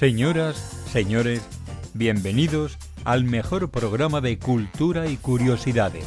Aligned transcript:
Señoras, 0.00 0.56
señores, 0.90 1.46
bienvenidos 1.92 2.78
al 3.04 3.24
mejor 3.24 3.70
programa 3.70 4.22
de 4.22 4.38
cultura 4.38 5.08
y 5.08 5.18
curiosidades. 5.18 6.06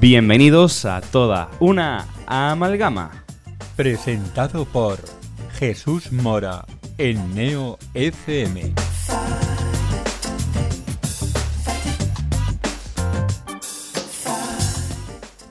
Bienvenidos 0.00 0.84
a 0.84 1.00
toda 1.00 1.48
una 1.60 2.08
amalgama. 2.26 3.24
Presentado 3.76 4.64
por 4.64 4.98
Jesús 5.52 6.10
Mora 6.10 6.66
en 6.98 7.36
Neo 7.36 7.78
FM. 7.94 8.74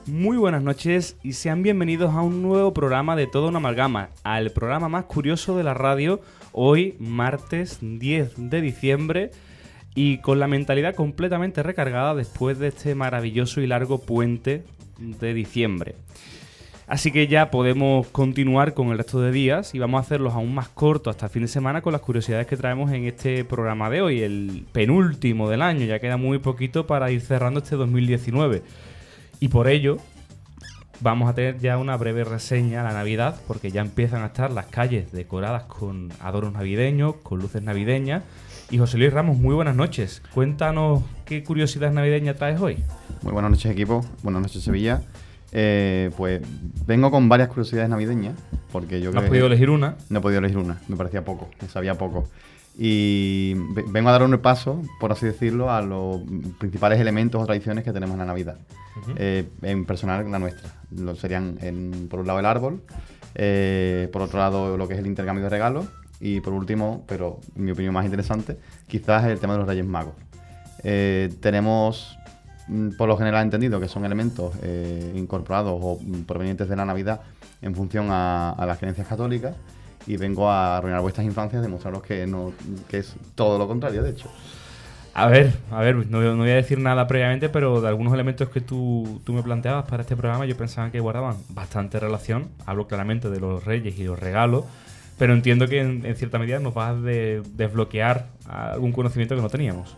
Muy 0.04 0.36
buenas 0.36 0.62
noches 0.62 1.16
y 1.22 1.32
sean 1.32 1.62
bienvenidos 1.62 2.12
a 2.12 2.20
un 2.20 2.42
nuevo 2.42 2.74
programa 2.74 3.16
de 3.16 3.26
Toda 3.26 3.48
una 3.48 3.58
Amalgama, 3.58 4.10
al 4.24 4.50
programa 4.50 4.90
más 4.90 5.04
curioso 5.04 5.56
de 5.56 5.64
la 5.64 5.72
radio, 5.72 6.20
hoy 6.60 6.96
martes 6.98 7.78
10 7.80 8.50
de 8.50 8.60
diciembre 8.60 9.30
y 9.94 10.18
con 10.18 10.40
la 10.40 10.48
mentalidad 10.48 10.96
completamente 10.96 11.62
recargada 11.62 12.16
después 12.16 12.58
de 12.58 12.68
este 12.68 12.96
maravilloso 12.96 13.60
y 13.60 13.68
largo 13.68 14.00
puente 14.00 14.64
de 14.98 15.34
diciembre. 15.34 15.94
Así 16.88 17.12
que 17.12 17.28
ya 17.28 17.52
podemos 17.52 18.08
continuar 18.08 18.74
con 18.74 18.88
el 18.88 18.98
resto 18.98 19.20
de 19.20 19.30
días 19.30 19.72
y 19.72 19.78
vamos 19.78 19.98
a 19.98 20.00
hacerlos 20.00 20.34
aún 20.34 20.52
más 20.52 20.68
cortos 20.68 21.12
hasta 21.12 21.26
el 21.26 21.32
fin 21.32 21.42
de 21.42 21.48
semana 21.48 21.80
con 21.80 21.92
las 21.92 22.02
curiosidades 22.02 22.48
que 22.48 22.56
traemos 22.56 22.90
en 22.90 23.04
este 23.04 23.44
programa 23.44 23.88
de 23.88 24.02
hoy, 24.02 24.22
el 24.22 24.64
penúltimo 24.72 25.48
del 25.48 25.62
año. 25.62 25.84
Ya 25.86 26.00
queda 26.00 26.16
muy 26.16 26.38
poquito 26.38 26.88
para 26.88 27.12
ir 27.12 27.20
cerrando 27.20 27.60
este 27.60 27.76
2019. 27.76 28.62
Y 29.38 29.48
por 29.48 29.68
ello 29.68 29.98
vamos 31.00 31.28
a 31.28 31.34
tener 31.34 31.58
ya 31.58 31.78
una 31.78 31.96
breve 31.96 32.24
reseña 32.24 32.80
a 32.80 32.84
la 32.84 32.92
Navidad, 32.92 33.36
porque 33.46 33.70
ya 33.70 33.80
empiezan 33.80 34.22
a 34.22 34.26
estar 34.26 34.50
las 34.50 34.66
calles 34.66 35.12
decoradas 35.12 35.64
con 35.64 36.12
adornos 36.20 36.54
navideños, 36.54 37.16
con 37.22 37.38
luces 37.38 37.62
navideñas. 37.62 38.22
Y 38.70 38.78
José 38.78 38.98
Luis 38.98 39.12
Ramos, 39.12 39.38
muy 39.38 39.54
buenas 39.54 39.76
noches. 39.76 40.22
Cuéntanos 40.34 41.02
qué 41.24 41.42
curiosidades 41.42 41.94
navideñas 41.94 42.36
traes 42.36 42.60
hoy. 42.60 42.76
Muy 43.22 43.32
buenas 43.32 43.50
noches 43.50 43.72
equipo, 43.72 44.04
buenas 44.22 44.42
noches 44.42 44.62
Sevilla. 44.62 45.02
Eh, 45.52 46.10
pues 46.16 46.42
vengo 46.86 47.10
con 47.10 47.28
varias 47.28 47.48
curiosidades 47.48 47.88
navideñas, 47.88 48.34
porque 48.70 49.00
yo 49.00 49.06
¿No 49.06 49.12
creo 49.12 49.22
has 49.22 49.28
podido 49.28 49.46
elegir 49.46 49.70
una? 49.70 49.96
No 50.10 50.18
he 50.18 50.22
podido 50.22 50.40
elegir 50.40 50.58
una, 50.58 50.78
me 50.88 50.96
parecía 50.96 51.24
poco, 51.24 51.48
me 51.62 51.68
sabía 51.68 51.94
poco. 51.94 52.28
Y 52.80 53.54
ve- 53.74 53.84
vengo 53.88 54.08
a 54.08 54.12
dar 54.12 54.22
un 54.22 54.30
repaso, 54.30 54.80
por 55.00 55.10
así 55.10 55.26
decirlo, 55.26 55.70
a 55.70 55.82
los 55.82 56.20
principales 56.58 57.00
elementos 57.00 57.42
o 57.42 57.44
tradiciones 57.46 57.82
que 57.82 57.92
tenemos 57.92 58.14
en 58.14 58.18
la 58.20 58.24
Navidad. 58.26 58.56
Eh, 59.16 59.48
en 59.62 59.84
personal, 59.84 60.30
la 60.30 60.38
nuestra. 60.38 60.70
Lo 60.96 61.14
serían, 61.16 61.58
en- 61.60 62.08
por 62.08 62.20
un 62.20 62.26
lado, 62.28 62.38
el 62.38 62.46
árbol, 62.46 62.82
eh, 63.34 64.08
por 64.12 64.22
otro 64.22 64.38
lado, 64.38 64.76
lo 64.76 64.86
que 64.86 64.94
es 64.94 65.00
el 65.00 65.06
intercambio 65.08 65.42
de 65.44 65.50
regalos, 65.50 65.86
y 66.20 66.40
por 66.40 66.52
último, 66.52 67.04
pero 67.08 67.40
en 67.56 67.64
mi 67.64 67.70
opinión 67.72 67.94
más 67.94 68.04
interesante, 68.04 68.58
quizás 68.86 69.24
el 69.26 69.38
tema 69.40 69.54
de 69.54 69.58
los 69.60 69.68
Reyes 69.68 69.86
Magos. 69.86 70.14
Eh, 70.84 71.32
tenemos, 71.40 72.16
mm, 72.68 72.90
por 72.96 73.08
lo 73.08 73.16
general 73.16 73.42
entendido, 73.44 73.80
que 73.80 73.88
son 73.88 74.04
elementos 74.04 74.54
incorporados 75.14 75.78
o 75.82 75.98
mm, 76.00 76.22
provenientes 76.22 76.68
de 76.68 76.76
la 76.76 76.84
Navidad 76.84 77.20
en 77.60 77.74
función 77.74 78.08
a, 78.10 78.50
a 78.50 78.66
las 78.66 78.78
creencias 78.78 79.06
católicas 79.08 79.54
y 80.08 80.16
vengo 80.16 80.50
a 80.50 80.78
arruinar 80.78 81.00
vuestras 81.02 81.24
infancias, 81.26 81.62
demostraros 81.62 82.02
que, 82.02 82.26
no, 82.26 82.52
que 82.88 82.98
es 82.98 83.14
todo 83.36 83.58
lo 83.58 83.68
contrario, 83.68 84.02
de 84.02 84.10
hecho. 84.10 84.28
A 85.14 85.26
ver, 85.26 85.52
a 85.72 85.80
ver, 85.80 85.96
no, 86.08 86.20
no 86.20 86.36
voy 86.36 86.50
a 86.50 86.54
decir 86.54 86.78
nada 86.78 87.06
previamente, 87.08 87.48
pero 87.48 87.80
de 87.80 87.88
algunos 87.88 88.12
elementos 88.14 88.48
que 88.50 88.60
tú, 88.60 89.20
tú 89.24 89.32
me 89.32 89.42
planteabas 89.42 89.84
para 89.86 90.02
este 90.02 90.16
programa, 90.16 90.46
yo 90.46 90.56
pensaba 90.56 90.90
que 90.90 91.00
guardaban 91.00 91.36
bastante 91.50 91.98
relación. 91.98 92.48
Hablo 92.66 92.86
claramente 92.86 93.28
de 93.28 93.40
los 93.40 93.64
reyes 93.64 93.98
y 93.98 94.04
los 94.04 94.18
regalos, 94.18 94.64
pero 95.18 95.32
entiendo 95.32 95.66
que 95.66 95.80
en, 95.80 96.06
en 96.06 96.14
cierta 96.14 96.38
medida 96.38 96.60
nos 96.60 96.72
vas 96.72 96.90
a 96.90 97.00
de- 97.00 97.42
desbloquear 97.54 98.26
algún 98.48 98.92
conocimiento 98.92 99.34
que 99.34 99.42
no 99.42 99.48
teníamos. 99.48 99.96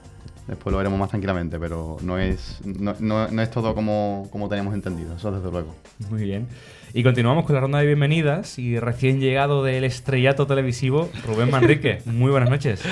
Después 0.49 0.73
lo 0.73 0.79
veremos 0.79 0.99
más 0.99 1.11
tranquilamente, 1.11 1.59
pero 1.61 1.99
no 2.03 2.19
es, 2.19 2.59
no, 2.65 2.95
no- 2.99 3.29
no 3.29 3.43
es 3.43 3.51
todo 3.51 3.75
como, 3.75 4.27
como 4.33 4.49
teníamos 4.49 4.73
entendido, 4.75 5.15
eso 5.17 5.31
desde 5.31 5.51
luego. 5.51 5.75
Muy 6.09 6.25
bien. 6.25 6.49
Y 6.93 7.05
continuamos 7.05 7.45
con 7.45 7.55
la 7.55 7.61
ronda 7.61 7.78
de 7.78 7.87
bienvenidas 7.87 8.59
y 8.59 8.78
recién 8.81 9.21
llegado 9.21 9.62
del 9.62 9.84
estrellato 9.84 10.47
televisivo, 10.47 11.09
Rubén 11.25 11.51
Manrique. 11.51 12.01
Muy 12.06 12.33
buenas 12.33 12.51
noches. 12.51 12.83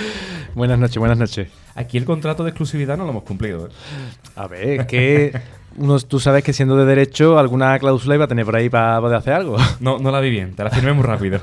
Buenas 0.55 0.79
noches, 0.79 0.99
buenas 0.99 1.19
noches. 1.19 1.49
Aquí 1.75 1.99
el 1.99 2.05
contrato 2.05 2.45
de 2.45 2.51
exclusividad 2.51 2.97
no 2.97 3.05
lo 3.05 3.11
hemos 3.11 3.25
cumplido. 3.25 3.67
¿eh? 3.67 3.71
A 4.37 4.47
ver, 4.47 4.87
que 4.87 5.33
uno, 5.77 5.99
tú 5.99 6.21
sabes 6.21 6.45
que 6.45 6.53
siendo 6.53 6.77
de 6.77 6.85
derecho 6.85 7.39
alguna 7.41 7.77
cláusula 7.81 8.15
iba 8.15 8.27
a 8.27 8.29
tener 8.29 8.45
por 8.45 8.55
ahí 8.55 8.69
para 8.69 9.01
poder 9.01 9.17
hacer 9.19 9.33
algo. 9.33 9.57
No, 9.81 9.99
no 9.99 10.13
la 10.13 10.21
vi 10.21 10.31
bien, 10.31 10.55
te 10.55 10.63
la 10.63 10.71
firmé 10.71 10.93
muy 10.93 11.05
rápido. 11.05 11.41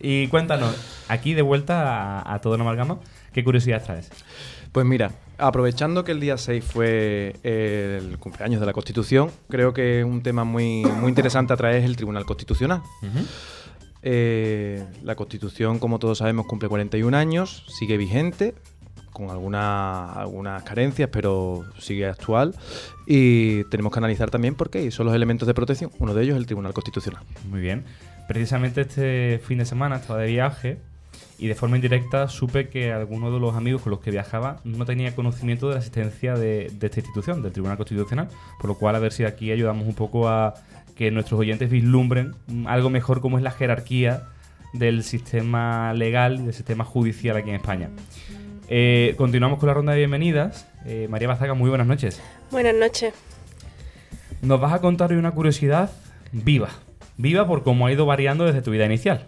y 0.00 0.28
cuéntanos, 0.28 0.74
aquí 1.08 1.34
de 1.34 1.42
vuelta 1.42 2.20
a, 2.20 2.34
a 2.34 2.40
todo 2.40 2.54
una 2.54 2.64
amalgama, 2.64 2.98
¿qué 3.34 3.44
curiosidad 3.44 3.82
traes? 3.84 4.10
Pues 4.72 4.86
mira, 4.86 5.10
aprovechando 5.46 6.04
que 6.04 6.12
el 6.12 6.20
día 6.20 6.36
6 6.38 6.64
fue 6.64 7.36
el 7.42 8.18
cumpleaños 8.18 8.60
de 8.60 8.66
la 8.66 8.72
Constitución, 8.72 9.30
creo 9.48 9.72
que 9.74 10.04
un 10.04 10.22
tema 10.22 10.44
muy, 10.44 10.84
muy 10.84 11.08
interesante 11.08 11.52
a 11.52 11.56
traer 11.56 11.76
es 11.76 11.84
el 11.84 11.96
Tribunal 11.96 12.24
Constitucional. 12.24 12.80
Eh, 14.02 14.84
la 15.02 15.14
Constitución, 15.14 15.78
como 15.78 15.98
todos 15.98 16.18
sabemos, 16.18 16.46
cumple 16.46 16.68
41 16.68 17.14
años, 17.16 17.64
sigue 17.78 17.96
vigente, 17.96 18.54
con 19.12 19.30
alguna- 19.30 20.10
algunas 20.12 20.62
carencias, 20.62 21.08
pero 21.12 21.64
sigue 21.78 22.06
actual. 22.06 22.54
Y 23.06 23.64
tenemos 23.64 23.92
que 23.92 23.98
analizar 23.98 24.30
también 24.30 24.54
por 24.54 24.70
qué 24.70 24.82
y 24.84 24.90
son 24.90 25.06
los 25.06 25.14
elementos 25.14 25.46
de 25.46 25.54
protección. 25.54 25.90
Uno 25.98 26.14
de 26.14 26.22
ellos 26.24 26.34
es 26.34 26.40
el 26.40 26.46
Tribunal 26.46 26.72
Constitucional. 26.72 27.22
Muy 27.48 27.60
bien. 27.60 27.84
Precisamente 28.26 28.80
este 28.82 29.40
fin 29.46 29.58
de 29.58 29.66
semana 29.66 29.96
estaba 29.96 30.20
de 30.20 30.28
viaje 30.28 30.78
y 31.38 31.48
de 31.48 31.54
forma 31.54 31.76
indirecta 31.76 32.28
supe 32.28 32.68
que 32.68 32.92
alguno 32.92 33.30
de 33.30 33.40
los 33.40 33.54
amigos 33.54 33.82
con 33.82 33.90
los 33.90 34.00
que 34.00 34.10
viajaba 34.10 34.60
no 34.64 34.84
tenía 34.84 35.14
conocimiento 35.14 35.68
de 35.68 35.74
la 35.74 35.78
existencia 35.78 36.34
de, 36.34 36.70
de 36.72 36.86
esta 36.86 37.00
institución, 37.00 37.42
del 37.42 37.52
Tribunal 37.52 37.76
Constitucional, 37.76 38.28
por 38.60 38.68
lo 38.68 38.74
cual 38.76 38.96
a 38.96 38.98
ver 38.98 39.12
si 39.12 39.24
aquí 39.24 39.50
ayudamos 39.50 39.86
un 39.86 39.94
poco 39.94 40.28
a 40.28 40.54
que 40.96 41.10
nuestros 41.10 41.40
oyentes 41.40 41.70
vislumbren 41.70 42.34
algo 42.66 42.90
mejor 42.90 43.20
como 43.20 43.38
es 43.38 43.44
la 43.44 43.50
jerarquía 43.50 44.28
del 44.72 45.02
sistema 45.02 45.92
legal 45.94 46.40
y 46.40 46.44
del 46.44 46.54
sistema 46.54 46.84
judicial 46.84 47.36
aquí 47.36 47.50
en 47.50 47.56
España. 47.56 47.90
Eh, 48.68 49.14
continuamos 49.16 49.58
con 49.58 49.66
la 49.66 49.74
ronda 49.74 49.92
de 49.92 49.98
bienvenidas. 49.98 50.66
Eh, 50.86 51.06
María 51.10 51.28
Bazaga, 51.28 51.54
muy 51.54 51.68
buenas 51.68 51.86
noches. 51.86 52.20
Buenas 52.50 52.74
noches. 52.74 53.14
Nos 54.40 54.60
vas 54.60 54.72
a 54.72 54.80
contar 54.80 55.10
hoy 55.10 55.18
una 55.18 55.32
curiosidad 55.32 55.90
viva. 56.32 56.70
Viva 57.16 57.46
por 57.46 57.62
cómo 57.62 57.86
ha 57.86 57.92
ido 57.92 58.06
variando 58.06 58.44
desde 58.44 58.62
tu 58.62 58.70
vida 58.70 58.86
inicial. 58.86 59.26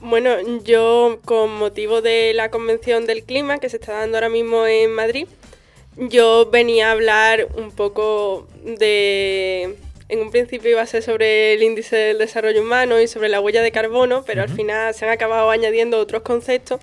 Bueno, 0.00 0.30
yo 0.64 1.18
con 1.26 1.52
motivo 1.52 2.00
de 2.00 2.32
la 2.32 2.50
convención 2.50 3.04
del 3.04 3.22
clima 3.22 3.58
que 3.58 3.68
se 3.68 3.76
está 3.76 3.92
dando 3.92 4.16
ahora 4.16 4.30
mismo 4.30 4.66
en 4.66 4.92
Madrid, 4.94 5.28
yo 5.96 6.48
venía 6.50 6.88
a 6.88 6.92
hablar 6.92 7.48
un 7.54 7.70
poco 7.70 8.46
de... 8.64 9.76
En 10.08 10.20
un 10.20 10.30
principio 10.30 10.70
iba 10.70 10.80
a 10.80 10.86
ser 10.86 11.02
sobre 11.02 11.52
el 11.52 11.62
índice 11.62 11.94
del 11.96 12.18
desarrollo 12.18 12.62
humano 12.62 12.98
y 12.98 13.06
sobre 13.08 13.28
la 13.28 13.40
huella 13.40 13.62
de 13.62 13.72
carbono, 13.72 14.24
pero 14.26 14.42
al 14.42 14.48
final 14.48 14.92
se 14.94 15.04
han 15.04 15.12
acabado 15.12 15.50
añadiendo 15.50 15.98
otros 15.98 16.22
conceptos 16.22 16.80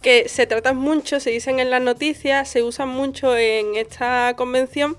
que 0.00 0.28
se 0.28 0.46
tratan 0.46 0.76
mucho, 0.76 1.20
se 1.20 1.30
dicen 1.30 1.60
en 1.60 1.70
las 1.70 1.82
noticias, 1.82 2.48
se 2.48 2.62
usan 2.62 2.88
mucho 2.88 3.36
en 3.36 3.76
esta 3.76 4.34
convención, 4.36 4.96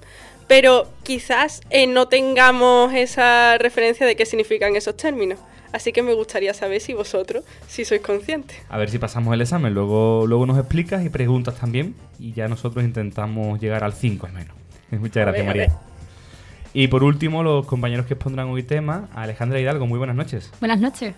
pero 0.47 0.87
quizás 1.03 1.61
eh, 1.69 1.87
no 1.87 2.07
tengamos 2.07 2.93
esa 2.93 3.57
referencia 3.57 4.05
de 4.05 4.15
qué 4.15 4.25
significan 4.25 4.75
esos 4.75 4.95
términos. 4.95 5.39
Así 5.75 5.91
que 5.91 6.01
me 6.01 6.13
gustaría 6.13 6.53
saber 6.53 6.79
si 6.79 6.93
vosotros, 6.93 7.43
si 7.67 7.83
sois 7.83 7.99
conscientes. 7.99 8.55
A 8.69 8.77
ver 8.77 8.89
si 8.89 8.97
pasamos 8.97 9.33
el 9.33 9.41
examen. 9.41 9.73
Luego, 9.73 10.25
luego 10.25 10.45
nos 10.45 10.57
explicas 10.57 11.03
y 11.03 11.09
preguntas 11.09 11.55
también. 11.55 11.95
Y 12.17 12.31
ya 12.31 12.47
nosotros 12.47 12.85
intentamos 12.85 13.59
llegar 13.59 13.83
al 13.83 13.91
5 13.91 14.25
al 14.25 14.31
menos. 14.31 14.55
Muchas 14.91 15.17
A 15.17 15.31
gracias, 15.31 15.45
ver, 15.45 15.57
María. 15.57 15.77
Y 16.73 16.87
por 16.87 17.03
último, 17.03 17.43
los 17.43 17.65
compañeros 17.65 18.05
que 18.05 18.13
expondrán 18.13 18.47
hoy 18.47 18.63
tema, 18.63 19.09
Alejandra 19.13 19.59
Hidalgo, 19.59 19.85
muy 19.85 19.97
buenas 19.97 20.15
noches. 20.15 20.49
Buenas 20.61 20.79
noches. 20.79 21.13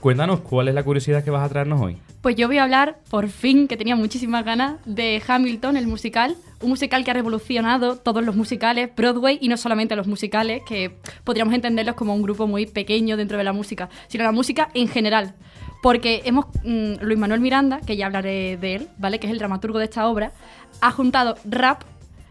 Cuéntanos, 0.00 0.40
¿cuál 0.40 0.68
es 0.68 0.74
la 0.74 0.84
curiosidad 0.84 1.24
que 1.24 1.30
vas 1.30 1.44
a 1.44 1.48
traernos 1.48 1.80
hoy? 1.80 1.96
Pues 2.22 2.36
yo 2.36 2.46
voy 2.46 2.58
a 2.58 2.62
hablar, 2.62 2.98
por 3.10 3.28
fin, 3.28 3.66
que 3.66 3.76
tenía 3.76 3.96
muchísimas 3.96 4.44
ganas, 4.44 4.76
de 4.84 5.20
Hamilton, 5.26 5.76
el 5.76 5.88
musical. 5.88 6.36
Un 6.60 6.70
musical 6.70 7.04
que 7.04 7.10
ha 7.10 7.14
revolucionado 7.14 7.96
todos 7.96 8.24
los 8.24 8.36
musicales, 8.36 8.90
Broadway, 8.96 9.38
y 9.40 9.48
no 9.48 9.56
solamente 9.56 9.96
los 9.96 10.06
musicales, 10.06 10.62
que 10.66 10.96
podríamos 11.24 11.52
entenderlos 11.54 11.96
como 11.96 12.14
un 12.14 12.22
grupo 12.22 12.46
muy 12.46 12.66
pequeño 12.66 13.16
dentro 13.16 13.38
de 13.38 13.44
la 13.44 13.52
música, 13.52 13.88
sino 14.06 14.22
la 14.22 14.32
música 14.32 14.68
en 14.74 14.86
general. 14.86 15.34
Porque 15.82 16.22
hemos, 16.24 16.46
mm, 16.64 17.00
Luis 17.00 17.18
Manuel 17.18 17.40
Miranda, 17.40 17.80
que 17.80 17.96
ya 17.96 18.06
hablaré 18.06 18.56
de 18.56 18.76
él, 18.76 18.88
¿vale? 18.98 19.18
Que 19.18 19.26
es 19.26 19.32
el 19.32 19.38
dramaturgo 19.38 19.78
de 19.78 19.86
esta 19.86 20.06
obra, 20.06 20.32
ha 20.80 20.92
juntado 20.92 21.36
rap, 21.44 21.82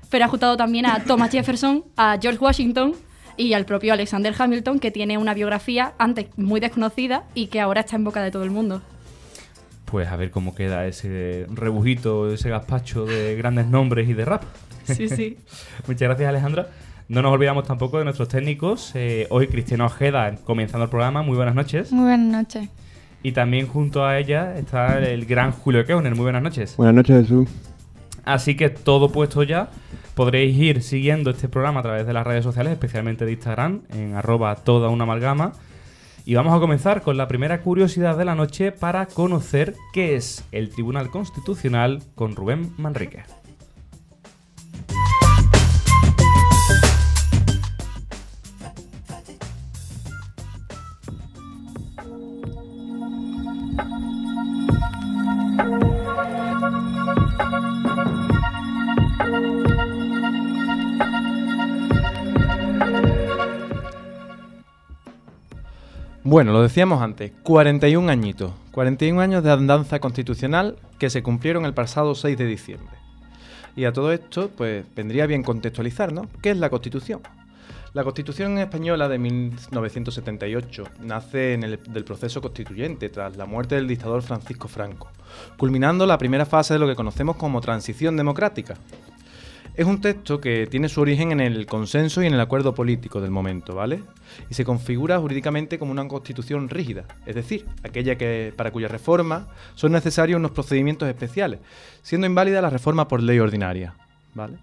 pero 0.09 0.23
ha 0.23 0.27
juntado 0.29 0.55
también 0.55 0.85
a 0.85 1.03
Thomas 1.03 1.31
Jefferson, 1.31 1.83
a 1.97 2.17
George 2.21 2.39
Washington 2.39 2.93
y 3.37 3.53
al 3.53 3.65
propio 3.65 3.93
Alexander 3.93 4.33
Hamilton, 4.37 4.79
que 4.79 4.91
tiene 4.91 5.17
una 5.17 5.33
biografía 5.33 5.93
antes 5.97 6.27
muy 6.37 6.59
desconocida 6.59 7.23
y 7.33 7.47
que 7.47 7.61
ahora 7.61 7.81
está 7.81 7.95
en 7.95 8.03
boca 8.03 8.21
de 8.21 8.31
todo 8.31 8.43
el 8.43 8.51
mundo. 8.51 8.81
Pues 9.85 10.07
a 10.09 10.15
ver 10.17 10.31
cómo 10.31 10.53
queda 10.53 10.85
ese 10.85 11.45
rebujito, 11.49 12.33
ese 12.33 12.49
gazpacho 12.49 13.05
de 13.05 13.35
grandes 13.35 13.67
nombres 13.67 14.09
y 14.09 14.13
de 14.13 14.25
rap. 14.25 14.43
Sí, 14.83 15.07
sí. 15.07 15.37
Muchas 15.87 16.07
gracias, 16.09 16.27
Alejandra. 16.27 16.67
No 17.09 17.21
nos 17.21 17.31
olvidamos 17.31 17.65
tampoco 17.65 17.99
de 17.99 18.03
nuestros 18.03 18.27
técnicos. 18.27 18.91
Eh, 18.95 19.27
hoy 19.29 19.47
Cristiano 19.47 19.85
Ojeda 19.85 20.35
comenzando 20.43 20.83
el 20.83 20.89
programa. 20.89 21.21
Muy 21.21 21.37
buenas 21.37 21.55
noches. 21.55 21.93
Muy 21.93 22.05
buenas 22.05 22.27
noches. 22.27 22.69
Y 23.23 23.31
también 23.31 23.67
junto 23.67 24.05
a 24.05 24.19
ella 24.19 24.57
está 24.57 24.99
el 24.99 25.25
gran 25.25 25.51
Julio 25.51 25.85
Keuner. 25.85 26.15
Muy 26.15 26.23
buenas 26.23 26.43
noches. 26.43 26.75
Buenas 26.75 26.95
noches, 26.95 27.21
Jesús. 27.21 27.49
Así 28.25 28.55
que 28.55 28.69
todo 28.69 29.09
puesto 29.09 29.43
ya, 29.43 29.69
podréis 30.17 30.57
ir 30.57 30.81
siguiendo 30.81 31.29
este 31.29 31.47
programa 31.47 31.81
a 31.81 31.83
través 31.83 32.07
de 32.07 32.11
las 32.11 32.25
redes 32.25 32.43
sociales, 32.43 32.73
especialmente 32.73 33.23
de 33.23 33.33
Instagram, 33.33 33.83
en 33.93 34.15
arroba 34.15 34.55
toda 34.55 34.89
una 34.89 35.03
amalgama. 35.03 35.51
Y 36.25 36.33
vamos 36.33 36.57
a 36.57 36.59
comenzar 36.59 37.03
con 37.03 37.17
la 37.17 37.27
primera 37.27 37.61
curiosidad 37.61 38.17
de 38.17 38.25
la 38.25 38.33
noche 38.33 38.71
para 38.71 39.05
conocer 39.05 39.75
qué 39.93 40.15
es 40.15 40.43
el 40.51 40.69
Tribunal 40.69 41.11
Constitucional 41.11 42.01
con 42.15 42.35
Rubén 42.35 42.73
Manrique. 42.77 43.25
Bueno, 66.29 66.51
lo 66.51 66.61
decíamos 66.61 67.01
antes, 67.01 67.31
41 67.43 68.11
añitos, 68.11 68.51
41 68.73 69.21
años 69.21 69.45
de 69.45 69.51
andanza 69.53 70.01
constitucional 70.01 70.75
que 70.99 71.09
se 71.09 71.23
cumplieron 71.23 71.63
el 71.63 71.73
pasado 71.73 72.15
6 72.15 72.37
de 72.37 72.45
diciembre. 72.45 72.97
Y 73.77 73.85
a 73.85 73.93
todo 73.93 74.11
esto, 74.11 74.49
pues 74.49 74.83
vendría 74.93 75.25
bien 75.25 75.41
contextualizar, 75.41 76.11
¿no? 76.11 76.27
¿Qué 76.41 76.49
es 76.49 76.57
la 76.57 76.69
Constitución? 76.69 77.21
La 77.93 78.03
Constitución 78.03 78.57
española 78.57 79.07
de 79.07 79.17
1978 79.19 80.83
nace 80.99 81.53
en 81.53 81.63
el 81.63 81.79
del 81.81 82.03
proceso 82.03 82.41
constituyente 82.41 83.07
tras 83.07 83.37
la 83.37 83.45
muerte 83.45 83.75
del 83.75 83.87
dictador 83.87 84.21
Francisco 84.21 84.67
Franco, 84.67 85.07
culminando 85.55 86.05
la 86.05 86.17
primera 86.17 86.45
fase 86.45 86.73
de 86.73 86.81
lo 86.81 86.87
que 86.87 86.95
conocemos 86.95 87.37
como 87.37 87.61
transición 87.61 88.17
democrática, 88.17 88.75
es 89.77 89.85
un 89.85 90.01
texto 90.01 90.41
que 90.41 90.65
tiene 90.65 90.89
su 90.89 91.01
origen 91.01 91.31
en 91.31 91.39
el 91.39 91.67
consenso 91.67 92.23
y 92.23 92.25
en 92.25 92.33
el 92.33 92.39
acuerdo 92.39 92.73
político 92.73 93.21
del 93.21 93.29
momento, 93.29 93.75
¿vale? 93.75 94.01
Y 94.49 94.55
se 94.55 94.65
configura 94.65 95.19
jurídicamente 95.19 95.77
como 95.77 95.91
una 95.91 96.07
constitución 96.07 96.67
rígida, 96.67 97.05
es 97.27 97.35
decir, 97.35 97.67
aquella 97.83 98.17
que, 98.17 98.51
para 98.57 98.71
cuya 98.71 98.87
reforma 98.87 99.49
son 99.75 99.91
necesarios 99.91 100.39
unos 100.39 100.51
procedimientos 100.51 101.07
especiales, 101.07 101.59
siendo 102.01 102.25
inválida 102.25 102.59
la 102.59 102.71
reforma 102.71 103.07
por 103.07 103.21
ley 103.21 103.37
ordinaria, 103.37 103.93
¿vale? 104.33 104.57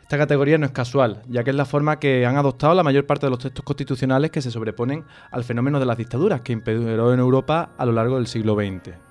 Esta 0.00 0.16
categoría 0.16 0.56
no 0.56 0.64
es 0.64 0.72
casual, 0.72 1.22
ya 1.28 1.44
que 1.44 1.50
es 1.50 1.56
la 1.56 1.66
forma 1.66 1.98
que 1.98 2.24
han 2.24 2.38
adoptado 2.38 2.72
la 2.72 2.82
mayor 2.82 3.04
parte 3.04 3.26
de 3.26 3.30
los 3.30 3.40
textos 3.40 3.62
constitucionales 3.62 4.30
que 4.30 4.40
se 4.40 4.50
sobreponen 4.50 5.04
al 5.30 5.44
fenómeno 5.44 5.78
de 5.78 5.84
las 5.84 5.98
dictaduras 5.98 6.40
que 6.40 6.54
imperó 6.54 7.12
en 7.12 7.20
Europa 7.20 7.72
a 7.76 7.84
lo 7.84 7.92
largo 7.92 8.16
del 8.16 8.26
siglo 8.26 8.54
XX. 8.54 9.07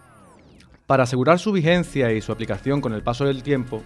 Para 0.88 1.04
asegurar 1.04 1.38
su 1.38 1.51
vigencia 1.51 2.13
y 2.13 2.22
su 2.22 2.31
aplicación 2.31 2.80
con 2.80 2.94
el 2.94 3.04
paso 3.04 3.25
del 3.25 3.44
tiempo, 3.44 3.84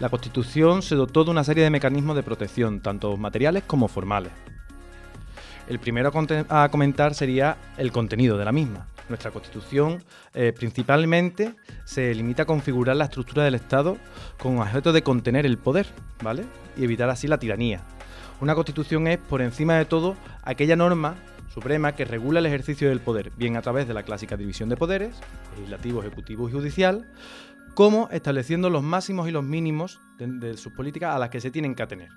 la 0.00 0.08
Constitución 0.08 0.80
se 0.80 0.94
dotó 0.94 1.22
de 1.22 1.30
una 1.30 1.44
serie 1.44 1.62
de 1.62 1.68
mecanismos 1.68 2.16
de 2.16 2.22
protección, 2.22 2.80
tanto 2.80 3.18
materiales 3.18 3.64
como 3.66 3.86
formales. 3.86 4.32
El 5.68 5.78
primero 5.78 6.10
a 6.48 6.68
comentar 6.70 7.14
sería 7.14 7.58
el 7.76 7.92
contenido 7.92 8.38
de 8.38 8.46
la 8.46 8.52
misma. 8.52 8.86
Nuestra 9.10 9.30
Constitución 9.30 10.02
eh, 10.32 10.54
principalmente 10.56 11.54
se 11.84 12.14
limita 12.14 12.44
a 12.44 12.46
configurar 12.46 12.96
la 12.96 13.04
estructura 13.04 13.44
del 13.44 13.54
Estado 13.54 13.98
con 14.38 14.58
objeto 14.58 14.94
de 14.94 15.02
contener 15.02 15.44
el 15.44 15.58
poder, 15.58 15.86
¿vale? 16.22 16.46
Y 16.78 16.84
evitar 16.84 17.10
así 17.10 17.28
la 17.28 17.38
tiranía. 17.38 17.82
Una 18.40 18.54
Constitución 18.54 19.06
es, 19.06 19.18
por 19.18 19.42
encima 19.42 19.74
de 19.74 19.84
todo, 19.84 20.16
aquella 20.44 20.76
norma 20.76 21.16
suprema 21.58 21.96
que 21.96 22.04
regula 22.04 22.38
el 22.38 22.46
ejercicio 22.46 22.88
del 22.88 23.00
poder, 23.00 23.32
bien 23.36 23.56
a 23.56 23.62
través 23.62 23.88
de 23.88 23.94
la 23.94 24.04
clásica 24.04 24.36
división 24.36 24.68
de 24.68 24.76
poderes, 24.76 25.16
legislativo, 25.56 26.00
ejecutivo 26.00 26.48
y 26.48 26.52
judicial, 26.52 27.10
como 27.74 28.08
estableciendo 28.12 28.70
los 28.70 28.84
máximos 28.84 29.28
y 29.28 29.32
los 29.32 29.42
mínimos 29.42 30.00
de, 30.18 30.56
sus 30.56 30.72
políticas 30.72 31.16
a 31.16 31.18
las 31.18 31.30
que 31.30 31.40
se 31.40 31.50
tienen 31.50 31.74
que 31.74 31.82
atener. 31.82 32.10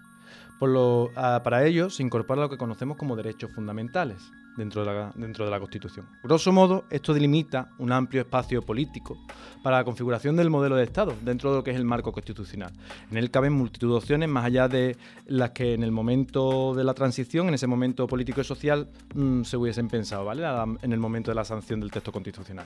Para 0.59 1.65
ello 1.65 1.89
se 1.89 2.03
incorpora 2.03 2.41
lo 2.41 2.49
que 2.49 2.57
conocemos 2.57 2.95
como 2.95 3.15
derechos 3.15 3.51
fundamentales 3.51 4.21
dentro 4.55 4.85
de, 4.85 4.93
la, 4.93 5.11
dentro 5.15 5.45
de 5.45 5.51
la 5.51 5.59
Constitución. 5.59 6.07
Grosso 6.23 6.51
modo, 6.51 6.85
esto 6.89 7.13
delimita 7.13 7.69
un 7.79 7.91
amplio 7.91 8.21
espacio 8.21 8.61
político 8.61 9.17
para 9.63 9.77
la 9.77 9.83
configuración 9.83 10.35
del 10.35 10.49
modelo 10.49 10.75
de 10.75 10.83
Estado 10.83 11.15
dentro 11.21 11.51
de 11.51 11.57
lo 11.57 11.63
que 11.63 11.71
es 11.71 11.77
el 11.77 11.85
marco 11.85 12.11
constitucional. 12.11 12.71
En 13.09 13.17
él 13.17 13.31
caben 13.31 13.53
multitud 13.53 13.89
de 13.89 13.97
opciones 13.97 14.29
más 14.29 14.45
allá 14.45 14.67
de 14.67 14.97
las 15.25 15.51
que 15.51 15.73
en 15.73 15.83
el 15.83 15.91
momento 15.91 16.73
de 16.75 16.83
la 16.83 16.93
transición, 16.93 17.47
en 17.47 17.55
ese 17.55 17.67
momento 17.67 18.07
político 18.07 18.41
y 18.41 18.43
social, 18.43 18.87
mm, 19.15 19.43
se 19.43 19.57
hubiesen 19.57 19.87
pensado, 19.87 20.25
¿vale? 20.25 20.43
En 20.81 20.93
el 20.93 20.99
momento 20.99 21.31
de 21.31 21.35
la 21.35 21.45
sanción 21.45 21.79
del 21.79 21.91
texto 21.91 22.11
constitucional. 22.11 22.65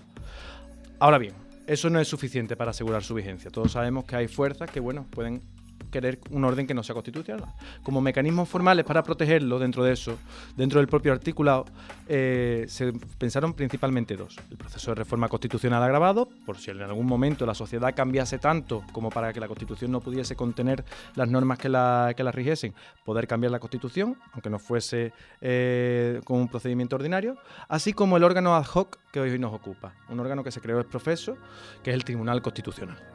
Ahora 1.00 1.18
bien, 1.18 1.34
eso 1.68 1.90
no 1.90 2.00
es 2.00 2.08
suficiente 2.08 2.56
para 2.56 2.72
asegurar 2.72 3.04
su 3.04 3.14
vigencia. 3.14 3.50
Todos 3.52 3.72
sabemos 3.72 4.06
que 4.06 4.16
hay 4.16 4.28
fuerzas 4.28 4.70
que, 4.70 4.80
bueno, 4.80 5.06
pueden 5.10 5.42
querer 5.96 6.20
un 6.30 6.44
orden 6.44 6.68
que 6.68 6.74
no 6.74 6.84
sea 6.84 6.94
constitucional. 6.94 7.46
Como 7.82 8.02
mecanismos 8.02 8.50
formales 8.50 8.84
para 8.84 9.02
protegerlo 9.02 9.60
dentro 9.60 9.82
de 9.82 9.94
eso, 9.94 10.18
dentro 10.58 10.82
del 10.82 10.90
propio 10.90 11.14
articulado, 11.14 11.64
eh, 12.10 12.66
se 12.68 12.92
pensaron 13.18 13.54
principalmente 13.54 14.18
dos. 14.18 14.36
El 14.52 14.58
proceso 14.58 14.92
de 14.92 14.96
reforma 14.96 15.30
constitucional 15.30 15.82
agravado, 15.82 16.28
por 16.46 16.58
si 16.58 16.72
en 16.72 16.82
algún 16.82 17.06
momento 17.06 17.46
la 17.46 17.54
sociedad 17.54 17.96
cambiase 17.96 18.40
tanto 18.40 18.84
como 18.92 19.10
para 19.10 19.32
que 19.32 19.40
la 19.40 19.48
constitución 19.48 19.90
no 19.90 20.02
pudiese 20.02 20.36
contener 20.36 20.84
las 21.16 21.30
normas 21.30 21.60
que 21.60 21.70
la, 21.70 22.14
que 22.18 22.24
la 22.26 22.34
rigiesen, 22.34 22.74
poder 23.06 23.26
cambiar 23.26 23.54
la 23.54 23.60
constitución, 23.60 24.18
aunque 24.34 24.50
no 24.50 24.60
fuese 24.60 25.14
eh, 25.40 26.20
con 26.26 26.42
un 26.42 26.50
procedimiento 26.50 26.98
ordinario, 26.98 27.38
así 27.70 27.94
como 27.94 28.18
el 28.18 28.26
órgano 28.26 28.54
ad 28.54 28.66
hoc 28.66 28.98
que 29.14 29.22
hoy 29.22 29.40
nos 29.40 29.54
ocupa, 29.54 29.94
un 30.10 30.20
órgano 30.20 30.44
que 30.44 30.52
se 30.52 30.60
creó 30.60 30.82
es 30.82 30.86
profeso, 30.86 31.38
que 31.84 31.92
es 31.92 31.96
el 31.96 32.04
Tribunal 32.04 32.42
Constitucional. 32.42 33.15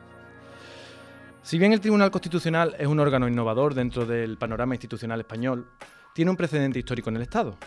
Si 1.50 1.58
bien 1.58 1.73
el 1.73 1.81
Tribunal 1.81 2.12
Constitucional 2.12 2.76
es 2.79 2.87
un 2.87 3.00
órgano 3.00 3.26
innovador 3.26 3.75
dentro 3.75 4.06
del 4.06 4.38
panorama 4.38 4.76
institucional 4.76 5.19
español, 5.19 5.67
tiene 6.14 6.31
un 6.31 6.37
precedente 6.37 6.79
histórico 6.79 7.11
en 7.11 7.17
el 7.17 7.23
Estado. 7.23 7.58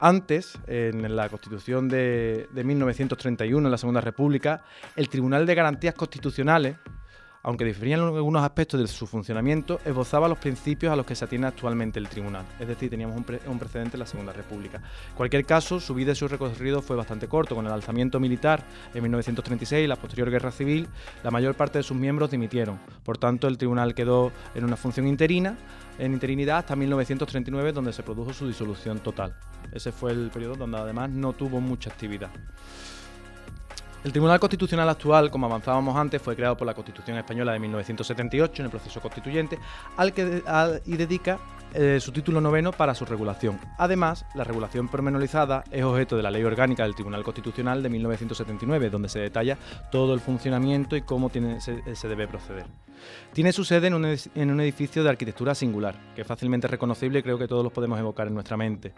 Antes, 0.00 0.58
en 0.66 1.14
la 1.14 1.28
Constitución 1.28 1.88
de, 1.88 2.48
de 2.50 2.64
1931, 2.64 3.68
en 3.68 3.70
la 3.70 3.78
Segunda 3.78 4.00
República, 4.00 4.64
el 4.96 5.08
Tribunal 5.08 5.46
de 5.46 5.54
Garantías 5.54 5.94
Constitucionales 5.94 6.74
aunque 7.42 7.64
diferían 7.64 8.00
algunos 8.00 8.42
aspectos 8.42 8.80
de 8.80 8.86
su 8.86 9.06
funcionamiento, 9.06 9.80
esbozaba 9.84 10.28
los 10.28 10.38
principios 10.38 10.92
a 10.92 10.96
los 10.96 11.06
que 11.06 11.14
se 11.14 11.24
atiene 11.24 11.46
actualmente 11.46 11.98
el 11.98 12.08
tribunal. 12.08 12.44
Es 12.58 12.68
decir, 12.68 12.90
teníamos 12.90 13.16
un, 13.16 13.58
precedente 13.58 13.96
en 13.96 14.00
la 14.00 14.06
Segunda 14.06 14.32
República. 14.32 14.82
Cualquier 15.16 15.44
caso, 15.46 15.80
su 15.80 15.94
vida 15.94 16.12
y 16.12 16.14
su 16.14 16.28
recorrido 16.28 16.82
fue 16.82 16.96
bastante 16.96 17.28
corto. 17.28 17.54
Con 17.54 17.66
el 17.66 17.72
alzamiento 17.72 18.20
militar 18.20 18.62
en 18.94 19.02
1936 19.02 19.84
y 19.84 19.86
la 19.86 19.96
posterior 19.96 20.30
guerra 20.30 20.50
civil, 20.50 20.88
la 21.22 21.30
mayor 21.30 21.54
parte 21.54 21.78
de 21.78 21.82
sus 21.82 21.96
miembros 21.96 22.30
dimitieron. 22.30 22.78
Por 23.04 23.18
tanto, 23.18 23.48
el 23.48 23.56
tribunal 23.56 23.94
quedó 23.94 24.32
en 24.54 24.64
una 24.64 24.76
función 24.76 25.06
interina, 25.06 25.56
en 25.98 26.12
interinidad 26.12 26.58
hasta 26.58 26.76
1939, 26.76 27.72
donde 27.72 27.92
se 27.92 28.02
produjo 28.02 28.32
su 28.32 28.46
disolución 28.46 28.98
total. 29.00 29.34
Ese 29.72 29.92
fue 29.92 30.12
el 30.12 30.30
periodo 30.30 30.56
donde 30.56 30.78
además 30.78 31.10
no 31.10 31.32
tuvo 31.32 31.60
mucha 31.60 31.90
actividad. 31.90 32.30
El 34.02 34.12
Tribunal 34.12 34.40
Constitucional 34.40 34.88
actual, 34.88 35.30
como 35.30 35.44
avanzábamos 35.44 35.94
antes, 35.94 36.22
fue 36.22 36.34
creado 36.34 36.56
por 36.56 36.66
la 36.66 36.72
Constitución 36.72 37.18
Española 37.18 37.52
de 37.52 37.58
1978 37.58 38.62
en 38.62 38.64
el 38.64 38.70
proceso 38.70 38.98
constituyente 38.98 39.58
al 39.98 40.14
que, 40.14 40.42
y 40.86 40.96
dedica 40.96 41.38
eh, 41.74 41.98
su 42.00 42.10
título 42.10 42.40
noveno 42.40 42.72
para 42.72 42.94
su 42.94 43.04
regulación. 43.04 43.60
Además, 43.76 44.24
la 44.34 44.44
regulación 44.44 44.88
pormenorizada 44.88 45.64
es 45.70 45.84
objeto 45.84 46.16
de 46.16 46.22
la 46.22 46.30
Ley 46.30 46.42
Orgánica 46.42 46.84
del 46.84 46.94
Tribunal 46.94 47.22
Constitucional 47.22 47.82
de 47.82 47.90
1979, 47.90 48.88
donde 48.88 49.10
se 49.10 49.18
detalla 49.18 49.58
todo 49.92 50.14
el 50.14 50.20
funcionamiento 50.20 50.96
y 50.96 51.02
cómo 51.02 51.30
se 51.30 52.08
debe 52.08 52.26
proceder. 52.26 52.66
Tiene 53.32 53.52
su 53.52 53.64
sede 53.64 53.86
en 53.86 53.94
un, 53.94 54.60
edificio 54.60 55.02
de 55.02 55.10
arquitectura 55.10 55.54
singular, 55.54 55.94
que 56.14 56.22
es 56.22 56.26
fácilmente 56.26 56.66
reconocible 56.66 57.20
y 57.20 57.22
creo 57.22 57.38
que 57.38 57.46
todos 57.46 57.62
los 57.62 57.72
podemos 57.72 57.98
evocar 57.98 58.26
en 58.26 58.34
nuestra 58.34 58.56
mente, 58.56 58.92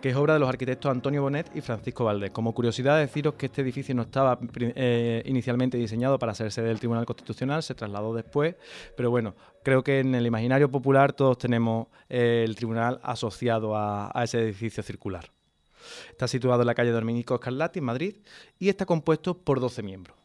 que 0.00 0.10
es 0.10 0.16
obra 0.16 0.34
de 0.34 0.40
los 0.40 0.48
arquitectos 0.48 0.90
Antonio 0.90 1.22
Bonet 1.22 1.50
y 1.54 1.60
Francisco 1.60 2.04
Valdés. 2.04 2.30
Como 2.30 2.52
curiosidad, 2.52 2.98
deciros 2.98 3.34
que 3.34 3.46
este 3.46 3.62
edificio 3.62 3.94
no 3.94 4.02
estaba 4.02 4.38
eh, 4.58 5.22
inicialmente 5.26 5.76
diseñado 5.76 6.18
para 6.18 6.34
sede 6.34 6.62
del 6.62 6.78
Tribunal 6.78 7.06
Constitucional, 7.06 7.62
se 7.62 7.74
trasladó 7.74 8.14
después, 8.14 8.56
pero 8.96 9.10
bueno, 9.10 9.34
creo 9.62 9.82
que 9.82 10.00
en 10.00 10.14
el 10.14 10.26
imaginario 10.26 10.70
popular 10.70 11.12
todos 11.12 11.38
tenemos 11.38 11.88
eh, 12.08 12.44
el 12.46 12.54
tribunal 12.56 13.00
asociado 13.02 13.76
a, 13.76 14.12
ese 14.22 14.40
edificio 14.40 14.82
circular. 14.82 15.30
Está 16.10 16.26
situado 16.26 16.62
en 16.62 16.66
la 16.66 16.74
calle 16.74 16.90
Dominico 16.90 17.36
Scarlatti, 17.36 17.78
en 17.78 17.84
Madrid, 17.84 18.16
y 18.58 18.68
está 18.68 18.86
compuesto 18.86 19.36
por 19.38 19.60
12 19.60 19.82
miembros. 19.82 20.16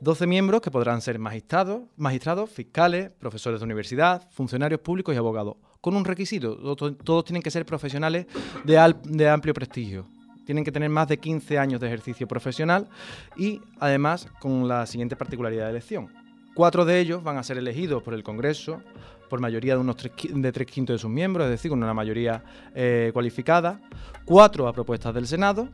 12 0.00 0.26
miembros 0.26 0.62
que 0.62 0.70
podrán 0.70 1.02
ser 1.02 1.18
magistrados, 1.18 1.82
magistrados, 1.96 2.48
fiscales, 2.48 3.10
profesores 3.10 3.60
de 3.60 3.64
universidad, 3.64 4.30
funcionarios 4.30 4.80
públicos 4.80 5.14
y 5.14 5.18
abogados, 5.18 5.56
con 5.80 5.94
un 5.94 6.04
requisito, 6.04 6.76
todos 6.76 7.24
tienen 7.24 7.42
que 7.42 7.50
ser 7.50 7.64
profesionales 7.66 8.26
de 8.64 9.28
amplio 9.28 9.54
prestigio. 9.54 10.06
Tienen 10.50 10.64
que 10.64 10.72
tener 10.72 10.90
más 10.90 11.06
de 11.06 11.20
15 11.20 11.60
años 11.60 11.80
de 11.80 11.86
ejercicio 11.86 12.26
profesional 12.26 12.88
y 13.36 13.60
además 13.78 14.26
con 14.40 14.66
la 14.66 14.84
siguiente 14.84 15.14
particularidad 15.14 15.66
de 15.66 15.70
elección. 15.70 16.08
Cuatro 16.56 16.84
de 16.84 16.98
ellos 16.98 17.22
van 17.22 17.38
a 17.38 17.44
ser 17.44 17.56
elegidos 17.56 18.02
por 18.02 18.14
el 18.14 18.24
Congreso 18.24 18.82
por 19.28 19.38
mayoría 19.38 19.74
de 19.74 19.80
unos 19.80 19.94
tres, 19.94 20.12
de 20.28 20.50
tres 20.50 20.66
quintos 20.66 20.94
de 20.94 20.98
sus 20.98 21.08
miembros, 21.08 21.44
es 21.44 21.52
decir, 21.52 21.70
con 21.70 21.80
una 21.80 21.94
mayoría 21.94 22.42
eh, 22.74 23.10
cualificada. 23.12 23.80
Cuatro 24.24 24.66
a 24.66 24.72
propuestas 24.72 25.14
del 25.14 25.28
Senado 25.28 25.68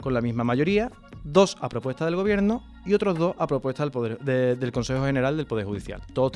con 0.00 0.12
la 0.12 0.20
misma 0.20 0.42
mayoría, 0.42 0.90
dos 1.22 1.56
a 1.60 1.68
propuesta 1.68 2.04
del 2.04 2.16
Gobierno 2.16 2.64
y 2.84 2.94
otros 2.94 3.18
dos 3.18 3.34
a 3.38 3.46
propuesta 3.46 3.84
del, 3.84 4.72
Consejo 4.72 5.04
General 5.04 5.36
del 5.36 5.46
Poder 5.46 5.66
Judicial. 5.66 6.00
Todos, 6.12 6.32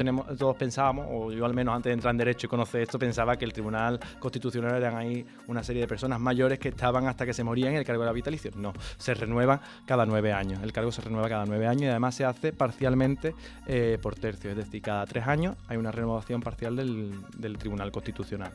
pensábamos, 0.57 1.07
o 1.11 1.33
yo 1.33 1.45
al 1.45 1.55
menos 1.55 1.75
antes 1.75 1.91
de 1.91 1.95
entrar 1.95 2.13
en 2.13 2.19
Derecho 2.19 2.47
y 2.47 2.51
conocer 2.51 2.83
esto, 2.83 2.99
pensaba 2.99 3.37
que 3.37 3.45
el 3.45 3.53
Tribunal 3.53 3.99
Constitucional 4.19 4.77
eran 4.77 4.97
ahí 4.97 5.25
una 5.47 5.63
serie 5.63 5.83
de 5.83 5.89
personas 5.89 6.21
mayores 6.21 6.59
que 6.59 6.69
estaban 6.69 7.07
hasta 7.07 7.25
que 7.25 7.33
se 7.33 7.45
morían 7.45 7.75
y 7.75 7.77
el 7.77 7.85
cargo 7.85 8.03
era 8.03 8.13
vitalicio. 8.13 8.51
No, 8.57 8.73
se 8.99 9.15
renueva 9.15 9.61
cada 9.87 10.05
nueve 10.07 10.33
años. 10.33 10.63
El 10.63 10.73
cargo 10.73 10.93
se 10.93 11.01
renueva 11.03 11.29
cada 11.29 11.47
nueve 11.47 11.67
años 11.67 11.83
y 11.83 11.89
además 11.89 12.15
se 12.15 12.25
hace 12.25 12.53
parcialmente 12.53 13.35
eh, 13.67 13.99
por 14.01 14.15
tercio, 14.15 14.51
es 14.51 14.57
decir, 14.57 14.83
cada 14.83 15.07
tres 15.07 15.27
años 15.27 15.57
hay 15.69 15.77
una 15.77 15.93
renovación 15.93 16.41
parcial 16.41 16.77
del, 16.77 17.13
del 17.37 17.57
Tribunal 17.59 17.91
Constitucional. 17.91 18.53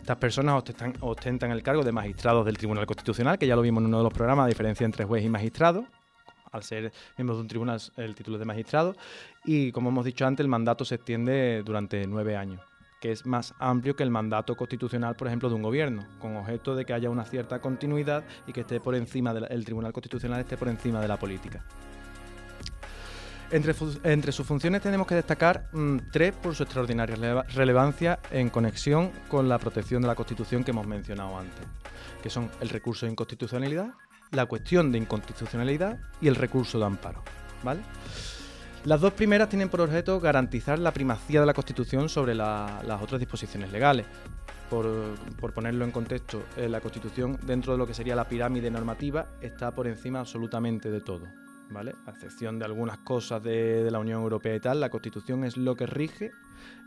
Estas 0.00 0.16
personas 0.16 0.56
ostentan, 0.56 0.94
ostentan 1.00 1.50
el 1.50 1.62
cargo 1.62 1.82
de 1.82 1.92
magistrados 1.92 2.46
del 2.46 2.56
Tribunal 2.56 2.86
Constitucional, 2.86 3.38
que 3.38 3.46
ya 3.46 3.56
lo 3.56 3.62
vimos 3.62 3.82
en 3.82 3.88
uno 3.88 3.98
de 3.98 4.04
los 4.04 4.12
programas, 4.12 4.44
la 4.44 4.48
diferencia 4.48 4.84
entre 4.84 5.04
juez 5.04 5.24
y 5.24 5.28
magistrado 5.28 5.86
al 6.56 6.64
ser 6.64 6.92
miembros 7.16 7.38
de 7.38 7.42
un 7.42 7.48
tribunal 7.48 7.80
el 7.96 8.14
título 8.14 8.38
de 8.38 8.44
magistrado 8.44 8.96
y 9.44 9.70
como 9.72 9.90
hemos 9.90 10.04
dicho 10.04 10.26
antes 10.26 10.42
el 10.42 10.48
mandato 10.48 10.84
se 10.84 10.96
extiende 10.96 11.62
durante 11.64 12.06
nueve 12.06 12.36
años 12.36 12.60
que 13.00 13.12
es 13.12 13.26
más 13.26 13.54
amplio 13.58 13.94
que 13.94 14.02
el 14.02 14.10
mandato 14.10 14.56
constitucional, 14.56 15.16
por 15.16 15.28
ejemplo, 15.28 15.48
de 15.48 15.54
un 15.54 15.62
gobierno, 15.62 16.06
con 16.18 16.36
objeto 16.36 16.74
de 16.74 16.84
que 16.84 16.94
haya 16.94 17.10
una 17.10 17.24
cierta 17.24 17.60
continuidad 17.60 18.24
y 18.46 18.52
que 18.52 18.62
esté 18.62 18.80
por 18.80 18.94
encima 18.94 19.34
del 19.34 19.64
Tribunal 19.64 19.92
Constitucional 19.92 20.40
esté 20.40 20.56
por 20.56 20.68
encima 20.68 21.00
de 21.00 21.08
la 21.08 21.18
política. 21.18 21.62
Entre, 23.50 23.74
entre, 24.02 24.32
sus 24.32 24.44
funciones 24.44 24.82
tenemos 24.82 25.06
que 25.06 25.14
destacar 25.14 25.68
mm, 25.72 25.98
tres 26.10 26.34
por 26.34 26.56
su 26.56 26.64
extraordinaria 26.64 27.44
relevancia 27.54 28.18
en 28.32 28.50
conexión 28.50 29.12
con 29.28 29.48
la 29.48 29.58
protección 29.58 30.02
de 30.02 30.08
la 30.08 30.16
Constitución 30.16 30.64
que 30.64 30.72
hemos 30.72 30.86
mencionado 30.86 31.38
antes, 31.38 31.64
que 32.24 32.28
son 32.28 32.50
el 32.60 32.70
recurso 32.70 33.06
de 33.06 33.12
inconstitucionalidad, 33.12 33.92
la 34.32 34.46
cuestión 34.46 34.92
de 34.92 34.98
inconstitucionalidad 34.98 35.98
y 36.20 36.28
el 36.28 36.34
recurso 36.34 36.78
de 36.78 36.84
amparo. 36.84 37.22
¿vale? 37.62 37.80
Las 38.84 39.00
dos 39.00 39.12
primeras 39.12 39.48
tienen 39.48 39.68
por 39.68 39.80
objeto 39.80 40.20
garantizar 40.20 40.78
la 40.78 40.92
primacía 40.92 41.40
de 41.40 41.46
la 41.46 41.54
Constitución 41.54 42.08
sobre 42.08 42.34
las 42.34 43.02
otras 43.02 43.18
disposiciones 43.18 43.72
legales. 43.72 44.06
Por, 44.70 45.14
ponerlo 45.54 45.84
en 45.84 45.92
contexto, 45.92 46.42
eh, 46.56 46.68
la 46.68 46.80
Constitución, 46.80 47.38
dentro 47.46 47.72
de 47.72 47.78
lo 47.78 47.86
que 47.86 47.94
sería 47.94 48.16
la 48.16 48.28
pirámide 48.28 48.68
normativa, 48.70 49.26
está 49.40 49.72
por 49.72 49.86
encima 49.86 50.20
absolutamente 50.20 50.90
de 50.90 51.00
todo. 51.00 51.26
¿vale? 51.70 51.94
A 52.06 52.10
excepción 52.10 52.58
de 52.58 52.64
algunas 52.64 52.98
cosas 52.98 53.42
de, 53.42 53.88
la 53.90 54.00
Unión 54.00 54.22
Europea 54.22 54.56
y 54.56 54.60
tal, 54.60 54.80
la 54.80 54.90
Constitución 54.90 55.44
es 55.44 55.56
lo 55.56 55.76
que 55.76 55.86
rige 55.86 56.32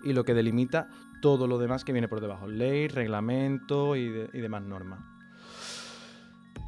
y 0.04 0.14
lo 0.14 0.26
que 0.26 0.34
delimita 0.34 0.90
todo 1.22 1.48
lo 1.48 1.58
demás 1.58 1.86
que 1.86 1.94
viene 1.94 2.08
por 2.08 2.22
debajo, 2.22 2.48
ley, 2.48 2.88
reglamento 2.88 3.96
y 3.96 4.10
demás 4.10 4.64
normas. 4.64 5.19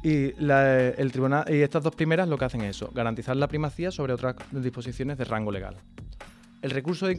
Y, 0.02 0.34
el 0.36 1.12
tribunal, 1.12 1.44
y 1.48 1.60
estas 1.60 1.82
dos 1.82 1.94
primeras 1.94 2.28
lo 2.28 2.36
que 2.36 2.44
hacen 2.44 2.62
es 2.62 2.76
eso, 2.76 2.90
garantizar 2.92 3.36
la 3.36 3.46
primacía 3.46 3.90
sobre 3.90 4.12
otras 4.12 4.34
disposiciones 4.50 5.16
de 5.16 5.24
rango 5.24 5.52
legal. 5.52 5.76
El 6.60 6.70
recurso 6.70 7.06
de, 7.06 7.18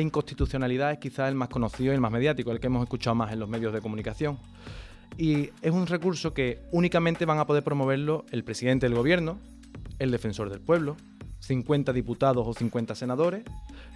inconstitucionalidad 0.00 0.92
es 0.92 0.98
quizás 0.98 1.28
el 1.28 1.34
más 1.34 1.48
conocido 1.48 1.92
y 1.92 1.94
el 1.94 2.00
más 2.00 2.12
mediático, 2.12 2.52
el 2.52 2.60
que 2.60 2.68
hemos 2.68 2.84
escuchado 2.84 3.14
más 3.14 3.32
en 3.32 3.40
los 3.40 3.48
medios 3.48 3.72
de 3.72 3.80
comunicación. 3.80 4.38
Y 5.16 5.50
es 5.62 5.72
un 5.72 5.86
recurso 5.86 6.34
que 6.34 6.62
únicamente 6.72 7.24
van 7.24 7.38
a 7.38 7.46
poder 7.46 7.62
promoverlo 7.62 8.24
el 8.30 8.44
presidente 8.44 8.86
del 8.86 8.96
gobierno, 8.96 9.38
el 9.98 10.10
defensor 10.10 10.50
del 10.50 10.60
pueblo, 10.60 10.96
50 11.40 11.92
diputados 11.92 12.46
o 12.46 12.54
50 12.54 12.94
senadores, 12.94 13.44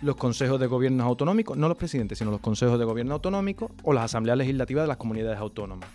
los 0.03 0.17
consejos 0.17 0.61
de 0.61 0.67
gobiernos 0.67 1.07
autonómicos, 1.07 1.57
no 1.57 1.69
los 1.69 1.77
presidentes, 1.77 2.19
sino 2.19 2.31
los 2.31 2.41
consejos 2.41 2.79
de 2.79 2.85
gobierno 2.85 3.15
autonómicos 3.15 3.71
o 3.83 3.93
las 3.93 4.05
asambleas 4.05 4.39
legislativas 4.39 4.85
de 4.85 4.89
las 4.89 4.97
comunidades 4.97 5.39
autónomas. 5.39 5.89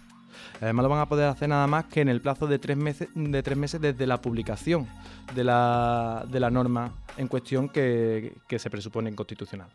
Además 0.63 0.84
lo 0.84 0.89
van 0.89 1.01
a 1.01 1.10
poder 1.10 1.27
hacer 1.27 1.50
nada 1.50 1.67
más 1.67 1.86
que 1.86 2.00
en 2.00 2.08
el 2.08 2.22
plazo 2.22 2.48
de 2.48 2.58
tres 2.58 2.77
meses, 2.77 3.10
de 3.13 3.41
desde 3.41 4.08
la 4.08 4.22
publicación 4.22 4.88
de 5.36 5.43
la, 5.43 6.50
norma 6.51 6.93
en 7.17 7.27
cuestión 7.27 7.67
que, 7.67 8.34
se 8.58 8.70
presupone 8.70 9.10
inconstitucional. 9.10 9.67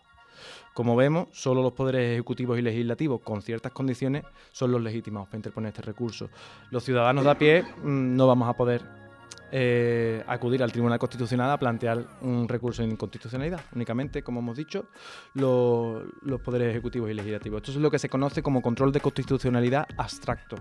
Como 0.72 0.96
vemos, 0.96 1.28
solo 1.32 1.62
los 1.62 1.72
poderes 1.72 2.12
ejecutivos 2.14 2.58
y 2.58 2.62
legislativos 2.62 3.20
con 3.20 3.42
ciertas 3.42 3.72
condiciones 3.72 4.24
son 4.50 4.72
los 4.72 4.80
legítimos 4.80 5.26
para 5.26 5.36
interponer 5.36 5.68
este 5.68 5.82
recurso. 5.82 6.30
Los 6.70 6.84
ciudadanos 6.84 7.24
de 7.24 7.30
a 7.30 7.36
pie 7.36 7.62
mm, 7.62 8.16
no 8.16 8.26
vamos 8.26 8.48
a 8.48 8.54
poder 8.54 9.07
eh, 9.50 10.22
acudir 10.26 10.62
al 10.62 10.72
Tribunal 10.72 10.98
Constitucional 10.98 11.50
a 11.50 11.58
plantear 11.58 12.04
un 12.20 12.48
recurso 12.48 12.82
de 12.82 12.88
inconstitucionalidad. 12.88 13.60
Únicamente, 13.74 14.22
como 14.22 14.40
hemos 14.40 14.56
dicho, 14.56 14.86
los 15.34 16.40
poderes 16.44 16.70
ejecutivos 16.70 17.10
y 17.10 17.14
legislativos. 17.14 17.58
Esto 17.58 17.72
es 17.72 17.78
lo 17.78 17.90
que 17.90 17.98
se 17.98 18.08
conoce 18.08 18.42
como 18.42 18.60
control 18.60 18.92
de 18.92 19.00
constitucionalidad 19.00 19.86
abstracto. 19.96 20.56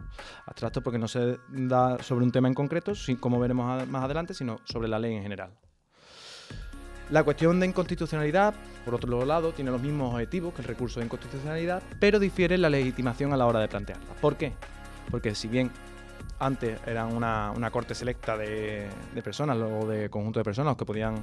Abstracto 0.45 0.81
porque 0.81 0.99
no 0.99 1.07
se 1.07 1.37
da 1.49 2.01
sobre 2.01 2.25
un 2.25 2.31
tema 2.31 2.47
en 2.47 2.53
concreto, 2.53 2.93
como 3.19 3.39
veremos 3.39 3.87
más 3.87 4.03
adelante, 4.03 4.33
sino 4.33 4.57
sobre 4.63 4.87
la 4.87 4.99
ley 4.99 5.15
en 5.15 5.23
general. 5.23 5.51
La 7.09 7.23
cuestión 7.23 7.57
de 7.61 7.65
inconstitucionalidad, 7.65 8.53
por 8.83 8.95
otro 8.95 9.25
lado, 9.25 9.53
tiene 9.53 9.71
los 9.71 9.81
mismos 9.81 10.13
objetivos 10.13 10.53
que 10.53 10.61
el 10.61 10.67
recurso 10.67 10.99
de 10.99 11.05
inconstitucionalidad, 11.05 11.81
pero 12.01 12.19
difiere 12.19 12.57
la 12.57 12.69
legitimación 12.69 13.31
a 13.31 13.37
la 13.37 13.45
hora 13.45 13.61
de 13.61 13.69
plantearla. 13.69 14.13
¿Por 14.19 14.35
qué? 14.35 14.51
Porque 15.09 15.33
si 15.33 15.47
bien 15.47 15.71
antes 16.39 16.79
eran 16.85 17.15
una, 17.15 17.69
corte 17.71 17.95
selecta 17.95 18.37
de, 18.37 18.87
personas 19.23 19.57
o 19.57 19.87
de 19.87 20.09
conjunto 20.09 20.39
de 20.39 20.43
personas 20.43 20.75
que 20.75 20.85
podían 20.85 21.15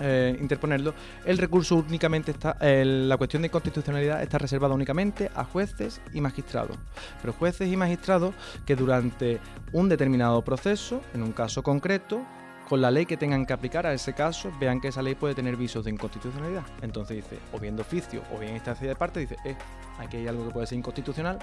eh, 0.00 0.36
interponerlo, 0.40 0.94
el 1.24 1.38
recurso 1.38 1.76
únicamente 1.76 2.30
está, 2.30 2.56
la 2.60 3.16
cuestión 3.16 3.42
de 3.42 3.50
constitucionalidad 3.50 4.22
está 4.22 4.38
reservada 4.38 4.74
únicamente 4.74 5.30
a 5.34 5.44
jueces 5.44 6.00
y 6.12 6.20
magistrados. 6.20 6.76
Pero 7.20 7.32
jueces 7.32 7.68
y 7.68 7.76
magistrados 7.76 8.34
que 8.64 8.76
durante 8.76 9.40
un 9.72 9.88
determinado 9.88 10.42
proceso, 10.42 11.00
en 11.14 11.22
un 11.22 11.32
caso 11.32 11.62
concreto, 11.62 12.22
con 12.68 12.82
la 12.82 12.90
ley 12.90 13.06
que 13.06 13.16
tengan 13.16 13.46
que 13.46 13.52
aplicar 13.52 13.86
a 13.86 13.94
ese 13.94 14.12
caso, 14.12 14.52
vean 14.60 14.80
que 14.80 14.88
esa 14.88 15.00
ley 15.00 15.14
puede 15.14 15.34
tener 15.34 15.56
visos 15.56 15.84
de 15.84 15.90
inconstitucionalidad. 15.90 16.64
Entonces 16.82 17.16
dice, 17.16 17.38
o 17.52 17.58
bien 17.58 17.76
de 17.76 17.82
oficio 17.82 18.22
o 18.34 18.38
bien 18.38 18.54
instancia 18.54 18.86
de 18.86 18.94
parte, 18.94 19.20
dice, 19.20 19.36
eh, 19.44 19.56
aquí 19.98 20.18
hay 20.18 20.28
algo 20.28 20.46
que 20.46 20.52
puede 20.52 20.66
ser 20.66 20.78
inconstitucional, 20.78 21.38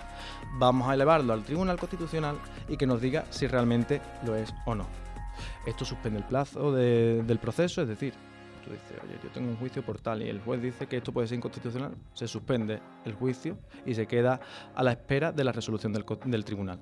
vamos 0.59 0.87
a 0.87 0.93
elevarlo 0.93 1.33
al 1.33 1.43
Tribunal 1.43 1.79
Constitucional 1.79 2.37
y 2.69 2.77
que 2.77 2.85
nos 2.85 3.01
diga 3.01 3.25
si 3.31 3.47
realmente 3.47 4.01
lo 4.25 4.35
es 4.35 4.53
o 4.65 4.75
no. 4.75 4.85
Esto 5.65 5.83
suspende 5.83 6.19
el 6.19 6.25
plazo 6.25 6.71
del 6.71 7.39
proceso, 7.39 7.81
es 7.81 7.87
decir, 7.87 8.13
tú 8.65 8.71
dices, 8.71 8.97
oye, 9.03 9.17
yo 9.23 9.29
tengo 9.29 9.49
un 9.49 9.57
juicio 9.57 9.83
por 9.83 9.99
tal 9.99 10.23
y 10.23 10.29
el 10.29 10.41
juez 10.41 10.61
dice 10.61 10.87
que 10.87 10.97
esto 10.97 11.11
puede 11.11 11.27
ser 11.27 11.37
inconstitucional, 11.37 11.95
se 12.13 12.27
suspende 12.27 12.79
el 13.05 13.13
juicio 13.13 13.57
y 13.85 13.93
se 13.93 14.07
queda 14.07 14.39
a 14.73 14.83
la 14.83 14.91
espera 14.91 15.31
de 15.31 15.43
la 15.43 15.51
resolución 15.51 15.93
del, 15.93 16.45
tribunal. 16.45 16.79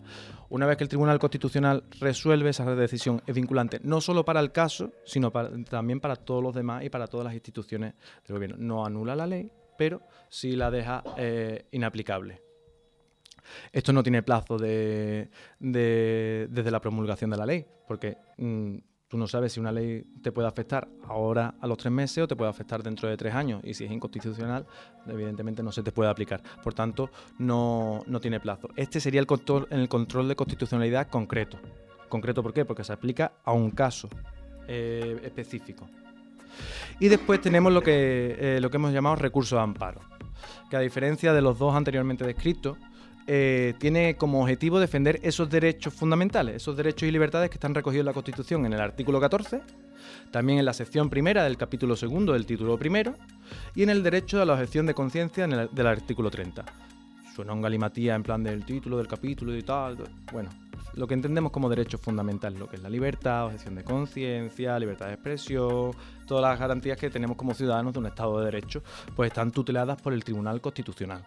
Una 0.49 0.65
vez 0.65 0.77
que 0.77 0.83
el 0.83 0.89
Tribunal 0.89 1.19
Constitucional 1.19 1.83
resuelve 1.99 2.49
esa 2.49 2.73
decisión, 2.75 3.21
es 3.27 3.35
vinculante 3.35 3.79
no 3.83 3.99
solo 4.01 4.23
para 4.23 4.39
el 4.39 4.51
caso, 4.51 4.91
sino 5.05 5.31
también 5.69 5.99
para 5.99 6.15
todos 6.15 6.41
los 6.41 6.55
demás 6.55 6.83
y 6.83 6.89
para 6.89 7.07
todas 7.07 7.25
las 7.25 7.33
instituciones 7.33 7.93
del 8.25 8.35
gobierno. 8.35 8.55
No 8.57 8.85
anula 8.85 9.15
la 9.15 9.27
ley, 9.27 9.51
pero 9.77 10.01
sí 10.29 10.55
la 10.55 10.71
deja 10.71 11.03
eh, 11.17 11.65
inaplicable. 11.71 12.41
Esto 13.71 13.91
no 13.91 14.03
tiene 14.03 14.23
plazo 14.23 14.57
de, 14.57 15.29
desde 15.59 16.71
la 16.71 16.79
promulgación 16.79 17.29
de 17.29 17.37
la 17.37 17.45
ley, 17.45 17.65
porque 17.87 18.17
mm, 18.37 18.77
Tú 19.13 19.19
no 19.19 19.27
sabes 19.27 19.53
si 19.53 19.59
una 19.59 19.71
ley 19.71 20.03
te 20.23 20.31
puede 20.31 20.47
afectar 20.47 20.87
ahora 21.07 21.53
a 21.61 21.67
los 21.67 21.77
tres 21.77 21.93
meses 21.93 22.23
o 22.23 22.27
te 22.27 22.35
puede 22.35 22.49
afectar 22.49 22.81
dentro 22.81 23.07
de 23.07 23.15
tres 23.15 23.35
años. 23.35 23.61
Y 23.63 23.75
si 23.75 23.85
es 23.85 23.91
inconstitucional, 23.91 24.65
evidentemente 25.05 25.61
no 25.61 25.71
se 25.71 25.83
te 25.83 25.91
puede 25.91 26.09
aplicar. 26.09 26.41
Por 26.63 26.73
tanto, 26.73 27.11
no, 27.37 28.03
tiene 28.23 28.39
plazo. 28.39 28.69
Este 28.75 28.99
sería 28.99 29.19
el 29.19 29.27
control, 29.27 29.67
el 29.69 29.87
control 29.87 30.29
de 30.29 30.35
constitucionalidad 30.35 31.09
concreto. 31.09 31.59
¿Concreto 32.09 32.41
por 32.41 32.55
qué? 32.55 32.65
Porque 32.65 32.83
se 32.83 32.91
aplica 32.91 33.33
a 33.43 33.51
un 33.51 33.69
caso 33.69 34.09
eh, 34.67 35.21
específico. 35.23 35.87
Y 36.99 37.07
después 37.07 37.39
tenemos 37.39 37.71
lo 37.71 37.83
que, 37.83 38.35
eh, 38.39 38.59
lo 38.59 38.71
que 38.71 38.77
hemos 38.77 38.93
llamado 38.93 39.17
recurso 39.17 39.57
de 39.57 39.61
amparo, 39.61 40.01
que 40.71 40.75
a 40.75 40.79
diferencia 40.79 41.33
de 41.33 41.41
los 41.43 41.59
dos 41.59 41.75
anteriormente 41.75 42.25
descritos, 42.25 42.79
eh, 43.25 43.73
tiene 43.79 44.15
como 44.15 44.41
objetivo 44.41 44.79
defender 44.79 45.19
esos 45.23 45.49
derechos 45.49 45.93
fundamentales, 45.93 46.57
esos 46.57 46.75
derechos 46.75 47.07
y 47.07 47.11
libertades 47.11 47.49
que 47.49 47.55
están 47.55 47.73
recogidos 47.73 48.01
en 48.01 48.07
la 48.07 48.13
Constitución 48.13 48.65
en 48.65 48.73
el 48.73 48.81
artículo 48.81 49.21
14, 49.21 49.61
también 50.31 50.59
en 50.59 50.65
la 50.65 50.73
sección 50.73 51.09
primera 51.09 51.43
del 51.45 51.57
capítulo 51.57 51.95
segundo 51.95 52.33
del 52.33 52.45
título 52.45 52.77
primero 52.77 53.15
y 53.75 53.83
en 53.83 53.89
el 53.89 54.03
derecho 54.03 54.41
a 54.41 54.45
la 54.45 54.53
objeción 54.53 54.85
de 54.85 54.93
conciencia 54.93 55.47
del 55.47 55.87
artículo 55.87 56.29
30. 56.29 56.65
Suena 57.33 57.53
un 57.53 57.61
galimatía 57.61 58.13
en 58.13 58.23
plan 58.23 58.43
del 58.43 58.65
título, 58.65 58.97
del 58.97 59.07
capítulo 59.07 59.55
y 59.55 59.63
tal. 59.63 59.97
Bueno, 60.31 60.49
lo 60.93 61.07
que 61.07 61.13
entendemos 61.13 61.51
como 61.51 61.69
derechos 61.69 62.01
fundamentales, 62.01 62.59
lo 62.59 62.67
que 62.67 62.75
es 62.75 62.81
la 62.83 62.89
libertad, 62.89 63.45
objeción 63.45 63.75
de 63.75 63.83
conciencia, 63.83 64.77
libertad 64.77 65.07
de 65.07 65.13
expresión, 65.13 65.91
todas 66.27 66.43
las 66.43 66.59
garantías 66.59 66.97
que 66.97 67.09
tenemos 67.09 67.37
como 67.37 67.53
ciudadanos 67.53 67.93
de 67.93 67.99
un 67.99 68.05
Estado 68.05 68.37
de 68.39 68.45
Derecho, 68.45 68.83
pues 69.15 69.27
están 69.27 69.51
tuteladas 69.51 69.99
por 70.01 70.13
el 70.13 70.23
Tribunal 70.23 70.59
Constitucional 70.61 71.25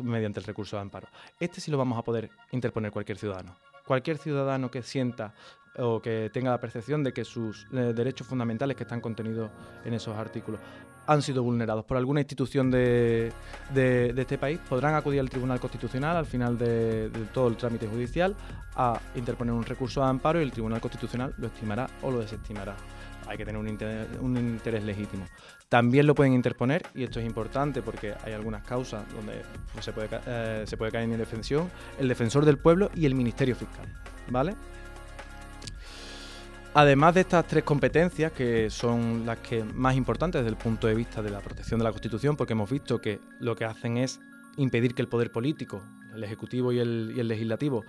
mediante 0.00 0.40
el 0.40 0.46
recurso 0.46 0.76
de 0.76 0.82
amparo. 0.82 1.08
Este 1.40 1.60
sí 1.60 1.70
lo 1.70 1.78
vamos 1.78 1.98
a 1.98 2.02
poder 2.02 2.30
interponer 2.52 2.90
cualquier 2.90 3.18
ciudadano. 3.18 3.56
Cualquier 3.86 4.18
ciudadano 4.18 4.70
que 4.70 4.82
sienta 4.82 5.34
o 5.78 6.00
que 6.00 6.30
tenga 6.32 6.50
la 6.50 6.60
percepción 6.60 7.02
de 7.02 7.12
que 7.12 7.24
sus 7.24 7.66
eh, 7.72 7.92
derechos 7.94 8.26
fundamentales 8.26 8.76
que 8.76 8.82
están 8.84 9.00
contenidos 9.00 9.50
en 9.84 9.94
esos 9.94 10.16
artículos 10.16 10.60
han 11.06 11.20
sido 11.20 11.42
vulnerados 11.42 11.84
por 11.84 11.96
alguna 11.96 12.20
institución 12.20 12.70
de, 12.70 13.32
de- 13.74 14.14
este 14.16 14.38
país, 14.38 14.60
podrán 14.68 14.94
acudir 14.94 15.18
al 15.18 15.28
Tribunal 15.28 15.58
Constitucional 15.58 16.16
al 16.16 16.26
final 16.26 16.56
de, 16.56 17.08
de 17.08 17.24
todo 17.32 17.48
el 17.48 17.56
trámite 17.56 17.88
judicial 17.88 18.36
a 18.76 19.00
interponer 19.16 19.52
un 19.52 19.64
recurso 19.64 20.00
de 20.00 20.06
amparo 20.06 20.38
y 20.38 20.44
el 20.44 20.52
Tribunal 20.52 20.80
Constitucional 20.80 21.34
lo 21.38 21.48
estimará 21.48 21.88
o 22.02 22.10
lo 22.12 22.20
desestimará. 22.20 22.76
Hay 23.26 23.36
que 23.36 23.44
tener 23.44 23.60
un 23.60 24.36
interés 24.38 24.84
legítimo. 24.84 25.26
También 25.72 26.06
lo 26.06 26.14
pueden 26.14 26.34
interponer, 26.34 26.82
y 26.94 27.02
esto 27.02 27.18
es 27.18 27.24
importante 27.24 27.80
porque 27.80 28.12
hay 28.26 28.34
algunas 28.34 28.62
causas 28.62 29.04
donde 29.14 29.40
se, 29.80 29.90
puede, 29.94 30.10
eh, 30.26 30.64
se 30.66 30.76
puede 30.76 30.92
caer 30.92 31.04
en 31.04 31.12
indefensión, 31.12 31.70
el 31.98 32.08
defensor 32.08 32.44
del 32.44 32.58
pueblo 32.58 32.90
y 32.94 33.06
el 33.06 33.14
Ministerio 33.14 33.56
Fiscal. 33.56 33.86
¿Vale? 34.28 34.54
Además 36.74 37.14
de 37.14 37.22
estas 37.22 37.46
tres 37.46 37.64
competencias, 37.64 38.32
que 38.32 38.68
son 38.68 39.24
las 39.24 39.38
que 39.38 39.64
más 39.64 39.96
importantes 39.96 40.42
desde 40.42 40.50
el 40.50 40.62
punto 40.62 40.88
de 40.88 40.94
vista 40.94 41.22
de 41.22 41.30
la 41.30 41.40
protección 41.40 41.80
de 41.80 41.84
la 41.84 41.90
Constitución, 41.90 42.36
porque 42.36 42.52
hemos 42.52 42.68
visto 42.68 43.00
que 43.00 43.20
lo 43.40 43.56
que 43.56 43.64
hacen 43.64 43.96
es 43.96 44.20
impedir 44.58 44.94
que 44.94 45.00
el 45.00 45.08
poder 45.08 45.32
político, 45.32 45.82
el 46.14 46.22
ejecutivo 46.22 46.72
y 46.72 46.80
el, 46.80 47.14
y 47.16 47.20
el 47.20 47.28
legislativo, 47.28 47.86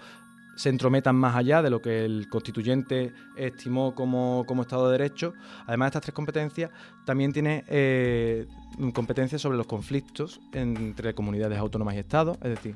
se 0.56 0.70
entrometan 0.70 1.16
más 1.16 1.36
allá 1.36 1.62
de 1.62 1.70
lo 1.70 1.82
que 1.82 2.06
el 2.06 2.28
constituyente 2.30 3.14
estimó 3.36 3.96
como, 3.96 4.46
como 4.48 4.62
Estado 4.62 4.88
de 4.88 4.98
Derecho. 4.98 5.34
Además 5.66 5.88
de 5.88 5.90
estas 5.90 6.02
tres 6.04 6.14
competencias, 6.14 6.72
también 7.06 7.34
tiene 7.34 7.64
eh, 7.68 8.48
competencias 8.94 9.42
sobre 9.42 9.58
los 9.58 9.68
conflictos 9.68 10.42
entre 10.52 11.14
comunidades 11.14 11.60
autónomas 11.60 11.96
y 11.96 12.00
Estados, 12.00 12.38
es 12.42 12.50
decir, 12.50 12.76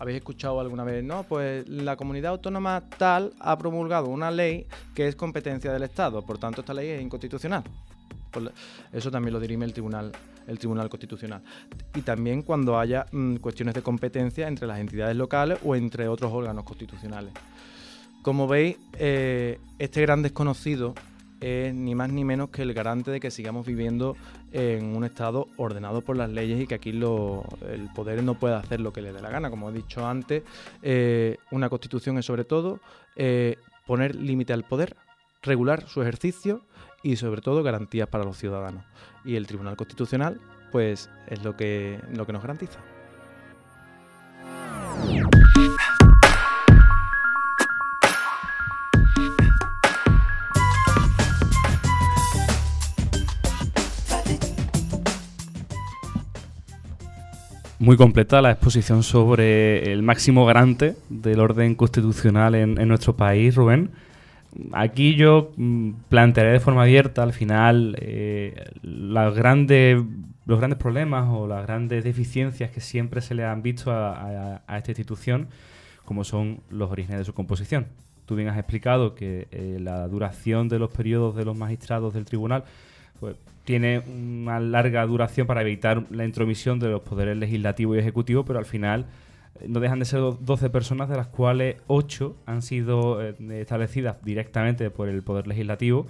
¿Habéis 0.00 0.18
escuchado 0.18 0.60
alguna 0.60 0.84
vez? 0.84 1.02
No, 1.02 1.24
pues 1.24 1.68
la 1.68 1.96
comunidad 1.96 2.30
autónoma 2.30 2.84
tal 2.98 3.32
ha 3.40 3.58
promulgado 3.58 4.06
una 4.06 4.30
ley 4.30 4.68
que 4.94 5.08
es 5.08 5.16
competencia 5.16 5.72
del 5.72 5.82
Estado, 5.82 6.24
por 6.24 6.38
tanto 6.38 6.60
esta 6.60 6.72
ley 6.72 6.88
es 6.90 7.02
inconstitucional. 7.02 7.64
Eso 8.92 9.10
también 9.10 9.32
lo 9.32 9.40
dirime 9.40 9.64
el 9.64 9.72
Tribunal, 9.72 10.12
el 10.48 10.58
Tribunal 10.58 10.88
Constitucional. 10.88 11.42
Y 11.94 12.02
también 12.02 12.42
cuando 12.42 12.78
haya 12.78 13.06
mm, 13.12 13.36
cuestiones 13.36 13.74
de 13.74 13.82
competencia 13.82 14.48
entre 14.48 14.66
las 14.66 14.80
entidades 14.80 15.16
locales 15.16 15.58
o 15.64 15.76
entre 15.76 16.08
otros 16.08 16.32
órganos 16.32 16.64
constitucionales. 16.64 17.32
Como 18.22 18.48
veis, 18.48 18.76
eh, 18.94 19.58
este 19.78 20.02
gran 20.02 20.22
desconocido 20.22 20.94
es 21.40 21.72
ni 21.74 21.94
más 21.94 22.10
ni 22.10 22.24
menos 22.24 22.50
que 22.50 22.62
el 22.62 22.74
garante 22.74 23.10
de 23.10 23.20
que 23.20 23.30
sigamos 23.30 23.64
viviendo 23.64 24.16
en 24.52 24.96
un 24.96 25.04
Estado 25.04 25.46
ordenado 25.56 26.00
por 26.00 26.16
las 26.16 26.30
leyes 26.30 26.60
y 26.60 26.66
que 26.66 26.74
aquí 26.74 26.90
el 26.90 27.88
poder 27.94 28.22
no 28.24 28.34
puede 28.34 28.54
hacer 28.54 28.80
lo 28.80 28.92
que 28.92 29.02
le 29.02 29.12
dé 29.12 29.20
la 29.20 29.30
gana. 29.30 29.50
Como 29.50 29.70
he 29.70 29.72
dicho 29.72 30.06
antes, 30.06 30.42
eh, 30.82 31.36
una 31.50 31.68
constitución 31.68 32.18
es 32.18 32.26
sobre 32.26 32.44
todo 32.44 32.80
eh, 33.16 33.56
poner 33.86 34.16
límite 34.16 34.52
al 34.52 34.64
poder, 34.64 34.96
regular 35.42 35.88
su 35.88 36.02
ejercicio 36.02 36.62
y 37.02 37.16
sobre 37.16 37.40
todo 37.40 37.62
garantías 37.62 38.08
para 38.08 38.24
los 38.24 38.36
ciudadanos. 38.36 38.84
Y 39.24 39.36
el 39.36 39.46
Tribunal 39.46 39.76
Constitucional, 39.76 40.40
pues, 40.72 41.10
es 41.28 41.44
lo 41.44 41.56
que, 41.56 42.00
lo 42.14 42.26
que 42.26 42.32
nos 42.32 42.42
garantiza. 42.42 42.80
Muy 57.80 57.96
completa 57.96 58.42
la 58.42 58.50
exposición 58.50 59.04
sobre 59.04 59.92
el 59.92 60.02
máximo 60.02 60.44
garante 60.44 60.96
del 61.08 61.38
orden 61.40 61.76
constitucional 61.76 62.56
en, 62.56 62.78
en 62.78 62.88
nuestro 62.88 63.16
país, 63.16 63.54
Rubén. 63.54 63.92
Aquí 64.72 65.14
yo 65.14 65.52
mm, 65.56 65.90
plantearé 66.08 66.50
de 66.52 66.60
forma 66.60 66.82
abierta 66.82 67.22
al 67.22 67.32
final 67.32 67.96
eh, 68.00 68.64
las 68.82 69.34
grandes, 69.34 70.02
los 70.46 70.58
grandes 70.58 70.78
problemas 70.78 71.28
o 71.30 71.46
las 71.46 71.64
grandes 71.66 72.02
deficiencias 72.04 72.70
que 72.70 72.80
siempre 72.80 73.20
se 73.20 73.34
le 73.34 73.44
han 73.44 73.62
visto 73.62 73.92
a, 73.92 74.14
a- 74.56 74.62
a 74.66 74.78
esta 74.78 74.90
institución, 74.90 75.48
como 76.04 76.24
son 76.24 76.60
los 76.70 76.90
orígenes 76.90 77.18
de 77.20 77.24
su 77.24 77.34
composición. 77.34 77.86
Tú 78.26 78.34
bien 78.36 78.48
has 78.48 78.58
explicado 78.58 79.14
que 79.14 79.46
eh, 79.52 79.78
la 79.80 80.06
duración 80.08 80.68
de 80.68 80.78
los 80.78 80.90
periodos 80.90 81.36
de 81.36 81.44
los 81.44 81.56
magistrados 81.56 82.12
del 82.12 82.24
tribunal 82.24 82.64
pues, 83.20 83.36
tiene 83.64 84.00
una 84.00 84.58
larga 84.60 85.06
duración 85.06 85.46
para 85.46 85.62
evitar 85.62 86.04
la 86.10 86.24
intromisión 86.24 86.78
de 86.78 86.88
los 86.88 87.02
poderes 87.02 87.36
legislativo 87.36 87.94
y 87.94 87.98
ejecutivo, 87.98 88.44
pero 88.44 88.58
al 88.58 88.64
final 88.66 89.06
no 89.66 89.80
dejan 89.80 89.98
de 89.98 90.04
ser 90.04 90.20
do- 90.20 90.38
12 90.40 90.70
personas, 90.70 91.08
de 91.08 91.16
las 91.16 91.26
cuales 91.28 91.76
8 91.86 92.36
han 92.46 92.62
sido 92.62 93.22
eh, 93.22 93.34
establecidas 93.60 94.16
directamente 94.22 94.90
por 94.90 95.08
el 95.08 95.22
Poder 95.22 95.46
Legislativo, 95.46 96.06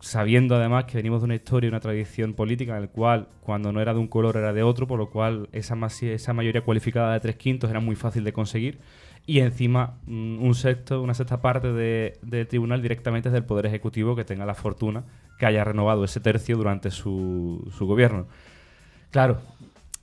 sabiendo 0.00 0.56
además 0.56 0.84
que 0.84 0.96
venimos 0.96 1.20
de 1.20 1.26
una 1.26 1.34
historia 1.34 1.66
y 1.66 1.70
una 1.70 1.80
tradición 1.80 2.32
política 2.32 2.74
en 2.76 2.84
el 2.84 2.88
cual 2.88 3.28
cuando 3.42 3.70
no 3.72 3.80
era 3.82 3.92
de 3.92 4.00
un 4.00 4.08
color 4.08 4.36
era 4.36 4.52
de 4.52 4.62
otro, 4.62 4.86
por 4.86 4.98
lo 4.98 5.10
cual 5.10 5.48
esa, 5.52 5.76
esa 6.02 6.32
mayoría 6.32 6.62
cualificada 6.62 7.12
de 7.12 7.20
tres 7.20 7.36
quintos 7.36 7.68
era 7.70 7.80
muy 7.80 7.96
fácil 7.96 8.24
de 8.24 8.32
conseguir. 8.32 8.78
Y 9.26 9.40
encima 9.40 9.98
mm, 10.06 10.42
un 10.42 10.54
sexto, 10.54 11.02
una 11.02 11.12
sexta 11.12 11.42
parte 11.42 11.70
de- 11.72 12.18
del 12.22 12.46
tribunal 12.48 12.80
directamente 12.80 13.28
es 13.28 13.32
del 13.34 13.44
Poder 13.44 13.66
Ejecutivo 13.66 14.16
que 14.16 14.24
tenga 14.24 14.46
la 14.46 14.54
fortuna 14.54 15.04
que 15.38 15.44
haya 15.46 15.64
renovado 15.64 16.02
ese 16.04 16.20
tercio 16.20 16.56
durante 16.56 16.90
su, 16.90 17.70
su 17.76 17.86
gobierno. 17.86 18.26
Claro, 19.10 19.40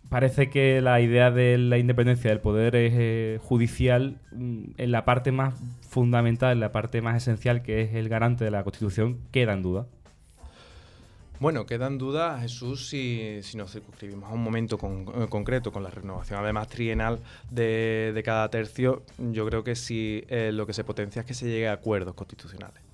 parece 0.10 0.50
que 0.50 0.82
la 0.82 1.00
idea 1.02 1.32
de 1.32 1.58
la 1.58 1.78
independencia 1.78 2.30
del 2.30 2.40
poder 2.40 2.74
eh, 2.76 3.40
judicial, 3.42 4.20
mm, 4.32 4.64
en 4.78 4.92
la 4.92 5.06
parte 5.06 5.32
más 5.32 5.56
fundamental, 5.82 6.54
en 6.54 6.60
la 6.60 6.72
parte 6.72 7.02
más 7.02 7.18
esencial, 7.18 7.62
que 7.62 7.82
es 7.82 7.94
el 7.94 8.10
garante 8.10 8.44
de 8.46 8.52
la 8.52 8.64
Constitución, 8.64 9.20
queda 9.32 9.54
en 9.54 9.62
duda. 9.62 9.88
Bueno, 11.40 11.68
queda 11.68 11.86
en 11.86 12.00
duda, 12.00 12.40
Jesús, 12.40 12.90
si, 12.90 13.40
nos 13.56 13.72
circunscribimos 13.72 14.30
a 14.30 14.34
un 14.34 14.42
momento 14.42 14.80
eh, 14.82 15.28
concreto, 15.30 15.72
con 15.72 15.84
la 15.84 15.92
renovación 15.92 16.40
además 16.40 16.68
trienal 16.68 17.20
de, 17.52 18.12
de 18.16 18.24
cada 18.24 18.50
tercio, 18.50 19.04
yo 19.20 19.46
creo 19.46 19.64
que 19.64 19.76
sí 19.76 20.24
eh, 20.30 20.52
lo 20.52 20.66
que 20.66 20.74
se 20.74 20.84
potencia 20.84 21.20
es 21.20 21.26
que 21.28 21.36
se 21.36 21.46
llegue 21.46 21.68
a 21.68 21.74
acuerdos 21.74 22.16
constitucionales 22.16 22.87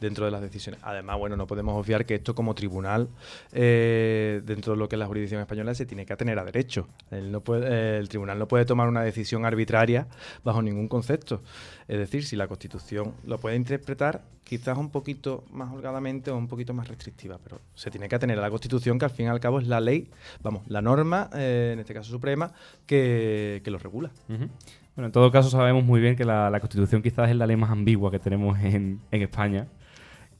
dentro 0.00 0.24
de 0.24 0.30
las 0.30 0.40
decisiones. 0.40 0.80
Además, 0.82 1.18
bueno, 1.18 1.36
no 1.36 1.46
podemos 1.46 1.74
obviar 1.82 2.04
que 2.06 2.14
esto 2.16 2.34
como 2.34 2.54
tribunal, 2.54 3.08
eh, 3.52 4.40
dentro 4.44 4.72
de 4.74 4.78
lo 4.78 4.88
que 4.88 4.96
es 4.96 4.98
la 5.00 5.06
jurisdicción 5.06 5.40
española, 5.40 5.74
se 5.74 5.86
tiene 5.86 6.04
que 6.06 6.12
atener 6.12 6.38
a 6.38 6.44
derecho. 6.44 6.88
Él 7.10 7.30
no 7.32 7.40
puede- 7.40 7.66
eh, 7.68 7.98
el 7.98 8.08
tribunal 8.08 8.38
no 8.38 8.48
puede 8.48 8.64
tomar 8.64 8.88
una 8.88 9.02
decisión 9.02 9.44
arbitraria 9.44 10.06
bajo 10.44 10.62
ningún 10.62 10.88
concepto. 10.88 11.42
Es 11.88 11.98
decir, 11.98 12.24
si 12.24 12.36
la 12.36 12.48
Constitución 12.48 13.14
lo 13.24 13.38
puede 13.38 13.56
interpretar 13.56 14.22
quizás 14.44 14.78
un 14.78 14.90
poquito 14.90 15.44
más 15.50 15.72
holgadamente 15.72 16.30
o 16.30 16.36
un 16.36 16.46
poquito 16.46 16.72
más 16.72 16.86
restrictiva, 16.86 17.38
pero 17.42 17.60
se 17.74 17.90
tiene 17.90 18.08
que 18.08 18.14
atener 18.14 18.38
a 18.38 18.42
la 18.42 18.50
Constitución, 18.50 18.96
que 18.98 19.04
al 19.04 19.10
fin 19.10 19.26
y 19.26 19.28
al 19.28 19.40
cabo 19.40 19.58
es 19.58 19.66
la 19.66 19.80
ley, 19.80 20.08
vamos, 20.40 20.62
la 20.68 20.80
norma, 20.82 21.28
eh, 21.34 21.70
en 21.72 21.80
este 21.80 21.94
caso 21.94 22.10
suprema, 22.10 22.52
que, 22.86 23.60
que 23.64 23.70
lo 23.72 23.78
regula. 23.78 24.10
Bueno, 24.96 25.06
en 25.06 25.12
todo 25.12 25.30
caso 25.30 25.50
sabemos 25.50 25.84
muy 25.84 26.00
bien 26.00 26.16
que 26.16 26.24
la, 26.24 26.48
la 26.50 26.58
Constitución 26.60 27.02
quizás 27.02 27.28
es 27.30 27.36
la 27.36 27.46
ley 27.46 27.56
más 27.56 27.70
ambigua 27.70 28.10
que 28.10 28.18
tenemos 28.18 28.58
en, 28.60 29.00
en 29.10 29.22
España. 29.22 29.68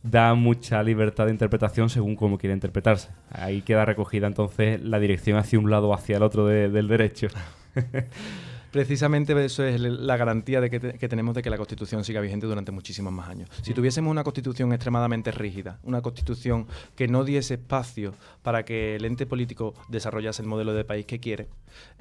Da 0.02 0.34
mucha 0.34 0.82
libertad 0.82 1.26
de 1.26 1.32
interpretación 1.32 1.90
según 1.90 2.16
cómo 2.16 2.38
quiera 2.38 2.54
interpretarse. 2.54 3.10
Ahí 3.30 3.60
queda 3.62 3.84
recogida 3.84 4.26
entonces 4.26 4.80
la 4.82 4.98
dirección 4.98 5.36
hacia 5.36 5.58
un 5.58 5.70
lado 5.70 5.88
o 5.88 5.94
hacia 5.94 6.16
el 6.16 6.22
otro 6.22 6.46
de- 6.46 6.68
del 6.70 6.88
derecho. 6.88 7.28
Precisamente 8.70 9.32
eso 9.44 9.64
es 9.64 9.80
la 9.80 10.16
garantía 10.16 10.60
de 10.60 10.68
que, 10.70 10.80
te- 10.80 10.92
que 10.98 11.08
tenemos 11.08 11.34
de 11.34 11.42
que 11.42 11.50
la 11.50 11.56
Constitución 11.56 12.04
siga 12.04 12.20
vigente 12.20 12.46
durante 12.46 12.72
muchísimos 12.72 13.12
más 13.12 13.28
años. 13.28 13.48
Si 13.62 13.72
tuviésemos 13.74 14.10
una 14.10 14.22
Constitución 14.24 14.72
extremadamente 14.72 15.30
rígida, 15.32 15.78
una 15.82 16.02
Constitución 16.02 16.66
que 16.94 17.08
no 17.08 17.24
diese 17.24 17.54
espacio 17.54 18.14
para 18.42 18.64
que 18.64 18.96
el 18.96 19.04
ente 19.06 19.24
político 19.26 19.74
desarrollase 19.88 20.42
el 20.42 20.48
modelo 20.48 20.72
de 20.74 20.84
país 20.84 21.06
que 21.06 21.20
quiere, 21.20 21.48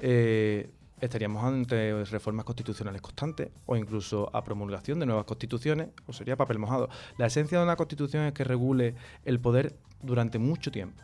eh, 0.00 0.70
estaríamos 1.00 1.44
ante 1.44 2.04
reformas 2.04 2.44
constitucionales 2.44 3.02
constantes 3.02 3.50
o 3.66 3.76
incluso 3.76 4.30
a 4.34 4.42
promulgación 4.44 4.98
de 4.98 5.06
nuevas 5.06 5.24
constituciones, 5.24 5.88
o 6.06 6.12
sería 6.12 6.36
papel 6.36 6.58
mojado. 6.58 6.88
La 7.18 7.26
esencia 7.26 7.58
de 7.58 7.64
una 7.64 7.76
Constitución 7.76 8.24
es 8.24 8.32
que 8.32 8.44
regule 8.44 8.94
el 9.24 9.38
poder 9.40 9.76
durante 10.02 10.38
mucho 10.38 10.70
tiempo. 10.70 11.02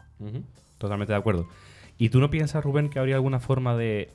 Totalmente 0.78 1.12
de 1.12 1.18
acuerdo. 1.18 1.48
¿Y 1.98 2.08
tú 2.08 2.20
no 2.20 2.30
piensas, 2.30 2.64
Rubén, 2.64 2.88
que 2.88 2.98
habría 2.98 3.16
alguna 3.16 3.38
forma 3.38 3.76
de 3.76 4.10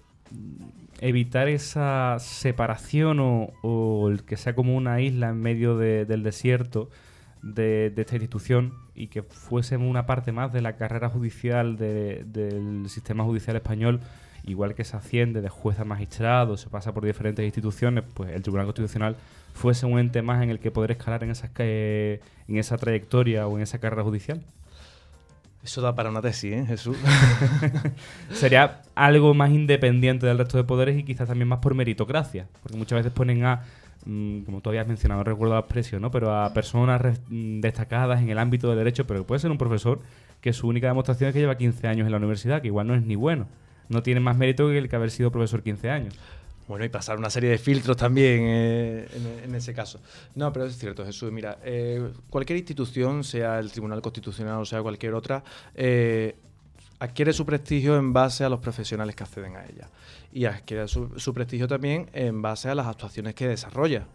evitar 1.00 1.48
esa 1.48 2.18
separación 2.20 3.20
o, 3.20 4.10
el 4.10 4.24
que 4.24 4.36
sea 4.38 4.56
como 4.56 4.76
una 4.76 5.00
isla 5.02 5.30
en 5.30 5.40
medio 5.42 5.78
de- 5.78 6.06
del 6.06 6.24
desierto 6.24 6.90
de, 7.44 7.94
esta 7.96 8.16
institución 8.16 8.74
y 8.96 9.08
que 9.08 9.22
fuésemos 9.22 9.88
una 9.90 10.06
parte 10.06 10.32
más 10.32 10.52
de 10.52 10.62
la 10.62 10.76
carrera 10.76 11.10
judicial 11.10 11.78
de- 11.78 12.24
del 12.26 12.90
sistema 12.90 13.24
judicial 13.24 13.56
español, 13.56 14.02
igual 14.48 14.74
que 14.76 14.84
se 14.84 14.98
asciende 14.98 15.42
de 15.42 15.50
juez 15.50 15.80
a 15.80 15.86
magistrado, 15.86 16.58
se 16.58 16.70
pasa 16.70 16.94
por 16.94 17.06
diferentes 17.06 17.46
instituciones, 17.46 18.04
pues 18.14 18.32
el 18.32 18.42
Tribunal 18.42 18.66
Constitucional 18.66 19.16
fuese 19.54 19.86
un 19.86 20.00
ente 20.00 20.22
más 20.22 20.42
en 20.44 20.50
el 20.50 20.60
que 20.60 20.72
poder 20.72 20.92
escalar 20.92 21.24
en, 21.24 21.32
esas, 21.32 21.50
que- 21.52 22.22
en 22.48 22.58
esa 22.58 22.78
trayectoria 22.78 23.48
o 23.48 23.58
en 23.58 23.64
esa 23.64 23.80
carrera 23.80 24.04
judicial? 24.04 24.42
Eso 25.64 25.82
da 25.82 25.94
para 25.96 26.10
una 26.10 26.22
tesis, 26.22 26.54
¿eh, 26.54 26.66
Jesús? 26.66 26.96
sería 28.32 28.82
algo 28.96 29.34
más 29.34 29.52
independiente 29.52 30.26
del 30.26 30.38
resto 30.38 30.58
de 30.58 30.64
poderes 30.64 30.98
y 30.98 31.04
quizás 31.04 31.28
también 31.28 31.48
más 31.48 31.60
por 31.60 31.74
meritocracia. 31.76 32.48
Porque 32.64 32.78
muchas 32.78 32.98
veces 32.98 33.12
ponen 33.12 33.44
a, 33.44 33.64
mm, 34.06 34.42
como 34.42 34.62
tú 34.62 34.70
habías 34.70 34.88
mencionado, 34.88 35.20
no 35.22 35.24
recuerdo 35.26 35.56
la 35.56 35.60
expresión, 35.62 36.02
¿no? 36.02 36.12
pero 36.12 36.34
a 36.34 36.54
personas 36.54 37.02
mm, 37.30 37.60
destacadas 37.60 38.22
en 38.22 38.30
el 38.30 38.38
ámbito 38.40 38.70
del 38.70 38.78
derecho, 38.78 39.06
pero 39.08 39.22
que 39.22 39.26
puede 39.28 39.40
ser 39.40 39.52
un 39.52 39.58
profesor 39.58 40.00
que 40.40 40.54
su 40.54 40.68
única 40.68 40.88
demostración 40.88 41.30
es 41.30 41.34
que 41.34 41.40
lleva 41.40 41.58
15 41.58 41.88
años 41.88 42.06
en 42.06 42.12
la 42.12 42.18
universidad, 42.18 42.62
que 42.62 42.68
igual 42.68 42.88
no 42.88 42.96
es 42.96 43.02
ni 43.04 43.16
bueno. 43.16 43.48
No 43.90 44.04
tiene 44.04 44.20
más 44.20 44.38
mérito 44.38 44.68
que 44.68 44.78
el 44.78 44.90
que 44.90 44.96
haber 44.96 45.12
sido 45.12 45.32
profesor 45.32 45.64
15 45.64 45.90
años. 45.90 46.14
Bueno, 46.68 46.84
y 46.84 46.90
pasar 46.90 47.18
una 47.18 47.30
serie 47.30 47.50
de 47.50 47.58
filtros 47.58 47.96
también 47.96 48.42
eh, 48.44 49.08
en, 49.46 49.56
ese 49.56 49.74
caso. 49.74 50.02
No, 50.36 50.52
pero 50.52 50.66
es 50.66 50.78
cierto, 50.78 51.06
Jesús. 51.06 51.32
Mira, 51.32 51.60
eh, 51.64 52.12
cualquier 52.30 52.58
institución, 52.58 53.24
sea 53.24 53.60
el 53.60 53.72
Tribunal 53.72 54.02
Constitucional 54.02 54.60
o 54.60 54.66
sea 54.66 54.82
cualquier 54.82 55.14
otra, 55.14 55.44
eh, 55.76 56.36
adquiere 57.00 57.32
su 57.32 57.46
prestigio 57.46 57.96
en 57.96 58.12
base 58.12 58.44
a 58.44 58.50
los 58.50 58.60
profesionales 58.60 59.16
que 59.16 59.24
acceden 59.24 59.56
a 59.56 59.64
ella. 59.64 59.88
Y 60.34 60.44
adquiere 60.44 60.90
su, 60.90 61.18
su 61.18 61.34
prestigio 61.34 61.70
también 61.70 62.10
en 62.12 62.42
base 62.42 62.70
a 62.70 62.76
las 62.76 62.88
actuaciones 62.88 63.34
que 63.34 63.48
desarrolla. 63.48 64.06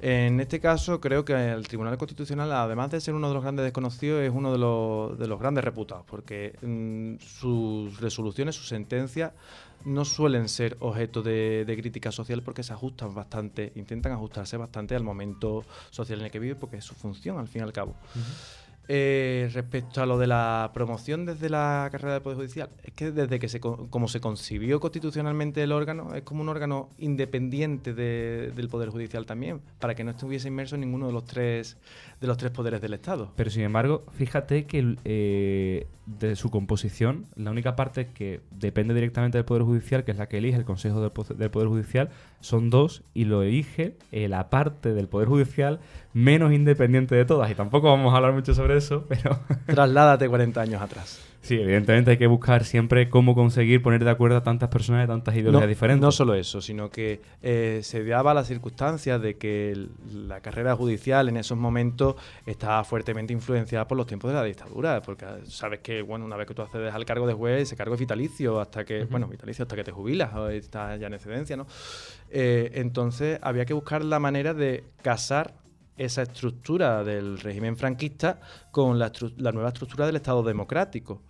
En 0.00 0.40
este 0.40 0.60
caso, 0.60 1.00
creo 1.00 1.24
que 1.24 1.32
el 1.32 1.66
Tribunal 1.66 1.96
Constitucional, 1.96 2.52
además 2.52 2.90
de 2.90 3.00
ser 3.00 3.14
uno 3.14 3.28
de 3.28 3.34
los 3.34 3.42
grandes 3.42 3.64
desconocidos, 3.64 4.22
es 4.22 4.30
uno 4.30 4.52
de 4.52 4.58
los, 4.58 5.18
de 5.18 5.26
los 5.26 5.40
grandes 5.40 5.64
reputados, 5.64 6.04
porque 6.06 6.54
mm, 6.60 7.16
sus 7.24 7.98
resoluciones, 7.98 8.54
sus 8.54 8.68
sentencias, 8.68 9.32
no 9.86 10.04
suelen 10.04 10.48
ser 10.48 10.76
objeto 10.80 11.22
de, 11.22 11.64
crítica 11.80 12.12
social 12.12 12.42
porque 12.42 12.62
se 12.62 12.72
ajustan 12.72 13.14
bastante, 13.14 13.72
intentan 13.76 14.12
ajustarse 14.12 14.56
bastante 14.56 14.96
al 14.96 15.02
momento 15.02 15.64
social 15.90 16.18
en 16.18 16.26
el 16.26 16.30
que 16.30 16.40
vive, 16.40 16.56
porque 16.56 16.76
es 16.76 16.84
su 16.84 16.94
función, 16.94 17.38
al 17.38 17.48
fin 17.48 17.62
y 17.62 17.64
al 17.64 17.72
cabo. 17.72 17.94
Eh, 18.88 19.50
respecto 19.52 20.00
a 20.00 20.06
lo 20.06 20.16
de 20.16 20.28
la 20.28 20.70
promoción 20.72 21.26
desde 21.26 21.48
la 21.48 21.88
carrera 21.90 22.14
del 22.14 22.22
Poder 22.22 22.36
Judicial, 22.36 22.70
es 22.84 22.92
que 22.92 23.10
desde 23.10 23.38
que 23.38 23.48
se, 23.48 23.58
como 23.60 24.06
se 24.06 24.20
concibió 24.20 24.78
constitucionalmente 24.78 25.62
el 25.62 25.72
órgano, 25.72 26.14
es 26.14 26.22
como 26.22 26.42
un 26.42 26.48
órgano 26.48 26.90
independiente 26.98 27.94
del 27.94 28.68
Poder 28.68 28.90
Judicial 28.90 29.26
también, 29.26 29.60
para 29.80 29.94
que 29.94 30.04
no 30.04 30.12
estuviese 30.12 30.48
inmerso 30.48 30.76
en 30.76 30.82
ninguno 30.82 31.08
de 31.08 31.12
los 31.12 31.24
tres 31.24 31.76
de 32.20 32.26
los 32.26 32.36
tres 32.36 32.50
poderes 32.50 32.80
del 32.80 32.94
Estado. 32.94 33.30
Pero 33.36 33.50
sin 33.50 33.62
embargo, 33.62 34.04
fíjate 34.12 34.64
que 34.64 34.96
eh, 35.04 35.86
de 36.06 36.36
su 36.36 36.50
composición, 36.50 37.26
la 37.34 37.50
única 37.50 37.76
parte 37.76 38.08
que 38.08 38.40
depende 38.50 38.94
directamente 38.94 39.36
del 39.36 39.44
Poder 39.44 39.62
Judicial, 39.64 40.04
que 40.04 40.12
es 40.12 40.16
la 40.16 40.28
que 40.28 40.38
elige 40.38 40.56
el 40.56 40.64
Consejo 40.64 41.00
del, 41.00 41.10
Poder 41.50 41.68
Judicial, 41.68 42.10
son 42.40 42.70
dos 42.70 43.02
y 43.12 43.24
lo 43.24 43.42
elige 43.42 43.96
eh, 44.12 44.28
la 44.28 44.48
parte 44.48 44.94
del 44.94 45.08
Poder 45.08 45.28
Judicial 45.28 45.80
menos 46.16 46.50
independiente 46.50 47.14
de 47.14 47.26
todas. 47.26 47.50
Y 47.50 47.54
tampoco 47.54 47.88
vamos 47.90 48.14
a 48.14 48.16
hablar 48.16 48.32
mucho 48.32 48.54
sobre 48.54 48.78
eso, 48.78 49.04
pero... 49.08 49.38
Trasládate 49.66 50.26
40 50.26 50.60
años 50.62 50.80
atrás. 50.80 51.22
Sí, 51.42 51.60
evidentemente 51.60 52.10
hay 52.12 52.16
que 52.16 52.26
buscar 52.26 52.64
siempre 52.64 53.08
cómo 53.08 53.34
conseguir 53.34 53.80
poner 53.80 54.02
de 54.02 54.10
acuerdo 54.10 54.38
a 54.38 54.42
tantas 54.42 54.68
personas 54.68 55.02
de 55.02 55.06
tantas 55.06 55.36
ideologías 55.36 55.68
diferentes. 55.68 56.00
No 56.00 56.10
solo 56.10 56.34
eso, 56.34 56.60
sino 56.60 56.90
que 56.90 57.20
eh, 57.42 57.80
se 57.84 58.02
daba 58.02 58.34
la 58.34 58.42
circunstancia 58.44 59.18
de 59.18 59.36
que 59.36 59.86
la 60.12 60.40
carrera 60.40 60.74
judicial 60.74 61.28
en 61.28 61.36
esos 61.36 61.56
momentos 61.56 62.16
estaba 62.46 62.82
fuertemente 62.82 63.32
influenciada 63.32 63.86
por 63.86 63.96
los 63.96 64.08
tiempos 64.08 64.30
de 64.30 64.36
la 64.36 64.42
dictadura, 64.42 65.02
porque 65.02 65.24
sabes 65.44 65.80
que 65.80 66.02
bueno 66.02 66.24
una 66.24 66.34
vez 66.34 66.48
que 66.48 66.54
tú 66.54 66.62
accedes 66.62 66.92
al 66.92 67.04
cargo 67.04 67.28
de 67.28 67.34
juez, 67.34 67.62
ese 67.62 67.76
cargo 67.76 67.94
es 67.94 68.00
vitalicio 68.00 68.58
hasta 68.58 68.84
que, 68.84 69.04
bueno, 69.04 69.28
vitalicio 69.28 69.62
hasta 69.62 69.76
que 69.76 69.84
te 69.84 69.92
jubilas 69.92 70.34
o 70.34 70.48
estás 70.48 70.98
ya 70.98 71.06
en 71.06 71.14
excedencia, 71.14 71.56
¿no? 71.56 71.68
Eh, 72.28 72.72
entonces 72.74 73.38
había 73.40 73.66
que 73.66 73.74
buscar 73.74 74.04
la 74.04 74.18
manera 74.18 74.52
de 74.52 74.82
casar 75.02 75.65
esa 75.96 76.22
estructura 76.22 77.04
del 77.04 77.38
régimen 77.38 77.76
franquista 77.76 78.40
con 78.70 78.98
la, 78.98 79.12
nueva 79.52 79.68
estructura 79.68 80.06
del 80.06 80.16
Estado 80.16 80.42
democrático. 80.42 81.22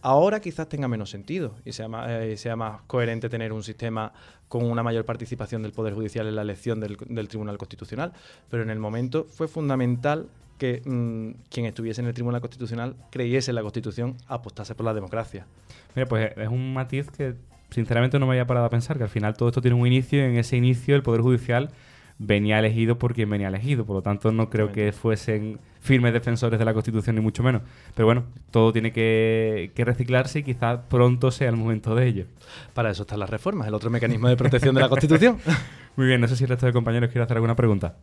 Ahora 0.00 0.40
quizás 0.40 0.68
tenga 0.68 0.88
menos 0.88 1.10
sentido 1.10 1.54
y 1.64 1.72
sea 1.72 1.86
más, 1.86 2.10
eh, 2.10 2.36
sea 2.36 2.56
más 2.56 2.82
coherente 2.88 3.28
tener 3.28 3.52
un 3.52 3.62
sistema 3.62 4.12
con 4.48 4.64
una 4.64 4.82
mayor 4.82 5.04
participación 5.04 5.62
del 5.62 5.72
Poder 5.72 5.94
Judicial 5.94 6.26
en 6.26 6.34
la 6.34 6.42
elección 6.42 6.80
del, 6.80 7.28
Tribunal 7.28 7.56
Constitucional, 7.56 8.12
pero 8.50 8.64
en 8.64 8.70
el 8.70 8.80
momento 8.80 9.24
fue 9.30 9.46
fundamental 9.46 10.28
que 10.58 10.82
mm, 10.84 11.44
quien 11.48 11.66
estuviese 11.66 12.00
en 12.00 12.08
el 12.08 12.14
Tribunal 12.14 12.40
Constitucional 12.40 12.96
creyese 13.10 13.52
en 13.52 13.54
la 13.54 13.62
Constitución, 13.62 14.16
apostase 14.26 14.74
por 14.74 14.84
la 14.84 14.92
democracia. 14.92 15.46
Mira, 15.94 16.08
pues 16.08 16.32
es 16.36 16.48
un 16.48 16.74
matiz 16.74 17.10
que 17.10 17.36
sinceramente 17.70 18.18
no 18.18 18.26
me 18.26 18.32
había 18.32 18.46
parado 18.46 18.66
a 18.66 18.70
pensar, 18.70 18.96
que 18.98 19.04
al 19.04 19.08
final 19.08 19.34
todo 19.36 19.48
esto 19.48 19.62
tiene 19.62 19.76
un 19.76 19.86
inicio 19.86 20.18
y 20.18 20.22
en 20.22 20.36
ese 20.36 20.56
inicio 20.56 20.96
el 20.96 21.02
Poder 21.02 21.20
Judicial 21.20 21.70
venía 22.18 22.58
elegido 22.58 22.98
por 22.98 23.14
quien 23.14 23.30
venía 23.30 23.48
elegido. 23.48 23.84
Por 23.84 23.96
lo 23.96 24.02
tanto, 24.02 24.32
no 24.32 24.50
creo 24.50 24.72
que 24.72 24.92
fuesen 24.92 25.58
firmes 25.80 26.12
defensores 26.12 26.58
de 26.58 26.64
la 26.64 26.72
Constitución, 26.72 27.16
ni 27.16 27.22
mucho 27.22 27.42
menos. 27.42 27.62
Pero 27.94 28.06
bueno, 28.06 28.24
todo 28.50 28.72
tiene 28.72 28.92
que, 28.92 29.72
reciclarse 29.76 30.40
y 30.40 30.42
quizás 30.42 30.80
pronto 30.88 31.30
sea 31.30 31.48
el 31.48 31.56
momento 31.56 31.94
de 31.94 32.06
ello. 32.06 32.26
Para 32.74 32.90
eso 32.90 33.02
están 33.02 33.18
las 33.18 33.30
reformas, 33.30 33.68
el 33.68 33.74
otro 33.74 33.90
mecanismo 33.90 34.28
de 34.28 34.36
protección 34.36 34.74
de 34.74 34.80
la 34.80 34.88
Constitución. 34.88 35.38
Muy 35.96 36.06
bien, 36.06 36.20
no 36.20 36.28
sé 36.28 36.36
si 36.36 36.44
el 36.44 36.50
resto 36.50 36.66
de 36.66 36.72
compañeros 36.72 37.10
quiere 37.10 37.24
hacer 37.24 37.36
alguna 37.36 37.56
pregunta. 37.56 37.96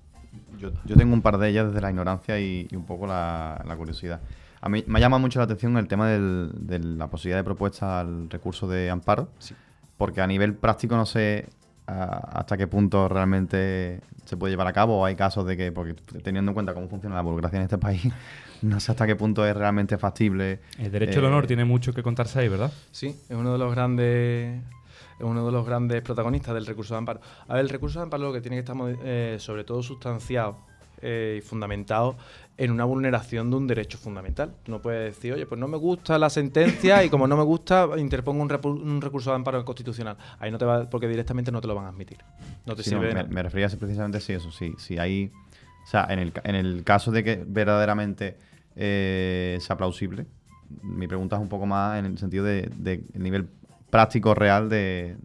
Yo, 0.60 0.72
tengo 0.98 1.14
un 1.14 1.22
par 1.22 1.38
de 1.38 1.50
ellas 1.50 1.68
desde 1.68 1.80
la 1.80 1.90
ignorancia 1.90 2.38
y, 2.40 2.68
un 2.74 2.86
poco 2.86 3.08
la, 3.08 3.64
curiosidad. 3.78 4.20
A 4.62 4.68
mí 4.68 4.84
me 4.88 5.00
llama 5.00 5.18
mucho 5.18 5.40
la 5.40 5.46
atención 5.46 5.78
el 5.78 5.88
tema 5.88 6.10
de 6.10 6.80
la 6.80 7.08
posibilidad 7.08 7.40
de 7.40 7.46
propuesta 7.46 8.02
al 8.02 8.30
recurso 8.30 8.68
de 8.68 8.90
amparo, 8.90 9.30
porque 9.98 10.20
a 10.20 10.28
nivel 10.28 10.54
práctico 10.54 10.98
no 10.98 11.06
sé 11.06 11.48
hasta 11.90 12.58
qué 12.58 12.68
punto 12.68 13.08
realmente 13.08 14.02
se 14.26 14.38
puede 14.38 14.52
llevar 14.52 14.68
a 14.68 14.74
cabo 14.74 15.00
o 15.00 15.06
hay 15.06 15.16
casos 15.16 15.46
de 15.46 15.58
que, 15.58 15.72
porque 15.72 15.96
teniendo 16.22 16.52
en 16.52 16.54
cuenta 16.54 16.74
cómo 16.74 16.88
funciona 16.88 17.16
la 17.16 17.22
burocracia 17.22 17.58
en 17.58 17.64
este 17.64 17.78
país, 17.78 18.04
no 18.62 18.80
sé 18.80 18.92
hasta 18.92 19.08
qué 19.08 19.16
punto 19.16 19.46
es 19.46 19.56
realmente 19.56 19.98
factible. 19.98 20.60
El 20.78 20.92
derecho 20.92 21.20
al 21.20 21.26
honor 21.26 21.46
eh, 21.46 21.48
tiene 21.48 21.66
mucho 21.66 21.94
que 21.94 22.04
contarse 22.04 22.40
ahí, 22.40 22.48
¿verdad? 22.48 22.72
Sí, 22.92 23.08
es 23.08 23.36
uno 23.36 23.52
de 23.52 23.58
los 23.58 23.74
grandes 23.74 24.62
es 25.20 25.26
uno 25.26 25.46
de 25.46 25.52
los 25.52 25.66
grandes 25.66 26.02
protagonistas 26.02 26.54
del 26.54 26.66
recurso 26.66 26.94
de 26.94 27.00
amparo. 27.00 27.20
A 27.48 27.56
ver, 27.56 27.64
el 27.64 27.70
recurso 27.70 28.00
de 28.00 28.04
amparo 28.04 28.24
lo 28.24 28.34
que 28.34 28.42
tiene 28.42 28.56
que 28.56 28.60
estar 28.62 28.78
eh, 29.04 29.36
sobre 29.40 29.66
todo 29.66 29.84
sustanciado 29.84 30.58
eh, 31.02 31.40
y 31.40 31.42
fundamentado 31.42 32.18
en 32.60 32.72
una 32.72 32.84
vulneración 32.84 33.50
de 33.50 33.56
un 33.56 33.68
derecho 33.68 33.98
fundamental. 33.98 34.54
Tú 34.64 34.72
no 34.74 34.82
puedes 34.82 35.16
decir, 35.16 35.34
oye, 35.34 35.46
pues 35.46 35.58
no 35.58 35.70
me 35.70 35.78
gusta 35.78 36.20
la 36.20 36.30
sentencia 36.30 37.02
y 37.06 37.10
como 37.10 37.26
no 37.26 37.38
me 37.38 37.44
gusta, 37.44 37.88
interpongo 37.98 38.44
un, 38.44 39.02
recurso 39.02 39.30
de 39.30 39.38
amparo 39.38 39.64
constitucional. 39.64 40.18
Ahí 40.40 40.52
no 40.52 40.58
te 40.58 40.66
va, 40.66 40.90
porque 40.90 41.08
directamente 41.08 41.54
no 41.54 41.62
te 41.62 41.68
lo 41.68 41.76
van 41.76 41.86
a 41.86 41.88
admitir. 41.88 42.18
No 42.66 42.76
te 42.76 42.84
sirve 42.84 43.14
me, 43.14 43.24
me, 43.24 43.44
refería 43.44 43.70
precisamente 43.70 44.18
a 44.18 44.36
eso, 44.36 44.52
sí. 44.52 44.74
Si 44.78 45.00
hay, 45.00 45.32
o 45.86 45.88
sea, 45.88 46.06
en 46.10 46.20
el, 46.20 46.34
en 46.44 46.56
el 46.56 46.84
caso 46.84 47.12
de 47.12 47.24
que 47.24 47.42
verdaderamente 47.48 48.38
eh, 48.76 49.58
sea 49.62 49.78
plausible, 49.78 50.26
mi 50.84 51.08
pregunta 51.08 51.38
es 51.38 51.42
un 51.42 51.50
poco 51.50 51.66
más 51.66 51.98
en 51.98 52.08
el 52.08 52.18
sentido 52.18 52.44
de, 52.44 52.70
de 52.76 53.06
nivel 53.14 53.48
práctico 53.90 54.36
real 54.36 54.68
del 54.68 55.18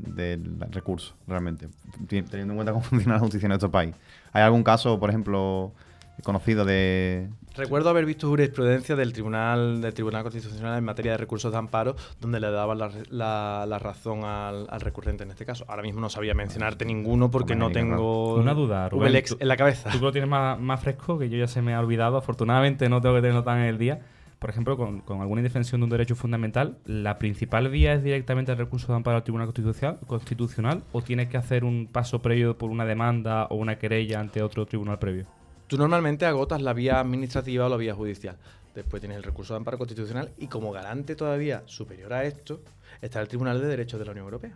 recurso, 0.70 1.14
realmente, 1.26 1.68
teniendo 2.08 2.52
en 2.52 2.54
cuenta 2.54 2.72
cómo 2.72 2.84
funciona 2.84 3.14
la 3.14 3.20
justicia 3.20 3.46
en 3.46 3.50
nuestro 3.50 3.72
país. 3.72 3.92
¿Hay 4.32 4.42
algún 4.44 4.62
caso, 4.62 5.00
por 5.00 5.10
ejemplo, 5.10 5.72
conocido 6.22 6.64
de... 6.64 7.28
Recuerdo 7.56 7.90
haber 7.90 8.04
visto 8.04 8.28
jurisprudencia 8.28 8.96
del 8.96 9.12
Tribunal 9.12 9.80
del 9.80 9.94
Tribunal 9.94 10.22
Constitucional 10.22 10.76
en 10.78 10.84
materia 10.84 11.12
de 11.12 11.18
recursos 11.18 11.52
de 11.52 11.58
amparo, 11.58 11.94
donde 12.20 12.40
le 12.40 12.50
daban 12.50 12.78
la, 12.78 13.78
razón 13.80 14.24
al, 14.24 14.80
recurrente 14.80 15.24
en 15.24 15.30
este 15.30 15.44
caso. 15.44 15.64
Ahora 15.68 15.82
mismo 15.82 16.00
no 16.00 16.08
sabía 16.08 16.34
mencionarte 16.34 16.84
ninguno 16.84 17.30
porque 17.30 17.54
no 17.54 17.70
tengo 17.70 18.34
una 18.34 18.54
duda, 18.54 18.88
Rubén, 18.88 19.14
en 19.38 19.48
la 19.48 19.56
cabeza. 19.56 19.90
Tú 19.90 19.98
lo 20.00 20.12
tienes 20.12 20.28
más, 20.28 20.80
fresco, 20.80 21.18
que 21.18 21.28
yo 21.28 21.38
ya 21.38 21.46
se 21.46 21.62
me 21.62 21.74
ha 21.74 21.80
olvidado. 21.80 22.16
Afortunadamente 22.16 22.88
no 22.88 23.00
tengo 23.00 23.14
que 23.14 23.20
tenerlo 23.20 23.44
tan 23.44 23.58
en 23.58 23.66
el 23.66 23.78
día. 23.78 24.00
Por 24.38 24.50
ejemplo, 24.50 24.76
con, 24.76 25.02
alguna 25.22 25.40
indefensión 25.40 25.80
de 25.80 25.84
un 25.84 25.90
derecho 25.90 26.16
fundamental, 26.16 26.76
¿la 26.84 27.18
principal 27.18 27.68
vía 27.70 27.94
es 27.94 28.02
directamente 28.02 28.52
el 28.52 28.58
recurso 28.58 28.88
de 28.88 28.96
amparo 28.96 29.16
al 29.16 29.22
Tribunal 29.22 29.46
Constitucional, 29.46 29.98
constitucional 30.06 30.82
o 30.92 31.00
tienes 31.00 31.28
que 31.28 31.38
hacer 31.38 31.64
un 31.64 31.88
paso 31.90 32.20
previo 32.20 32.58
por 32.58 32.70
una 32.70 32.84
demanda 32.84 33.46
o 33.46 33.54
una 33.54 33.78
querella 33.78 34.20
ante 34.20 34.42
otro 34.42 34.66
tribunal 34.66 34.98
previo? 34.98 35.26
Tú 35.66 35.78
normalmente 35.78 36.26
agotas 36.26 36.60
la 36.60 36.74
vía 36.74 37.00
administrativa 37.00 37.66
o 37.66 37.68
la 37.68 37.76
vía 37.76 37.94
judicial. 37.94 38.36
Después 38.74 39.00
tienes 39.00 39.16
el 39.16 39.22
recurso 39.22 39.54
de 39.54 39.58
amparo 39.58 39.78
constitucional 39.78 40.30
y 40.36 40.48
como 40.48 40.72
garante 40.72 41.16
todavía 41.16 41.62
superior 41.66 42.12
a 42.12 42.24
esto 42.24 42.60
está 43.00 43.20
el 43.20 43.28
Tribunal 43.28 43.60
de 43.60 43.68
Derechos 43.68 43.98
de 43.98 44.04
la 44.04 44.10
Unión 44.12 44.26
Europea. 44.26 44.52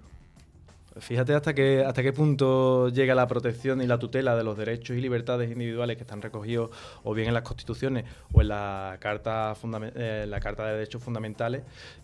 Fíjate 0.99 1.33
hasta 1.33 1.55
qué, 1.55 1.85
hasta 1.87 2.03
qué 2.03 2.13
punto 2.13 2.89
llega 2.89 3.15
la 3.15 3.29
protección 3.29 3.81
y 3.81 3.87
la 3.87 3.99
tutela 3.99 4.37
de 4.37 4.43
los 4.43 4.59
derechos 4.59 4.97
y 4.97 5.01
libertades 5.01 5.51
individuales 5.51 5.97
que 5.97 6.03
están 6.03 6.21
recogidos 6.21 6.71
o 7.05 7.15
bien 7.15 7.29
en 7.29 7.35
las 7.35 7.45
constituciones 7.45 8.05
o 8.33 8.43
en 8.43 8.49
la 8.49 8.97
Carta, 8.99 9.55
eh, 9.95 10.27
la 10.29 10.41
carta 10.41 10.67
de 10.67 10.73
Derechos 10.73 11.03
Fundamentales, 11.03 11.63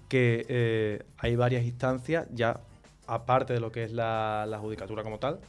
que 0.08 0.46
eh, 0.48 1.02
hay 1.18 1.34
varias 1.34 1.64
instancias 1.64 2.28
ya 2.32 2.60
aparte 3.06 3.52
de 3.52 3.60
lo 3.60 3.72
que 3.72 3.82
es 3.82 3.92
la 3.92 4.58
judicatura 4.60 5.02
como 5.02 5.18
tal, 5.18 5.40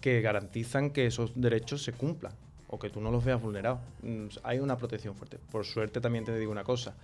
que 0.00 0.20
garantizan 0.20 0.90
que 0.90 1.06
esos 1.06 1.32
derechos 1.34 1.82
se 1.82 1.92
cumplan 1.92 2.32
o 2.68 2.78
que 2.78 2.90
tú 2.90 3.00
no 3.00 3.10
los 3.10 3.24
veas 3.24 3.40
vulnerados. 3.40 3.80
Mm, 4.02 4.26
hay 4.42 4.58
una 4.58 4.76
protección 4.76 5.14
fuerte. 5.14 5.38
Por 5.50 5.64
suerte 5.64 6.00
también 6.00 6.24
te 6.24 6.36
digo 6.38 6.52
una 6.52 6.64
cosa, 6.64 6.94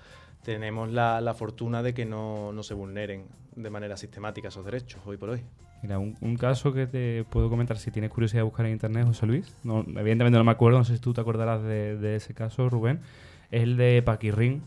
tenemos 0.43 0.91
la, 0.91 1.35
fortuna 1.35 1.83
de 1.83 1.95
que 1.95 2.05
no, 2.05 2.55
se 2.63 2.75
vulneren 2.75 3.25
de 3.55 3.71
manera 3.71 3.97
sistemática 3.97 4.49
esos 4.49 4.65
derechos 4.65 5.01
hoy 5.07 5.17
por 5.17 5.31
hoy. 5.31 5.43
Mira, 5.83 5.99
un, 5.99 6.37
caso 6.37 6.73
que 6.73 6.87
te 6.87 7.25
puedo 7.25 7.51
comentar 7.51 7.77
si 7.77 7.91
tienes 7.91 8.11
curiosidad 8.11 8.41
de 8.41 8.45
buscar 8.45 8.67
en 8.67 8.73
internet, 8.73 9.05
José 9.05 9.27
Luis, 9.27 9.53
no, 9.65 9.81
evidentemente 9.81 10.39
no 10.39 10.45
me 10.45 10.53
acuerdo, 10.53 10.79
no 10.79 10.85
sé 10.85 10.95
si 10.95 11.01
tú 11.01 11.13
te 11.13 11.21
acordarás 11.21 11.63
de, 11.65 12.15
ese 12.15 12.35
caso, 12.35 12.69
Rubén, 12.69 13.01
es 13.51 13.63
el 13.63 13.77
de 13.77 14.01
Paquirrín, 14.03 14.63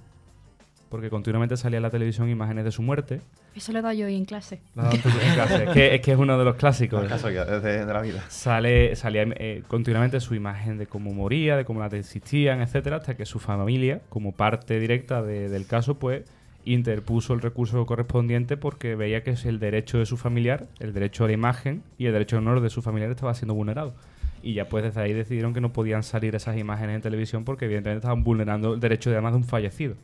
porque 0.90 1.10
continuamente 1.10 1.56
salía 1.56 1.78
en 1.78 1.84
la 1.84 1.90
televisión 1.90 2.30
imágenes 2.30 2.66
de 2.66 2.72
su 2.72 2.82
muerte. 2.82 3.22
Eso 3.56 3.72
lo 3.72 3.80
he 3.80 3.82
dado 3.82 3.94
yo 3.94 4.06
hoy 4.08 4.16
en 4.16 4.26
clase. 4.26 4.60
Lo 4.76 4.82
has 4.84 4.90
dado 4.90 5.02
tú 5.04 5.10
en 5.10 5.34
clase. 5.34 5.64
es, 5.64 5.70
que, 5.70 5.96
es 5.96 6.02
que 6.02 6.12
es 6.12 6.18
uno 6.18 6.38
de 6.38 6.44
los 6.46 6.56
clásicos. 6.56 7.08
Casualidad, 7.08 7.62
de, 7.62 7.86
de 7.86 7.94
la 7.94 8.02
vida. 8.02 8.24
Sale, 8.28 8.96
salía 8.96 9.24
eh, 9.38 9.64
continuamente 9.68 10.20
su 10.20 10.36
imagen 10.36 10.78
de 10.78 10.88
cómo 10.88 11.14
moría, 11.14 11.56
de 11.56 11.64
cómo 11.66 11.80
la 11.80 11.88
desistían, 11.90 12.62
etcétera, 12.62 12.98
hasta 12.98 13.16
que 13.16 13.26
su 13.26 13.40
familia, 13.40 14.02
como 14.10 14.34
parte 14.34 14.80
directa 14.80 15.22
de- 15.22 15.48
del 15.50 15.66
caso, 15.68 15.96
pues 15.98 16.24
interpuso 16.66 17.34
el 17.34 17.42
recurso 17.42 17.86
correspondiente 17.86 18.58
porque 18.58 18.96
veía 18.96 19.24
que 19.24 19.36
el 19.46 19.60
derecho 19.60 20.00
de 20.00 20.06
su 20.08 20.18
familiar, 20.18 20.66
el 20.80 20.94
derecho 20.94 21.24
a 21.24 21.28
la 21.28 21.34
imagen 21.34 21.84
y 21.98 22.08
el 22.08 22.14
derecho 22.14 22.38
al 22.38 22.42
honor 22.48 22.60
de 22.60 22.70
su 22.72 22.82
familiar 22.82 23.10
estaba 23.12 23.34
siendo 23.36 23.54
vulnerado. 23.54 23.94
Y 24.42 24.54
ya 24.54 24.68
pues 24.68 24.84
desde 24.84 25.00
ahí 25.02 25.14
decidieron 25.14 25.54
que 25.54 25.62
no 25.62 25.72
podían 25.74 26.04
salir 26.04 26.36
esas 26.36 26.58
imágenes 26.58 26.96
en 26.96 27.02
televisión 27.02 27.46
porque 27.46 27.66
evidentemente 27.66 28.00
estaban 28.00 28.24
vulnerando 28.24 28.74
el 28.74 28.80
derecho 28.80 29.10
de 29.12 29.16
además 29.16 29.34
de 29.34 29.38
un 29.38 29.44
fallecido. 29.44 29.96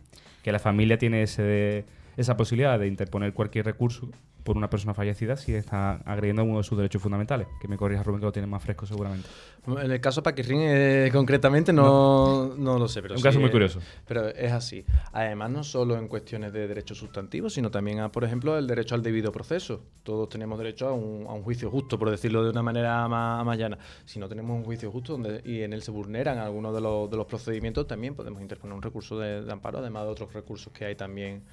Que 0.43 0.51
la 0.51 0.59
familia 0.59 0.97
tiene 0.97 1.23
ese 1.23 1.83
esa 2.17 2.37
posibilidad 2.37 2.79
de 2.79 2.87
interponer 2.87 3.33
cualquier 3.33 3.65
recurso 3.65 4.09
por 4.43 4.57
una 4.57 4.69
persona 4.69 4.93
fallecida 4.93 5.35
si 5.37 5.53
está 5.53 5.95
agrediendo 6.05 6.43
uno 6.43 6.57
de 6.57 6.63
sus 6.63 6.77
derechos 6.77 7.01
fundamentales. 7.01 7.47
Que 7.59 7.67
me 7.67 7.77
corrija 7.77 8.03
Rubén 8.03 8.19
que 8.19 8.25
lo 8.25 8.31
tiene 8.31 8.47
más 8.47 8.63
fresco 8.63 8.85
seguramente. 8.85 9.27
En 9.67 9.91
el 9.91 10.01
caso 10.01 10.23
Paquirrin, 10.23 10.61
eh, 10.63 11.09
concretamente, 11.11 11.71
no, 11.71 12.53
no 12.57 12.79
lo 12.79 12.87
sé. 12.87 13.01
Pero 13.01 13.13
Un 13.13 13.19
sí, 13.19 13.23
caso 13.23 13.39
muy 13.39 13.49
eh, 13.49 13.51
curioso. 13.51 13.79
Pero 14.07 14.27
es 14.29 14.51
así. 14.51 14.83
Además, 15.13 15.51
no 15.51 15.63
solo 15.63 15.97
en 15.97 16.07
cuestiones 16.07 16.51
de 16.51 16.67
derechos 16.67 16.97
sustantivos, 16.97 17.53
sino 17.53 17.69
también 17.69 17.99
a, 17.99 18.11
por 18.11 18.23
ejemplo, 18.23 18.57
el 18.57 18.65
derecho 18.65 18.95
al 18.95 19.03
debido 19.03 19.31
proceso. 19.31 19.83
Todos 20.03 20.29
tenemos 20.29 20.57
derecho 20.57 20.87
a 20.87 20.93
un, 20.93 21.27
a 21.27 21.33
un 21.33 21.43
juicio 21.43 21.69
justo, 21.69 21.99
por 21.99 22.09
decirlo 22.09 22.43
de 22.43 22.49
una 22.49 22.63
manera 22.63 23.07
más, 23.07 23.45
más 23.45 23.57
llana. 23.57 23.77
Si 24.05 24.19
no 24.19 24.27
tenemos 24.27 24.55
un 24.57 24.63
juicio 24.63 24.91
justo 24.91 25.13
donde, 25.13 25.41
y 25.45 25.61
en 25.61 25.73
él 25.73 25.83
se 25.83 25.91
vulneran 25.91 26.39
algunos 26.39 26.73
de 26.73 26.81
los, 26.81 27.09
de 27.09 27.17
los 27.17 27.27
procedimientos, 27.27 27.85
también 27.85 28.15
podemos 28.15 28.41
interponer 28.41 28.75
un 28.75 28.81
recurso 28.81 29.19
de, 29.19 29.43
de 29.43 29.51
amparo, 29.51 29.77
además 29.79 30.05
de 30.05 30.09
otros 30.09 30.33
recursos 30.33 30.73
que 30.73 30.85
hay 30.85 30.95
también 30.95 31.43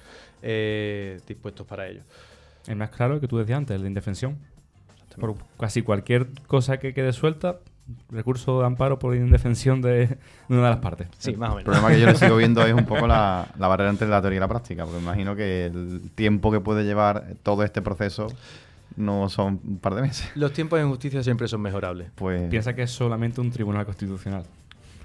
eh, 0.41 1.19
dispuestos 1.27 1.65
para 1.67 1.87
ello. 1.87 2.01
El 2.69 2.77
más 2.77 2.91
claro 2.91 3.15
el 3.15 3.19
que 3.19 3.27
tú 3.27 3.37
decías 3.37 3.57
antes, 3.57 3.75
el 3.75 3.81
de 3.81 3.87
indefensión. 3.89 4.37
Por 5.19 5.35
casi 5.59 5.81
cualquier 5.81 6.27
cosa 6.47 6.77
que 6.77 6.93
quede 6.93 7.11
suelta, 7.11 7.57
recurso 8.09 8.59
de 8.59 8.67
amparo 8.67 8.99
por 8.99 9.15
indefensión 9.15 9.81
de, 9.81 10.17
una 10.47 10.63
de 10.63 10.69
las 10.69 10.77
partes. 10.77 11.07
Sí, 11.17 11.35
más 11.35 11.49
o 11.49 11.51
El 11.59 11.65
menos. 11.65 11.65
problema 11.65 11.89
que 11.89 11.99
yo 11.99 12.05
le 12.07 12.15
sigo 12.15 12.37
viendo 12.37 12.65
es 12.65 12.73
un 12.73 12.85
poco 12.85 13.07
la, 13.07 13.47
la 13.57 13.67
barrera 13.67 13.89
entre 13.89 14.07
la 14.07 14.21
teoría 14.21 14.37
y 14.37 14.39
la 14.39 14.47
práctica, 14.47 14.83
porque 14.85 14.99
me 14.99 15.03
imagino 15.03 15.35
que 15.35 15.65
el 15.65 16.11
tiempo 16.15 16.51
que 16.51 16.61
puede 16.61 16.83
llevar 16.85 17.33
todo 17.43 17.63
este 17.63 17.81
proceso 17.81 18.27
no 18.95 19.29
son 19.29 19.59
un 19.65 19.79
par 19.79 19.95
de 19.95 20.03
meses. 20.03 20.29
Los 20.35 20.53
tiempos 20.53 20.79
en 20.79 20.89
justicia 20.89 21.23
siempre 21.23 21.47
son 21.47 21.61
mejorables. 21.61 22.11
Pues 22.15 22.49
Piensa 22.49 22.75
que 22.75 22.83
es 22.83 22.91
solamente 22.91 23.41
un 23.41 23.51
tribunal 23.51 23.85
constitucional. 23.85 24.43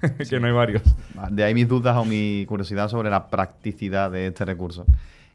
que 0.29 0.39
no 0.39 0.47
hay 0.47 0.53
varios. 0.53 0.83
de 1.31 1.43
ahí 1.43 1.53
mis 1.53 1.67
dudas 1.67 1.97
o 1.97 2.05
mi 2.05 2.45
curiosidad 2.47 2.89
sobre 2.89 3.09
la 3.09 3.27
practicidad 3.27 4.11
de 4.11 4.27
este 4.27 4.45
recurso. 4.45 4.85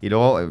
Y 0.01 0.09
luego, 0.09 0.41
eh, 0.41 0.51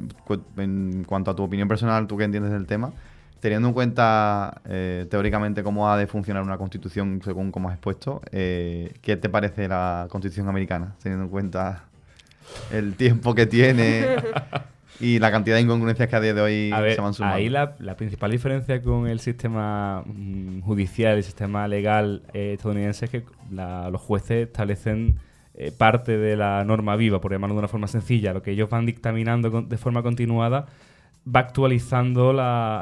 en 0.57 1.03
cuanto 1.07 1.31
a 1.31 1.35
tu 1.35 1.43
opinión 1.43 1.67
personal, 1.67 2.07
tú 2.07 2.17
que 2.17 2.23
entiendes 2.25 2.51
del 2.51 2.65
tema, 2.67 2.91
teniendo 3.39 3.67
en 3.69 3.73
cuenta 3.73 4.61
eh, 4.65 5.07
teóricamente 5.09 5.63
cómo 5.63 5.89
ha 5.89 5.97
de 5.97 6.07
funcionar 6.07 6.43
una 6.43 6.57
constitución 6.57 7.21
según 7.23 7.51
como 7.51 7.69
has 7.69 7.75
expuesto, 7.75 8.21
eh, 8.31 8.93
¿qué 9.01 9.17
te 9.17 9.29
parece 9.29 9.67
la 9.67 10.07
constitución 10.09 10.49
americana? 10.49 10.93
Teniendo 11.01 11.25
en 11.25 11.31
cuenta 11.31 11.83
el 12.71 12.95
tiempo 12.95 13.33
que 13.35 13.45
tiene 13.45 14.05
y 14.99 15.19
la 15.19 15.31
cantidad 15.31 15.55
de 15.55 15.61
incongruencias 15.61 16.09
que 16.09 16.15
a 16.15 16.19
día 16.19 16.33
de 16.33 16.41
hoy 16.41 16.71
A 16.73 16.81
ver, 16.81 16.95
se 16.95 17.01
van 17.01 17.13
sumando. 17.13 17.37
ahí 17.37 17.47
la, 17.49 17.75
la 17.79 17.95
principal 17.95 18.31
diferencia 18.31 18.81
con 18.83 19.07
el 19.07 19.19
sistema 19.19 20.03
mm, 20.05 20.59
judicial, 20.61 21.15
el 21.17 21.23
sistema 21.23 21.67
legal 21.67 22.23
eh, 22.33 22.53
estadounidense 22.55 23.05
es 23.05 23.11
que 23.11 23.23
la- 23.51 23.89
los 23.89 24.01
jueces 24.01 24.47
establecen 24.47 25.15
eh, 25.59 25.73
parte 25.73 26.17
de 26.17 26.37
la 26.37 26.63
norma 26.63 26.95
viva, 26.95 27.19
por 27.19 27.33
llamarlo 27.33 27.55
de 27.55 27.59
una 27.59 27.67
forma 27.67 27.87
sencilla. 27.87 28.33
Lo 28.33 28.41
que 28.41 28.51
ellos 28.51 28.69
van 28.69 28.85
dictaminando 28.85 29.61
de 29.61 29.77
forma 29.77 30.01
continuada 30.01 30.67
va 31.27 31.41
actualizando 31.41 32.31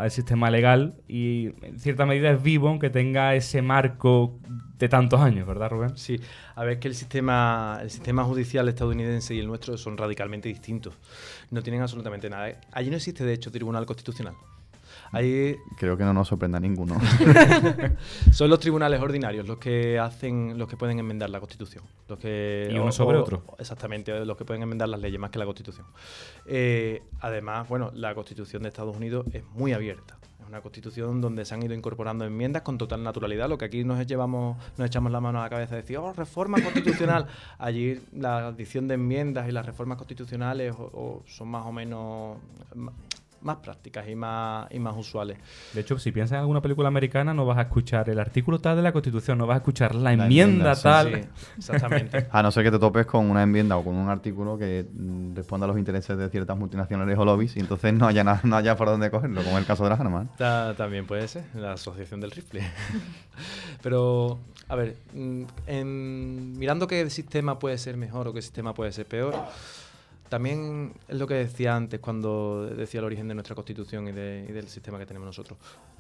el 0.04 0.12
sistema 0.12 0.52
legal 0.52 0.96
y 1.08 1.48
en 1.64 1.80
cierta 1.80 2.06
medida 2.06 2.30
es 2.30 2.42
vivo 2.42 2.70
aunque 2.70 2.92
tenga 2.92 3.34
ese 3.34 3.64
marco 3.64 4.40
de 4.78 4.88
tantos 4.88 5.20
años, 5.20 5.48
¿verdad, 5.48 5.72
Rubén? 5.72 5.98
Sí, 5.98 6.20
a 6.54 6.64
ver 6.64 6.80
que 6.80 6.88
el 6.88 6.94
sistema, 6.94 7.80
el 7.82 7.90
sistema 7.90 8.24
judicial 8.24 8.70
estadounidense 8.70 9.34
y 9.34 9.40
el 9.40 9.48
nuestro 9.48 9.76
son 9.76 9.98
radicalmente 9.98 10.48
distintos. 10.48 10.94
No 11.50 11.64
tienen 11.64 11.82
absolutamente 11.82 12.30
nada. 12.30 12.62
Allí 12.72 12.92
no 12.92 12.98
existe, 12.98 13.26
de 13.26 13.34
hecho, 13.34 13.52
tribunal 13.52 13.88
constitucional. 13.88 14.36
Ahí 15.12 15.56
Creo 15.78 15.96
que 15.98 16.04
no 16.04 16.14
nos 16.14 16.28
sorprenda 16.28 16.58
a 16.58 16.62
ninguno. 16.62 16.98
son 18.32 18.50
los 18.50 18.60
tribunales 18.60 19.00
ordinarios 19.02 19.48
los 19.48 19.58
que 19.58 20.00
hacen, 20.00 20.58
los 20.58 20.68
que 20.68 20.78
pueden 20.78 21.00
enmendar 21.00 21.30
la 21.30 21.40
Constitución. 21.40 21.84
Los 22.08 22.20
que, 22.20 22.70
Y 22.72 22.78
uno 22.78 22.92
sobre 22.92 23.18
otro. 23.18 23.44
Exactamente, 23.60 24.26
los 24.26 24.38
que 24.38 24.46
pueden 24.46 24.64
enmendar 24.64 24.90
las 24.90 25.00
leyes 25.00 25.20
más 25.20 25.30
que 25.32 25.40
la 25.40 25.46
Constitución. 25.46 25.86
Eh, 26.46 27.04
además, 27.22 27.68
bueno, 27.70 27.92
la 27.94 28.14
Constitución 28.16 28.64
de 28.64 28.70
Estados 28.70 28.96
Unidos 28.96 29.26
es 29.34 29.44
muy 29.54 29.74
abierta. 29.74 30.18
Es 30.42 30.48
una 30.48 30.62
constitución 30.62 31.20
donde 31.20 31.44
se 31.44 31.54
han 31.56 31.64
ido 31.64 31.74
incorporando 31.74 32.24
enmiendas 32.24 32.62
con 32.62 32.78
total 32.78 33.04
naturalidad. 33.04 33.50
Lo 33.50 33.58
que 33.58 33.66
aquí 33.66 33.84
nos 33.84 34.06
llevamos, 34.08 34.56
nos 34.78 34.88
echamos 34.88 35.12
la 35.12 35.20
mano 35.20 35.40
a 35.40 35.44
la 35.44 35.50
cabeza 35.50 35.74
y 35.74 35.82
decir, 35.82 35.98
oh, 35.98 36.14
reforma 36.14 36.62
constitucional. 36.64 37.28
Allí 37.60 38.00
la 38.14 38.48
adición 38.48 38.88
de 38.88 38.94
enmiendas 38.94 39.50
y 39.50 39.52
las 39.52 39.66
reformas 39.66 39.98
constitucionales 39.98 40.74
o- 40.78 40.90
o 40.94 41.24
son 41.28 41.50
más 41.50 41.66
o 41.66 41.74
menos 41.74 42.38
más 43.42 43.58
prácticas 43.58 44.08
y 44.10 44.16
más, 44.16 44.68
y 44.72 44.80
más 44.80 44.96
usuales. 44.98 45.38
De 45.74 45.82
hecho, 45.82 45.98
si 46.00 46.12
piensas 46.12 46.34
en 46.36 46.40
alguna 46.42 46.62
película 46.62 46.88
americana, 46.88 47.34
no 47.34 47.46
vas 47.46 47.58
a 47.58 47.62
escuchar 47.64 48.10
el 48.10 48.20
artículo 48.20 48.60
tal 48.60 48.76
de 48.78 48.82
la 48.82 48.92
Constitución, 48.92 49.38
no 49.38 49.48
vas 49.48 49.56
a 49.56 49.58
escuchar 49.58 49.96
la, 49.96 50.16
La 50.16 50.24
enmienda 50.26 50.76
tal. 50.76 51.22
Sí, 51.24 51.30
exactamente. 51.58 52.28
A 52.32 52.42
no 52.44 52.52
ser 52.52 52.64
que 52.64 52.72
te 52.72 52.80
topes 52.80 53.06
con 53.06 53.30
una 53.30 53.44
enmienda 53.44 53.78
o 53.78 53.84
con 53.84 53.96
un 53.96 54.10
artículo 54.10 54.58
que 54.58 54.86
mm, 54.92 55.36
responda 55.36 55.66
a 55.66 55.68
los 55.68 55.78
intereses 55.78 56.18
de 56.18 56.30
ciertas 56.30 56.58
multinacionales 56.58 57.18
o 57.18 57.26
lobbies 57.26 57.56
y 57.56 57.60
entonces 57.60 57.94
no 57.94 58.08
haya, 58.08 58.24
no 58.44 58.56
haya 58.56 58.76
por 58.76 58.88
dónde 58.88 59.10
cogerlo, 59.12 59.44
como 59.44 59.58
es 59.58 59.62
el 59.62 59.68
caso 59.68 59.84
de 59.84 59.90
las 59.92 60.00
armas. 60.00 60.28
Ta- 60.38 60.76
también 60.76 61.06
puede 61.08 61.28
ser, 61.28 61.44
la 61.56 61.74
asociación 61.74 62.20
del 62.20 62.32
rifle. 62.32 62.62
Pero, 63.82 64.40
a 64.68 64.76
ver, 64.76 64.98
mm, 65.14 65.44
en- 65.68 66.58
mirando 66.58 66.88
qué 66.88 67.10
sistema 67.10 67.60
puede 67.60 67.78
ser 67.78 67.98
mejor 67.98 68.28
o 68.28 68.34
qué 68.34 68.42
sistema 68.42 68.74
puede 68.74 68.92
ser 68.92 69.06
peor, 69.06 69.36
también 70.30 70.94
es 71.08 71.18
lo 71.18 71.28
que 71.28 71.36
decía 71.36 71.76
antes 71.76 72.00
cuando 72.00 72.66
decía 72.66 73.00
el 73.00 73.06
origen 73.06 73.28
de 73.28 73.34
nuestra 73.34 73.56
constitución 73.56 74.08
y, 74.08 74.12
de- 74.12 74.46
del 74.48 74.68
sistema 74.68 74.98
que 75.00 75.06
tenemos 75.06 75.26
nosotros. 75.28 75.58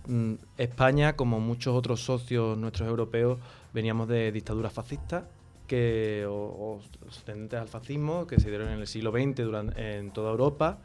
Mm, 0.08 0.34
España, 0.58 1.16
como 1.16 1.40
muchos 1.40 1.76
otros 1.76 2.02
socios 2.02 2.58
nuestros 2.58 2.88
europeos, 2.88 3.40
veníamos 3.74 4.08
de 4.08 4.32
dictaduras 4.32 4.74
fascistas 4.74 5.24
que, 5.68 6.26
o, 6.28 6.34
o 6.34 6.82
tendentes 7.26 7.60
al 7.60 7.68
fascismo 7.68 8.26
que 8.28 8.40
se 8.40 8.50
dieron 8.50 8.70
en 8.70 8.80
el 8.80 8.88
siglo 8.88 9.12
XX 9.12 9.36
durante, 9.44 9.98
en 9.98 10.12
toda 10.12 10.32
Europa 10.32 10.80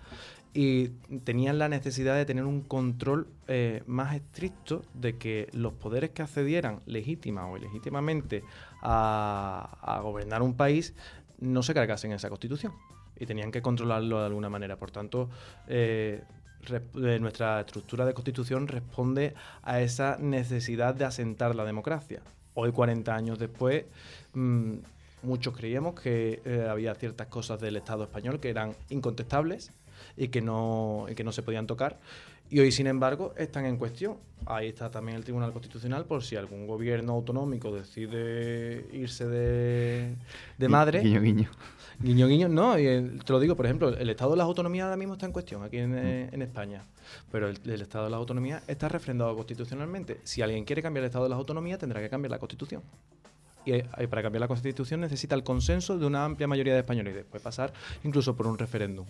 y 0.55 0.89
tenían 1.25 1.59
la 1.59 1.69
necesidad 1.69 2.15
de 2.17 2.27
tener 2.27 2.45
un 2.45 2.61
control 2.63 3.27
eh, 3.49 3.83
más 3.87 4.15
estricto 4.15 4.83
de 4.93 5.17
que 5.17 5.49
los 5.53 5.73
poderes 5.73 6.11
que 6.11 6.21
accedieran 6.23 6.81
legítima 6.87 7.47
o 7.49 7.57
ilegítimamente 7.57 8.43
a, 8.83 9.79
a 9.81 10.01
gobernar 10.01 10.43
un 10.43 10.55
país 10.55 10.95
no 11.41 11.63
se 11.63 11.73
cargasen 11.75 12.13
esa 12.13 12.29
constitución 12.29 12.73
y 13.23 13.27
tenían 13.27 13.53
que 13.53 13.63
controlarlo 13.63 14.19
de 14.19 14.27
alguna 14.27 14.49
manera. 14.49 14.77
Por 14.77 14.91
tanto, 14.91 15.31
eh, 15.69 16.23
eh, 16.69 17.19
nuestra 17.21 17.61
estructura 17.61 18.05
de 18.05 18.15
constitución 18.15 18.67
responde 18.67 19.35
a 19.63 19.81
esa 19.81 20.17
necesidad 20.19 20.95
de 20.95 21.05
asentar 21.05 21.55
la 21.55 21.65
democracia. 21.65 22.21
Hoy, 22.55 22.73
40 22.73 23.15
años 23.15 23.39
después, 23.39 23.85
mm, 24.35 24.75
muchos 25.23 25.57
creíamos 25.57 26.01
que 26.01 26.43
eh, 26.45 26.67
había 26.69 26.95
ciertas 26.97 27.29
cosas 27.29 27.61
del 27.61 27.77
Estado 27.77 28.03
español 28.03 28.41
que 28.41 28.51
eran 28.51 28.75
incontestables 28.91 29.71
y 30.17 30.29
que 30.29 30.41
no, 30.41 31.07
y 31.09 31.15
que 31.15 31.23
no 31.23 31.31
se 31.31 31.45
podían 31.45 31.69
tocar. 31.69 32.01
Y 32.53 32.61
hoy, 32.61 32.71
sin 32.71 32.87
embargo, 32.87 33.33
están 33.39 33.65
en 33.65 33.79
cuestión. 33.79 34.19
Ahí 34.45 34.69
está 34.69 34.91
también 34.91 35.17
el 35.17 35.25
Tribunal 35.25 35.55
Constitucional 35.55 36.05
por 36.05 36.23
si 36.23 36.37
algún 36.37 36.67
gobierno 36.67 37.15
autonómico 37.15 37.75
decide 37.75 38.85
irse 38.93 39.27
de, 39.27 40.17
de 40.59 40.69
madre. 40.69 41.01
Guiño, 41.01 41.23
guiño. 41.23 41.49
Guiño, 41.99 42.27
guiño, 42.29 42.49
no, 42.51 42.79
y 42.79 42.87
el- 42.87 43.25
te 43.25 43.33
lo 43.33 43.41
digo, 43.41 43.57
por 43.57 43.65
ejemplo, 43.65 43.89
el 43.97 44.11
Estado 44.11 44.33
de 44.33 44.37
las 44.37 44.45
Autonomías 44.45 44.85
ahora 44.85 44.99
mismo 44.99 45.15
está 45.15 45.25
en 45.25 45.33
cuestión 45.33 45.63
aquí 45.63 45.79
en, 45.79 45.97
eh, 45.97 46.29
en 46.31 46.43
España, 46.43 46.85
pero 47.31 47.49
el, 47.49 47.59
el 47.65 47.81
Estado 47.81 48.05
de 48.05 48.11
las 48.11 48.19
Autonomías 48.19 48.63
está 48.69 48.87
refrendado 48.91 49.35
constitucionalmente. 49.35 50.21
Si 50.25 50.43
alguien 50.43 50.67
quiere 50.67 50.83
cambiar 50.83 51.05
el 51.05 51.07
Estado 51.07 51.25
de 51.25 51.31
las 51.31 51.39
Autonomías, 51.39 51.79
tendrá 51.79 52.03
que 52.03 52.11
cambiar 52.11 52.33
la 52.33 52.39
Constitución. 52.39 52.83
Y 53.65 53.73
eh, 53.73 53.85
para 54.11 54.21
cambiar 54.23 54.41
la 54.41 54.49
Constitución 54.49 55.01
necesita 55.01 55.35
el 55.37 55.43
consenso 55.43 55.97
de 55.97 56.05
una 56.05 56.25
amplia 56.27 56.47
mayoría 56.49 56.75
de 56.75 56.81
españoles 56.81 57.15
y 57.15 57.17
después 57.17 57.43
pasar 57.43 57.73
incluso 58.05 58.37
por 58.37 58.47
un 58.47 58.59
referéndum. 58.59 59.07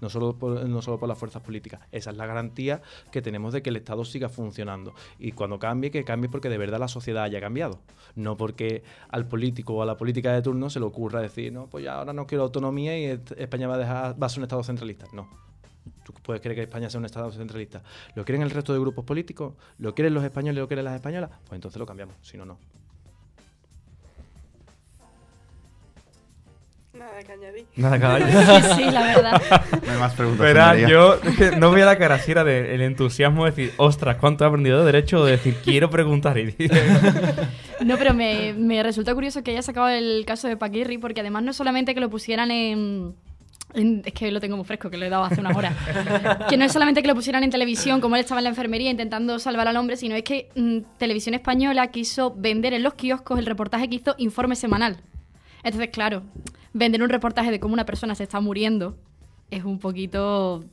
No 0.00 0.10
solo, 0.10 0.36
por, 0.36 0.68
no 0.68 0.82
solo 0.82 0.98
por 0.98 1.08
las 1.08 1.18
fuerzas 1.18 1.42
políticas. 1.42 1.80
Esa 1.92 2.10
es 2.10 2.16
la 2.16 2.26
garantía 2.26 2.82
que 3.10 3.22
tenemos 3.22 3.52
de 3.52 3.62
que 3.62 3.70
el 3.70 3.76
Estado 3.76 4.04
siga 4.04 4.28
funcionando. 4.28 4.94
Y 5.18 5.32
cuando 5.32 5.58
cambie, 5.58 5.90
que 5.90 6.04
cambie 6.04 6.28
porque 6.28 6.48
de 6.48 6.58
verdad 6.58 6.78
la 6.78 6.88
sociedad 6.88 7.24
haya 7.24 7.40
cambiado. 7.40 7.80
No 8.14 8.36
porque 8.36 8.82
al 9.08 9.26
político 9.26 9.74
o 9.74 9.82
a 9.82 9.86
la 9.86 9.96
política 9.96 10.32
de 10.32 10.42
turno 10.42 10.70
se 10.70 10.80
le 10.80 10.86
ocurra 10.86 11.20
decir, 11.20 11.52
no, 11.52 11.66
pues 11.66 11.84
ya 11.84 11.98
ahora 11.98 12.12
no 12.12 12.26
quiero 12.26 12.44
autonomía 12.44 12.98
y 12.98 13.20
España 13.36 13.68
va 13.68 13.74
a, 13.74 13.78
dejar, 13.78 14.22
va 14.22 14.26
a 14.26 14.30
ser 14.30 14.40
un 14.40 14.44
Estado 14.44 14.62
centralista. 14.62 15.06
No. 15.12 15.28
Tú 16.04 16.12
puedes 16.22 16.40
creer 16.40 16.56
que 16.56 16.62
España 16.62 16.88
sea 16.90 16.98
un 16.98 17.06
Estado 17.06 17.30
centralista. 17.32 17.82
¿Lo 18.14 18.24
quieren 18.24 18.42
el 18.42 18.50
resto 18.50 18.72
de 18.72 18.78
grupos 18.78 19.04
políticos? 19.04 19.54
¿Lo 19.78 19.94
quieren 19.94 20.14
los 20.14 20.24
españoles 20.24 20.60
lo 20.60 20.68
quieren 20.68 20.84
las 20.84 20.94
españolas? 20.94 21.30
Pues 21.46 21.52
entonces 21.52 21.78
lo 21.78 21.86
cambiamos. 21.86 22.16
Si 22.22 22.36
no, 22.36 22.44
no. 22.44 22.58
Nada, 27.16 27.24
que 27.26 27.32
añadir. 27.32 27.66
Nada, 27.76 27.98
caballo. 27.98 28.26
Sí, 28.26 28.82
sí, 28.84 28.90
la 28.90 29.02
verdad. 29.02 29.42
No 29.86 29.92
hay 29.92 29.98
más 29.98 30.12
preguntas. 30.14 30.40
Verá, 30.46 30.76
yo 30.76 31.14
es 31.14 31.36
que 31.38 31.56
no 31.56 31.70
voy 31.70 31.80
a 31.80 31.86
la 31.86 31.96
cara 31.96 32.18
si 32.18 32.30
era 32.32 32.44
del 32.44 32.80
entusiasmo 32.82 33.44
de 33.44 33.50
decir, 33.52 33.72
ostras, 33.78 34.16
¿cuánto 34.20 34.44
he 34.44 34.48
aprendido 34.48 34.80
de 34.80 34.84
derecho? 34.86 35.20
O 35.20 35.24
de 35.24 35.32
decir, 35.32 35.56
quiero 35.64 35.88
preguntar. 35.88 36.36
Y 36.38 36.54
No, 37.84 37.96
pero 37.96 38.12
me, 38.14 38.52
me 38.54 38.82
resulta 38.82 39.14
curioso 39.14 39.42
que 39.42 39.52
haya 39.52 39.62
sacado 39.62 39.88
el 39.88 40.24
caso 40.26 40.48
de 40.48 40.56
Paquirri, 40.56 40.98
porque 40.98 41.20
además 41.20 41.42
no 41.42 41.52
solamente 41.52 41.94
que 41.94 42.00
lo 42.00 42.10
pusieran 42.10 42.50
en, 42.50 43.14
en- 43.74 44.02
Es 44.04 44.12
que 44.12 44.30
lo 44.30 44.40
tengo 44.40 44.56
muy 44.56 44.66
fresco, 44.66 44.90
que 44.90 44.96
lo 44.98 45.06
he 45.06 45.10
dado 45.10 45.24
hace 45.24 45.40
unas 45.40 45.56
horas. 45.56 45.74
que 46.48 46.56
no 46.56 46.64
es 46.66 46.72
solamente 46.72 47.00
que 47.02 47.08
lo 47.08 47.14
pusieran 47.14 47.44
en 47.44 47.50
televisión, 47.50 48.00
como 48.00 48.16
él 48.16 48.20
estaba 48.20 48.40
en 48.40 48.44
la 48.44 48.50
enfermería 48.50 48.90
intentando 48.90 49.38
salvar 49.38 49.68
al 49.68 49.76
hombre, 49.76 49.96
sino 49.96 50.14
es 50.16 50.22
que 50.22 50.48
mm, 50.54 50.78
Televisión 50.98 51.34
Española 51.34 51.86
quiso 51.88 52.34
vender 52.36 52.74
en 52.74 52.82
los 52.82 52.94
kioscos 52.94 53.38
el 53.38 53.46
reportaje 53.46 53.88
que 53.88 53.96
hizo 53.96 54.14
Informe 54.18 54.56
Semanal. 54.56 54.98
Entonces, 55.66 55.90
claro, 55.90 56.22
vender 56.72 57.02
un 57.02 57.08
reportaje 57.08 57.50
de 57.50 57.58
cómo 57.58 57.74
una 57.74 57.84
persona 57.84 58.14
se 58.14 58.22
está 58.22 58.38
muriendo 58.38 58.96
es 59.50 59.64
un 59.64 59.80
poquito... 59.80 60.64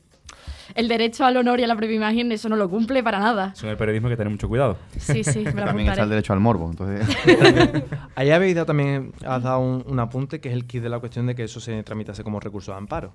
El 0.76 0.88
derecho 0.88 1.26
al 1.26 1.36
honor 1.36 1.60
y 1.60 1.64
a 1.64 1.68
la 1.68 1.76
propia 1.76 1.96
imagen, 1.96 2.32
eso 2.32 2.48
no 2.48 2.56
lo 2.56 2.70
cumple 2.70 3.04
para 3.04 3.20
nada. 3.20 3.54
Es 3.56 3.64
en 3.64 3.70
el 3.70 3.78
periodismo 3.78 4.08
hay 4.08 4.14
que 4.14 4.18
tener 4.18 4.32
mucho 4.32 4.48
cuidado. 4.48 4.78
Sí, 4.98 5.24
sí, 5.24 5.40
me 5.40 5.62
lo 5.62 5.66
También 5.66 5.90
está 5.90 6.04
el 6.04 6.10
derecho 6.10 6.34
al 6.34 6.40
morbo. 6.40 6.70
Entonces, 6.70 7.08
Ahí 8.16 8.30
habéis 8.30 8.54
dado 8.54 8.68
también, 8.68 9.14
has 9.26 9.42
dado 9.42 9.60
un, 9.60 9.84
un 9.88 10.00
apunte 10.00 10.40
que 10.40 10.50
es 10.50 10.56
el 10.56 10.66
kit 10.66 10.84
de 10.84 10.90
la 10.90 11.00
cuestión 11.00 11.26
de 11.26 11.34
que 11.34 11.44
eso 11.44 11.60
se 11.60 11.82
tramitase 11.84 12.24
como 12.24 12.40
recurso 12.40 12.72
de 12.72 12.78
amparo. 12.78 13.14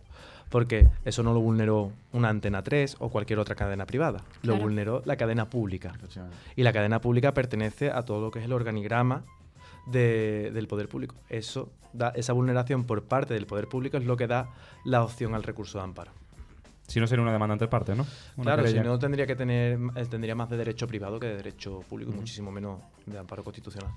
Porque 0.49 0.89
eso 1.05 1.23
no 1.23 1.33
lo 1.33 1.41
vulneró 1.41 1.93
una 2.13 2.29
antena 2.29 2.63
3 2.63 2.97
o 2.99 3.09
cualquier 3.09 3.39
otra 3.39 3.55
cadena 3.55 3.87
privada. 3.87 4.25
Lo 4.43 4.57
vulneró 4.57 5.03
la 5.05 5.17
cadena 5.17 5.49
pública. 5.49 5.93
Y 6.57 6.65
la 6.65 6.73
cadena 6.73 7.01
pública 7.01 7.35
pertenece 7.35 7.91
a 7.91 8.03
todo 8.03 8.21
lo 8.21 8.31
que 8.33 8.41
es 8.41 8.45
el 8.47 8.53
organigrama 8.53 9.23
de- 9.91 10.51
del 10.53 10.67
poder 10.69 10.89
público. 10.89 11.15
Eso 11.29 11.71
da, 11.93 12.09
esa 12.11 12.33
vulneración 12.33 12.85
por 12.85 13.03
parte 13.05 13.35
del 13.35 13.47
poder 13.47 13.69
público 13.69 13.97
es 13.97 14.05
lo 14.05 14.17
que 14.17 14.27
da 14.27 14.51
la 14.85 15.03
opción 15.03 15.35
al 15.35 15.43
recurso 15.43 15.79
de 15.79 15.85
amparo. 15.85 16.13
Si 16.87 17.01
no 17.01 17.07
sería 17.07 17.23
una 17.23 17.33
demanda 17.33 17.53
entre 17.53 17.69
partes, 17.69 17.95
¿no? 17.97 18.07
Una 18.37 18.55
claro, 18.55 18.67
si 18.67 18.81
no 18.81 18.99
tendría 18.99 19.27
que 19.27 19.37
tener, 19.37 19.79
eh, 19.95 20.07
tendría 20.09 20.35
más 20.35 20.49
de 20.49 20.57
derecho 20.57 20.87
privado 20.87 21.21
que 21.21 21.27
de 21.27 21.37
derecho 21.37 21.81
público, 21.89 22.13
muchísimo 22.13 22.51
menos 22.51 22.81
de 23.05 23.19
amparo 23.19 23.45
constitucional. 23.45 23.91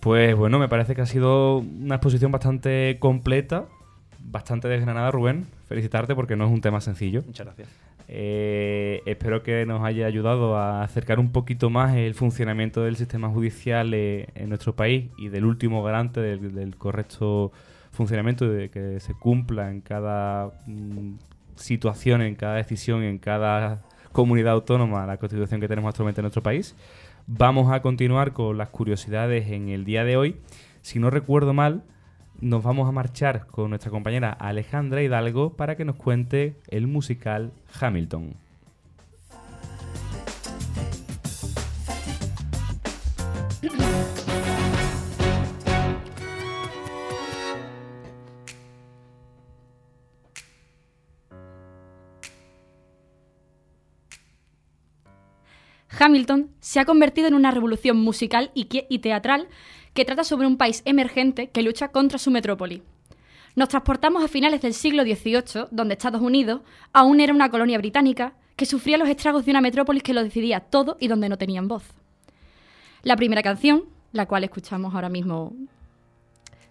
Pues 0.00 0.36
bueno, 0.36 0.58
me 0.58 0.68
parece 0.68 0.94
que 0.94 1.00
ha 1.00 1.06
sido 1.06 1.58
una 1.58 1.96
exposición 1.96 2.30
bastante 2.30 2.98
completa, 3.00 3.66
bastante 4.20 4.68
desgranada, 4.68 5.10
Rubén. 5.10 5.46
Felicitarte 5.68 6.14
porque 6.14 6.34
no 6.34 6.46
es 6.46 6.50
un 6.50 6.60
tema 6.60 6.80
sencillo. 6.80 7.22
Muchas 7.26 7.46
gracias. 7.46 7.68
Eh, 8.08 9.02
espero 9.04 9.42
que 9.42 9.66
nos 9.66 9.84
haya 9.84 10.06
ayudado 10.06 10.56
a 10.56 10.82
acercar 10.82 11.20
un 11.20 11.30
poquito 11.30 11.68
más 11.68 11.94
el 11.94 12.14
funcionamiento 12.14 12.82
del 12.82 12.96
sistema 12.96 13.28
judicial 13.28 13.92
eh, 13.92 14.28
en 14.34 14.48
nuestro 14.48 14.74
país 14.74 15.10
y 15.18 15.28
del 15.28 15.44
último 15.44 15.82
garante 15.82 16.20
del, 16.20 16.54
del 16.54 16.76
correcto 16.76 17.52
funcionamiento 17.90 18.48
de 18.48 18.70
que 18.70 18.98
se 19.00 19.12
cumpla 19.12 19.70
en 19.70 19.82
cada 19.82 20.52
mm, 20.66 21.16
situación, 21.56 22.22
en 22.22 22.34
cada 22.34 22.54
decisión, 22.54 23.02
en 23.02 23.18
cada 23.18 23.82
comunidad 24.12 24.54
autónoma 24.54 25.06
la 25.06 25.18
constitución 25.18 25.60
que 25.60 25.68
tenemos 25.68 25.90
actualmente 25.90 26.20
en 26.20 26.24
nuestro 26.24 26.42
país. 26.42 26.74
Vamos 27.26 27.70
a 27.70 27.82
continuar 27.82 28.32
con 28.32 28.56
las 28.56 28.70
curiosidades 28.70 29.50
en 29.50 29.68
el 29.68 29.84
día 29.84 30.04
de 30.04 30.16
hoy. 30.16 30.36
Si 30.80 30.98
no 30.98 31.10
recuerdo 31.10 31.52
mal, 31.52 31.82
nos 32.40 32.62
vamos 32.62 32.88
a 32.88 32.92
marchar 32.92 33.46
con 33.46 33.70
nuestra 33.70 33.90
compañera 33.90 34.30
Alejandra 34.30 35.02
Hidalgo 35.02 35.54
para 35.56 35.76
que 35.76 35.84
nos 35.84 35.96
cuente 35.96 36.56
el 36.68 36.86
musical 36.86 37.52
Hamilton. 37.80 38.34
Hamilton 55.98 56.50
se 56.60 56.80
ha 56.80 56.84
convertido 56.84 57.28
en 57.28 57.34
una 57.34 57.50
revolución 57.50 57.96
musical 57.96 58.50
y, 58.54 58.66
teatral 58.98 59.48
que 59.94 60.04
trata 60.04 60.24
sobre 60.24 60.46
un 60.46 60.56
país 60.56 60.82
emergente 60.84 61.50
que 61.50 61.62
lucha 61.62 61.88
contra 61.88 62.18
su 62.18 62.30
metrópoli. 62.30 62.82
Nos 63.56 63.68
transportamos 63.68 64.22
a 64.22 64.28
finales 64.28 64.62
del 64.62 64.74
siglo 64.74 65.02
XVIII, 65.02 65.66
donde 65.70 65.94
Estados 65.94 66.22
Unidos 66.22 66.60
aún 66.92 67.20
era 67.20 67.34
una 67.34 67.50
colonia 67.50 67.78
británica 67.78 68.34
que 68.54 68.66
sufría 68.66 68.98
los 68.98 69.08
estragos 69.08 69.44
de 69.44 69.50
una 69.50 69.60
metrópolis 69.60 70.02
que 70.02 70.14
lo 70.14 70.22
decidía 70.22 70.60
todo 70.60 70.96
y 71.00 71.08
donde 71.08 71.28
no 71.28 71.38
tenían 71.38 71.68
voz. 71.68 71.84
La 73.02 73.16
primera 73.16 73.42
canción, 73.42 73.84
la 74.12 74.26
cual 74.26 74.44
escuchamos 74.44 74.94
ahora 74.94 75.08
mismo, 75.08 75.54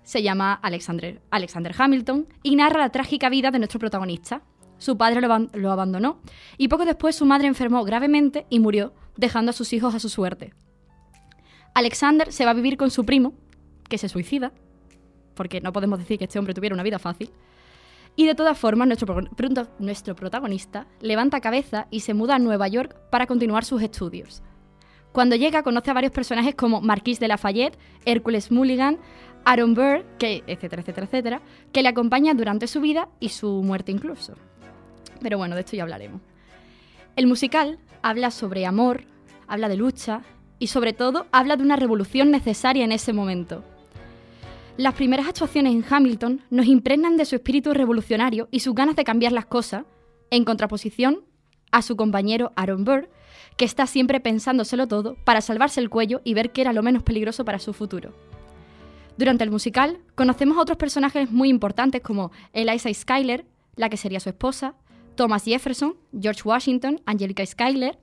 se 0.03 0.23
llama 0.23 0.53
Alexander, 0.53 1.21
Alexander 1.29 1.75
Hamilton 1.77 2.27
y 2.43 2.55
narra 2.55 2.79
la 2.79 2.89
trágica 2.89 3.29
vida 3.29 3.51
de 3.51 3.59
nuestro 3.59 3.79
protagonista. 3.79 4.41
Su 4.77 4.97
padre 4.97 5.21
lo, 5.21 5.37
lo 5.53 5.71
abandonó 5.71 6.19
y 6.57 6.69
poco 6.69 6.85
después 6.85 7.15
su 7.15 7.25
madre 7.25 7.47
enfermó 7.47 7.83
gravemente 7.83 8.45
y 8.49 8.59
murió, 8.59 8.93
dejando 9.17 9.49
a 9.49 9.53
sus 9.53 9.73
hijos 9.73 9.95
a 9.95 9.99
su 9.99 10.07
suerte. 10.07 10.53
Alexander 11.77 12.33
se 12.33 12.43
va 12.43 12.49
a 12.49 12.55
vivir 12.55 12.75
con 12.75 12.89
su 12.89 13.05
primo, 13.05 13.35
que 13.87 13.99
se 13.99 14.09
suicida, 14.09 14.51
porque 15.35 15.61
no 15.61 15.71
podemos 15.71 15.99
decir 15.99 16.17
que 16.17 16.23
este 16.23 16.39
hombre 16.39 16.55
tuviera 16.55 16.73
una 16.73 16.81
vida 16.81 16.97
fácil. 16.97 17.29
Y 18.15 18.25
de 18.25 18.33
todas 18.33 18.57
formas, 18.57 18.87
nuestro, 18.87 19.15
nuestro 19.77 20.15
protagonista 20.15 20.87
levanta 21.01 21.39
cabeza 21.39 21.85
y 21.91 21.99
se 21.99 22.15
muda 22.15 22.33
a 22.33 22.39
Nueva 22.39 22.67
York 22.67 22.95
para 23.11 23.27
continuar 23.27 23.63
sus 23.63 23.83
estudios. 23.83 24.41
Cuando 25.11 25.35
llega, 25.35 25.61
conoce 25.61 25.91
a 25.91 25.93
varios 25.93 26.11
personajes 26.11 26.55
como 26.55 26.81
Marquis 26.81 27.19
de 27.19 27.27
Lafayette, 27.27 27.77
Hércules 28.05 28.51
Mulligan, 28.51 28.97
Aaron 29.45 29.75
Burr, 29.75 30.03
que, 30.17 30.43
etcétera, 30.47 30.81
etcétera, 30.81 31.05
etcétera, 31.05 31.41
que 31.71 31.83
le 31.83 31.89
acompañan 31.89 32.37
durante 32.37 32.65
su 32.65 32.81
vida 32.81 33.07
y 33.19 33.29
su 33.29 33.61
muerte 33.61 33.91
incluso. 33.91 34.33
Pero 35.21 35.37
bueno, 35.37 35.53
de 35.53 35.61
esto 35.61 35.75
ya 35.75 35.83
hablaremos. 35.83 36.21
El 37.15 37.27
musical 37.27 37.77
habla 38.01 38.31
sobre 38.31 38.65
amor, 38.65 39.03
habla 39.47 39.69
de 39.69 39.77
lucha 39.77 40.23
y 40.59 40.67
sobre 40.67 40.93
todo 40.93 41.27
habla 41.31 41.55
de 41.55 41.63
una 41.63 41.75
revolución 41.75 42.31
necesaria 42.31 42.83
en 42.83 42.91
ese 42.91 43.13
momento. 43.13 43.63
Las 44.77 44.93
primeras 44.93 45.27
actuaciones 45.27 45.73
en 45.73 45.83
Hamilton 45.89 46.41
nos 46.49 46.67
impregnan 46.67 47.17
de 47.17 47.25
su 47.25 47.35
espíritu 47.35 47.73
revolucionario 47.73 48.47
y 48.51 48.59
sus 48.59 48.75
ganas 48.75 48.95
de 48.95 49.03
cambiar 49.03 49.31
las 49.31 49.45
cosas, 49.45 49.85
en 50.29 50.45
contraposición 50.45 51.21
a 51.71 51.81
su 51.81 51.95
compañero 51.95 52.51
Aaron 52.55 52.83
Burr, 52.83 53.09
que 53.55 53.65
está 53.65 53.87
siempre 53.87 54.19
pensándoselo 54.19 54.87
todo 54.87 55.15
para 55.23 55.41
salvarse 55.41 55.79
el 55.79 55.89
cuello 55.89 56.21
y 56.23 56.33
ver 56.35 56.51
qué 56.51 56.61
era 56.61 56.73
lo 56.73 56.83
menos 56.83 57.03
peligroso 57.03 57.43
para 57.43 57.59
su 57.59 57.73
futuro. 57.73 58.13
Durante 59.17 59.43
el 59.43 59.49
musical 59.49 59.97
conocemos 60.13 60.57
a 60.57 60.61
otros 60.61 60.77
personajes 60.77 61.31
muy 61.31 61.49
importantes 61.49 62.01
como 62.01 62.31
Eliza 62.53 62.93
Schuyler, 62.93 63.45
la 63.75 63.89
que 63.89 63.97
sería 63.97 64.19
su 64.19 64.29
esposa, 64.29 64.75
Thomas 65.15 65.43
Jefferson, 65.43 65.95
George 66.19 66.43
Washington, 66.45 67.01
Angelica 67.05 67.43
Schuyler, 67.43 67.97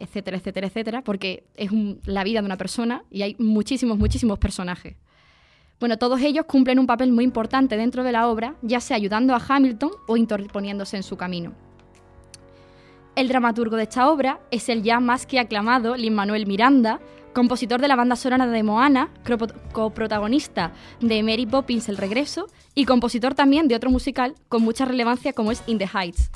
etcétera, 0.00 0.36
etcétera, 0.36 0.66
etcétera, 0.66 1.02
porque 1.02 1.44
es 1.56 1.70
la 2.04 2.24
vida 2.24 2.40
de 2.40 2.46
una 2.46 2.56
persona 2.56 3.04
y 3.10 3.22
hay 3.22 3.36
muchísimos, 3.38 3.98
muchísimos 3.98 4.38
personajes. 4.38 4.96
Bueno, 5.80 5.98
todos 5.98 6.20
ellos 6.20 6.46
cumplen 6.46 6.78
un 6.78 6.86
papel 6.86 7.12
muy 7.12 7.24
importante 7.24 7.76
dentro 7.76 8.04
de 8.04 8.12
la 8.12 8.28
obra, 8.28 8.54
ya 8.62 8.80
sea 8.80 8.96
ayudando 8.96 9.34
a 9.34 9.42
Hamilton 9.46 9.90
o 10.06 10.16
interponiéndose 10.16 10.96
en 10.96 11.02
su 11.02 11.16
camino. 11.16 11.52
El 13.16 13.28
dramaturgo 13.28 13.76
de 13.76 13.84
esta 13.84 14.10
obra 14.10 14.40
es 14.50 14.68
el 14.68 14.82
ya 14.82 14.98
más 14.98 15.26
que 15.26 15.38
aclamado 15.38 15.96
Lin-Manuel 15.96 16.46
Miranda, 16.46 17.00
compositor 17.32 17.80
de 17.80 17.88
la 17.88 17.96
banda 17.96 18.16
sonora 18.16 18.46
de 18.46 18.62
Moana, 18.62 19.10
coprotagonista 19.72 20.72
de 21.00 21.22
Mary 21.22 21.46
Poppins 21.46 21.88
El 21.88 21.96
Regreso 21.96 22.46
y 22.74 22.86
compositor 22.86 23.34
también 23.34 23.68
de 23.68 23.76
otro 23.76 23.90
musical 23.90 24.34
con 24.48 24.62
mucha 24.62 24.84
relevancia 24.84 25.32
como 25.32 25.52
es 25.52 25.62
In 25.66 25.78
the 25.78 25.88
Heights. 25.92 26.30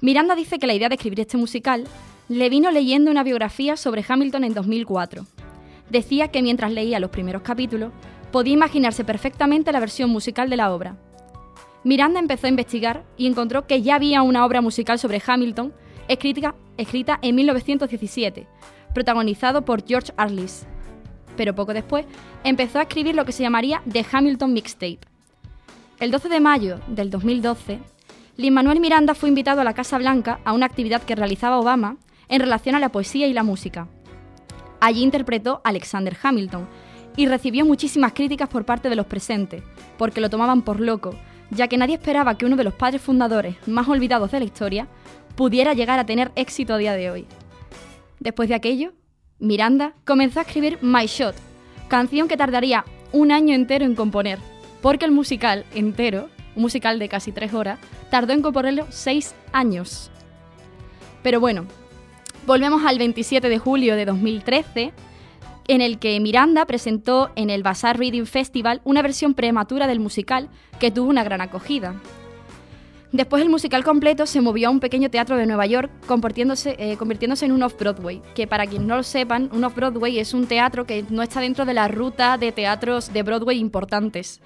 Miranda 0.00 0.34
dice 0.34 0.58
que 0.58 0.66
la 0.66 0.74
idea 0.74 0.88
de 0.88 0.94
escribir 0.94 1.20
este 1.20 1.36
musical 1.36 1.84
le 2.30 2.48
vino 2.48 2.70
leyendo 2.70 3.10
una 3.10 3.24
biografía 3.24 3.76
sobre 3.76 4.04
Hamilton 4.08 4.44
en 4.44 4.54
2004. 4.54 5.26
Decía 5.90 6.28
que 6.28 6.42
mientras 6.42 6.70
leía 6.70 7.00
los 7.00 7.10
primeros 7.10 7.42
capítulos, 7.42 7.90
podía 8.30 8.54
imaginarse 8.54 9.04
perfectamente 9.04 9.72
la 9.72 9.80
versión 9.80 10.10
musical 10.10 10.48
de 10.48 10.56
la 10.56 10.72
obra. 10.72 10.96
Miranda 11.82 12.20
empezó 12.20 12.46
a 12.46 12.50
investigar 12.50 13.02
y 13.16 13.26
encontró 13.26 13.66
que 13.66 13.82
ya 13.82 13.96
había 13.96 14.22
una 14.22 14.46
obra 14.46 14.60
musical 14.60 15.00
sobre 15.00 15.20
Hamilton 15.26 15.72
escrita, 16.06 17.18
en 17.20 17.34
1917, 17.34 18.46
protagonizado 18.94 19.64
por 19.64 19.84
George 19.84 20.12
Arliss. 20.16 20.66
Pero 21.36 21.56
poco 21.56 21.74
después 21.74 22.06
empezó 22.44 22.78
a 22.78 22.82
escribir 22.82 23.16
lo 23.16 23.24
que 23.24 23.32
se 23.32 23.42
llamaría 23.42 23.82
The 23.90 24.06
Hamilton 24.08 24.52
Mixtape. 24.52 25.00
El 25.98 26.12
12 26.12 26.28
de 26.28 26.38
mayo 26.38 26.78
del 26.86 27.10
2012, 27.10 27.80
Lin 28.36 28.54
Manuel 28.54 28.78
Miranda 28.78 29.16
fue 29.16 29.28
invitado 29.28 29.62
a 29.62 29.64
la 29.64 29.74
Casa 29.74 29.98
Blanca 29.98 30.38
a 30.44 30.52
una 30.52 30.66
actividad 30.66 31.02
que 31.02 31.16
realizaba 31.16 31.58
Obama 31.58 31.96
en 32.30 32.40
relación 32.40 32.74
a 32.74 32.80
la 32.80 32.90
poesía 32.90 33.26
y 33.26 33.34
la 33.34 33.42
música. 33.42 33.88
Allí 34.80 35.02
interpretó 35.02 35.60
Alexander 35.64 36.16
Hamilton 36.22 36.66
y 37.16 37.26
recibió 37.26 37.66
muchísimas 37.66 38.14
críticas 38.14 38.48
por 38.48 38.64
parte 38.64 38.88
de 38.88 38.96
los 38.96 39.06
presentes, 39.06 39.62
porque 39.98 40.22
lo 40.22 40.30
tomaban 40.30 40.62
por 40.62 40.80
loco, 40.80 41.14
ya 41.50 41.68
que 41.68 41.76
nadie 41.76 41.96
esperaba 41.96 42.38
que 42.38 42.46
uno 42.46 42.56
de 42.56 42.64
los 42.64 42.74
padres 42.74 43.02
fundadores 43.02 43.56
más 43.66 43.88
olvidados 43.88 44.30
de 44.30 44.38
la 44.38 44.46
historia 44.46 44.88
pudiera 45.36 45.74
llegar 45.74 45.98
a 45.98 46.06
tener 46.06 46.32
éxito 46.36 46.72
a 46.72 46.78
día 46.78 46.94
de 46.94 47.10
hoy. 47.10 47.26
Después 48.20 48.48
de 48.48 48.54
aquello, 48.54 48.92
Miranda 49.38 49.94
comenzó 50.04 50.38
a 50.38 50.42
escribir 50.42 50.78
My 50.80 51.06
Shot, 51.06 51.34
canción 51.88 52.28
que 52.28 52.36
tardaría 52.36 52.84
un 53.12 53.32
año 53.32 53.54
entero 53.54 53.84
en 53.84 53.94
componer. 53.94 54.38
porque 54.80 55.04
el 55.04 55.10
musical 55.10 55.66
entero, 55.74 56.30
un 56.56 56.62
musical 56.62 56.98
de 56.98 57.08
casi 57.08 57.32
tres 57.32 57.52
horas, 57.52 57.78
tardó 58.10 58.32
en 58.32 58.42
componerlo 58.42 58.86
seis 58.88 59.34
años. 59.52 60.10
Pero 61.22 61.38
bueno, 61.38 61.66
volvemos 62.46 62.84
al 62.84 62.98
27 62.98 63.48
de 63.48 63.58
julio 63.58 63.96
de 63.96 64.04
2013, 64.04 64.92
en 65.68 65.80
el 65.80 65.98
que 65.98 66.18
Miranda 66.20 66.66
presentó 66.66 67.30
en 67.36 67.50
el 67.50 67.62
Bazaar 67.62 67.98
Reading 67.98 68.26
Festival 68.26 68.80
una 68.84 69.02
versión 69.02 69.34
prematura 69.34 69.86
del 69.86 70.00
musical 70.00 70.48
que 70.78 70.90
tuvo 70.90 71.10
una 71.10 71.24
gran 71.24 71.40
acogida. 71.40 71.94
Después 73.12 73.42
el 73.42 73.50
musical 73.50 73.82
completo 73.82 74.24
se 74.24 74.40
movió 74.40 74.68
a 74.68 74.70
un 74.70 74.78
pequeño 74.78 75.10
teatro 75.10 75.36
de 75.36 75.46
Nueva 75.46 75.66
York, 75.66 75.90
convirtiéndose, 76.06 76.76
eh, 76.78 76.96
convirtiéndose 76.96 77.44
en 77.44 77.52
un 77.52 77.62
off-Broadway, 77.64 78.22
que 78.36 78.46
para 78.46 78.66
quienes 78.66 78.86
no 78.86 78.96
lo 78.96 79.02
sepan, 79.02 79.50
un 79.52 79.64
off-Broadway 79.64 80.20
es 80.20 80.32
un 80.32 80.46
teatro 80.46 80.86
que 80.86 81.04
no 81.10 81.22
está 81.22 81.40
dentro 81.40 81.64
de 81.64 81.74
la 81.74 81.88
ruta 81.88 82.38
de 82.38 82.52
teatros 82.52 83.12
de 83.12 83.24
Broadway 83.24 83.58
importantes. 83.58 84.40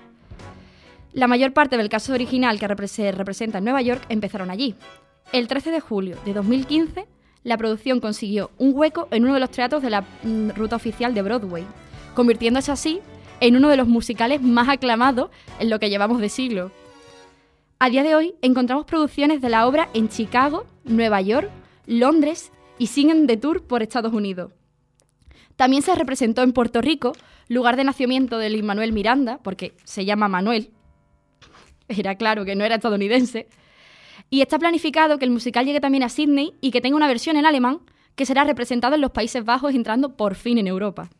La 1.13 1.29
mayor 1.29 1.53
parte 1.53 1.77
del 1.77 1.91
caso 1.91 2.15
original 2.15 2.59
que 2.59 2.89
se 2.89 3.13
representa 3.13 3.59
en 3.59 3.65
Nueva 3.65 3.83
York 3.83 4.03
empezaron 4.09 4.51
allí. 4.51 4.75
El 5.33 5.47
13 5.47 5.71
de 5.71 5.81
julio 5.81 6.17
de 6.25 6.33
2015, 6.33 7.07
la 7.45 7.59
producción 7.59 8.01
consiguió 8.01 8.51
un 8.59 8.73
hueco 8.75 9.07
en 9.11 9.25
uno 9.25 9.35
de 9.35 9.41
los 9.41 9.51
teatros 9.51 9.83
de 9.83 9.91
la 9.91 10.01
mm, 10.01 10.51
ruta 10.57 10.77
oficial 10.77 11.15
de 11.15 11.23
Broadway, 11.23 11.65
convirtiéndose 12.15 12.73
así 12.73 13.01
en 13.41 13.57
uno 13.57 13.69
de 13.69 13.77
los 13.77 13.87
musicales 13.87 14.43
más 14.43 14.69
aclamados 14.69 15.31
en 15.61 15.71
lo 15.71 15.79
que 15.79 15.91
llevamos 15.91 16.21
de 16.21 16.29
siglo. 16.31 16.73
A 17.79 17.91
día 17.91 18.03
de 18.03 18.15
hoy 18.15 18.35
encontramos 18.41 18.87
producciones 18.87 19.43
de 19.43 19.51
la 19.51 19.67
obra 19.67 19.89
en 19.93 20.09
Chicago, 20.09 20.65
Nueva 20.85 21.21
York, 21.21 21.51
Londres 21.87 22.51
y 22.79 22.87
siguen 22.87 23.27
de 23.27 23.37
tour 23.37 23.63
por 23.63 23.83
Estados 23.83 24.13
Unidos. 24.13 24.53
También 25.57 25.83
se 25.83 25.95
representó 25.95 26.43
en 26.43 26.53
Puerto 26.53 26.81
Rico, 26.81 27.13
lugar 27.49 27.77
de 27.77 27.85
nacimiento 27.85 28.39
de 28.39 28.51
Luis 28.51 28.65
Manuel 28.65 28.93
Miranda, 28.93 29.39
porque 29.43 29.75
se 29.85 30.05
llama 30.05 30.29
Manuel. 30.29 30.71
Era 31.89 32.17
claro 32.17 32.45
que 32.45 32.57
no 32.57 32.65
era 32.65 32.77
estadounidense. 32.77 33.49
Y 34.31 34.41
está 34.41 34.59
planificado 34.59 35.19
que 35.19 35.25
el 35.25 35.31
musical 35.31 35.65
llegue 35.65 35.81
también 35.81 36.03
a 36.03 36.09
Sydney 36.09 36.55
y 36.61 36.71
que 36.71 36.81
tenga 36.81 36.97
una 36.97 37.07
versión 37.09 37.37
en 37.37 37.47
alemán 37.47 37.81
que 38.15 38.27
será 38.27 38.45
representado 38.45 38.95
en 38.95 39.01
los 39.01 39.11
Países 39.11 39.45
Bajos 39.45 39.75
entrando 39.75 40.17
por 40.17 40.35
fin 40.35 40.59
en 40.59 40.67
Europa. 40.67 41.11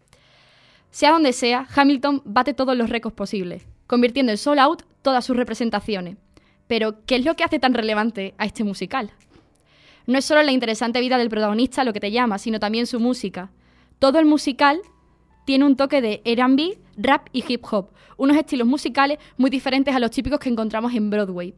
Sea 0.91 1.11
donde 1.11 1.33
sea, 1.33 1.67
Hamilton 1.75 2.23
bate 2.25 2.55
todos 2.55 2.77
los 2.77 2.89
récords 2.89 3.17
posibles, 3.17 3.67
convirtiendo 3.87 4.33
en 4.33 4.39
sold 4.39 4.61
out 4.61 4.83
todas 5.03 5.25
sus 5.25 5.37
representaciones. 5.37 6.17
Pero, 6.67 7.05
¿qué 7.05 7.17
es 7.17 7.25
lo 7.25 7.35
que 7.35 7.45
hace 7.45 7.59
tan 7.59 7.75
relevante 7.75 8.35
a 8.39 8.47
este 8.47 8.65
musical? 8.65 9.11
No 10.07 10.19
es 10.19 10.25
solo 10.25 10.43
la 10.43 10.53
interesante 10.53 11.01
vida 11.01 11.19
del 11.19 11.31
protagonista 11.31 11.85
lo 11.85 11.93
que 11.93 12.01
te 12.01 12.11
llama, 12.11 12.39
sino 12.39 12.61
también 12.61 12.87
su 12.87 13.01
música. 13.01 13.51
Todo 13.99 14.19
el 14.19 14.27
musical 14.27 14.81
tiene 15.45 15.65
un 15.65 15.77
toque 15.77 16.01
de 16.01 16.23
R&B, 16.25 16.79
rap 16.97 17.29
y 17.33 17.45
hip 17.47 17.65
hop, 17.71 17.91
unos 18.17 18.37
estilos 18.37 18.67
musicales 18.67 19.19
muy 19.37 19.51
diferentes 19.51 19.95
a 19.95 19.99
los 19.99 20.11
típicos 20.11 20.39
que 20.39 20.49
encontramos 20.49 20.95
en 20.95 21.11
Broadway. 21.11 21.55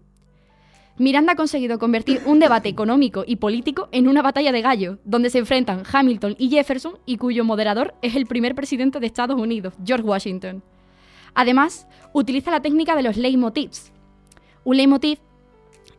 Miranda 0.98 1.32
ha 1.32 1.36
conseguido 1.36 1.78
convertir 1.78 2.22
un 2.24 2.38
debate 2.38 2.70
económico 2.70 3.24
y 3.26 3.36
político 3.36 3.88
en 3.92 4.08
una 4.08 4.22
batalla 4.22 4.50
de 4.50 4.62
gallos, 4.62 4.98
donde 5.04 5.28
se 5.28 5.38
enfrentan 5.38 5.82
Hamilton 5.90 6.36
y 6.38 6.48
Jefferson 6.48 6.98
y 7.04 7.18
cuyo 7.18 7.44
moderador 7.44 7.94
es 8.00 8.16
el 8.16 8.26
primer 8.26 8.54
presidente 8.54 8.98
de 8.98 9.06
Estados 9.06 9.38
Unidos, 9.38 9.74
George 9.84 10.06
Washington. 10.06 10.62
Además, 11.34 11.86
utiliza 12.14 12.50
la 12.50 12.62
técnica 12.62 12.96
de 12.96 13.02
los 13.02 13.18
leitmotivs, 13.18 13.92
un 14.64 14.78
leitmotiv 14.78 15.18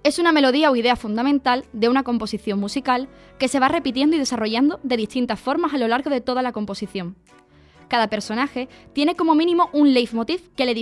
es 0.04 0.20
una 0.20 0.32
melodía 0.32 0.72
o 0.72 0.76
idea 0.76 0.96
fundamental 0.96 1.66
de 1.74 1.90
una 1.90 2.04
composición 2.04 2.60
musical 2.60 3.08
que 3.40 3.48
se 3.48 3.60
va 3.60 3.68
repitiendo 3.68 4.16
y 4.16 4.20
desarrollando 4.20 4.80
de 4.84 4.98
distintas 4.98 5.40
formas 5.40 5.74
a 5.74 5.78
lo 5.78 5.88
largo 5.88 6.10
de 6.10 6.22
toda 6.22 6.42
la 6.42 6.52
composición. 6.52 7.16
Cada 7.88 8.10
personaje 8.10 8.68
tiene 8.94 9.16
como 9.16 9.36
mínimo 9.36 9.70
un 9.74 9.94
leitmotiv 9.94 10.50
que 10.56 10.66
le 10.66 10.74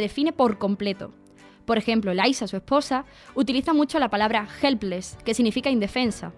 define 0.00 0.32
por 0.32 0.58
completo. 0.58 1.12
Por 1.66 1.78
ejemplo, 1.78 2.14
Liza, 2.14 2.46
su 2.46 2.56
esposa, 2.56 3.04
utiliza 3.34 3.74
mucho 3.74 3.98
la 3.98 4.08
palabra 4.08 4.48
helpless, 4.62 5.18
que 5.24 5.34
significa 5.34 5.68
indefensa. 5.68 6.32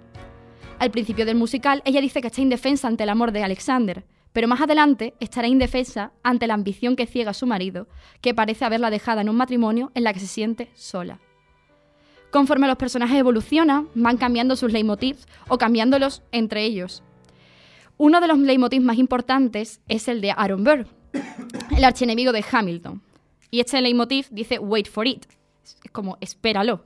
Al 0.78 0.90
principio 0.90 1.26
del 1.26 1.36
musical, 1.36 1.82
ella 1.84 2.00
dice 2.00 2.20
que 2.20 2.28
está 2.28 2.40
indefensa 2.40 2.88
ante 2.88 3.04
el 3.04 3.10
amor 3.10 3.30
de 3.32 3.44
Alexander, 3.44 4.04
pero 4.32 4.48
más 4.48 4.60
adelante 4.60 5.14
estará 5.20 5.48
indefensa 5.48 6.12
ante 6.22 6.46
la 6.46 6.54
ambición 6.54 6.96
que 6.96 7.06
ciega 7.06 7.32
a 7.32 7.34
su 7.34 7.46
marido, 7.46 7.88
que 8.20 8.34
parece 8.34 8.64
haberla 8.64 8.90
dejada 8.90 9.20
en 9.20 9.28
un 9.28 9.36
matrimonio 9.36 9.90
en 9.94 10.04
la 10.04 10.12
que 10.12 10.20
se 10.20 10.26
siente 10.26 10.70
sola. 10.74 11.20
Conforme 12.30 12.66
los 12.66 12.76
personajes 12.76 13.18
evolucionan, 13.18 13.88
van 13.94 14.16
cambiando 14.16 14.56
sus 14.56 14.72
leitmotivs 14.72 15.26
o 15.48 15.58
cambiándolos 15.58 16.22
entre 16.30 16.64
ellos. 16.64 17.02
Uno 17.96 18.20
de 18.20 18.28
los 18.28 18.38
leitmotivs 18.38 18.84
más 18.84 18.98
importantes 18.98 19.80
es 19.88 20.08
el 20.08 20.20
de 20.20 20.30
Aaron 20.30 20.62
Burr, 20.62 20.86
el 21.76 21.84
archienemigo 21.84 22.32
de 22.32 22.44
Hamilton. 22.50 23.02
Y 23.50 23.60
este 23.60 23.80
leitmotiv 23.80 24.26
dice 24.30 24.58
wait 24.58 24.88
for 24.88 25.06
it, 25.06 25.26
es 25.62 25.90
como 25.90 26.18
espéralo 26.20 26.84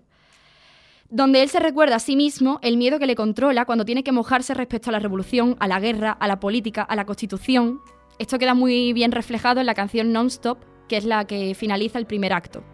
donde 1.12 1.42
él 1.42 1.50
se 1.50 1.60
recuerda 1.60 1.96
a 1.96 1.98
sí 1.98 2.16
mismo 2.16 2.58
el 2.62 2.78
miedo 2.78 2.98
que 2.98 3.06
le 3.06 3.14
controla 3.14 3.66
cuando 3.66 3.84
tiene 3.84 4.02
que 4.02 4.12
mojarse 4.12 4.54
respecto 4.54 4.88
a 4.88 4.92
la 4.92 4.98
revolución, 4.98 5.56
a 5.60 5.68
la 5.68 5.78
guerra, 5.78 6.10
a 6.12 6.26
la 6.26 6.40
política, 6.40 6.80
a 6.80 6.96
la 6.96 7.04
constitución. 7.04 7.82
Esto 8.18 8.38
queda 8.38 8.54
muy 8.54 8.94
bien 8.94 9.12
reflejado 9.12 9.60
en 9.60 9.66
la 9.66 9.74
canción 9.74 10.10
Non-Stop, 10.10 10.60
que 10.88 10.96
es 10.96 11.04
la 11.04 11.26
que 11.26 11.54
finaliza 11.54 11.98
el 11.98 12.06
primer 12.06 12.32
acto. 12.32 12.64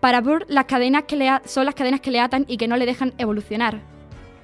Para 0.00 0.20
Burr, 0.20 0.44
las 0.48 0.64
cadenas 0.64 1.04
que 1.04 1.14
le 1.14 1.30
son 1.44 1.66
las 1.66 1.76
cadenas 1.76 2.00
que 2.00 2.10
le 2.10 2.18
atan 2.18 2.46
y 2.48 2.56
que 2.56 2.66
no 2.66 2.76
le 2.76 2.84
dejan 2.84 3.14
evolucionar. 3.16 3.80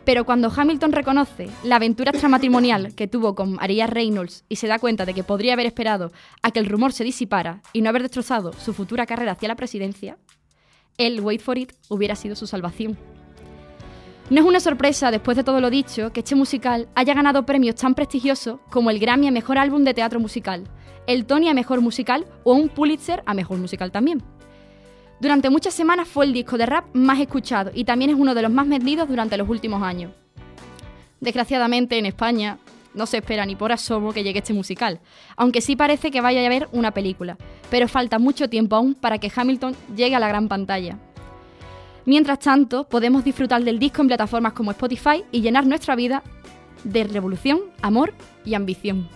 Pero 0.06 0.24
cuando 0.24 0.52
Hamilton 0.56 0.92
reconoce 0.92 1.48
la 1.64 1.76
aventura 1.76 2.12
extramatrimonial 2.12 2.94
que 2.94 3.08
tuvo 3.08 3.34
con 3.34 3.54
María 3.54 3.88
Reynolds 3.88 4.44
y 4.48 4.54
se 4.54 4.68
da 4.68 4.78
cuenta 4.78 5.04
de 5.04 5.14
que 5.14 5.24
podría 5.24 5.54
haber 5.54 5.66
esperado 5.66 6.12
a 6.42 6.52
que 6.52 6.60
el 6.60 6.66
rumor 6.66 6.92
se 6.92 7.02
disipara 7.02 7.60
y 7.72 7.82
no 7.82 7.88
haber 7.88 8.02
destrozado 8.02 8.52
su 8.52 8.72
futura 8.72 9.04
carrera 9.04 9.32
hacia 9.32 9.48
la 9.48 9.56
presidencia, 9.56 10.16
el 10.96 11.20
Wait 11.20 11.40
for 11.40 11.58
It 11.58 11.72
hubiera 11.88 12.14
sido 12.14 12.36
su 12.36 12.46
salvación. 12.46 12.96
No 14.30 14.40
es 14.40 14.46
una 14.46 14.60
sorpresa, 14.60 15.10
después 15.10 15.36
de 15.36 15.42
todo 15.42 15.60
lo 15.60 15.70
dicho, 15.70 16.12
que 16.12 16.20
este 16.20 16.36
musical 16.36 16.88
haya 16.94 17.12
ganado 17.12 17.44
premios 17.44 17.74
tan 17.74 17.96
prestigiosos 17.96 18.60
como 18.70 18.90
el 18.90 19.00
Grammy 19.00 19.26
a 19.26 19.32
Mejor 19.32 19.58
Álbum 19.58 19.82
de 19.82 19.94
Teatro 19.94 20.20
Musical, 20.20 20.68
el 21.08 21.26
Tony 21.26 21.48
a 21.48 21.54
Mejor 21.54 21.80
Musical 21.80 22.26
o 22.44 22.54
un 22.54 22.68
Pulitzer 22.68 23.24
a 23.26 23.34
Mejor 23.34 23.58
Musical 23.58 23.90
también. 23.90 24.22
Durante 25.18 25.48
muchas 25.48 25.72
semanas 25.72 26.08
fue 26.08 26.26
el 26.26 26.32
disco 26.34 26.58
de 26.58 26.66
rap 26.66 26.84
más 26.94 27.18
escuchado 27.20 27.70
y 27.72 27.84
también 27.84 28.10
es 28.10 28.16
uno 28.16 28.34
de 28.34 28.42
los 28.42 28.50
más 28.50 28.68
vendidos 28.68 29.08
durante 29.08 29.36
los 29.38 29.48
últimos 29.48 29.82
años. 29.82 30.12
Desgraciadamente 31.20 31.98
en 31.98 32.04
España 32.04 32.58
no 32.92 33.06
se 33.06 33.18
espera 33.18 33.46
ni 33.46 33.56
por 33.56 33.72
asomo 33.72 34.12
que 34.12 34.22
llegue 34.22 34.40
este 34.40 34.52
musical, 34.52 35.00
aunque 35.36 35.62
sí 35.62 35.74
parece 35.74 36.10
que 36.10 36.20
vaya 36.20 36.42
a 36.42 36.46
haber 36.46 36.68
una 36.72 36.90
película, 36.90 37.38
pero 37.70 37.88
falta 37.88 38.18
mucho 38.18 38.48
tiempo 38.48 38.76
aún 38.76 38.94
para 38.94 39.18
que 39.18 39.32
Hamilton 39.34 39.74
llegue 39.94 40.16
a 40.16 40.20
la 40.20 40.28
gran 40.28 40.48
pantalla. 40.48 40.98
Mientras 42.04 42.38
tanto, 42.38 42.84
podemos 42.84 43.24
disfrutar 43.24 43.64
del 43.64 43.78
disco 43.78 44.02
en 44.02 44.08
plataformas 44.08 44.52
como 44.52 44.70
Spotify 44.70 45.24
y 45.32 45.40
llenar 45.40 45.66
nuestra 45.66 45.96
vida 45.96 46.22
de 46.84 47.04
revolución, 47.04 47.60
amor 47.82 48.12
y 48.44 48.54
ambición. 48.54 49.08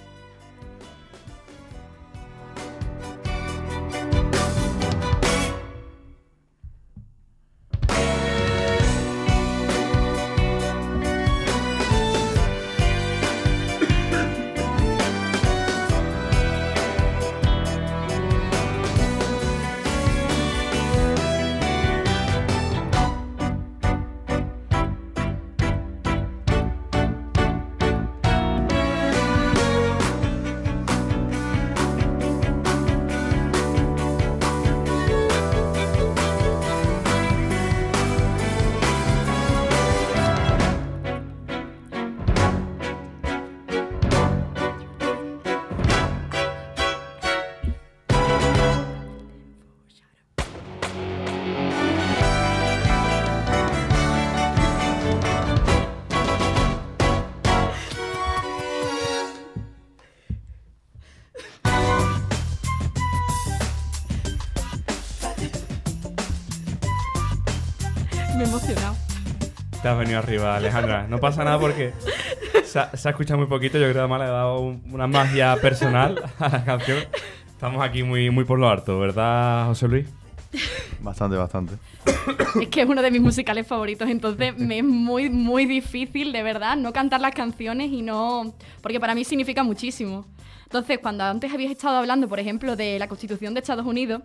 Has 69.91 69.99
venido 69.99 70.19
arriba, 70.19 70.57
Alejandra. 70.57 71.07
No 71.09 71.19
pasa 71.19 71.45
nada 71.45 71.59
porque 71.59 71.93
se 72.65 72.79
ha, 72.79 72.91
escuchado 72.93 73.39
muy 73.39 73.47
poquito. 73.47 73.79
Yo 73.79 73.85
creo 73.85 73.95
que 73.95 73.99
además 74.01 74.21
le 74.21 74.27
he 74.27 74.31
dado 74.31 74.61
una 74.61 75.07
magia 75.07 75.57
personal 75.57 76.23
a 76.39 76.49
la 76.49 76.65
canción. 76.65 76.99
Estamos 77.49 77.83
aquí 77.83 78.03
muy, 78.03 78.31
muy 78.31 78.45
por 78.45 78.59
lo 78.59 78.69
harto, 78.69 78.99
¿verdad, 78.99 79.67
José 79.67 79.89
Luis? 79.89 80.09
Bastante, 81.01 81.37
bastante. 81.37 81.75
Es 82.61 82.69
que 82.69 82.83
es 82.83 82.89
uno 82.89 83.03
de 83.03 83.11
mis 83.11 83.21
musicales 83.21 83.67
favoritos, 83.67 84.09
entonces 84.09 84.57
me 84.57 84.79
es 84.79 84.85
muy, 84.85 85.31
muy 85.31 85.67
difícil, 85.67 86.33
de 86.33 86.43
verdad, 86.43 86.77
no 86.77 86.93
cantar 86.93 87.21
las 87.21 87.35
canciones 87.35 87.91
y 87.93 88.03
no... 88.03 88.55
Porque 88.83 88.99
para 88.99 89.15
mí 89.15 89.25
significa 89.25 89.63
muchísimo. 89.63 90.27
Entonces, 90.65 90.99
cuando 90.99 91.25
antes 91.25 91.53
habías 91.53 91.71
estado 91.71 91.97
hablando, 91.99 92.29
por 92.29 92.41
ejemplo, 92.41 92.77
de 92.77 92.99
la 92.99 93.09
Constitución 93.09 93.55
de 93.55 93.61
Estados 93.61 93.87
Unidos, 93.87 94.23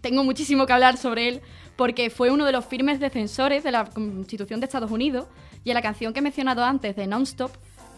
tengo 0.00 0.24
muchísimo 0.24 0.66
que 0.66 0.72
hablar 0.72 0.96
sobre 0.96 1.28
él 1.28 1.42
porque 1.76 2.10
fue 2.10 2.30
uno 2.30 2.44
de 2.44 2.52
los 2.52 2.64
firmes 2.64 3.00
defensores 3.00 3.64
de 3.64 3.72
la 3.72 3.86
Constitución 3.86 4.60
de 4.60 4.66
Estados 4.66 4.90
Unidos 4.90 5.26
y 5.64 5.70
en 5.70 5.74
la 5.74 5.82
canción 5.82 6.12
que 6.12 6.20
he 6.20 6.22
mencionado 6.22 6.64
antes 6.64 6.96
de 6.96 7.06
Nonstop 7.06 7.52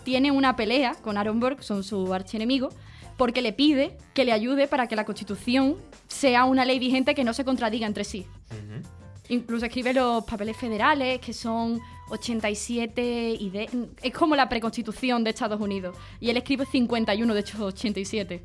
tiene 0.04 0.30
una 0.30 0.54
pelea 0.54 0.94
con 1.02 1.16
Aaron 1.16 1.40
Burke, 1.40 1.62
son 1.62 1.82
su 1.82 2.12
archienemigo, 2.12 2.68
porque 3.16 3.42
le 3.42 3.52
pide 3.52 3.96
que 4.12 4.24
le 4.24 4.32
ayude 4.32 4.68
para 4.68 4.86
que 4.86 4.96
la 4.96 5.04
Constitución 5.04 5.76
sea 6.08 6.44
una 6.44 6.64
ley 6.64 6.78
vigente 6.78 7.14
que 7.14 7.24
no 7.24 7.32
se 7.32 7.44
contradiga 7.44 7.86
entre 7.86 8.04
sí. 8.04 8.26
Incluso 9.28 9.64
escribe 9.64 9.94
los 9.94 10.24
papeles 10.24 10.56
federales, 10.56 11.18
que 11.20 11.32
son 11.32 11.80
87 12.10 13.36
y 13.40 13.50
de... 13.50 13.88
Es 14.02 14.12
como 14.12 14.36
la 14.36 14.48
preconstitución 14.48 15.24
de 15.24 15.30
Estados 15.30 15.60
Unidos. 15.60 15.96
Y 16.20 16.28
él 16.28 16.36
escribe 16.36 16.66
51 16.66 17.32
de 17.32 17.40
hecho 17.40 17.64
87. 17.64 18.44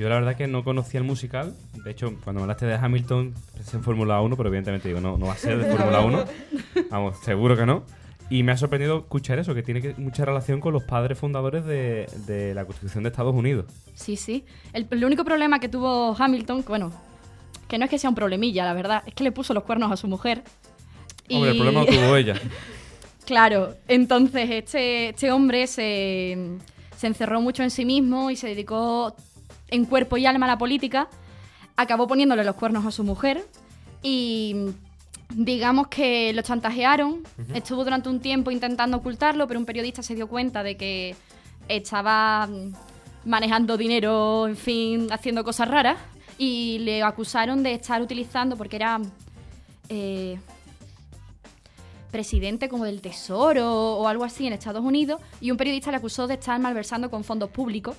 Yo 0.00 0.08
la 0.08 0.14
verdad 0.14 0.34
que 0.34 0.46
no 0.46 0.64
conocía 0.64 0.98
el 0.98 1.04
musical. 1.04 1.54
De 1.84 1.90
hecho, 1.90 2.14
cuando 2.24 2.40
me 2.40 2.44
hablaste 2.44 2.64
de 2.64 2.74
Hamilton, 2.74 3.34
pensé 3.54 3.76
en 3.76 3.82
Fórmula 3.82 4.18
1, 4.22 4.34
pero 4.34 4.48
evidentemente 4.48 4.88
digo, 4.88 5.00
no, 5.00 5.18
no 5.18 5.26
va 5.26 5.34
a 5.34 5.36
ser 5.36 5.58
de 5.58 5.70
Fórmula 5.76 6.00
1. 6.00 6.24
Vamos, 6.90 7.18
seguro 7.22 7.54
que 7.54 7.66
no. 7.66 7.82
Y 8.30 8.42
me 8.42 8.52
ha 8.52 8.56
sorprendido 8.56 9.00
escuchar 9.00 9.38
eso, 9.38 9.54
que 9.54 9.62
tiene 9.62 9.82
que- 9.82 9.92
mucha 9.98 10.24
relación 10.24 10.58
con 10.60 10.72
los 10.72 10.84
padres 10.84 11.18
fundadores 11.18 11.66
de, 11.66 12.06
de 12.26 12.54
la 12.54 12.64
Constitución 12.64 13.02
de 13.04 13.10
Estados 13.10 13.34
Unidos. 13.34 13.66
Sí, 13.94 14.16
sí. 14.16 14.44
El, 14.72 14.86
el 14.90 15.04
único 15.04 15.22
problema 15.24 15.60
que 15.60 15.68
tuvo 15.68 16.16
Hamilton, 16.18 16.64
bueno, 16.66 16.92
que 17.68 17.76
no 17.76 17.84
es 17.84 17.90
que 17.90 17.98
sea 17.98 18.08
un 18.08 18.16
problemilla, 18.16 18.64
la 18.64 18.72
verdad, 18.72 19.02
es 19.06 19.12
que 19.12 19.22
le 19.24 19.32
puso 19.32 19.52
los 19.52 19.64
cuernos 19.64 19.92
a 19.92 19.96
su 19.98 20.08
mujer. 20.08 20.42
Hombre, 21.30 21.50
el 21.50 21.56
problema 21.58 21.80
lo 21.80 21.86
tuvo 21.86 22.16
ella. 22.16 22.34
Claro, 23.26 23.74
entonces 23.86 24.48
este, 24.50 25.10
este 25.10 25.30
hombre 25.30 25.66
se, 25.66 26.56
se 26.96 27.06
encerró 27.06 27.40
mucho 27.40 27.62
en 27.62 27.70
sí 27.70 27.84
mismo 27.84 28.30
y 28.30 28.36
se 28.36 28.48
dedicó 28.48 29.14
en 29.70 29.84
cuerpo 29.84 30.16
y 30.16 30.26
alma 30.26 30.46
a 30.46 30.50
la 30.50 30.58
política. 30.58 31.08
Acabó 31.76 32.06
poniéndole 32.06 32.44
los 32.44 32.56
cuernos 32.56 32.84
a 32.86 32.90
su 32.90 33.04
mujer 33.04 33.46
y 34.02 34.66
digamos 35.30 35.88
que 35.88 36.32
lo 36.32 36.42
chantajearon. 36.42 37.22
Estuvo 37.54 37.84
durante 37.84 38.08
un 38.08 38.20
tiempo 38.20 38.50
intentando 38.50 38.98
ocultarlo, 38.98 39.46
pero 39.46 39.60
un 39.60 39.66
periodista 39.66 40.02
se 40.02 40.14
dio 40.14 40.26
cuenta 40.26 40.62
de 40.62 40.76
que 40.76 41.14
estaba 41.68 42.46
mm, 42.46 43.28
manejando 43.28 43.76
dinero, 43.76 44.48
en 44.48 44.56
fin, 44.56 45.08
haciendo 45.12 45.44
cosas 45.44 45.68
raras 45.68 45.98
y 46.38 46.78
le 46.80 47.02
acusaron 47.02 47.62
de 47.62 47.74
estar 47.74 48.00
utilizando, 48.02 48.56
porque 48.56 48.76
era... 48.76 49.00
eh, 49.88 50.38
presidente 52.10 52.68
como 52.68 52.84
del 52.84 53.00
Tesoro 53.00 53.94
o 53.96 54.08
algo 54.08 54.24
así 54.24 54.46
en 54.46 54.52
Estados 54.52 54.84
Unidos 54.84 55.20
y 55.40 55.50
un 55.50 55.56
periodista 55.56 55.90
le 55.90 55.98
acusó 55.98 56.26
de 56.26 56.34
estar 56.34 56.58
malversando 56.60 57.10
con 57.10 57.24
fondos 57.24 57.50
públicos 57.50 57.96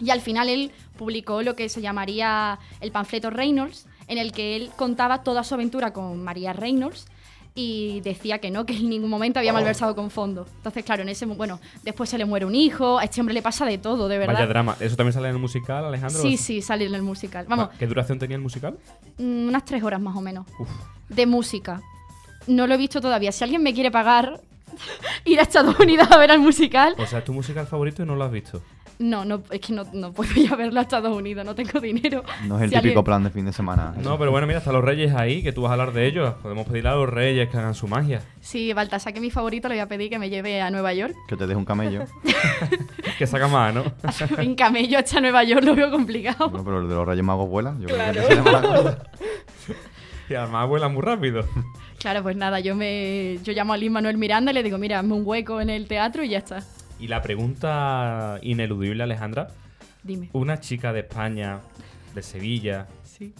y 0.00 0.10
al 0.10 0.20
final 0.20 0.48
él 0.48 0.72
publicó 0.98 1.42
lo 1.42 1.54
que 1.54 1.68
se 1.68 1.80
llamaría 1.80 2.58
el 2.80 2.92
panfleto 2.92 3.30
Reynolds 3.30 3.86
en 4.08 4.18
el 4.18 4.32
que 4.32 4.56
él 4.56 4.70
contaba 4.76 5.22
toda 5.22 5.44
su 5.44 5.54
aventura 5.54 5.92
con 5.92 6.22
María 6.22 6.52
Reynolds 6.52 7.06
y 7.58 8.02
decía 8.02 8.38
que 8.38 8.50
no, 8.50 8.66
que 8.66 8.76
en 8.76 8.88
ningún 8.88 9.08
momento 9.08 9.38
había 9.38 9.52
malversado 9.52 9.96
con 9.96 10.10
fondos. 10.10 10.46
Entonces, 10.58 10.84
claro, 10.84 11.02
en 11.02 11.08
ese 11.08 11.24
bueno, 11.24 11.58
después 11.82 12.10
se 12.10 12.18
le 12.18 12.26
muere 12.26 12.44
un 12.44 12.54
hijo, 12.54 12.98
a 12.98 13.04
este 13.04 13.20
hombre 13.20 13.34
le 13.34 13.40
pasa 13.40 13.64
de 13.64 13.78
todo, 13.78 14.08
de 14.08 14.18
verdad. 14.18 14.34
Vaya 14.34 14.46
drama. 14.46 14.76
¿Eso 14.78 14.94
también 14.94 15.14
sale 15.14 15.28
en 15.28 15.36
el 15.36 15.40
musical, 15.40 15.86
Alejandro? 15.86 16.20
Sí, 16.20 16.36
sí, 16.36 16.60
sale 16.60 16.84
en 16.84 16.94
el 16.94 17.02
musical. 17.02 17.46
Vamos, 17.48 17.70
¿Qué 17.78 17.86
duración 17.86 18.18
tenía 18.18 18.36
el 18.36 18.42
musical? 18.42 18.78
Mm, 19.16 19.48
unas 19.48 19.64
tres 19.64 19.82
horas 19.82 20.00
más 20.00 20.14
o 20.14 20.20
menos. 20.20 20.46
De 21.08 21.24
música. 21.24 21.80
No 22.46 22.66
lo 22.66 22.74
he 22.74 22.76
visto 22.76 23.00
todavía. 23.00 23.32
Si 23.32 23.42
alguien 23.44 23.62
me 23.62 23.74
quiere 23.74 23.90
pagar 23.90 24.40
ir 25.24 25.38
a 25.38 25.42
Estados 25.42 25.78
Unidos 25.80 26.08
a 26.10 26.18
ver 26.18 26.30
al 26.30 26.38
musical, 26.40 26.94
O 26.98 27.06
sea, 27.06 27.20
¿es 27.20 27.24
tu 27.24 27.32
musical 27.32 27.66
favorito 27.66 28.02
y 28.02 28.06
no 28.06 28.14
lo 28.16 28.24
has 28.24 28.30
visto? 28.32 28.62
no, 28.98 29.26
no, 29.26 29.42
es 29.50 29.60
que 29.60 29.74
no, 29.74 29.82
no 29.92 30.10
puedo 30.14 30.32
ir 30.40 30.50
a 30.50 30.56
verlo 30.56 30.80
a 30.80 30.82
Estados 30.84 31.14
Unidos, 31.14 31.44
no 31.44 31.54
tengo 31.54 31.80
dinero. 31.80 32.24
No 32.46 32.56
es 32.56 32.62
el 32.62 32.70
Si 32.70 32.76
típico 32.76 33.00
alguien- 33.00 33.04
plan 33.04 33.24
de 33.24 33.28
fin 33.30 33.44
de 33.44 33.52
semana. 33.52 33.92
No, 34.02 34.16
pero 34.18 34.30
bueno, 34.30 34.46
mira, 34.46 34.60
están 34.60 34.72
los 34.72 34.82
reyes 34.82 35.14
ahí, 35.14 35.42
que 35.42 35.52
tú 35.52 35.60
vas 35.60 35.68
a 35.68 35.72
hablar 35.74 35.92
de 35.92 36.06
ellos. 36.06 36.32
Podemos 36.42 36.66
pedirle 36.66 36.88
a 36.88 36.94
los 36.94 37.06
reyes 37.10 37.50
que 37.50 37.58
hagan 37.58 37.74
su 37.74 37.88
magia. 37.88 38.22
Sí, 38.40 38.72
Baltasar, 38.72 39.12
que 39.12 39.18
es 39.18 39.22
mi 39.22 39.30
favorito, 39.30 39.68
le 39.68 39.74
voy 39.74 39.80
a 39.82 39.86
pedir 39.86 40.08
que 40.08 40.18
me 40.18 40.30
lleve 40.30 40.62
a 40.62 40.70
Nueva 40.70 40.94
York. 40.94 41.14
Que 41.28 41.36
te 41.36 41.46
deje 41.46 41.58
un 41.58 41.66
camello. 41.66 42.04
Que 43.18 43.26
saca 43.26 43.48
más, 43.48 43.74
¿no? 43.74 43.82
en 44.38 44.54
camello 44.54 44.98
hasta 44.98 45.20
Nueva 45.20 45.42
York 45.44 45.62
lo 45.64 45.74
veo 45.74 45.90
complicado. 45.90 46.48
Bueno, 46.50 46.64
pero 46.64 46.80
el 46.80 46.88
de 46.88 46.94
los 46.94 47.06
Reyes 47.06 47.24
Magos 47.24 47.48
vuela. 47.50 47.74
Yo 47.78 47.86
creo 47.88 47.98
que 47.98 48.12
Claro. 48.12 48.28
sería 48.28 48.42
mala 48.42 48.62
cosa. 48.76 48.98
y 50.30 50.34
además 50.34 50.68
vuela 50.68 50.88
muy 50.88 51.02
rápido. 51.02 51.44
Claro, 51.98 52.22
pues 52.22 52.36
nada, 52.36 52.60
yo 52.60 52.74
me 52.76 53.38
yo 53.42 53.52
llamo 53.52 53.72
a 53.72 53.76
Lin 53.76 53.92
Manuel 53.92 54.16
Miranda 54.18 54.50
y 54.52 54.54
le 54.54 54.62
digo, 54.62 54.78
mira, 54.78 54.98
hazme 54.98 55.14
un 55.14 55.22
hueco 55.26 55.60
en 55.60 55.70
el 55.70 55.86
teatro 55.88 56.22
y 56.22 56.28
ya 56.28 56.38
está. 56.38 56.62
Y 57.00 57.08
la 57.08 57.20
pregunta 57.22 58.38
ineludible, 58.42 59.02
Alejandra. 59.02 59.48
Dime. 60.02 60.30
Una 60.32 60.60
chica 60.60 60.92
de 60.92 61.00
España, 61.00 61.60
de 62.14 62.22
Sevilla, 62.22 62.86
Sí. 63.04 63.34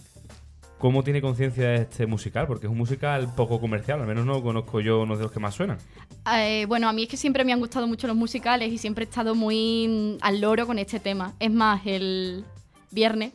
¿cómo 0.79 1.03
tiene 1.03 1.21
conciencia 1.21 1.69
de 1.69 1.75
este 1.77 2.05
musical? 2.07 2.45
Porque 2.47 2.65
es 2.67 2.71
un 2.71 2.77
musical 2.77 3.33
poco 3.35 3.59
comercial, 3.61 4.01
al 4.01 4.07
menos 4.07 4.25
no 4.25 4.41
conozco 4.43 4.79
yo 4.81 5.01
uno 5.01 5.15
de 5.15 5.23
los 5.23 5.31
que 5.31 5.39
más 5.39 5.55
suenan. 5.55 5.77
Eh, 6.35 6.65
bueno, 6.67 6.89
a 6.89 6.93
mí 6.93 7.03
es 7.03 7.09
que 7.09 7.15
siempre 7.17 7.45
me 7.45 7.53
han 7.53 7.59
gustado 7.59 7.87
mucho 7.87 8.05
los 8.07 8.15
musicales 8.17 8.71
y 8.73 8.77
siempre 8.77 9.05
he 9.05 9.07
estado 9.07 9.33
muy 9.33 10.17
al 10.21 10.41
loro 10.41 10.67
con 10.67 10.77
este 10.77 10.99
tema. 10.99 11.33
Es 11.39 11.51
más, 11.51 11.81
el 11.85 12.43
viernes 12.91 13.31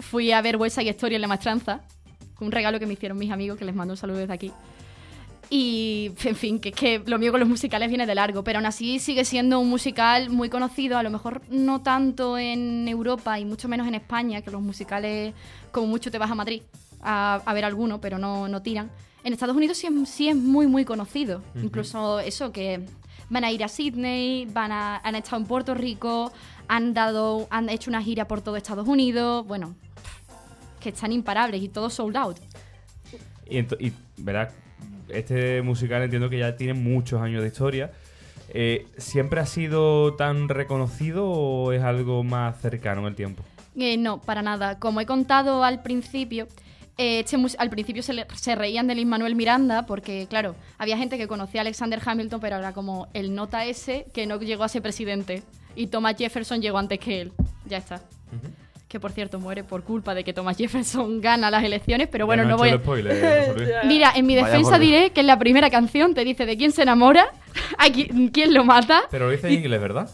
fui 0.00 0.32
a 0.32 0.42
ver 0.42 0.56
West 0.56 0.76
Side 0.78 0.90
Story 0.90 1.14
en 1.14 1.22
La 1.22 1.28
Maestranza, 1.28 1.80
un 2.40 2.52
regalo 2.52 2.78
que 2.78 2.86
me 2.86 2.94
hicieron 2.94 3.18
mis 3.18 3.30
amigos, 3.30 3.58
que 3.58 3.64
les 3.64 3.74
mando 3.74 3.92
un 3.94 3.98
saludo 3.98 4.18
desde 4.18 4.32
aquí. 4.32 4.52
Y, 5.50 6.12
en 6.24 6.36
fin, 6.36 6.58
que 6.58 6.70
es 6.70 6.74
que 6.74 7.02
lo 7.06 7.18
mío 7.18 7.30
con 7.30 7.40
los 7.40 7.48
musicales 7.48 7.88
viene 7.88 8.06
de 8.06 8.14
largo, 8.14 8.42
pero 8.42 8.58
aún 8.58 8.66
así 8.66 8.98
sigue 8.98 9.24
siendo 9.24 9.60
un 9.60 9.68
musical 9.68 10.30
muy 10.30 10.48
conocido, 10.48 10.98
a 10.98 11.02
lo 11.02 11.10
mejor 11.10 11.42
no 11.50 11.82
tanto 11.82 12.38
en 12.38 12.88
Europa 12.88 13.38
y 13.38 13.44
mucho 13.44 13.68
menos 13.68 13.86
en 13.86 13.94
España, 13.94 14.42
que 14.42 14.50
los 14.50 14.62
musicales, 14.62 15.34
como 15.70 15.86
mucho 15.86 16.10
te 16.10 16.18
vas 16.18 16.30
a 16.30 16.34
Madrid 16.34 16.62
a, 17.02 17.42
a 17.44 17.54
ver 17.54 17.64
alguno, 17.64 18.00
pero 18.00 18.18
no, 18.18 18.48
no 18.48 18.62
tiran. 18.62 18.90
En 19.24 19.32
Estados 19.32 19.56
Unidos 19.56 19.78
sí 19.78 19.86
es, 19.86 20.08
sí 20.08 20.28
es 20.28 20.36
muy, 20.36 20.66
muy 20.66 20.84
conocido. 20.84 21.42
Incluso 21.62 22.20
eso, 22.20 22.52
que 22.52 22.84
van 23.30 23.44
a 23.44 23.50
ir 23.50 23.64
a 23.64 23.68
Sydney, 23.68 24.46
van 24.46 24.70
a, 24.70 24.98
han 24.98 25.14
estado 25.14 25.38
en 25.38 25.46
Puerto 25.46 25.74
Rico, 25.74 26.30
han, 26.68 26.92
dado, 26.92 27.46
han 27.50 27.70
hecho 27.70 27.90
una 27.90 28.02
gira 28.02 28.28
por 28.28 28.42
todo 28.42 28.56
Estados 28.56 28.86
Unidos, 28.86 29.46
bueno, 29.46 29.74
que 30.84 30.90
están 30.90 31.10
imparables 31.12 31.62
y 31.62 31.68
todo 31.68 31.90
sold 31.90 32.16
out. 32.16 32.38
Y, 33.48 33.58
y 33.58 33.92
verás, 34.18 34.52
este 35.08 35.62
musical 35.62 36.02
entiendo 36.02 36.30
que 36.30 36.38
ya 36.38 36.56
tiene 36.56 36.74
muchos 36.74 37.20
años 37.20 37.42
de 37.42 37.48
historia. 37.48 37.90
Eh, 38.50 38.86
¿Siempre 38.98 39.40
ha 39.40 39.46
sido 39.46 40.14
tan 40.14 40.48
reconocido 40.48 41.26
o 41.28 41.72
es 41.72 41.82
algo 41.82 42.22
más 42.22 42.60
cercano 42.60 43.00
en 43.00 43.06
el 43.08 43.14
tiempo? 43.14 43.42
Eh, 43.76 43.96
no, 43.96 44.20
para 44.20 44.42
nada. 44.42 44.78
Como 44.78 45.00
he 45.00 45.06
contado 45.06 45.64
al 45.64 45.82
principio, 45.82 46.46
eh, 46.96 47.20
este 47.20 47.36
al 47.58 47.70
principio 47.70 48.02
se, 48.02 48.12
le- 48.12 48.26
se 48.36 48.54
reían 48.54 48.86
de 48.86 48.94
Lin 48.94 49.08
Manuel 49.08 49.34
Miranda 49.34 49.84
porque, 49.86 50.26
claro, 50.28 50.54
había 50.78 50.96
gente 50.96 51.18
que 51.18 51.26
conocía 51.26 51.60
a 51.60 51.62
Alexander 51.62 52.00
Hamilton, 52.04 52.40
pero 52.40 52.56
era 52.56 52.72
como 52.72 53.08
el 53.14 53.34
nota 53.34 53.64
ese 53.64 54.06
que 54.14 54.26
no 54.26 54.38
llegó 54.38 54.62
a 54.62 54.68
ser 54.68 54.82
presidente. 54.82 55.42
Y 55.74 55.88
Thomas 55.88 56.14
Jefferson 56.16 56.60
llegó 56.62 56.78
antes 56.78 56.98
que 57.00 57.22
él. 57.22 57.32
Ya 57.66 57.78
está. 57.78 58.00
Que 58.94 59.00
por 59.00 59.10
cierto 59.10 59.40
muere 59.40 59.64
por 59.64 59.82
culpa 59.82 60.14
de 60.14 60.22
que 60.22 60.32
Thomas 60.32 60.56
Jefferson 60.56 61.20
gana 61.20 61.50
las 61.50 61.64
elecciones, 61.64 62.06
pero 62.06 62.26
bueno, 62.26 62.44
no 62.44 62.56
voy 62.56 62.68
a... 62.68 62.76
spoiler. 62.76 63.56
Ya. 63.68 63.82
Mira, 63.88 64.12
en 64.14 64.24
mi 64.24 64.36
defensa 64.36 64.78
diré 64.78 65.10
que 65.10 65.18
en 65.18 65.26
la 65.26 65.36
primera 65.36 65.68
canción 65.68 66.14
te 66.14 66.24
dice 66.24 66.46
de 66.46 66.56
quién 66.56 66.70
se 66.70 66.82
enamora, 66.82 67.26
a 67.78 67.90
quién, 67.90 68.28
quién 68.28 68.54
lo 68.54 68.64
mata. 68.64 69.02
Pero 69.10 69.26
lo 69.26 69.32
dice 69.32 69.48
en 69.48 69.54
inglés, 69.54 69.80
¿verdad? 69.80 70.08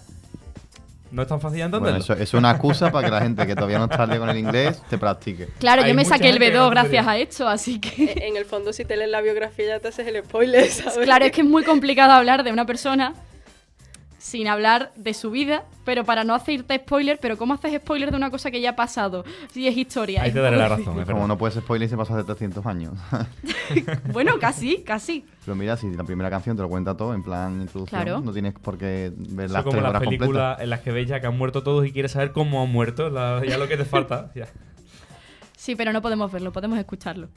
No 1.11 1.21
es 1.21 1.29
tan 1.29 1.43
fácil 1.43 1.59
Bueno, 1.59 1.77
entenderlo. 1.77 1.99
eso 1.99 2.15
es 2.15 2.33
una 2.33 2.53
excusa 2.53 2.91
para 2.91 3.07
que 3.07 3.13
la 3.13 3.21
gente 3.21 3.47
que 3.47 3.55
todavía 3.55 3.77
no 3.81 3.85
está 3.85 4.05
al 4.05 4.19
con 4.19 4.31
el 4.31 4.39
inglés 4.39 4.81
te 4.89 4.97
practique. 4.97 5.49
Claro, 5.59 5.83
Hay 5.83 5.91
yo 5.91 5.95
me 5.95 6.07
saqué 6.07 6.31
el 6.31 6.39
gente 6.39 6.53
que 6.53 6.57
no 6.57 6.69
B2 6.69 6.71
gracias 6.71 7.07
a 7.07 7.19
esto, 7.19 7.49
así 7.49 7.81
que... 7.81 8.15
En 8.27 8.39
el 8.39 8.47
fondo, 8.47 8.73
si 8.73 8.87
te 8.87 8.97
lees 8.97 9.11
la 9.11 9.21
biografía 9.21 9.67
ya 9.67 9.81
te 9.81 9.89
haces 9.89 10.07
el 10.07 10.25
spoiler, 10.25 10.67
¿sabes? 10.71 11.05
Claro, 11.05 11.27
es 11.27 11.33
que 11.33 11.43
es 11.43 11.47
muy 11.47 11.65
complicado 11.65 12.13
hablar 12.13 12.45
de 12.45 12.51
una 12.51 12.65
persona 12.65 13.13
sin 14.21 14.49
hablar 14.49 14.93
de 14.97 15.15
su 15.15 15.31
vida, 15.31 15.65
pero 15.87 16.05
para 16.05 16.25
no 16.25 16.35
hacerte 16.35 16.77
spoiler, 16.77 17.19
pero 17.23 17.39
¿cómo 17.39 17.55
haces 17.55 17.75
spoiler 17.81 18.11
de 18.11 18.19
una 18.19 18.31
cosa 18.31 18.51
que 18.51 18.61
ya 18.61 18.71
ha 18.71 18.77
pasado? 18.77 19.25
Si 19.51 19.67
es 19.67 19.75
historia. 19.75 20.23
Ahí 20.23 20.31
te 20.31 20.41
daré 20.41 20.59
la 20.59 20.69
razón, 20.69 21.01
es 21.01 21.07
Como 21.07 21.27
no 21.27 21.39
puedes 21.39 21.57
spoiler 21.57 21.87
y 21.87 21.89
se 21.91 21.97
pasó 21.97 22.15
hace 22.15 22.25
300 22.25 22.65
años. 22.67 22.93
Bueno, 24.13 24.39
casi, 24.41 24.83
casi. 24.83 25.25
Pero 25.45 25.55
mira, 25.55 25.77
si 25.77 25.89
la 25.95 26.03
primera 26.05 26.29
canción 26.29 26.57
te 26.57 26.63
lo 26.63 26.69
cuenta 26.69 26.97
todo 26.97 27.15
en 27.15 27.23
plan 27.23 27.61
introducción, 27.63 28.03
Claro. 28.03 28.21
no 28.21 28.33
tienes 28.33 28.53
por 28.55 28.77
qué 28.77 29.13
ver 29.17 29.47
Eso 29.47 29.55
las 29.55 29.63
como 29.63 29.73
tres 29.73 29.83
las 29.85 29.93
completas. 29.93 30.19
películas 30.19 30.61
en 30.61 30.71
las 30.71 30.81
que 30.81 30.91
ves 30.93 31.09
ya 31.09 31.21
que 31.21 31.27
han 31.29 31.39
muerto 31.39 31.63
todos 31.63 31.87
y 31.87 31.93
quieres 31.93 32.13
saber 32.13 32.33
cómo 32.33 32.63
han 32.63 32.71
muerto. 32.71 33.09
la- 33.11 33.43
ya 33.47 33.57
lo 33.59 33.69
que 33.69 33.77
te 33.77 33.85
falta. 33.85 34.33
ya. 34.35 34.49
Sí, 35.57 35.77
pero 35.77 35.93
no 35.93 36.03
podemos 36.03 36.31
verlo, 36.33 36.53
podemos 36.53 36.79
escucharlo. 36.79 37.29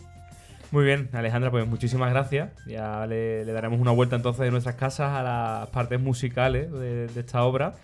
Muy 0.74 0.86
bien, 0.86 1.07
Alejandra, 1.13 1.51
pues 1.51 1.67
muchísimas 1.67 2.09
gracias. 2.09 2.49
Ya 2.65 3.05
le, 3.05 3.45
daremos 3.45 3.80
una 3.80 3.91
vuelta 3.91 4.15
entonces 4.15 4.43
de 4.43 4.49
nuestras 4.49 4.74
casas 4.74 5.11
a 5.11 5.21
las 5.21 5.69
partes 5.69 5.99
musicales 5.99 6.71
de, 6.71 7.05
de 7.05 7.19
esta 7.19 7.43
obra. 7.43 7.76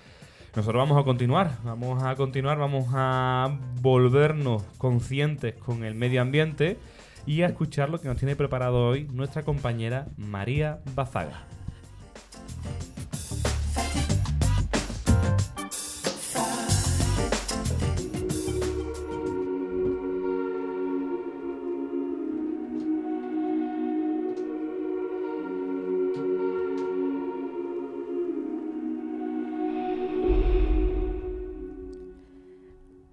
Nosotros 0.55 0.81
vamos 0.81 0.99
a 0.99 1.05
continuar, 1.05 1.51
vamos 1.63 2.01
a 2.01 2.15
continuar, 2.15 2.57
vamos 2.57 2.87
a 2.95 3.59
volvernos 3.79 4.63
conscientes 4.79 5.53
con 5.53 5.83
el 5.83 5.93
medio 5.93 6.19
ambiente 6.19 6.79
y 7.27 7.43
a 7.43 7.45
escuchar 7.45 7.91
lo 7.91 8.01
que 8.01 8.07
nos 8.07 8.17
tiene 8.17 8.35
preparado 8.35 8.87
hoy 8.87 9.07
nuestra 9.13 9.43
compañera 9.43 10.07
María 10.17 10.79
Bazaga. 10.95 11.43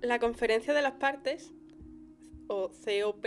La 0.06 0.20
Conferencia 0.20 0.72
de 0.72 0.82
las 0.82 0.92
Partes, 0.92 1.52
o 2.46 2.70
COP 2.70 3.26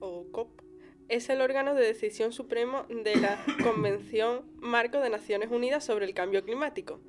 o 0.00 0.26
COP, 0.30 0.60
es 1.08 1.30
el 1.30 1.40
órgano 1.40 1.74
de 1.74 1.86
decisión 1.86 2.34
supremo 2.34 2.82
de 2.90 3.16
la 3.16 3.42
Convención 3.64 4.44
Marco 4.58 5.00
de 5.00 5.08
Naciones 5.08 5.50
Unidas 5.50 5.84
sobre 5.84 6.04
el 6.04 6.12
Cambio 6.12 6.44
Climático, 6.44 7.00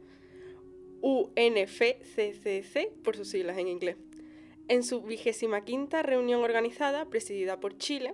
UNFCCC 1.02 2.94
por 3.04 3.18
sus 3.18 3.28
siglas 3.28 3.58
en 3.58 3.68
inglés. 3.68 3.98
En 4.70 4.84
su 4.84 5.02
vigésima 5.02 5.66
quinta 5.66 6.02
reunión 6.02 6.42
organizada, 6.42 7.04
presidida 7.04 7.60
por 7.60 7.78
Chile, 7.78 8.14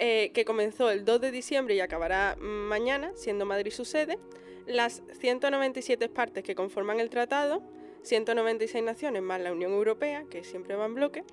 eh, 0.00 0.32
que 0.34 0.44
comenzó 0.44 0.90
el 0.90 1.04
2 1.04 1.20
de 1.20 1.30
diciembre 1.30 1.76
y 1.76 1.80
acabará 1.80 2.34
mañana, 2.40 3.12
siendo 3.14 3.46
Madrid 3.46 3.70
su 3.70 3.84
sede, 3.84 4.18
las 4.66 5.00
197 5.20 6.08
partes 6.08 6.42
que 6.42 6.56
conforman 6.56 6.98
el 6.98 7.08
tratado 7.08 7.62
196 8.02 8.82
naciones 8.82 9.22
más 9.22 9.40
la 9.40 9.52
Unión 9.52 9.72
Europea, 9.72 10.24
que 10.30 10.44
siempre 10.44 10.76
va 10.76 10.86
en 10.86 10.94
bloque, 10.94 11.24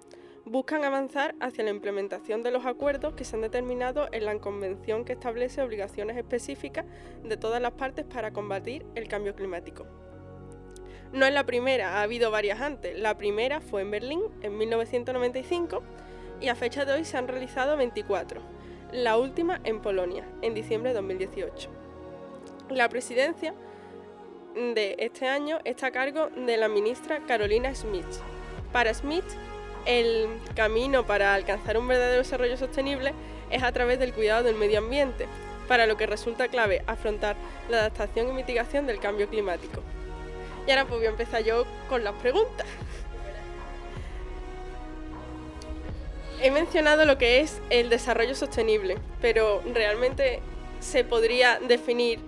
buscan 0.45 0.83
avanzar 0.83 1.35
hacia 1.39 1.63
la 1.63 1.71
implementación 1.71 2.43
de 2.43 2.51
los 2.51 2.65
acuerdos 2.65 3.15
que 3.15 3.25
se 3.25 3.35
han 3.35 3.41
determinado 3.41 4.07
en 4.11 4.25
la 4.25 4.39
Convención 4.39 5.03
que 5.03 5.13
establece 5.13 5.61
obligaciones 5.61 6.17
específicas 6.17 6.85
de 7.23 7.37
todas 7.37 7.61
las 7.61 7.71
partes 7.73 8.05
para 8.05 8.31
combatir 8.31 8.85
el 8.95 9.07
cambio 9.07 9.35
climático. 9.35 9.87
No 11.13 11.25
es 11.25 11.33
la 11.33 11.45
primera, 11.45 11.97
ha 11.97 12.01
habido 12.01 12.29
varias 12.29 12.61
antes. 12.61 12.97
La 12.97 13.17
primera 13.17 13.61
fue 13.61 13.81
en 13.81 13.91
Berlín 13.91 14.21
en 14.41 14.57
1995 14.57 15.81
y 16.41 16.49
a 16.49 16.55
fecha 16.55 16.85
de 16.85 16.93
hoy 16.93 17.05
se 17.05 17.17
han 17.17 17.27
realizado 17.27 17.77
24. 17.77 18.41
La 18.91 19.17
última 19.17 19.61
en 19.63 19.81
Polonia, 19.81 20.27
en 20.41 20.53
diciembre 20.53 20.89
de 20.89 20.95
2018. 20.95 21.69
La 22.69 22.89
presidencia 22.89 23.53
de 24.55 24.95
este 24.99 25.27
año 25.27 25.59
está 25.65 25.87
a 25.87 25.91
cargo 25.91 26.29
de 26.29 26.55
la 26.55 26.69
ministra 26.69 27.19
Carolina 27.27 27.75
Smith. 27.75 28.05
Para 28.71 28.93
Smith, 28.93 29.25
el 29.85 30.27
camino 30.55 31.05
para 31.05 31.33
alcanzar 31.33 31.77
un 31.77 31.87
verdadero 31.87 32.19
desarrollo 32.19 32.55
sostenible 32.55 33.13
es 33.51 33.63
a 33.63 33.71
través 33.73 33.99
del 33.99 34.13
cuidado 34.13 34.43
del 34.43 34.55
medio 34.55 34.79
ambiente, 34.79 35.27
para 35.67 35.87
lo 35.87 35.97
que 35.97 36.05
resulta 36.05 36.47
clave 36.47 36.83
afrontar 36.87 37.35
la 37.69 37.79
adaptación 37.79 38.29
y 38.29 38.33
mitigación 38.33 38.87
del 38.87 38.99
cambio 38.99 39.27
climático. 39.27 39.81
Y 40.65 40.71
ahora 40.71 40.85
pues 40.85 40.99
voy 40.99 41.07
a 41.07 41.09
empezar 41.09 41.43
yo 41.43 41.65
con 41.89 42.03
las 42.03 42.13
preguntas. 42.15 42.65
He 46.41 46.49
mencionado 46.51 47.05
lo 47.05 47.17
que 47.17 47.41
es 47.41 47.61
el 47.69 47.89
desarrollo 47.89 48.35
sostenible, 48.35 48.97
pero 49.21 49.61
¿realmente 49.73 50.39
se 50.79 51.03
podría 51.03 51.59
definir 51.59 52.19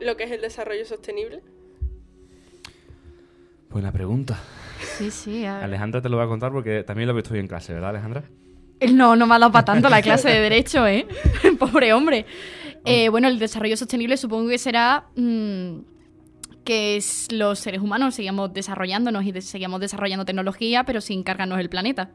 lo 0.00 0.16
que 0.16 0.24
es 0.24 0.30
el 0.30 0.40
desarrollo 0.40 0.86
sostenible? 0.86 1.42
Buena 3.74 3.90
pregunta. 3.92 4.38
Sí, 4.96 5.10
sí. 5.10 5.44
a 5.44 5.56
ver. 5.56 5.64
Alejandra 5.64 6.00
te 6.00 6.08
lo 6.08 6.16
va 6.16 6.22
a 6.24 6.26
contar 6.28 6.52
porque 6.52 6.84
también 6.84 7.08
lo 7.08 7.12
he 7.12 7.16
visto 7.16 7.34
hoy 7.34 7.40
en 7.40 7.48
clase, 7.48 7.72
¿verdad, 7.74 7.90
Alejandra? 7.90 8.22
Él 8.78 8.96
no, 8.96 9.16
no 9.16 9.26
me 9.26 9.34
ha 9.34 9.38
dado 9.40 9.50
para 9.50 9.64
tanto 9.64 9.88
la 9.88 10.00
clase 10.00 10.28
de 10.30 10.38
Derecho, 10.48 10.86
¿eh? 10.86 11.06
Pobre 11.58 11.92
hombre. 11.92 12.24
Eh, 12.84 13.08
bueno, 13.08 13.26
el 13.26 13.38
desarrollo 13.40 13.76
sostenible 13.76 14.16
supongo 14.16 14.48
que 14.48 14.58
será 14.58 15.06
mm, 15.16 15.78
que 16.64 16.96
es- 16.96 17.26
los 17.32 17.58
seres 17.58 17.80
humanos 17.80 18.14
seguimos 18.14 18.52
desarrollándonos 18.54 19.24
y 19.24 19.32
de- 19.32 19.40
seguimos 19.42 19.80
desarrollando 19.80 20.24
tecnología, 20.24 20.84
pero 20.84 21.00
sin 21.00 21.24
cargarnos 21.24 21.58
el 21.58 21.68
planeta. 21.68 22.12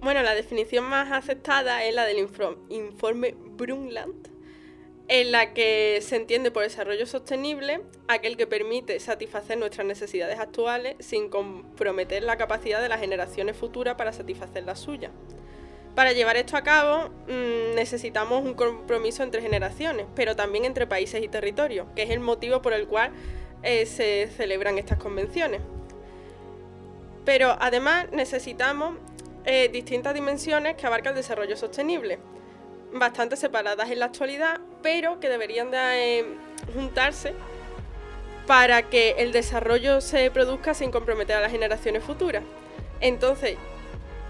Bueno, 0.00 0.22
la 0.22 0.34
definición 0.34 0.84
más 0.88 1.10
aceptada 1.10 1.84
es 1.84 1.94
la 1.94 2.04
del 2.04 2.18
informe 2.18 3.34
Brundtland, 3.56 4.29
en 5.10 5.32
la 5.32 5.52
que 5.52 5.98
se 6.02 6.14
entiende 6.14 6.52
por 6.52 6.62
desarrollo 6.62 7.04
sostenible 7.04 7.80
aquel 8.06 8.36
que 8.36 8.46
permite 8.46 9.00
satisfacer 9.00 9.58
nuestras 9.58 9.84
necesidades 9.84 10.38
actuales 10.38 10.94
sin 11.00 11.28
comprometer 11.28 12.22
la 12.22 12.36
capacidad 12.36 12.80
de 12.80 12.88
las 12.88 13.00
generaciones 13.00 13.56
futuras 13.56 13.96
para 13.96 14.12
satisfacer 14.12 14.62
las 14.62 14.78
suyas. 14.78 15.10
Para 15.96 16.12
llevar 16.12 16.36
esto 16.36 16.56
a 16.56 16.62
cabo 16.62 17.08
mm, 17.26 17.74
necesitamos 17.74 18.44
un 18.44 18.54
compromiso 18.54 19.24
entre 19.24 19.42
generaciones, 19.42 20.06
pero 20.14 20.36
también 20.36 20.64
entre 20.64 20.86
países 20.86 21.24
y 21.24 21.28
territorios, 21.28 21.88
que 21.96 22.04
es 22.04 22.10
el 22.10 22.20
motivo 22.20 22.62
por 22.62 22.72
el 22.72 22.86
cual 22.86 23.10
eh, 23.64 23.86
se 23.86 24.28
celebran 24.36 24.78
estas 24.78 24.98
convenciones. 24.98 25.60
Pero 27.24 27.56
además 27.58 28.06
necesitamos 28.12 28.94
eh, 29.44 29.70
distintas 29.72 30.14
dimensiones 30.14 30.76
que 30.76 30.86
abarcan 30.86 31.14
el 31.14 31.16
desarrollo 31.16 31.56
sostenible, 31.56 32.20
bastante 32.92 33.36
separadas 33.36 33.90
en 33.90 34.00
la 34.00 34.06
actualidad, 34.06 34.60
pero 34.82 35.20
que 35.20 35.28
deberían 35.28 35.70
de 35.70 36.20
eh, 36.20 36.24
juntarse 36.74 37.34
para 38.46 38.82
que 38.82 39.16
el 39.18 39.32
desarrollo 39.32 40.00
se 40.00 40.30
produzca 40.30 40.74
sin 40.74 40.90
comprometer 40.90 41.36
a 41.36 41.40
las 41.40 41.52
generaciones 41.52 42.02
futuras. 42.02 42.42
Entonces, 43.00 43.56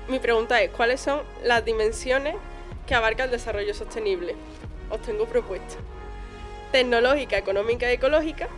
mi 0.09 0.19
pregunta 0.19 0.61
es, 0.63 0.71
¿cuáles 0.71 1.01
son 1.01 1.23
las 1.43 1.65
dimensiones 1.65 2.37
que 2.87 2.95
abarca 2.95 3.25
el 3.25 3.31
desarrollo 3.31 3.73
sostenible? 3.75 4.35
Os 4.91 5.01
tengo 5.03 5.27
propuestas. 5.27 5.79
Tecnológica, 6.73 7.39
económica 7.39 7.91
y 7.91 7.95
ecológica, 7.95 8.49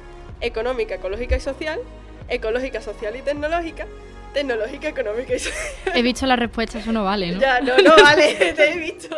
económica, 0.41 0.97
ecológica 0.97 1.37
y 1.37 1.41
social, 1.41 1.81
ecológica, 2.29 2.81
social 2.81 3.17
y 3.17 3.23
tecnológica, 3.23 3.87
tecnológica, 4.33 4.89
económica 4.89 5.35
y 5.35 5.39
social. 5.39 5.63
He 5.95 6.03
visto 6.03 6.27
la 6.27 6.37
respuesta, 6.37 6.79
eso 6.79 6.93
no 6.93 7.05
vale, 7.05 7.33
¿no? 7.33 7.41
Ya, 7.41 7.61
no, 7.61 7.77
no, 7.79 7.91
vale, 8.03 8.35
te 8.57 8.73
he 8.73 8.79
visto. 8.79 9.15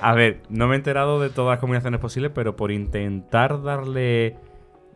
A 0.00 0.14
ver, 0.14 0.40
no 0.48 0.66
me 0.66 0.74
he 0.74 0.76
enterado 0.78 1.20
de 1.20 1.30
todas 1.30 1.54
las 1.56 1.58
combinaciones 1.60 2.00
posibles, 2.00 2.32
pero 2.34 2.56
por 2.56 2.70
intentar 2.72 3.62
darle 3.62 4.36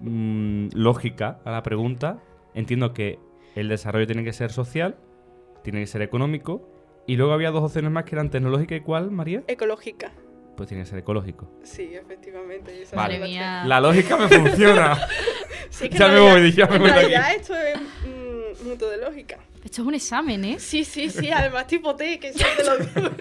mm, 0.01 0.69
lógica 0.75 1.39
a 1.45 1.51
la 1.51 1.63
pregunta, 1.63 2.19
entiendo 2.55 2.93
que 2.93 3.19
el 3.55 3.69
desarrollo 3.69 4.07
tiene 4.07 4.25
que 4.25 4.33
ser 4.33 4.51
social, 4.51 4.97
tiene 5.63 5.81
que 5.81 5.87
ser 5.87 6.03
económico, 6.03 6.69
y 7.07 7.17
luego 7.17 7.33
había 7.33 7.51
dos 7.51 7.63
opciones 7.65 7.91
más 7.91 8.05
que 8.05 8.15
eran 8.15 8.31
tecnológica 8.31 8.75
y 8.77 8.81
cuál, 8.81 9.11
María? 9.11 9.43
Ecológica. 9.47 10.13
Pues 10.57 10.69
tiene 10.69 10.83
que 10.85 10.91
ser 10.91 10.99
ecológico. 10.99 11.49
Sí, 11.63 11.95
efectivamente. 11.95 12.77
y 12.77 12.83
esas 12.83 12.95
Vale. 12.97 13.19
las 13.19 13.29
mía. 13.29 13.63
La 13.65 13.81
lógica 13.81 14.17
me 14.17 14.29
funciona. 14.29 14.99
Sí, 15.71 15.91
que 15.91 15.99
Ya 15.99 16.07
en 16.07 16.13
me 16.15 16.19
realidad- 16.19 16.41
voy, 16.41 16.53
ya 16.53 16.67
me 16.67 16.75
en 16.77 16.81
voy 16.81 16.91
aquí. 16.91 16.99
realidad 17.01 17.35
esto 17.35 17.55
es 17.55 17.79
mm, 17.79 18.69
mucho 18.69 18.89
de 18.89 18.97
lógica. 18.97 19.39
Esto 19.69 19.83
es 19.83 19.89
un 19.89 19.95
examen, 19.95 20.45
¿eh? 20.47 20.57
Sí, 20.59 20.83
sí, 20.83 21.11
sí, 21.11 21.31
además 21.31 21.67
tipo 21.67 21.95
T, 21.95 22.19
que 22.19 22.33
son 22.33 22.49
de 22.57 22.65
los 22.65 22.79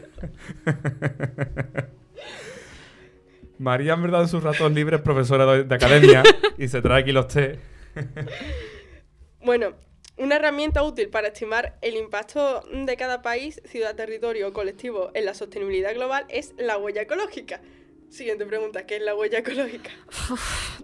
María, 3.60 3.94
en 3.96 4.04
verdad, 4.04 4.22
en 4.22 4.30
sus 4.30 4.42
ratos 4.42 4.72
libres, 4.72 5.02
profesora 5.02 5.46
de, 5.46 5.64
de 5.66 5.76
academia, 5.76 6.24
y 6.58 6.70
se 6.70 6.82
trae 6.82 7.02
aquí 7.02 7.12
los 7.12 7.28
té. 7.28 7.60
Bueno, 9.44 9.74
una 10.16 10.38
herramienta 10.38 10.84
útil 10.84 11.10
para 11.10 11.28
estimar 11.28 11.78
el 11.82 11.98
impacto 11.98 12.64
de 12.72 12.96
cada 12.96 13.22
país, 13.22 13.62
ciudad, 13.66 13.94
territorio 13.96 14.48
o 14.48 14.54
colectivo 14.54 15.12
en 15.16 15.26
la 15.26 15.34
sostenibilidad 15.34 15.94
global 15.96 16.26
es 16.30 16.54
la 16.58 16.78
huella 16.78 17.02
ecológica. 17.02 17.60
Siguiente 18.10 18.46
pregunta, 18.46 18.86
¿qué 18.86 18.96
es 18.98 19.02
la 19.02 19.16
huella 19.16 19.40
ecológica? 19.40 19.90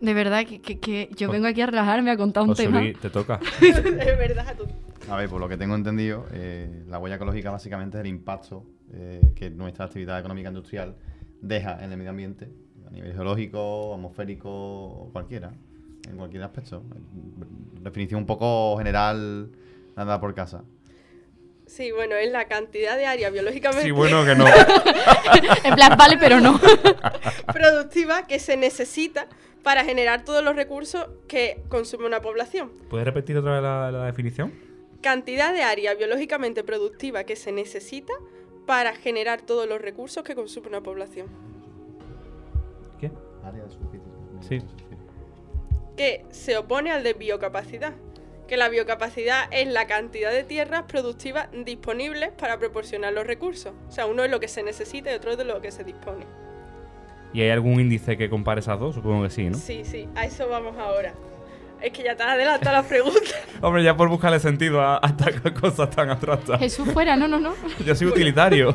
De 0.02 0.14
verdad 0.14 0.46
que, 0.46 0.62
que- 0.62 0.78
que 0.82 1.08
yo 1.16 1.32
vengo 1.32 1.48
aquí 1.48 1.62
a 1.62 1.68
relajarme 1.68 2.12
a 2.12 2.18
contar 2.18 2.44
un 2.44 2.50
José 2.50 2.64
tema. 2.64 2.82
Luis, 2.82 3.00
te 3.00 3.10
toca. 3.10 3.40
es 3.62 4.18
verdad, 4.18 4.58
A 5.10 5.18
ver, 5.18 5.30
por 5.30 5.40
lo 5.40 5.50
que 5.50 5.58
tengo 5.58 5.76
entendido, 5.76 6.26
eh, 6.32 6.84
la 6.88 6.98
huella 6.98 7.18
ecológica 7.18 7.52
básicamente 7.52 7.98
es 7.98 8.02
el 8.02 8.08
impacto 8.08 8.66
eh, 8.94 9.34
que 9.36 9.50
nuestra 9.50 9.86
actividad 9.86 10.20
económica 10.20 10.50
industrial 10.50 10.96
deja 11.42 11.84
en 11.84 11.92
el 11.92 11.98
medio 11.98 12.12
ambiente, 12.12 12.50
a 12.88 12.92
nivel 12.92 13.14
geológico, 13.14 13.94
atmosférico 13.94 15.10
cualquiera, 15.12 15.52
en 16.10 16.18
cualquier 16.18 16.44
aspecto. 16.44 16.84
Definición 17.82 18.22
un 18.22 18.26
poco 18.26 18.78
general, 18.78 19.52
nada 19.96 20.20
por 20.22 20.34
casa. 20.34 20.64
Sí, 21.66 21.92
bueno, 21.92 22.16
es 22.16 22.32
la 22.32 22.46
cantidad 22.46 22.98
de 22.98 23.06
área 23.06 23.30
biológicamente 23.30 23.84
Sí, 23.84 23.92
bueno, 23.92 24.24
que 24.26 24.36
no. 24.36 24.46
En 25.64 25.76
plan, 25.76 25.98
vale, 25.98 26.18
pero 26.18 26.40
no. 26.40 26.60
productiva 27.54 28.28
que 28.28 28.40
se 28.40 28.58
necesita 28.58 29.28
para 29.64 29.84
generar 29.84 30.24
todos 30.24 30.44
los 30.44 30.56
recursos 30.56 31.08
que 31.28 31.62
consume 31.70 32.06
una 32.06 32.22
población. 32.22 32.72
¿Puedes 32.90 33.06
repetir 33.06 33.38
otra 33.38 33.54
vez 33.54 33.64
la, 33.64 33.92
la 33.92 34.06
definición? 34.06 34.73
Cantidad 35.04 35.54
de 35.54 35.64
área 35.64 35.94
biológicamente 35.96 36.64
productiva 36.64 37.26
que 37.26 37.36
se 37.36 37.52
necesita 37.52 38.14
para 38.66 38.96
generar 38.96 39.42
todos 39.42 39.68
los 39.68 39.82
recursos 39.82 40.24
que 40.24 40.34
consume 40.34 40.70
una 40.70 40.82
población. 40.82 41.28
¿Qué? 43.02 43.12
Área 43.44 43.66
de. 43.66 43.70
Sí. 44.40 44.60
que 45.98 46.26
se 46.32 46.56
opone 46.56 46.90
al 46.90 47.04
de 47.04 47.14
biocapacidad, 47.14 47.92
que 48.48 48.56
la 48.56 48.70
biocapacidad 48.70 49.50
es 49.52 49.68
la 49.68 49.88
cantidad 49.88 50.32
de 50.32 50.46
tierras 50.46 50.84
productivas 50.84 51.50
disponibles 51.66 52.32
para 52.32 52.58
proporcionar 52.58 53.12
los 53.12 53.28
recursos. 53.28 53.74
O 53.90 53.92
sea, 53.92 54.06
uno 54.06 54.24
es 54.24 54.32
lo 54.32 54.40
que 54.40 54.48
se 54.48 54.64
necesita 54.64 55.12
y 55.12 55.16
otro 55.16 55.32
es 55.32 55.38
de 55.38 55.44
lo 55.44 55.60
que 55.60 55.72
se 55.72 55.84
dispone. 55.84 56.26
¿Y 57.34 57.42
hay 57.42 57.50
algún 57.50 57.82
índice 57.82 58.16
que 58.16 58.30
compare 58.30 58.62
esas 58.62 58.80
dos? 58.80 58.96
Supongo 58.96 59.24
que 59.24 59.30
sí, 59.32 59.50
¿no? 59.50 59.58
Sí, 59.58 59.84
sí, 59.84 60.08
a 60.16 60.26
eso 60.26 60.48
vamos 60.48 60.78
ahora. 60.78 61.14
Es 61.84 61.92
que 61.92 62.02
ya 62.02 62.16
te 62.16 62.24
has 62.24 62.30
adelantado 62.30 62.78
las 62.78 62.86
preguntas. 62.86 63.36
Hombre, 63.62 63.84
ya 63.84 63.96
por 63.96 64.08
buscarle 64.08 64.40
sentido 64.40 64.82
a, 64.82 65.00
a 65.04 65.08
estas 65.08 65.52
cosas 65.52 65.90
tan 65.90 66.10
abstractas. 66.10 66.58
Jesús 66.58 66.90
fuera, 66.94 67.18
no, 67.18 67.28
no, 67.28 67.42
no. 67.42 67.54
Yo 67.86 67.94
soy 67.94 68.08
utilitario. 68.08 68.74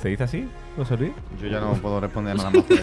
¿Se 0.00 0.08
dice 0.08 0.24
así, 0.24 0.48
José 0.76 0.96
Luis? 0.96 1.12
Yo 1.42 1.48
ya 1.48 1.60
no 1.60 1.74
puedo 1.74 2.00
responder 2.00 2.36
nada 2.36 2.50
más. 2.50 2.64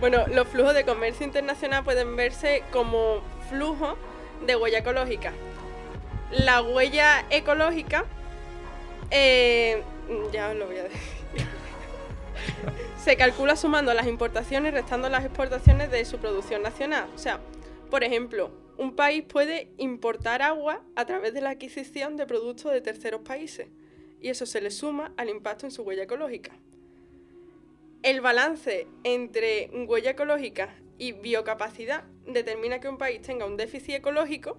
Bueno, 0.00 0.26
los 0.28 0.48
flujos 0.48 0.72
de 0.72 0.84
comercio 0.84 1.26
internacional 1.26 1.84
pueden 1.84 2.16
verse 2.16 2.62
como 2.72 3.20
flujos 3.50 3.96
de 4.46 4.56
huella 4.56 4.78
ecológica. 4.78 5.32
La 6.30 6.62
huella 6.62 7.26
ecológica, 7.28 8.06
eh, 9.10 9.82
ya 10.32 10.48
os 10.48 10.56
lo 10.56 10.68
voy 10.68 10.78
a 10.78 10.84
decir, 10.84 10.98
se 13.02 13.16
calcula 13.16 13.56
sumando 13.56 13.94
las 13.94 14.06
importaciones 14.06 14.72
y 14.72 14.74
restando 14.74 15.08
las 15.08 15.24
exportaciones 15.24 15.90
de 15.90 16.04
su 16.04 16.18
producción 16.18 16.62
nacional. 16.62 17.08
O 17.14 17.18
sea, 17.18 17.40
por 17.90 18.04
ejemplo, 18.04 18.50
un 18.76 18.94
país 18.94 19.24
puede 19.26 19.72
importar 19.78 20.42
agua 20.42 20.82
a 20.96 21.06
través 21.06 21.32
de 21.32 21.40
la 21.40 21.50
adquisición 21.50 22.18
de 22.18 22.26
productos 22.26 22.72
de 22.72 22.82
terceros 22.82 23.22
países 23.22 23.68
y 24.20 24.28
eso 24.28 24.44
se 24.44 24.60
le 24.60 24.70
suma 24.70 25.14
al 25.16 25.30
impacto 25.30 25.64
en 25.64 25.72
su 25.72 25.82
huella 25.82 26.02
ecológica. 26.02 26.52
El 28.02 28.20
balance 28.20 28.86
entre 29.02 29.70
huella 29.88 30.10
ecológica 30.10 30.74
y 30.98 31.12
biocapacidad 31.12 32.04
determina 32.26 32.80
que 32.80 32.88
un 32.90 32.98
país 32.98 33.22
tenga 33.22 33.46
un 33.46 33.56
déficit 33.56 33.94
ecológico 33.94 34.58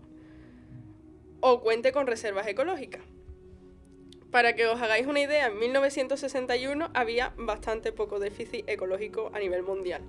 o 1.42 1.62
cuente 1.62 1.92
con 1.92 2.08
reservas 2.08 2.48
ecológicas. 2.48 3.02
Para 4.32 4.56
que 4.56 4.66
os 4.66 4.82
hagáis 4.82 5.08
una 5.08 5.20
idea, 5.20 5.48
en 5.48 5.60
1961 5.60 6.90
había 6.94 7.34
bastante 7.38 7.92
poco 7.92 8.20
déficit 8.20 8.68
ecológico 8.68 9.30
a 9.34 9.40
nivel 9.40 9.64
mundial. 9.64 10.02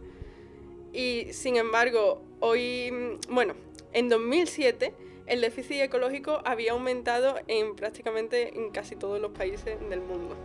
Y 0.93 1.33
sin 1.33 1.57
embargo, 1.57 2.23
hoy, 2.39 2.91
mm, 2.93 3.35
bueno, 3.35 3.55
en 3.93 4.09
2007 4.09 4.95
el 5.27 5.41
déficit 5.41 5.81
ecológico 5.83 6.41
había 6.45 6.73
aumentado 6.73 7.37
en 7.49 7.75
prácticamente 7.75 8.57
en 8.57 8.71
casi 8.71 8.97
todos 8.97 9.21
los 9.21 9.33
países 9.33 9.79
del 9.89 10.01
mundo. 10.01 10.37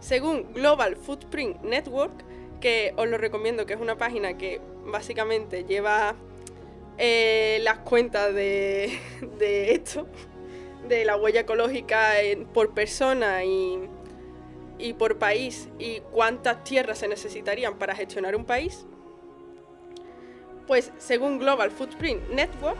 Según 0.00 0.52
Global 0.52 0.96
Footprint 0.96 1.62
Network, 1.62 2.24
que 2.60 2.92
os 2.96 3.08
lo 3.08 3.18
recomiendo, 3.18 3.66
que 3.66 3.74
es 3.74 3.80
una 3.80 3.98
página 3.98 4.36
que 4.36 4.60
básicamente 4.86 5.64
lleva 5.64 6.14
eh, 6.98 7.60
las 7.62 7.78
cuentas 7.78 8.34
de, 8.34 8.98
de 9.38 9.72
esto, 9.72 10.06
de 10.88 11.04
la 11.04 11.16
huella 11.16 11.40
ecológica 11.40 12.14
por 12.52 12.74
persona 12.74 13.44
y, 13.44 13.88
y 14.78 14.92
por 14.94 15.18
país 15.18 15.68
y 15.78 16.00
cuántas 16.12 16.64
tierras 16.64 16.98
se 16.98 17.08
necesitarían 17.08 17.78
para 17.78 17.94
gestionar 17.94 18.36
un 18.36 18.44
país, 18.44 18.86
pues 20.66 20.92
según 20.98 21.38
Global 21.38 21.70
Footprint 21.70 22.28
Network, 22.30 22.78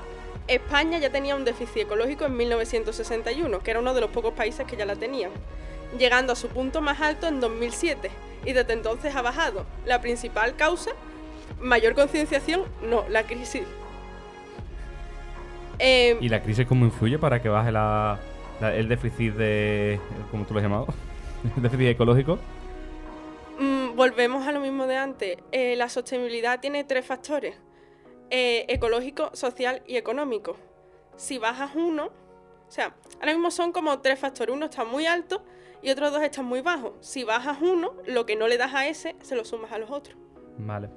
España 0.48 0.98
ya 0.98 1.10
tenía 1.10 1.34
un 1.34 1.44
déficit 1.44 1.82
ecológico 1.82 2.24
en 2.24 2.36
1961, 2.36 3.58
que 3.60 3.70
era 3.70 3.80
uno 3.80 3.94
de 3.94 4.00
los 4.00 4.10
pocos 4.10 4.32
países 4.32 4.66
que 4.66 4.76
ya 4.76 4.84
la 4.84 4.96
tenían, 4.96 5.30
llegando 5.98 6.32
a 6.32 6.36
su 6.36 6.48
punto 6.48 6.80
más 6.80 7.00
alto 7.00 7.26
en 7.26 7.40
2007 7.40 8.10
y 8.44 8.52
desde 8.52 8.72
entonces 8.72 9.14
ha 9.14 9.22
bajado. 9.22 9.66
La 9.84 10.00
principal 10.00 10.54
causa, 10.56 10.92
mayor 11.60 11.94
concienciación, 11.94 12.64
no, 12.82 13.04
la 13.08 13.24
crisis. 13.24 13.64
Eh, 15.78 16.16
¿Y 16.20 16.28
la 16.28 16.42
crisis 16.42 16.66
cómo 16.66 16.84
influye 16.84 17.18
para 17.18 17.40
que 17.42 17.48
baje 17.48 17.70
la, 17.72 18.18
la- 18.60 18.74
el 18.74 18.88
déficit 18.88 19.34
de... 19.34 20.00
¿Cómo 20.30 20.44
tú 20.44 20.54
lo 20.54 20.60
has 20.60 20.64
llamado? 20.64 20.86
¿El 21.56 21.62
déficit 21.62 21.88
ecológico? 21.88 22.38
Mm, 23.58 23.96
volvemos 23.96 24.46
a 24.46 24.52
lo 24.52 24.60
mismo 24.60 24.86
de 24.86 24.96
antes. 24.96 25.38
Eh, 25.52 25.76
la 25.76 25.88
sostenibilidad 25.88 26.60
tiene 26.60 26.84
tres 26.84 27.06
factores: 27.06 27.56
eh, 28.30 28.64
ecológico, 28.68 29.30
social 29.34 29.82
y 29.86 29.96
económico. 29.96 30.56
Si 31.16 31.38
bajas 31.38 31.70
uno, 31.74 32.06
o 32.06 32.70
sea, 32.70 32.94
ahora 33.20 33.32
mismo 33.32 33.50
son 33.50 33.72
como 33.72 34.00
tres 34.00 34.18
factores. 34.18 34.54
Uno 34.54 34.66
está 34.66 34.84
muy 34.84 35.06
alto 35.06 35.42
y 35.82 35.90
otros 35.90 36.12
dos 36.12 36.22
están 36.22 36.44
muy 36.44 36.60
bajos. 36.60 36.92
Si 37.00 37.24
bajas 37.24 37.58
uno, 37.62 37.94
lo 38.06 38.26
que 38.26 38.36
no 38.36 38.48
le 38.48 38.58
das 38.58 38.74
a 38.74 38.86
ese, 38.88 39.16
se 39.22 39.36
lo 39.36 39.44
sumas 39.44 39.72
a 39.72 39.78
los 39.78 39.90
otros. 39.90 40.16
Vale. 40.58 40.88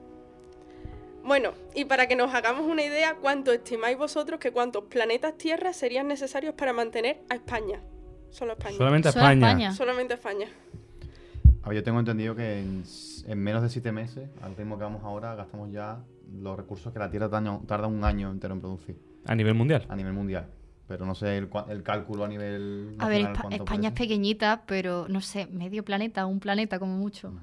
Bueno, 1.23 1.51
y 1.75 1.85
para 1.85 2.07
que 2.07 2.15
nos 2.15 2.33
hagamos 2.33 2.65
una 2.65 2.83
idea, 2.83 3.15
¿cuánto 3.21 3.51
estimáis 3.51 3.97
vosotros 3.97 4.39
que 4.39 4.51
cuántos 4.51 4.85
planetas 4.85 5.37
Tierra 5.37 5.73
serían 5.73 6.07
necesarios 6.07 6.55
para 6.55 6.73
mantener 6.73 7.21
a 7.29 7.35
España? 7.35 7.81
Solo 8.31 8.51
a 8.51 8.55
España. 8.55 8.77
Solamente 8.77 9.09
a 9.09 9.11
Solo 9.11 9.25
a 9.25 9.33
España. 9.33 9.49
España. 9.51 9.73
Solamente 9.73 10.13
a 10.13 10.15
España. 10.17 10.47
A 11.63 11.69
ver, 11.69 11.77
yo 11.77 11.83
tengo 11.83 11.99
entendido 11.99 12.35
que 12.35 12.59
en, 12.59 12.83
menos 13.39 13.61
de 13.61 13.69
siete 13.69 13.91
meses, 13.91 14.29
al 14.41 14.55
ritmo 14.55 14.77
que 14.77 14.83
vamos 14.83 15.03
ahora, 15.03 15.35
gastamos 15.35 15.71
ya 15.71 15.99
los 16.41 16.55
recursos 16.57 16.93
que 16.93 16.99
la 16.99 17.09
Tierra 17.09 17.29
tarda, 17.29 17.59
tarda 17.67 17.87
un 17.87 18.03
año 18.03 18.31
entero 18.31 18.53
en 18.53 18.61
producir 18.61 18.97
A 19.25 19.35
nivel 19.35 19.53
mundial. 19.55 19.85
a 19.89 19.95
nivel 19.95 20.13
mundial. 20.13 20.47
Pero 20.87 21.05
no 21.05 21.13
sé 21.13 21.37
el, 21.37 21.49
el 21.69 21.83
cálculo 21.83 22.23
a 22.23 22.27
nivel. 22.27 22.95
A 22.97 23.07
ver, 23.07 23.21
nacional 23.23 23.35
Espa- 23.35 23.41
cuánto 23.41 23.63
España 23.63 23.89
es 23.89 23.95
pequeñita, 23.95 24.63
pero 24.65 25.05
no 25.07 25.21
sé, 25.21 25.45
medio 25.47 25.83
planeta, 25.85 26.25
un 26.25 26.39
planeta 26.39 26.79
como 26.79 26.95
mucho. 26.97 27.29
No. 27.29 27.41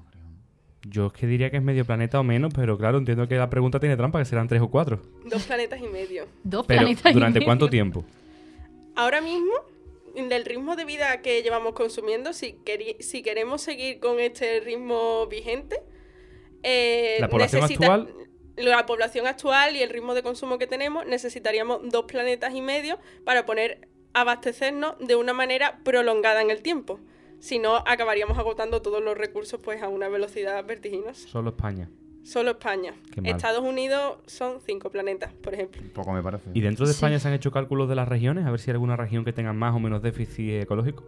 Yo 0.83 1.07
es 1.07 1.13
que 1.13 1.27
diría 1.27 1.49
que 1.49 1.57
es 1.57 1.63
medio 1.63 1.85
planeta 1.85 2.19
o 2.19 2.23
menos, 2.23 2.53
pero 2.53 2.77
claro, 2.77 2.97
entiendo 2.97 3.27
que 3.27 3.35
la 3.35 3.49
pregunta 3.49 3.79
tiene 3.79 3.97
trampa, 3.97 4.19
que 4.19 4.25
serán 4.25 4.47
tres 4.47 4.61
o 4.61 4.69
cuatro. 4.69 5.01
Dos 5.25 5.43
planetas 5.45 5.81
y 5.81 5.87
medio. 5.87 6.27
Dos 6.43 6.65
Pero, 6.65 6.81
planetas 6.81 7.11
y 7.11 7.13
¿durante 7.13 7.39
medio. 7.39 7.45
cuánto 7.47 7.69
tiempo? 7.69 8.05
Ahora 8.95 9.19
mismo, 9.21 9.51
del 10.15 10.45
ritmo 10.45 10.75
de 10.75 10.85
vida 10.85 11.21
que 11.21 11.41
llevamos 11.43 11.73
consumiendo, 11.73 12.31
si, 12.33 12.57
si 12.99 13.21
queremos 13.21 13.61
seguir 13.61 13.99
con 13.99 14.19
este 14.19 14.59
ritmo 14.61 15.27
vigente, 15.27 15.81
eh, 16.63 17.17
¿La 17.19 17.27
población 17.29 17.61
necesita- 17.63 17.93
actual? 17.93 18.13
La 18.55 18.85
población 18.87 19.27
actual 19.27 19.75
y 19.75 19.83
el 19.83 19.89
ritmo 19.89 20.15
de 20.15 20.23
consumo 20.23 20.57
que 20.57 20.65
tenemos, 20.65 21.05
necesitaríamos 21.05 21.81
dos 21.91 22.05
planetas 22.05 22.55
y 22.55 22.61
medio 22.61 22.97
para 23.23 23.45
poner 23.45 23.87
abastecernos 24.13 24.95
de 24.99 25.15
una 25.15 25.33
manera 25.33 25.79
prolongada 25.83 26.41
en 26.41 26.49
el 26.49 26.63
tiempo. 26.63 26.99
Si 27.39 27.59
no, 27.59 27.75
acabaríamos 27.85 28.37
agotando 28.37 28.81
todos 28.81 29.03
los 29.03 29.17
recursos 29.17 29.59
pues 29.63 29.81
a 29.83 29.87
una 29.89 30.09
velocidad 30.09 30.63
vertiginosa. 30.65 31.27
Solo 31.27 31.49
España. 31.51 31.89
Solo 32.23 32.51
España. 32.51 32.93
Estados 33.23 33.61
Unidos 33.63 34.17
son 34.25 34.59
cinco 34.65 34.89
planetas, 34.91 35.31
por 35.33 35.53
ejemplo. 35.53 35.81
Poco 35.93 36.11
me 36.11 36.21
parece. 36.21 36.49
¿Y 36.53 36.59
dentro 36.61 36.85
de 36.85 36.91
Sí. 36.91 36.97
España 36.97 37.19
se 37.19 37.27
han 37.29 37.33
hecho 37.33 37.51
cálculos 37.51 37.87
de 37.87 37.95
las 37.95 38.07
regiones? 38.07 38.45
A 38.45 38.51
ver 38.51 38.59
si 38.59 38.69
hay 38.69 38.73
alguna 38.73 38.97
región 38.97 39.23
que 39.23 39.31
tenga 39.31 39.53
más 39.53 39.73
o 39.73 39.79
menos 39.79 40.01
déficit 40.01 40.61
ecológico. 40.63 41.03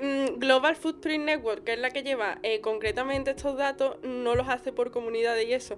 Mm, 0.00 0.38
Global 0.38 0.74
Footprint 0.76 1.24
Network, 1.24 1.64
que 1.64 1.74
es 1.74 1.78
la 1.78 1.90
que 1.90 2.02
lleva 2.02 2.38
eh, 2.42 2.60
concretamente 2.60 3.30
estos 3.32 3.56
datos, 3.56 3.96
no 4.02 4.34
los 4.34 4.48
hace 4.48 4.72
por 4.72 4.90
comunidades 4.90 5.46
y 5.48 5.52
eso. 5.52 5.76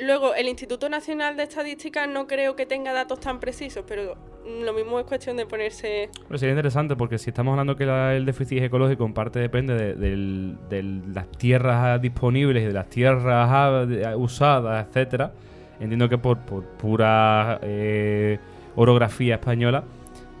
Luego, 0.00 0.34
el 0.34 0.48
Instituto 0.48 0.88
Nacional 0.88 1.36
de 1.36 1.42
Estadística 1.44 2.06
no 2.06 2.26
creo 2.26 2.54
que 2.54 2.66
tenga 2.66 2.92
datos 2.92 3.18
tan 3.20 3.40
precisos, 3.40 3.84
pero 3.86 4.16
lo 4.46 4.72
mismo 4.72 4.98
es 5.00 5.06
cuestión 5.06 5.36
de 5.36 5.44
ponerse... 5.44 6.08
Pero 6.26 6.38
sería 6.38 6.52
interesante 6.52 6.94
porque 6.94 7.18
si 7.18 7.30
estamos 7.30 7.52
hablando 7.52 7.76
que 7.76 7.84
la- 7.84 8.14
el 8.14 8.24
déficit 8.24 8.62
ecológico 8.62 9.04
en 9.04 9.12
parte 9.12 9.40
depende 9.40 9.74
de, 9.94 11.02
las 11.12 11.28
tierras 11.32 12.00
disponibles 12.00 12.62
y 12.62 12.66
de 12.66 12.72
las 12.72 12.88
tierras 12.88 13.88
usadas, 14.16 14.86
etcétera, 14.86 15.32
entiendo 15.80 16.08
que 16.08 16.16
por, 16.18 16.38
por 16.38 16.64
pura 16.64 17.58
eh, 17.62 18.38
orografía 18.76 19.34
española, 19.34 19.82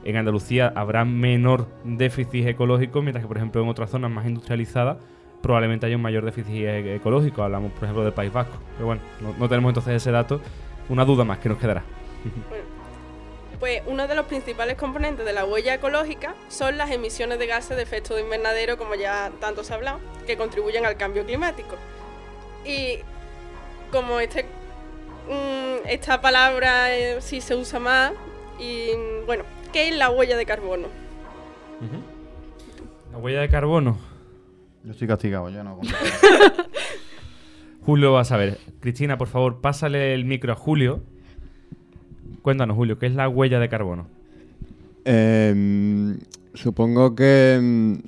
en 0.04 0.16
Andalucía 0.16 0.72
habrá 0.76 1.04
menor 1.04 1.66
déficit 1.84 2.46
ecológico, 2.46 3.02
mientras 3.02 3.24
que 3.24 3.28
por 3.28 3.36
ejemplo 3.36 3.60
en 3.60 3.68
otras 3.68 3.90
zonas 3.90 4.10
más 4.10 4.24
industrializadas 4.26 4.98
probablemente 5.40 5.86
haya 5.86 5.96
un 5.96 6.02
mayor 6.02 6.24
déficit 6.24 6.54
e- 6.54 6.96
ecológico. 6.96 7.42
Hablamos 7.42 7.72
por 7.72 7.84
ejemplo 7.84 8.04
del 8.04 8.12
País 8.12 8.32
Vasco. 8.32 8.56
Pero 8.74 8.86
bueno, 8.86 9.02
no, 9.20 9.34
no 9.38 9.48
tenemos 9.48 9.70
entonces 9.70 9.94
ese 9.94 10.10
dato. 10.10 10.40
Una 10.88 11.04
duda 11.04 11.24
más 11.24 11.38
que 11.38 11.48
nos 11.48 11.58
quedará. 11.58 11.82
Pues 13.60 13.82
uno 13.86 14.06
de 14.06 14.14
los 14.14 14.26
principales 14.26 14.76
componentes 14.76 15.26
de 15.26 15.32
la 15.32 15.44
huella 15.44 15.74
ecológica 15.74 16.34
son 16.48 16.78
las 16.78 16.90
emisiones 16.90 17.38
de 17.40 17.46
gases 17.46 17.76
de 17.76 17.82
efecto 17.82 18.14
de 18.14 18.22
invernadero, 18.22 18.78
como 18.78 18.94
ya 18.94 19.32
tanto 19.40 19.64
se 19.64 19.72
ha 19.72 19.76
hablado, 19.76 19.98
que 20.26 20.36
contribuyen 20.36 20.86
al 20.86 20.96
cambio 20.96 21.24
climático. 21.24 21.74
Y 22.64 23.00
como 23.90 24.20
este, 24.20 24.44
mm, 24.44 25.88
esta 25.88 26.20
palabra 26.20 26.94
eh, 26.94 27.20
sí 27.20 27.40
se 27.40 27.56
usa 27.56 27.80
más, 27.80 28.12
y 28.60 28.90
bueno, 29.26 29.42
¿qué 29.72 29.88
es 29.88 29.96
la 29.96 30.10
huella 30.10 30.36
de 30.36 30.46
carbono? 30.46 30.86
La 33.10 33.18
huella 33.18 33.40
de 33.40 33.48
carbono. 33.48 33.98
Yo 34.84 34.92
estoy 34.92 35.08
castigado, 35.08 35.50
yo 35.50 35.64
no. 35.64 35.78
Julio 37.82 38.12
va 38.12 38.20
a 38.20 38.24
saber. 38.24 38.58
Cristina, 38.80 39.18
por 39.18 39.28
favor, 39.28 39.60
pásale 39.60 40.14
el 40.14 40.24
micro 40.24 40.52
a 40.52 40.56
Julio. 40.56 41.02
Cuéntanos, 42.42 42.76
Julio, 42.76 42.98
¿qué 42.98 43.06
es 43.06 43.14
la 43.14 43.28
huella 43.28 43.58
de 43.58 43.68
carbono? 43.68 44.06
Em, 45.04 46.18
supongo 46.54 47.14
que. 47.14 47.54
em, 47.54 47.98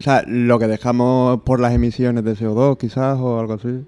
o 0.00 0.02
sea, 0.02 0.22
lo 0.26 0.58
que 0.58 0.66
dejamos 0.66 1.42
por 1.42 1.60
las 1.60 1.74
emisiones 1.74 2.24
de 2.24 2.34
CO2, 2.34 2.78
quizás, 2.78 3.18
o 3.18 3.40
algo 3.40 3.54
así. 3.54 3.84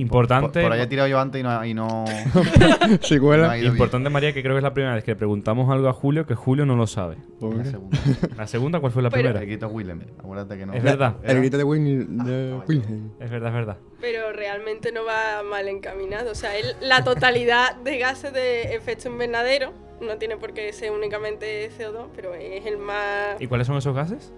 Importante, 0.00 0.60
Por, 0.60 0.62
por 0.62 0.72
ahí 0.72 0.80
he 0.80 0.86
tirado 0.86 1.08
yo 1.08 1.18
antes 1.20 1.40
y 1.40 1.42
no. 1.44 1.64
Y 1.64 1.74
no, 1.74 2.04
Si 3.02 3.18
no 3.18 3.34
ido 3.34 3.50
bien. 3.52 3.66
importante 3.66 4.10
María, 4.10 4.32
que 4.32 4.42
creo 4.42 4.54
que 4.54 4.58
es 4.58 4.62
la 4.62 4.74
primera 4.74 4.94
vez 4.94 5.04
que 5.04 5.12
le 5.12 5.16
preguntamos 5.16 5.70
algo 5.70 5.88
a 5.88 5.92
Julio 5.92 6.26
que 6.26 6.34
Julio 6.34 6.64
no 6.66 6.76
lo 6.76 6.86
sabe. 6.86 7.16
La 7.40 7.64
segunda. 7.64 7.98
¿La 8.36 8.46
segunda 8.46 8.80
cuál 8.80 8.92
fue 8.92 9.02
la 9.02 9.10
Pero- 9.10 9.22
primera? 9.22 9.40
El 9.40 9.46
grito 9.46 9.68
Willem. 9.68 10.00
Acuérdate 10.18 10.56
que 10.58 10.66
no. 10.66 10.72
Es 10.74 10.82
verdad. 10.82 11.16
El 11.22 11.38
grito 11.38 11.58
de 11.58 11.64
Winnie 11.64 12.06
de 12.08 12.60
Wilhelm. 12.66 13.10
Es 13.20 13.30
verdad, 13.30 13.48
es 13.50 13.54
verdad. 13.54 13.76
Pero 14.00 14.32
realmente 14.32 14.92
no 14.92 15.04
va 15.04 15.42
mal 15.42 15.68
encaminado. 15.68 16.30
O 16.30 16.34
sea, 16.34 16.56
él- 16.56 16.74
la 16.80 17.04
totalidad 17.04 17.76
de 17.76 17.98
gases 17.98 18.32
de 18.32 18.74
efecto 18.74 19.08
invernadero 19.08 19.72
no 20.00 20.16
tiene 20.16 20.36
por 20.36 20.52
qué 20.52 20.72
ser 20.72 20.90
únicamente 20.90 21.70
CO2, 21.78 22.08
pero 22.16 22.34
es 22.34 22.66
el 22.66 22.78
más. 22.78 23.40
¿Y 23.40 23.46
cuáles 23.46 23.66
son 23.66 23.76
esos 23.76 23.94
gases? 23.94 24.32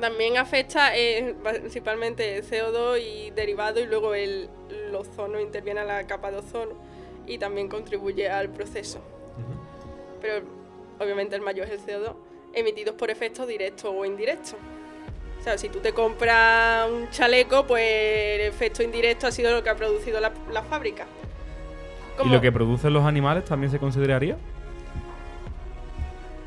También 0.00 0.36
afecta 0.36 0.96
eh, 0.96 1.34
principalmente 1.42 2.36
el 2.38 2.44
CO2 2.44 3.00
y 3.00 3.30
derivado 3.30 3.80
y 3.80 3.86
luego 3.86 4.14
el, 4.14 4.48
el 4.70 4.94
ozono 4.94 5.40
interviene 5.40 5.80
a 5.80 5.84
la 5.84 6.06
capa 6.06 6.30
de 6.30 6.38
ozono 6.38 6.74
y 7.26 7.38
también 7.38 7.68
contribuye 7.68 8.28
al 8.28 8.48
proceso. 8.48 9.00
Pero 10.20 10.46
obviamente 11.00 11.34
el 11.34 11.42
mayor 11.42 11.66
es 11.66 11.72
el 11.72 11.80
CO2, 11.80 12.14
emitidos 12.54 12.94
por 12.94 13.10
efectos 13.10 13.48
directos 13.48 13.92
o 13.94 14.04
indirectos. 14.04 14.54
O 15.40 15.42
sea, 15.42 15.58
si 15.58 15.68
tú 15.68 15.80
te 15.80 15.92
compras 15.92 16.88
un 16.88 17.10
chaleco, 17.10 17.66
pues 17.66 17.82
el 17.82 18.42
efecto 18.42 18.84
indirecto 18.84 19.26
ha 19.26 19.32
sido 19.32 19.50
lo 19.50 19.64
que 19.64 19.70
ha 19.70 19.76
producido 19.76 20.20
la, 20.20 20.32
la 20.52 20.62
fábrica. 20.62 21.06
¿Y 22.24 22.28
lo 22.28 22.40
que 22.40 22.52
producen 22.52 22.92
los 22.92 23.04
animales 23.04 23.44
también 23.44 23.72
se 23.72 23.80
consideraría? 23.80 24.36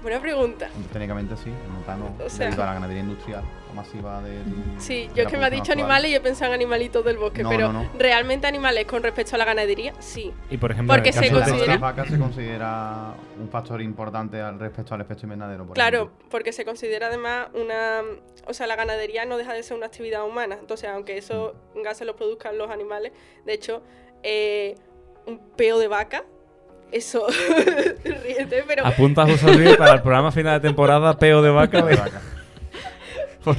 Buena 0.06 0.22
pregunta. 0.22 0.70
Técnicamente 0.93 1.36
sí. 1.36 1.49
El 1.49 1.72
metano 1.80 2.16
O 2.24 2.30
sea- 2.30 2.45
debido 2.45 2.62
a 2.62 2.68
la 2.68 2.74
ganadería 2.76 3.01
industrial 3.01 3.43
o 3.72 3.74
masiva 3.74 4.22
del. 4.22 4.43
Sí, 4.78 5.08
de 5.08 5.16
yo 5.16 5.24
es 5.24 5.28
que 5.30 5.36
me 5.39 5.45
ha 5.45 5.49
dicho 5.49 5.72
actual. 5.72 5.80
animales 5.80 6.12
y 6.12 6.14
he 6.14 6.20
pensado 6.22 6.51
en 6.51 6.53
animalitos 6.53 7.03
del 7.03 7.18
bosque, 7.18 7.41
No, 7.41 7.49
pero 7.49 7.72
no, 7.74 7.82
no. 7.82 7.89
realmente 7.97 8.45
animales 8.45 8.86
con 8.86 9.01
respecto 9.01 9.34
a 9.34 9.39
la 9.39 9.45
ganadería, 9.45 9.95
sí. 9.97 10.32
Y 10.51 10.58
por 10.58 10.72
ejemplo, 10.72 10.93
Porque 10.93 11.12
se 11.12 11.32
considera- 11.32 11.66
las 11.66 11.80
vacas 11.80 12.08
se 12.08 12.20
considera 12.20 13.16
un 13.41 13.49
factor 13.49 13.82
importante 13.82 14.39
al 14.39 14.60
respecto 14.60 14.93
al 14.93 15.01
efecto 15.01 15.24
invernadero. 15.26 15.66
por 15.66 15.74
Claro, 15.74 15.97
ejemplo. 16.03 16.28
porque 16.30 16.53
se 16.53 16.66
considera 16.66 17.08
además 17.08 17.47
una... 17.56 18.01
O 18.45 18.53
sea, 18.53 18.68
la 18.68 18.76
ganadería 18.76 19.26
no 19.26 19.38
deja 19.38 19.53
de 19.53 19.64
ser 19.64 19.76
una 19.76 19.88
actividad 19.88 20.24
humana. 20.24 20.56
Entonces, 20.60 20.88
aunque 20.88 21.18
esos 21.18 21.53
gases 21.84 22.06
los 22.06 22.16
produzcan 22.16 22.60
los 22.60 22.70
animales, 22.70 23.12
de 23.43 23.53
hecho, 23.53 23.82
eh, 24.22 24.76
un 25.26 25.39
peo 25.58 25.80
de 25.80 25.88
vaca, 25.88 26.26
eso... 26.91 27.25
ríete, 28.03 28.63
pero 28.67 28.86
Apunta 28.86 29.23
a 29.23 29.25
José 29.27 29.53
Luis 29.55 29.75
para 29.75 29.93
el 29.93 30.01
programa 30.01 30.31
final 30.31 30.59
de 30.61 30.67
temporada 30.67 31.17
Peo 31.17 31.41
de 31.41 31.49
Vaca. 31.49 31.81
De 31.81 31.95
vaca. 31.95 32.21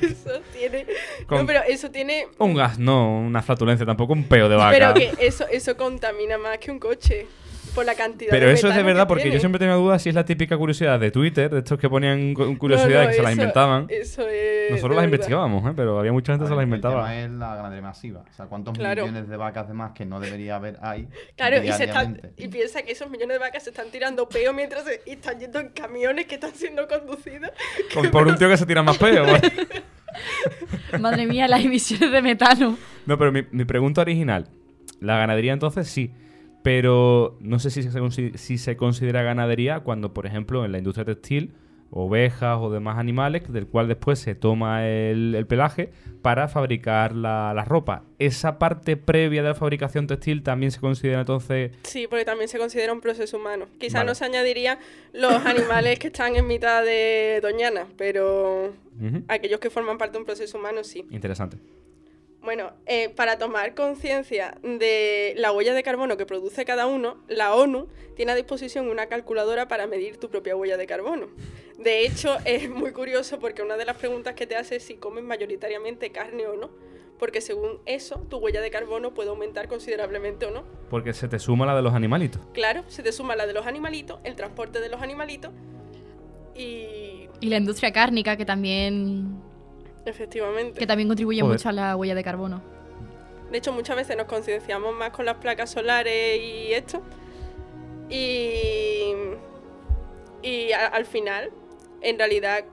Eso 0.03 0.41
tiene... 0.53 0.87
Con- 1.27 1.39
No, 1.39 1.47
pero 1.47 1.61
eso 1.69 1.91
tiene... 1.91 2.27
Un 2.39 2.55
gas, 2.55 2.79
no 2.79 3.19
una 3.19 3.43
flatulencia, 3.43 3.87
tampoco 3.87 4.13
un 4.13 4.25
peo 4.25 4.49
de 4.49 4.57
vaca. 4.57 4.73
Pero 4.77 4.95
que 4.95 5.27
eso, 5.27 5.47
eso 5.49 5.77
contamina 5.77 6.39
más 6.39 6.59
que 6.59 6.71
un 6.71 6.79
coche. 6.79 7.27
Por 7.75 7.85
la 7.85 7.95
cantidad 7.95 8.31
Pero 8.31 8.47
de 8.47 8.53
eso 8.55 8.69
es 8.69 8.75
de 8.77 8.83
verdad, 8.83 9.03
que 9.05 9.09
porque 9.09 9.31
yo 9.31 9.39
siempre 9.39 9.59
tenía 9.59 9.75
dudas 9.75 10.01
si 10.03 10.09
es 10.09 10.15
la 10.15 10.25
típica 10.25 10.57
curiosidad 10.57 10.99
de 10.99 11.11
Twitter, 11.11 11.51
de 11.51 11.59
estos 11.59 11.79
que 11.79 11.89
ponían 11.91 12.33
No, 12.33 12.57
curiosidades 12.59 13.05
no, 13.05 13.11
que 13.11 13.17
se 13.17 13.23
las 13.23 13.33
inventaban. 13.33 13.87
Eso 13.91 14.27
es... 14.29 14.71
Nosotros 14.71 14.97
las 14.97 15.05
investigábamos, 15.05 15.69
¿eh? 15.71 15.75
pero 15.77 15.99
había 15.99 16.13
mucha 16.13 16.33
gente 16.33 16.45
que 16.45 16.49
se 16.51 16.55
las 16.57 16.65
inventaba. 16.65 17.15
El 17.15 17.25
tema 17.31 17.35
es 17.35 17.39
la 17.39 17.57
ganadería 17.57 17.83
masiva. 17.83 18.25
O 18.31 18.33
sea, 18.33 18.47
¿cuántos 18.47 18.77
Claro. 18.79 19.03
millones 19.07 19.29
de 19.29 19.37
vacas 19.37 19.69
de 19.69 19.75
más 19.75 19.93
que 19.93 20.07
no 20.07 20.21
debería 20.21 20.57
haber 20.57 20.79
hay? 20.81 21.07
Claro, 21.37 21.57
y, 21.63 21.73
se 21.73 21.85
están, 21.85 22.15
diariamente? 22.15 22.33
y 22.43 22.49
piensa 22.49 22.83
que 22.83 22.93
esos 22.93 23.11
millones 23.11 23.35
de 23.35 23.39
vacas 23.39 23.63
se 23.65 23.71
están 23.71 23.91
tirando 23.91 24.29
peo 24.29 24.53
mientras 24.55 24.85
se- 24.85 25.03
y 25.07 25.13
están 25.13 25.39
yendo 25.39 25.61
en 25.61 25.69
camiones 25.69 26.27
que 26.27 26.37
están 26.37 26.53
siendo 26.55 26.89
conducidos. 26.89 27.51
Con- 27.95 28.11
por 28.11 28.27
un 28.27 28.37
tío 28.37 28.49
que 28.49 28.57
se 28.57 28.65
tira 28.67 28.83
más 28.83 28.97
peo. 28.99 29.25
Madre 31.01 31.27
mía, 31.27 31.47
las 31.49 31.65
emisiones 31.65 32.11
de 32.11 32.23
metano. 32.23 32.79
No, 33.07 33.19
pero 33.19 33.33
mi, 33.33 33.43
mi 33.51 33.65
pregunta 33.65 34.01
original. 34.01 34.49
La 35.01 35.19
ganadería 35.19 35.53
entonces 35.53 35.89
sí, 35.89 36.11
pero 36.67 37.37
no 37.39 37.61
sé 37.61 37.71
si 37.71 37.85
se, 37.85 38.39
si 38.39 38.59
se 38.59 38.77
considera 38.77 39.23
ganadería 39.23 39.85
cuando, 39.85 40.13
por 40.13 40.27
ejemplo, 40.27 40.65
en 40.65 40.73
la 40.73 40.79
industria 40.79 41.05
textil, 41.05 41.53
ovejas 41.93 42.59
o 42.61 42.71
demás 42.71 42.99
animales, 42.99 43.45
del 43.53 43.69
cual 43.69 43.87
después 43.87 44.19
se 44.19 44.35
toma 44.35 44.85
el, 44.89 45.37
el 45.37 45.47
pelaje 45.47 45.93
para 46.23 46.49
fabricar 46.49 47.15
la, 47.15 47.55
la 47.55 47.65
ropa. 47.65 48.03
¿Esa 48.19 48.59
parte 48.59 48.97
previa 48.97 49.45
de 49.45 49.51
la 49.51 49.55
fabricación 49.55 50.09
textil 50.09 50.43
también 50.43 50.73
se 50.73 50.81
considera 50.81 51.21
entonces... 51.21 51.71
Sí, 51.85 52.09
porque 52.11 52.25
también 52.25 52.49
se 52.49 52.59
considera 52.59 52.93
un 52.93 53.01
proceso 53.01 53.37
humano. 53.37 53.67
Quizás 53.79 54.01
Vale. 54.01 54.09
no 54.09 54.15
se 54.17 54.25
añadiría 54.25 54.81
los 55.13 55.47
animales 55.47 56.01
que 56.01 56.09
están 56.09 56.35
en 56.35 56.49
mitad 56.49 56.83
de 56.83 57.39
Doñana, 57.43 57.87
pero 57.97 58.73
aquellos 59.29 59.61
que 59.61 59.71
forman 59.71 59.99
parte 59.99 60.15
de 60.15 60.19
un 60.19 60.25
proceso 60.25 60.59
humano 60.59 60.83
sí. 60.83 61.07
Interesante. 61.13 61.59
Bueno, 62.47 62.75
eh, 62.87 63.09
para 63.09 63.39
tomar 63.39 63.75
conciencia 63.75 64.57
de 64.63 65.35
la 65.37 65.51
huella 65.51 65.75
de 65.75 65.83
carbono 65.83 66.17
que 66.17 66.27
produce 66.27 66.65
cada 66.65 66.87
uno, 66.87 67.17
la 67.27 67.53
ONU 67.53 67.89
tiene 68.15 68.31
a 68.31 68.35
disposición 68.37 68.89
una 68.89 69.07
calculadora 69.07 69.67
para 69.67 69.89
medir 69.89 70.19
tu 70.19 70.31
propia 70.31 70.55
huella 70.55 70.77
de 70.77 70.87
carbono. 70.87 71.27
De 71.77 72.07
hecho, 72.07 72.37
es 72.45 72.71
muy 72.71 72.93
curioso 72.93 73.41
porque 73.41 73.63
una 73.63 73.77
de 73.77 73.85
las 73.85 73.97
preguntas 73.97 74.35
que 74.35 74.47
te 74.47 74.55
hace 74.55 74.77
es 74.77 74.85
si 74.85 74.95
comes 74.95 75.25
mayoritariamente 75.25 76.13
carne 76.13 76.47
o 76.47 76.55
no. 76.55 76.71
Porque 77.19 77.41
según 77.41 77.81
eso, 77.85 78.25
tu 78.31 78.37
huella 78.37 78.61
de 78.61 78.71
carbono 78.71 79.13
puede 79.13 79.31
aumentar 79.31 79.67
considerablemente 79.67 80.47
o 80.47 80.53
no. 80.53 80.63
Porque 80.89 81.15
se 81.15 81.27
te 81.27 81.41
suma 81.41 81.67
la 81.67 81.75
de 81.75 81.83
los 81.83 81.95
animalitos. 81.95 82.41
Claro, 82.53 82.85
se 82.87 83.03
te 83.03 83.11
suma 83.11 83.35
la 83.35 83.49
de 83.49 83.55
los 83.55 83.67
animalitos, 83.67 84.21
el 84.23 84.37
transporte 84.37 84.79
de 84.79 84.89
los 84.89 85.03
animalitos 85.03 85.51
y... 86.55 87.29
Y 87.41 87.49
la 87.49 87.57
industria 87.57 87.93
cárnica, 87.93 88.37
que 88.37 88.47
también, 88.47 89.43
Efectivamente. 90.07 90.79
que 90.79 90.87
también 90.87 91.09
contribuye 91.09 91.41
Joder. 91.43 91.59
mucho 91.59 91.69
a 91.69 91.73
la 91.73 91.97
huella 91.97 92.15
de 92.15 92.25
carbono. 92.25 92.63
De 93.51 93.59
hecho, 93.59 93.73
muchas 93.73 93.97
veces 93.97 94.17
nos 94.17 94.27
concienciamos 94.27 94.95
más 94.95 95.11
con 95.11 95.25
las 95.27 95.37
placas 95.37 95.71
solares 95.71 96.41
y 96.41 96.73
esto. 96.73 97.03
Y, 98.09 99.13
y 100.43 100.73
a- 100.73 100.87
al 100.89 101.05
final, 101.07 101.51
en 102.01 102.19
realidad, 102.19 102.65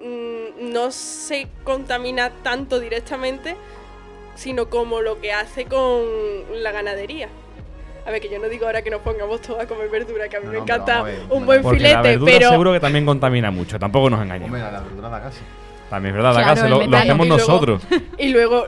mm, 0.00 0.72
no 0.72 0.90
se 0.90 1.48
contamina 1.64 2.30
tanto 2.42 2.78
directamente, 2.80 3.56
sino 4.34 4.68
como 4.68 5.00
lo 5.00 5.20
que 5.20 5.32
hace 5.32 5.64
con 5.66 6.04
la 6.62 6.70
ganadería. 6.72 7.28
A 8.06 8.10
ver, 8.12 8.20
que 8.20 8.28
yo 8.28 8.38
no 8.38 8.48
digo 8.48 8.66
ahora 8.66 8.82
que 8.82 8.90
nos 8.90 9.00
pongamos 9.00 9.40
todos 9.40 9.60
a 9.60 9.66
comer 9.66 9.88
verdura, 9.88 10.28
que 10.28 10.36
a 10.36 10.40
mí 10.40 10.46
No, 10.46 10.52
me 10.52 10.58
no, 10.58 10.62
encanta 10.64 11.02
ver, 11.02 11.18
un 11.30 11.44
buen 11.44 11.62
la 11.64 11.70
filete, 11.70 12.02
verdura 12.02 12.32
pero... 12.32 12.50
seguro 12.50 12.72
que 12.72 12.80
también 12.80 13.04
contamina 13.04 13.50
mucho, 13.50 13.78
tampoco 13.80 14.08
nos 14.10 14.22
engañemos. 14.22 14.46
Hombre, 14.54 14.70
la 14.72 14.80
verdura 14.80 15.08
da 15.08 15.22
casi. 15.22 15.40
También 15.90 16.14
es 16.14 16.22
verdad, 16.22 16.32
Claro, 16.32 16.46
acá 16.50 16.60
se 16.60 16.66
el 16.66 16.70
lo, 16.90 16.96
hacemos 16.96 17.26
Y 17.26 17.28
luego- 17.28 17.46
nosotros. 17.46 17.82
Y 18.18 18.28
luego, 18.30 18.64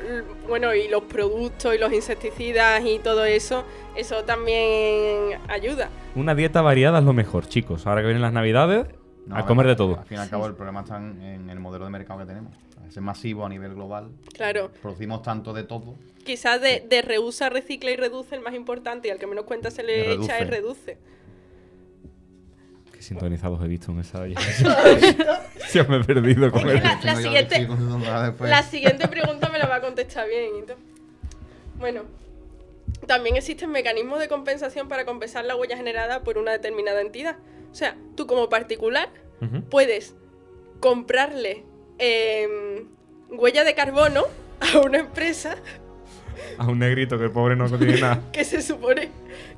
bueno, 0.47 0.75
y 0.75 0.89
los 0.89 1.03
productos 1.05 1.75
y 1.75 1.79
los 1.79 1.93
insecticidas 1.93 2.85
y 2.85 2.99
todo 3.01 3.25
eso, 3.25 3.65
eso 3.97 4.23
también 4.25 5.39
ayuda. 5.49 5.89
Una 6.15 6.35
dieta 6.35 6.63
variada 6.63 6.99
es 7.01 7.05
lo 7.05 7.13
mejor, 7.13 7.47
chicos. 7.49 7.87
Ahora 7.87 8.01
que 8.03 8.07
vienen 8.07 8.23
las 8.23 8.33
navidades, 8.33 8.87
No, 9.27 9.35
a 9.35 9.39
ver, 9.39 9.47
comer 9.47 9.67
de 9.67 9.77
todo. 9.77 9.99
Al 9.99 10.05
fin 10.07 10.19
y 10.19 10.21
al 10.21 10.31
cabo, 10.31 10.47
el 10.47 10.55
problema 10.55 10.81
está 10.81 10.97
en, 10.99 11.21
en 11.23 11.51
el 11.51 11.59
modelo 11.61 11.85
de 11.87 11.91
mercado 11.91 12.21
que 12.21 12.27
tenemos. 12.27 12.53
Es 12.89 12.97
masivo 12.99 13.45
a 13.45 13.49
nivel 13.49 13.75
global. 13.75 14.09
Claro. 14.33 14.71
Producimos 14.81 15.23
tanto 15.23 15.53
de 15.53 15.65
todo. 15.65 15.95
Quizás 16.25 16.61
de, 16.61 16.85
de 16.89 17.03
reusa, 17.03 17.51
recicla 17.51 17.91
y 17.91 17.97
reduce 17.97 18.35
el 18.35 18.41
más 18.41 18.55
importante 18.55 19.09
y 19.09 19.11
al 19.11 19.19
que 19.19 19.27
menos 19.27 19.45
cuenta 19.45 19.71
se 19.71 19.83
le 19.83 20.05
reduce. 20.05 20.25
echa 20.25 20.39
es 20.39 20.49
reduce. 20.49 20.99
Qué 22.99 23.05
sintonizados 23.05 23.63
he 23.63 23.69
visto 23.69 23.93
en 23.93 24.01
esa 24.01 24.23
olla. 24.23 24.35
Yo 25.73 25.85
me 25.85 25.99
he 25.99 26.05
perdido 26.05 26.51
con 26.51 26.69
el... 26.69 26.83
la, 26.83 26.99
la 27.05 27.15
siguiente, 27.15 27.69
la 28.41 28.63
siguiente 28.65 29.07
pregunta 29.07 29.49
me 29.51 29.59
la 29.61 29.69
va 29.69 29.77
a 29.77 29.81
contestar 29.81 30.27
bien. 30.29 30.65
Bueno, 31.77 32.03
también 33.07 33.37
existen 33.37 33.71
mecanismos 33.71 34.19
de 34.19 34.27
compensación 34.27 34.89
para 34.89 35.05
compensar 35.05 35.45
la 35.45 35.55
huella 35.55 35.77
generada 35.77 36.25
por 36.25 36.39
una 36.39 36.51
determinada 36.51 37.01
entidad. 37.01 37.37
O 37.71 37.75
sea, 37.77 37.97
tú 38.17 38.27
como 38.27 38.49
particular 38.49 39.09
puedes 39.71 40.17
comprarle 40.81 41.65
em, 41.99 42.89
huella 43.31 43.63
de 43.63 43.77
carbono 43.77 44.25
a 44.59 44.81
una 44.81 44.99
empresa 44.99 45.55
A 46.59 46.67
un 46.67 46.79
negrito 46.79 47.19
que 47.19 47.25
el 47.25 47.31
pobre 47.31 47.57
no 47.57 47.67
tiene 47.79 48.01
nada. 48.01 48.21
que 48.33 48.45
se 48.45 48.63
supone 48.63 49.11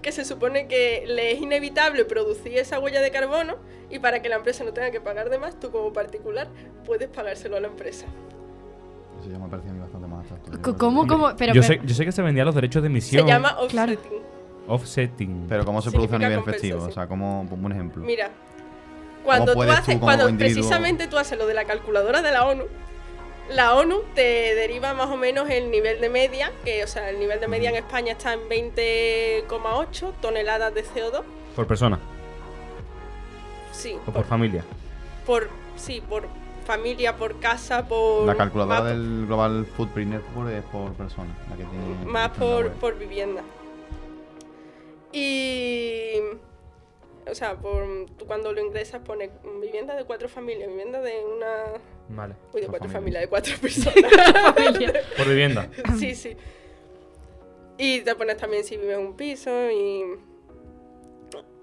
que 0.02 0.12
se 0.12 0.24
supone 0.24 0.66
que 0.68 1.04
le 1.06 1.32
es 1.32 1.40
inevitable 1.40 2.04
producir 2.04 2.56
esa 2.58 2.78
huella 2.78 3.00
de 3.00 3.10
carbono 3.10 3.56
y 3.90 3.98
para 3.98 4.22
que 4.22 4.28
la 4.28 4.36
empresa 4.36 4.64
no 4.64 4.72
tenga 4.72 4.90
que 4.90 5.00
pagar 5.00 5.30
de 5.30 5.38
más, 5.38 5.58
tú 5.60 5.70
como 5.70 5.92
particular 5.92 6.48
puedes 6.86 7.08
pagárselo 7.08 7.56
a 7.56 7.60
la 7.60 7.68
empresa. 7.68 8.06
Eso 9.20 9.30
ya 9.30 9.38
me 9.38 9.48
parece 9.48 9.68
a 9.68 9.72
mí 9.72 9.80
bastante 9.80 10.06
más 10.06 10.24
atractivo. 10.26 10.62
Co- 10.62 10.76
¿Cómo, 10.78 11.06
cómo? 11.06 11.30
Pero, 11.36 11.52
yo, 11.54 11.60
pero- 11.62 11.80
sé, 11.82 11.86
yo 11.86 11.94
sé 11.94 12.04
que 12.04 12.12
se 12.12 12.22
vendían 12.22 12.46
los 12.46 12.54
derechos 12.54 12.82
de 12.82 12.86
emisión. 12.88 13.26
Se 13.26 13.28
llama 13.32 13.56
Claro. 13.68 13.92
offsetting. 13.92 14.22
Offsetting. 14.68 15.46
Pero 15.48 15.64
¿cómo 15.64 15.82
se 15.82 15.90
produce 15.90 16.14
a 16.16 16.18
nivel 16.18 16.42
festivo? 16.42 16.84
O 16.84 16.90
sea, 16.90 17.06
como 17.06 17.46
pongo 17.50 17.66
un 17.66 17.72
ejemplo. 17.72 18.04
Mira, 18.04 18.30
cuando 19.24 19.52
tú 19.52 19.62
haces, 19.62 19.98
cuando 19.98 20.28
individuo- 20.28 20.38
precisamente 20.54 21.06
tú 21.08 21.18
haces 21.18 21.36
lo 21.38 21.46
de 21.46 21.54
la 21.54 21.64
calculadora 21.64 22.22
de 22.22 22.30
la 22.32 22.46
ONU, 22.46 22.64
la 23.50 23.74
ONU 23.74 24.02
te 24.14 24.54
deriva 24.54 24.94
más 24.94 25.10
o 25.10 25.16
menos 25.16 25.50
el 25.50 25.70
nivel 25.70 26.00
de 26.00 26.08
media, 26.08 26.52
que 26.64 26.84
o 26.84 26.86
sea, 26.86 27.10
el 27.10 27.18
nivel 27.18 27.40
de 27.40 27.48
media 27.48 27.70
en 27.70 27.76
España 27.76 28.12
está 28.12 28.32
en 28.32 28.40
20,8 28.48 30.12
toneladas 30.20 30.74
de 30.74 30.84
CO2. 30.84 31.22
Por 31.56 31.66
persona 31.66 31.98
Sí, 33.72 33.96
o 34.06 34.12
por 34.12 34.24
familia. 34.24 34.64
por 35.26 35.48
sí, 35.76 36.00
por 36.06 36.24
familia, 36.66 37.16
por 37.16 37.40
casa, 37.40 37.86
por... 37.88 38.26
La 38.26 38.36
calculadora 38.36 38.84
del 38.84 39.26
Global 39.26 39.66
Footprint 39.66 40.12
Network 40.12 40.50
es 40.50 40.64
por 40.64 40.92
persona. 40.92 41.36
La 41.48 41.56
que 41.56 41.64
tiene 41.64 42.04
más 42.04 42.30
por, 42.30 42.70
por 42.72 42.98
vivienda. 42.98 43.42
Y... 45.12 46.20
O 47.28 47.34
sea, 47.34 47.56
por, 47.56 48.06
tú 48.18 48.26
cuando 48.26 48.52
lo 48.52 48.60
ingresas 48.60 49.00
pone 49.02 49.30
vivienda 49.60 49.94
de 49.96 50.04
cuatro 50.04 50.28
familias, 50.28 50.68
vivienda 50.68 51.00
de 51.00 51.24
una... 51.24 51.80
Vale. 52.12 52.34
Uy, 52.52 52.60
de 52.62 52.66
cuatro 52.66 52.88
familia. 52.88 53.20
familias, 53.20 53.22
de 53.22 53.28
cuatro 53.28 53.54
personas. 53.60 55.04
Por 55.16 55.28
vivienda. 55.28 55.70
sí, 55.98 56.14
sí. 56.14 56.36
Y 57.78 58.00
te 58.02 58.14
pones 58.14 58.36
también 58.36 58.62
si 58.64 58.76
vives 58.76 58.98
en 58.98 59.06
un 59.06 59.16
piso 59.16 59.50
y... 59.70 60.02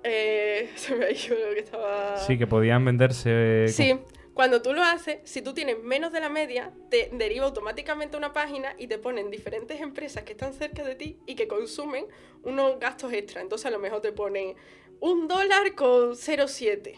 Eh, 0.03 0.69
se 0.75 0.95
me 0.95 1.05
ha 1.05 1.11
ido 1.11 1.35
lo 1.47 1.53
que 1.53 1.59
estaba... 1.59 2.17
Sí, 2.17 2.37
que 2.37 2.47
podían 2.47 2.83
venderse. 2.85 3.63
con- 3.65 3.73
Sí, 3.73 3.99
cuando 4.33 4.61
tú 4.61 4.73
lo 4.73 4.81
haces, 4.83 5.19
si 5.25 5.41
tú 5.41 5.53
tienes 5.53 5.81
menos 5.83 6.11
de 6.13 6.19
la 6.19 6.29
media, 6.29 6.71
te 6.89 7.09
deriva 7.13 7.45
automáticamente 7.45 8.15
a 8.15 8.19
una 8.19 8.33
página 8.33 8.73
y 8.77 8.87
te 8.87 8.97
ponen 8.99 9.29
diferentes 9.31 9.81
empresas 9.81 10.23
que 10.23 10.31
están 10.33 10.53
cerca 10.53 10.83
de 10.83 10.95
ti 10.95 11.17
y 11.25 11.35
que 11.35 11.47
consumen 11.47 12.05
unos 12.43 12.79
gastos 12.79 13.11
extra. 13.13 13.41
Entonces 13.41 13.65
a 13.65 13.71
lo 13.71 13.79
mejor 13.79 14.01
te 14.01 14.11
ponen 14.11 14.55
un 14.99 15.27
dólar 15.27 15.73
con 15.75 16.11
0,7. 16.11 16.95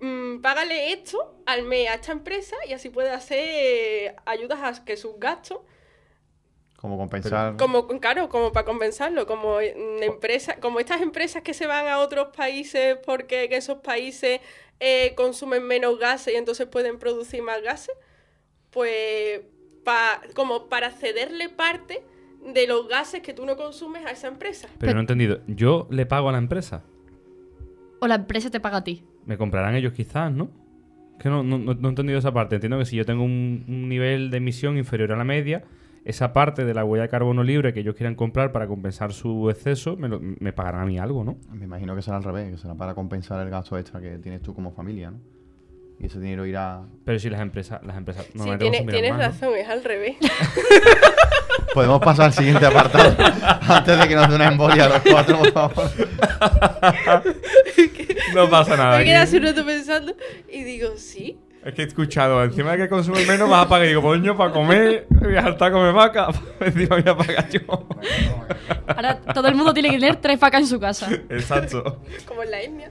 Mm, 0.00 0.40
págale 0.42 0.92
esto 0.92 1.34
al 1.46 1.62
mes 1.62 1.88
a 1.88 1.94
esta 1.94 2.12
empresa 2.12 2.54
y 2.68 2.72
así 2.74 2.90
puede 2.90 3.10
hacer 3.10 4.16
ayudas 4.26 4.60
a 4.62 4.84
que 4.84 4.96
sus 4.96 5.18
gastos 5.18 5.60
Como 6.76 6.98
compensar. 6.98 7.56
como, 7.56 7.86
claro, 7.98 8.28
como 8.28 8.52
para 8.52 8.66
compensarlo, 8.66 9.26
como 9.26 9.58
empresa, 9.60 10.56
como 10.60 10.80
estas 10.80 11.00
empresas 11.00 11.42
que 11.42 11.54
se 11.54 11.66
van 11.66 11.86
a 11.88 11.98
otros 12.00 12.28
países 12.36 12.98
porque 13.06 13.44
en 13.44 13.54
esos 13.54 13.78
países 13.78 14.40
eh, 14.80 15.14
consumen 15.16 15.62
menos 15.66 15.98
gases 15.98 16.34
y 16.34 16.36
entonces 16.36 16.66
pueden 16.66 16.98
producir 16.98 17.42
más 17.42 17.62
gases, 17.62 17.94
pues 18.70 19.40
pa- 19.84 20.20
como 20.34 20.68
para 20.68 20.90
cederle 20.90 21.48
parte 21.48 22.04
de 22.44 22.66
los 22.66 22.86
gases 22.86 23.22
que 23.22 23.32
tú 23.32 23.46
no 23.46 23.56
consumes 23.56 24.04
a 24.04 24.10
esa 24.10 24.28
empresa. 24.28 24.68
Pero 24.78 24.92
no 24.92 25.00
he 25.00 25.04
entendido. 25.04 25.40
Yo 25.46 25.86
le 25.90 26.04
pago 26.04 26.28
a 26.28 26.32
la 26.32 26.38
empresa. 26.38 26.82
O 28.00 28.06
la 28.06 28.16
empresa 28.16 28.50
te 28.50 28.60
paga 28.60 28.76
a 28.78 28.84
ti. 28.84 29.02
Me 29.26 29.36
comprarán 29.36 29.74
ellos 29.74 29.92
quizás, 29.92 30.32
¿no? 30.32 30.48
Que 31.18 31.28
no, 31.28 31.42
no, 31.42 31.58
no- 31.58 31.72
he 31.72 31.88
entendido 31.90 32.18
esa 32.18 32.32
parte. 32.32 32.56
Entiendo 32.56 32.78
que 32.78 32.84
si 32.84 32.96
yo 32.96 33.04
tengo 33.04 33.24
un, 33.24 33.64
un 33.68 33.88
nivel 33.88 34.30
de 34.30 34.36
emisión 34.38 34.76
inferior 34.78 35.12
a 35.12 35.16
la 35.16 35.24
media, 35.24 35.64
esa 36.04 36.32
parte 36.32 36.64
de 36.64 36.72
la 36.74 36.84
huella 36.84 37.02
de 37.02 37.08
carbono 37.08 37.42
libre 37.42 37.72
que 37.72 37.80
ellos 37.80 37.94
quieran 37.96 38.14
comprar 38.14 38.52
para 38.52 38.66
compensar 38.68 39.12
su 39.12 39.50
exceso, 39.50 39.96
me, 39.96 40.08
lo- 40.08 40.20
me 40.20 40.52
pagarán 40.52 40.82
a 40.82 40.86
mí 40.86 40.98
algo, 40.98 41.24
¿no? 41.24 41.36
Me 41.52 41.64
imagino 41.64 41.96
que 41.96 42.02
será 42.02 42.18
al 42.18 42.22
revés, 42.24 42.50
que 42.52 42.58
será 42.58 42.74
para 42.74 42.94
compensar 42.94 43.42
el 43.44 43.50
gasto 43.50 43.76
extra 43.78 44.00
que 44.00 44.18
tienes 44.18 44.42
tú 44.42 44.54
como 44.54 44.70
familia, 44.72 45.10
¿no? 45.10 45.18
Y 45.98 46.06
ese 46.06 46.20
dinero 46.20 46.44
irá. 46.46 46.82
Pero 47.04 47.18
si 47.18 47.30
las 47.30 47.40
empresas, 47.40 47.80
las 47.82 47.96
empresas 47.96 48.26
Sí, 48.26 48.38
tiene- 48.58 48.82
tienes 48.82 49.12
más, 49.12 49.18
¿no? 49.18 49.26
razón, 49.26 49.56
es 49.58 49.68
al 49.68 49.82
revés. 49.82 50.16
Podemos 51.74 52.00
pasar 52.00 52.26
al 52.26 52.32
siguiente 52.32 52.64
apartado 52.66 53.14
antes 53.68 53.98
de 53.98 54.08
que 54.08 54.14
nos 54.14 54.28
dé 54.28 54.36
una 54.36 54.48
embolia 54.48 54.84
a 54.84 54.88
los 54.88 55.00
cuatro, 55.00 55.38
por 55.38 55.52
favor. 55.52 55.90
No 58.34 58.48
pasa 58.50 58.76
nada. 58.76 58.98
Me 58.98 59.04
quedé 59.04 59.16
hace 59.16 59.36
un 59.38 59.44
rato 59.44 59.64
pensando 59.64 60.14
y 60.50 60.64
digo, 60.64 60.96
sí. 60.96 61.38
Es 61.64 61.74
que 61.74 61.82
he 61.82 61.86
escuchado, 61.86 62.42
encima 62.44 62.72
de 62.72 62.78
que 62.78 62.88
consume 62.88 63.24
menos 63.26 63.50
vas 63.50 63.66
a 63.66 63.68
pagar. 63.68 63.86
Y 63.86 63.88
digo, 63.88 64.02
coño, 64.02 64.36
para 64.36 64.52
comer, 64.52 65.06
me 65.10 65.26
voy 65.28 65.36
a 65.36 65.42
saltar 65.42 65.68
a 65.68 65.72
comer 65.72 65.92
vaca. 65.92 66.28
encima 66.60 66.96
voy 66.96 67.08
a 67.08 67.16
pagar 67.16 67.48
yo. 67.50 67.60
Ahora 68.86 69.20
todo 69.20 69.48
el 69.48 69.54
mundo 69.54 69.74
tiene 69.74 69.90
que 69.90 69.98
tener 69.98 70.16
tres 70.16 70.38
vacas 70.38 70.60
en 70.60 70.66
su 70.68 70.78
casa. 70.78 71.08
Exacto. 71.28 72.00
Como 72.26 72.42
en 72.42 72.50
la 72.50 72.60
etnia. 72.62 72.90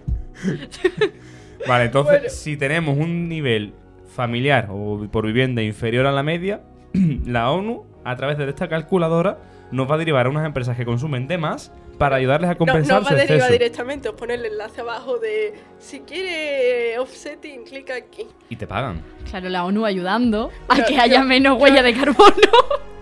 Vale, 1.68 1.86
entonces, 1.86 2.14
Bueno. 2.20 2.30
si 2.30 2.58
tenemos 2.58 2.97
un 2.97 3.28
nivel 3.30 3.74
familiar 4.16 4.68
o 4.72 5.08
por 5.12 5.26
vivienda 5.26 5.62
inferior 5.62 6.06
a 6.06 6.12
la 6.12 6.24
media, 6.24 6.62
la 7.26 7.51
ONU, 7.51 7.86
a 8.03 8.16
través 8.16 8.38
de 8.38 8.47
esta 8.49 8.68
calculadora, 8.68 9.39
nos 9.72 9.89
va 9.89 9.95
a 9.95 9.97
derivar 9.97 10.28
a 10.28 10.30
unas 10.30 10.45
empresas 10.45 10.78
que 10.78 10.86
consumen 10.86 11.28
de 11.28 11.38
más 11.39 11.72
para 11.97 12.18
ayudarles 12.18 12.49
a 12.49 12.53
No, 12.53 12.60
compensar 12.60 12.97
no 12.99 13.03
va 13.03 13.08
su 13.10 13.14
a 13.14 13.18
derivar 13.18 13.38
exceso. 13.38 13.53
directamente, 13.53 14.10
os 14.10 14.16
pone 14.16 14.36
el 14.36 14.45
enlace 14.45 14.82
abajo 14.82 15.18
de 15.18 15.53
si 15.80 16.01
quiere 16.01 16.99
offsetting, 16.99 17.64
clica 17.64 17.95
aquí. 17.95 18.28
Y 18.49 18.56
te 18.58 18.68
pagan. 18.68 19.01
Claro, 19.30 19.49
la 19.49 19.66
ONU 19.66 19.86
ayudando 19.86 20.51
a 20.68 20.84
que 20.84 20.97
haya 20.99 21.22
yo- 21.22 21.24
menos 21.26 21.58
yo- 21.58 21.64
huella 21.64 21.82
de 21.82 21.93
carbono. 21.93 22.26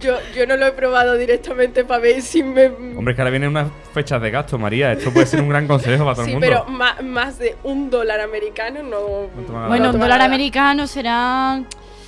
Yo, 0.00 0.16
yo 0.36 0.46
no 0.46 0.56
lo 0.56 0.66
he 0.66 0.72
probado 0.72 1.14
directamente 1.16 1.84
para 1.84 2.00
ver 2.00 2.22
si 2.22 2.42
me... 2.42 2.66
Hombre, 2.66 3.12
es 3.12 3.16
que 3.16 3.22
ahora 3.22 3.30
vienen 3.30 3.50
unas 3.50 3.68
fechas 3.92 4.22
de 4.22 4.30
gasto, 4.30 4.58
María. 4.58 4.92
Esto 4.92 5.10
puede 5.12 5.26
ser 5.26 5.40
un 5.42 5.48
gran 5.48 5.66
consejo 5.66 6.04
para 6.04 6.14
todo 6.14 6.24
sí, 6.24 6.30
el 6.32 6.36
mundo. 6.38 6.46
pero 6.46 6.64
ma- 6.76 6.96
más 7.02 7.38
de 7.38 7.56
un 7.64 7.90
dólar 7.90 8.20
americano 8.20 8.82
no... 8.82 9.28
Bueno, 9.68 9.90
un 9.90 9.98
dólar 9.98 10.20
americano 10.22 10.86
será 10.86 11.62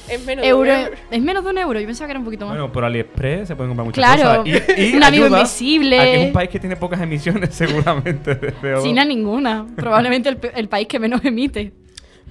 Es 0.09 0.25
menos 0.25 0.45
de 0.45 0.49
euro. 0.51 0.71
un 0.73 0.79
euro. 0.79 0.97
Es 1.11 1.21
menos 1.23 1.45
de 1.45 1.51
un 1.51 1.59
euro. 1.59 1.81
Yo 1.81 1.87
pensaba 1.87 2.07
que 2.07 2.13
era 2.13 2.19
un 2.21 2.25
poquito 2.25 2.47
más. 2.47 2.55
Bueno, 2.55 2.73
por 2.73 2.85
AliExpress 2.85 3.49
se 3.49 3.57
pueden 3.57 3.71
comprar 3.75 3.87
muchas 3.87 4.17
Claro, 4.17 4.45
cosas. 4.45 4.69
Y, 4.79 4.83
y 4.83 4.95
un 4.97 5.03
amigo 5.03 5.27
invisible. 5.27 5.99
A 6.01 6.05
que 6.05 6.21
es 6.21 6.27
un 6.29 6.33
país 6.33 6.49
que 6.51 6.61
tiene 6.61 6.77
pocas 6.77 7.01
emisiones, 7.01 7.55
seguramente, 7.55 8.35
de 8.37 8.55
CO2. 8.55 8.83
China 8.85 9.05
ninguna. 9.05 9.67
Probablemente 9.77 10.29
el, 10.29 10.39
el 10.55 10.69
país 10.69 10.87
que 10.87 10.99
menos 11.01 11.25
emite. 11.25 11.73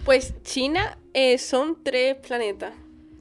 Pues 0.06 0.34
China 0.44 0.98
eh, 1.14 1.38
son 1.38 1.78
tres 1.84 2.16
planetas. 2.26 2.72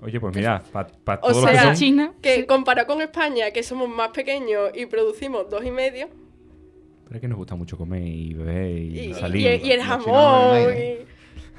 Oye, 0.00 0.20
pues 0.20 0.34
mira, 0.36 0.62
para 0.72 0.88
O 1.22 1.28
todos 1.30 1.42
los 1.42 1.46
que 1.50 1.52
sea, 1.56 1.62
son... 1.64 1.74
China. 1.74 2.12
Que 2.22 2.36
sí. 2.36 2.46
comparado 2.46 2.86
con 2.86 3.00
España, 3.02 3.50
que 3.50 3.62
somos 3.62 3.88
más 3.88 4.10
pequeños 4.10 4.70
y 4.74 4.86
producimos 4.86 5.50
dos 5.50 5.64
y 5.64 5.70
medio, 5.72 6.08
Pero 7.04 7.16
es 7.16 7.20
que 7.20 7.28
nos 7.28 7.36
gusta 7.38 7.54
mucho 7.56 7.76
comer 7.76 8.02
y 8.04 8.34
beber 8.34 8.68
y, 8.78 8.98
y, 9.10 9.14
salir. 9.14 9.40
y- 9.42 9.66
y 9.68 9.72
el 9.72 9.80
chinos 9.80 10.06
no 10.06 10.12
jamón, 10.12 10.74
y... 10.78 10.98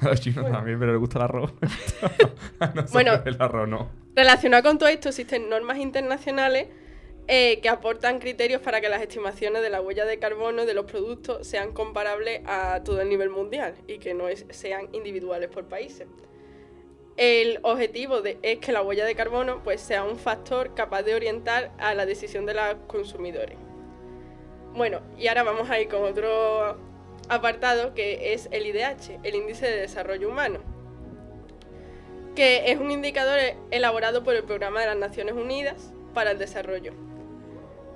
A 0.02 0.06
los 0.10 0.22
chinos 0.22 0.50
también, 0.50 0.80
pero 0.80 0.92
les 0.94 1.00
gusta 1.02 1.18
el 1.20 1.24
arroz. 1.26 1.54
A 2.60 2.66
nosotros 2.68 2.92
Bueno. 2.94 3.22
el 3.26 3.36
arroz 3.42 3.68
no. 3.68 3.90
Relacionado 4.16 4.64
con 4.64 4.78
todo 4.78 4.88
esto, 4.90 5.10
existen 5.10 5.50
normas 5.50 5.78
internacionales 5.78 6.68
eh, 7.28 7.60
que 7.62 7.68
aportan 7.70 8.20
criterios 8.20 8.62
para 8.62 8.80
que 8.82 8.88
las 8.90 9.02
estimaciones 9.02 9.62
de 9.62 9.70
la 9.70 9.82
huella 9.82 10.06
de 10.06 10.18
carbono 10.18 10.66
de 10.66 10.74
los 10.74 10.86
productos 10.86 11.46
sean 11.46 11.74
comparables 11.74 12.42
a 12.46 12.82
todo 12.84 13.02
el 13.02 13.10
nivel 13.10 13.30
mundial 13.30 13.76
y 13.88 13.98
que 14.00 14.14
no 14.14 14.28
es- 14.30 14.46
sean 14.50 14.88
individuales 14.94 15.50
por 15.50 15.66
países. 15.66 16.08
El 17.20 17.60
objetivo 17.64 18.22
es 18.24 18.60
que 18.60 18.72
la 18.72 18.82
huella 18.82 19.04
de 19.04 19.14
carbono 19.14 19.62
pues, 19.62 19.82
sea 19.82 20.06
un 20.06 20.18
factor 20.18 20.74
capaz 20.74 21.04
de 21.04 21.16
orientar 21.16 21.72
a 21.78 21.94
la 21.94 22.06
decisión 22.06 22.46
de 22.46 22.54
los 22.54 22.76
consumidores. 22.88 23.58
Bueno, 24.74 25.02
y 25.18 25.28
ahora 25.28 25.44
vamos 25.44 25.70
a 25.70 25.82
ir 25.82 25.90
con 25.90 26.04
otro 26.04 26.78
apartado 27.28 27.94
que 27.94 28.34
es 28.34 28.48
el 28.52 28.66
IDH, 28.66 29.20
el 29.24 29.36
Índice 29.36 29.68
de 29.68 29.82
Desarrollo 29.82 30.30
Humano 30.30 30.80
que 32.40 32.72
es 32.72 32.80
un 32.80 32.90
indicador 32.90 33.38
elaborado 33.70 34.24
por 34.24 34.34
el 34.34 34.46
Programa 34.46 34.80
de 34.80 34.86
las 34.86 34.96
Naciones 34.96 35.34
Unidas 35.34 35.92
para 36.14 36.32
el 36.32 36.38
Desarrollo. 36.38 36.94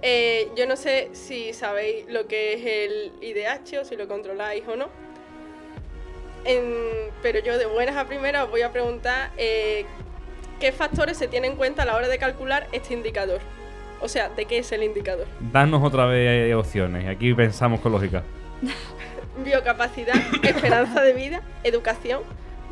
Eh, 0.01 0.49
yo 0.57 0.67
no 0.67 0.75
sé 0.75 1.11
si 1.13 1.53
sabéis 1.53 2.05
lo 2.09 2.27
que 2.27 2.53
es 2.55 2.65
el 2.65 3.13
IDH 3.21 3.79
o 3.79 3.85
si 3.85 3.95
lo 3.95 4.05
controláis 4.09 4.67
o 4.67 4.75
no, 4.75 4.89
En- 6.45 7.11
pero 7.21 7.39
yo 7.39 7.57
de 7.57 7.65
buenas 7.65 7.95
a 7.95 8.05
primeras 8.05 8.43
os 8.45 8.49
voy 8.51 8.61
a 8.63 8.71
preguntar 8.71 9.31
eh, 9.37 9.85
qué 10.59 10.71
factores 10.71 11.17
se 11.17 11.27
tienen 11.27 11.51
en 11.51 11.57
cuenta 11.57 11.83
a 11.83 11.85
la 11.85 11.95
hora 11.95 12.07
de 12.07 12.17
calcular 12.17 12.67
este 12.71 12.93
indicador. 12.93 13.39
O 14.01 14.09
sea, 14.09 14.27
¿de 14.29 14.45
qué 14.45 14.57
es 14.57 14.71
el 14.73 14.83
indicador? 14.83 15.25
Danos 15.51 15.81
otra 15.81 16.05
vez 16.05 16.53
opciones. 16.53 17.07
Aquí 17.07 17.33
pensamos 17.33 17.79
con 17.79 17.93
lógica. 17.93 18.23
Biocapacidad, 19.43 20.15
esperanza 20.43 21.01
de 21.01 21.13
vida, 21.13 21.41
educación, 21.63 22.21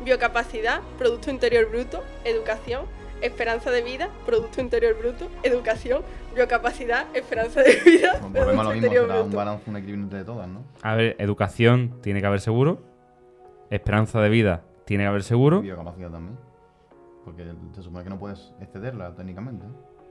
biocapacidad, 0.04 0.80
Producto 0.98 1.30
Interior 1.30 1.68
Bruto, 1.70 2.04
educación, 2.24 2.84
esperanza 3.20 3.70
de 3.70 3.82
vida, 3.82 4.10
Producto 4.26 4.60
Interior 4.60 4.96
Bruto, 4.98 5.28
educación, 5.42 6.02
biocapacidad, 6.34 7.06
esperanza 7.14 7.62
de 7.62 7.76
vida, 7.84 8.20
volvemos 8.22 8.66
a 8.66 8.68
lo 8.68 8.74
mismo, 8.74 8.88
será 8.90 9.22
un 9.22 9.32
balance, 9.32 9.70
un 9.70 9.76
equilibrio 9.76 10.04
entre 10.04 10.24
todas, 10.24 10.46
¿no? 10.48 10.64
A 10.82 10.94
ver, 10.94 11.16
educación 11.18 11.98
tiene 12.02 12.20
que 12.20 12.26
haber 12.26 12.40
seguro. 12.40 12.80
Esperanza 13.74 14.20
de 14.20 14.28
vida 14.28 14.64
tiene 14.84 15.04
que 15.04 15.08
haber 15.08 15.20
Y 15.22 15.24
seguro. 15.24 15.60
biocapacidad 15.62 16.10
también. 16.10 16.38
Porque 17.24 17.44
se 17.74 17.82
supone 17.82 18.04
que 18.04 18.10
no 18.10 18.18
puedes 18.18 18.52
excederla 18.60 19.14
técnicamente. 19.14 19.64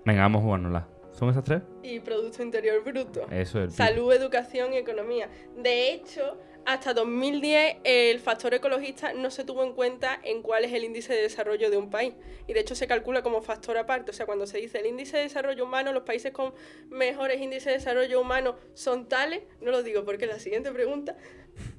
Venga, 0.05 0.21
vamos 0.23 0.39
a 0.41 0.43
jugárnosla. 0.45 0.87
¿Son 1.11 1.29
esas 1.29 1.43
tres? 1.43 1.61
Y 1.83 1.99
Producto 1.99 2.41
Interior 2.41 2.83
Bruto. 2.83 3.27
Eso 3.29 3.61
es. 3.61 3.73
Salud, 3.75 4.11
educación 4.13 4.73
y 4.73 4.77
economía. 4.77 5.29
De 5.57 5.91
hecho, 5.91 6.37
hasta 6.65 6.93
2010 6.93 7.77
el 7.83 8.19
factor 8.21 8.53
ecologista 8.53 9.13
no 9.13 9.29
se 9.29 9.43
tuvo 9.43 9.63
en 9.63 9.73
cuenta 9.73 10.19
en 10.23 10.41
cuál 10.41 10.63
es 10.63 10.71
el 10.73 10.85
índice 10.85 11.13
de 11.13 11.21
desarrollo 11.23 11.69
de 11.69 11.75
un 11.77 11.89
país. 11.89 12.13
Y 12.47 12.53
de 12.53 12.61
hecho 12.61 12.75
se 12.75 12.87
calcula 12.87 13.23
como 13.23 13.41
factor 13.41 13.77
aparte. 13.77 14.11
O 14.11 14.13
sea, 14.13 14.25
cuando 14.25 14.47
se 14.47 14.57
dice 14.59 14.79
el 14.79 14.85
índice 14.85 15.17
de 15.17 15.23
desarrollo 15.23 15.65
humano, 15.65 15.91
los 15.91 16.03
países 16.03 16.31
con 16.31 16.53
mejores 16.89 17.41
índices 17.41 17.65
de 17.65 17.73
desarrollo 17.73 18.21
humano 18.21 18.55
son 18.73 19.07
tales. 19.09 19.43
No 19.59 19.71
lo 19.71 19.83
digo 19.83 20.05
porque 20.05 20.25
es 20.25 20.31
la 20.31 20.39
siguiente 20.39 20.71
pregunta. 20.71 21.17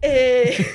Eh, 0.00 0.56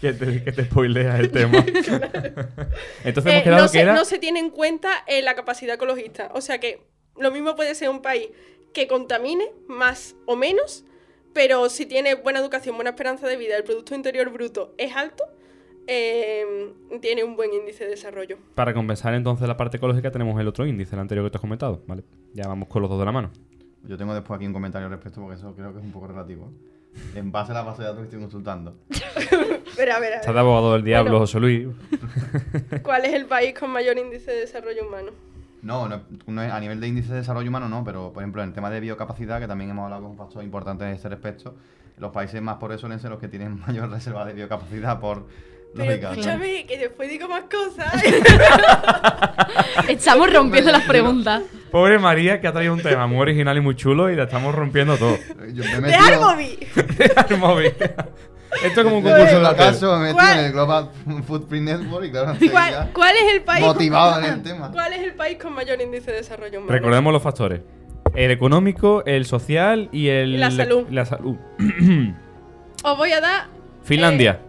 que, 0.00 0.12
te, 0.12 0.44
que 0.44 0.52
te 0.52 0.64
spoilea 0.64 1.18
el 1.18 1.30
tema. 1.30 1.58
Entonces 3.04 3.32
eh, 3.32 3.42
quedado 3.42 3.62
no, 3.62 3.66
que 3.66 3.78
se, 3.78 3.80
era. 3.80 3.94
no 3.94 4.04
se 4.04 4.18
tiene 4.18 4.40
en 4.40 4.50
cuenta 4.50 4.90
eh, 5.06 5.22
la 5.22 5.34
capacidad 5.34 5.76
ecologista. 5.76 6.30
O 6.34 6.40
sea 6.40 6.58
que 6.58 6.82
lo 7.16 7.30
mismo 7.30 7.56
puede 7.56 7.74
ser 7.74 7.88
un 7.88 8.02
país 8.02 8.28
que 8.72 8.86
contamine 8.86 9.44
más 9.66 10.16
o 10.26 10.36
menos, 10.36 10.84
pero 11.32 11.68
si 11.70 11.86
tiene 11.86 12.14
buena 12.16 12.40
educación, 12.40 12.76
buena 12.76 12.90
esperanza 12.90 13.26
de 13.26 13.36
vida, 13.36 13.56
el 13.56 13.64
Producto 13.64 13.94
Interior 13.94 14.30
Bruto 14.30 14.74
es 14.78 14.94
alto, 14.94 15.24
eh, 15.86 16.72
tiene 17.00 17.24
un 17.24 17.36
buen 17.36 17.52
índice 17.52 17.84
de 17.84 17.90
desarrollo. 17.90 18.38
Para 18.54 18.74
compensar 18.74 19.14
entonces 19.14 19.46
la 19.48 19.56
parte 19.56 19.78
ecológica 19.78 20.10
tenemos 20.10 20.38
el 20.40 20.48
otro 20.48 20.66
índice, 20.66 20.96
el 20.96 21.00
anterior 21.00 21.24
que 21.26 21.30
te 21.30 21.36
has 21.38 21.42
comentado. 21.42 21.82
Vale, 21.86 22.04
ya 22.34 22.46
vamos 22.46 22.68
con 22.68 22.82
los 22.82 22.90
dos 22.90 22.98
de 22.98 23.04
la 23.04 23.12
mano. 23.12 23.30
Yo 23.86 23.96
tengo 23.98 24.14
después 24.14 24.36
aquí 24.38 24.46
un 24.46 24.52
comentario 24.52 24.86
al 24.86 24.92
respecto 24.92 25.20
porque 25.20 25.36
eso 25.36 25.54
creo 25.54 25.72
que 25.72 25.78
es 25.78 25.84
un 25.84 25.92
poco 25.92 26.06
relativo. 26.08 26.50
En 27.14 27.32
base 27.32 27.50
a 27.52 27.54
la 27.56 27.62
base 27.62 27.82
de 27.82 27.88
datos 27.88 27.98
que 28.00 28.04
estoy 28.04 28.20
consultando. 28.20 28.76
Pero 29.76 29.94
a 29.94 29.98
ver, 29.98 30.12
a 30.14 30.16
Está 30.16 30.32
de 30.32 30.38
abogado 30.38 30.74
del 30.74 30.84
diablo, 30.84 31.10
Bueno. 31.12 31.20
José 31.26 31.40
Luis. 31.40 31.68
¿Cuál 32.82 33.04
es 33.04 33.14
el 33.14 33.26
país 33.26 33.54
con 33.58 33.70
mayor 33.70 33.98
índice 33.98 34.30
de 34.30 34.40
desarrollo 34.40 34.86
humano? 34.86 35.10
No, 35.62 35.88
no, 35.88 36.02
no 36.26 36.42
es- 36.42 36.52
a 36.52 36.60
nivel 36.60 36.80
de 36.80 36.88
índice 36.88 37.10
de 37.12 37.18
desarrollo 37.18 37.48
humano 37.48 37.68
no, 37.68 37.82
pero 37.84 38.12
por 38.12 38.22
ejemplo 38.22 38.42
en 38.42 38.48
el 38.50 38.54
tema 38.54 38.70
de 38.70 38.80
biocapacidad, 38.80 39.40
que 39.40 39.48
también 39.48 39.70
hemos 39.70 39.84
hablado 39.84 40.02
con 40.02 40.12
un 40.12 40.16
factor 40.18 40.44
importante 40.44 40.84
en 40.84 40.90
este 40.90 41.08
respecto, 41.08 41.54
los 41.98 42.10
países 42.12 42.40
más 42.42 42.56
pobres 42.58 42.80
suelen 42.80 43.00
ser 43.00 43.10
los 43.10 43.18
que 43.18 43.28
tienen 43.28 43.58
mayor 43.66 43.90
reserva 43.90 44.24
de 44.24 44.34
biocapacidad 44.34 45.00
por 45.00 45.26
Pero 45.74 45.90
lógica. 45.90 46.10
escúchame, 46.10 46.66
que 46.66 46.78
después 46.78 47.10
digo 47.10 47.28
más 47.28 47.44
cosas. 47.44 47.92
Estamos 49.88 50.32
rompiendo 50.32 50.70
las 50.72 50.82
preguntas. 50.84 51.42
Pobre 51.70 51.98
María, 51.98 52.40
que 52.40 52.46
ha 52.46 52.52
traído 52.52 52.72
un 52.74 52.82
tema 52.82 53.06
muy 53.06 53.18
original 53.18 53.56
y 53.56 53.60
muy 53.60 53.74
chulo 53.74 54.10
y 54.10 54.16
la 54.16 54.24
estamos 54.24 54.54
rompiendo 54.54 54.96
todo. 54.96 55.18
Yo 55.52 55.64
me. 55.80 55.88
El 55.92 57.38
móvil. 57.40 57.74
Esto 58.62 58.80
es 58.80 58.84
como 58.84 58.98
un 58.98 59.02
concurso 59.02 59.34
de 59.34 59.40
el 59.40 59.44
hotel. 59.46 59.56
caso 59.56 59.98
me 59.98 60.12
¿Cuál? 60.12 60.38
en 60.38 60.44
el 60.44 60.52
Global 60.52 60.90
Footprint 61.26 61.66
Network 61.70 62.04
y 62.06 62.10
claro, 62.12 62.36
¿Cuál, 62.52 62.90
cuál 62.92 63.16
es 63.16 63.32
el 63.34 63.42
país? 63.42 63.66
motivado 63.66 64.20
en 64.20 64.32
el 64.32 64.42
tema. 64.44 64.70
¿Cuál 64.70 64.92
es 64.92 65.00
el 65.02 65.14
país 65.14 65.38
con 65.42 65.54
mayor 65.54 65.80
índice 65.80 66.12
de 66.12 66.18
desarrollo 66.18 66.60
humano? 66.60 66.72
Recordemos 66.72 67.12
los 67.12 67.20
factores. 67.20 67.62
El 68.14 68.30
económico, 68.30 69.02
el 69.06 69.26
social 69.26 69.88
y 69.90 70.06
el... 70.06 70.34
Y 70.34 70.36
la 70.36 70.52
salud. 70.52 70.86
La 70.88 71.04
salud. 71.04 71.36
Os 72.84 72.96
voy 72.96 73.10
a 73.10 73.20
dar. 73.20 73.48
Finlandia. 73.82 74.40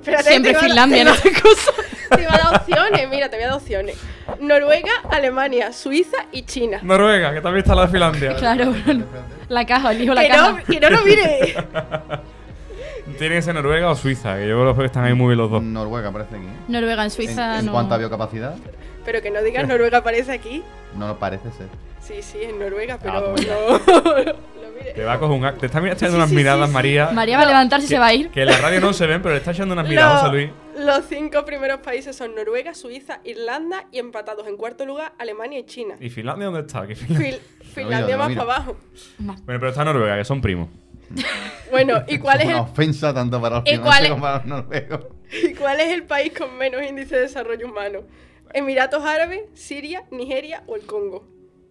Espérate, 0.00 0.30
Siempre 0.30 0.52
te 0.54 0.58
Finlandia, 0.60 0.98
te 0.98 1.04
no 1.04 1.10
voy 1.10 1.20
te 1.32 1.40
cosa. 1.42 1.70
a- 2.10 2.16
Te 2.16 2.26
voy 2.26 2.34
a 2.34 2.38
dar 2.44 2.54
opciones, 2.60 3.08
mira, 3.08 3.28
te 3.28 3.36
voy 3.36 3.44
a 3.44 3.48
dar 3.48 3.56
opciones. 3.56 3.96
Noruega, 4.40 4.90
Alemania, 5.10 5.72
Suiza 5.72 6.16
y 6.32 6.42
China. 6.42 6.78
Noruega, 6.82 7.32
que 7.34 7.40
también 7.40 7.62
está 7.62 7.74
la 7.74 7.82
de 7.82 7.88
Finlandia. 7.88 8.36
Claro, 8.38 8.74
la 9.48 9.66
caja, 9.66 9.92
elijo 9.92 10.14
la 10.14 10.22
Que 10.22 10.28
caja. 10.28 10.50
no, 10.52 10.64
que 10.64 10.80
no 10.80 10.90
lo 10.90 11.04
mire. 11.04 11.54
Tiene 13.18 13.34
que 13.36 13.42
ser 13.42 13.54
Noruega 13.54 13.90
o 13.90 13.96
Suiza, 13.96 14.36
que 14.36 14.48
yo 14.48 14.58
creo 14.60 14.76
que 14.76 14.84
están 14.84 15.04
ahí 15.04 15.14
muy 15.14 15.28
bien 15.28 15.38
los 15.38 15.50
dos. 15.50 15.62
Noruega 15.62 16.10
parece 16.12 16.36
aquí. 16.36 16.46
Noruega, 16.68 17.02
en 17.02 17.06
En, 17.06 17.10
Suiza 17.10 17.58
en 17.58 17.66
no. 17.66 17.72
cuanto 17.72 17.94
a 17.94 17.98
biocapacidad, 17.98 18.54
Pero 19.04 19.20
que 19.20 19.30
no 19.30 19.42
digas 19.42 19.66
Noruega 19.66 19.98
aparece 19.98 20.32
aquí. 20.32 20.62
no 20.96 21.08
lo 21.08 21.18
parece 21.18 21.50
ser. 21.52 21.66
Sí, 22.00 22.22
sí, 22.22 22.38
en 22.42 22.58
Noruega, 22.58 22.94
Ah, 22.94 22.98
pero 23.02 23.32
pues 23.34 23.46
no. 23.46 23.54
lo 24.62 24.70
mire. 24.76 24.92
Te 24.94 25.04
va 25.04 25.12
a 25.14 25.18
coger 25.20 25.36
un... 25.52 25.58
Te 25.58 25.66
está 25.66 25.78
echando 25.78 25.96
Sí, 26.08 26.14
unas 26.16 26.28
sí, 26.30 26.34
miradas, 26.36 26.60
sí, 26.66 26.70
sí. 26.70 26.74
María. 26.74 27.10
María 27.12 27.36
va 27.36 27.42
a 27.44 27.46
levantarse 27.46 27.86
y 27.86 27.88
se 27.88 27.98
va 27.98 28.06
a 28.06 28.14
ir. 28.14 28.30
Que 28.30 28.40
en 28.42 28.46
la 28.48 28.56
radio 28.58 28.80
no 28.80 28.92
se 28.92 29.06
ven, 29.06 29.20
pero 29.22 29.34
le 29.34 29.38
está 29.38 29.52
echando 29.52 29.74
unas 29.74 29.86
miradas, 29.88 30.22
José 30.22 30.32
Luis. 30.32 30.50
Los, 30.78 31.04
cinco 31.06 31.44
primeros 31.44 31.80
países 31.80 32.16
son 32.16 32.34
Noruega, 32.34 32.74
Suiza, 32.74 33.20
Irlanda 33.24 33.84
y 33.92 33.98
empatados 33.98 34.46
en 34.48 34.56
cuarto 34.56 34.86
lugar 34.86 35.12
Alemania 35.18 35.58
y 35.58 35.64
China. 35.66 35.96
¿Y 36.00 36.08
Finlandia 36.08 36.46
dónde 36.46 36.60
está? 36.60 36.84
Finlandia- 36.86 37.38
Fil- 37.38 37.40
Finlandia 37.74 38.16
lo 38.16 38.22
más 38.24 38.28
para 38.36 38.42
abajo. 38.42 38.76
Bueno, 39.18 39.42
pero 39.44 39.68
está 39.68 39.84
Noruega, 39.84 40.16
que 40.16 40.24
son 40.24 40.40
primos. 40.40 40.68
Bueno, 41.70 42.02
¿y 42.08 42.18
cuál, 42.18 42.36
es 42.38 42.42
es 42.44 42.48
una 42.48 42.58
el, 42.58 42.62
ofensa 42.64 43.12
tanto 43.12 43.40
para 43.40 43.56
los 43.60 43.64
¿Y 43.70 43.78
cuál 43.78 44.02
finlandeses 44.02 44.04
es- 44.04 44.10
como 44.10 44.22
para 44.22 44.36
los 44.38 44.46
noruegos. 44.46 45.06
¿Y 45.50 45.54
cuál 45.54 45.80
es 45.80 45.88
el 45.92 46.02
país 46.04 46.32
con 46.36 46.56
menos 46.56 46.82
índice 46.82 47.14
de 47.16 47.22
desarrollo 47.22 47.66
humano? 47.66 48.00
¿Emiratos 48.54 49.04
Árabes, 49.04 49.42
Siria, 49.54 50.04
Nigeria 50.10 50.62
o 50.66 50.76
el 50.76 50.82
Congo? 50.82 51.24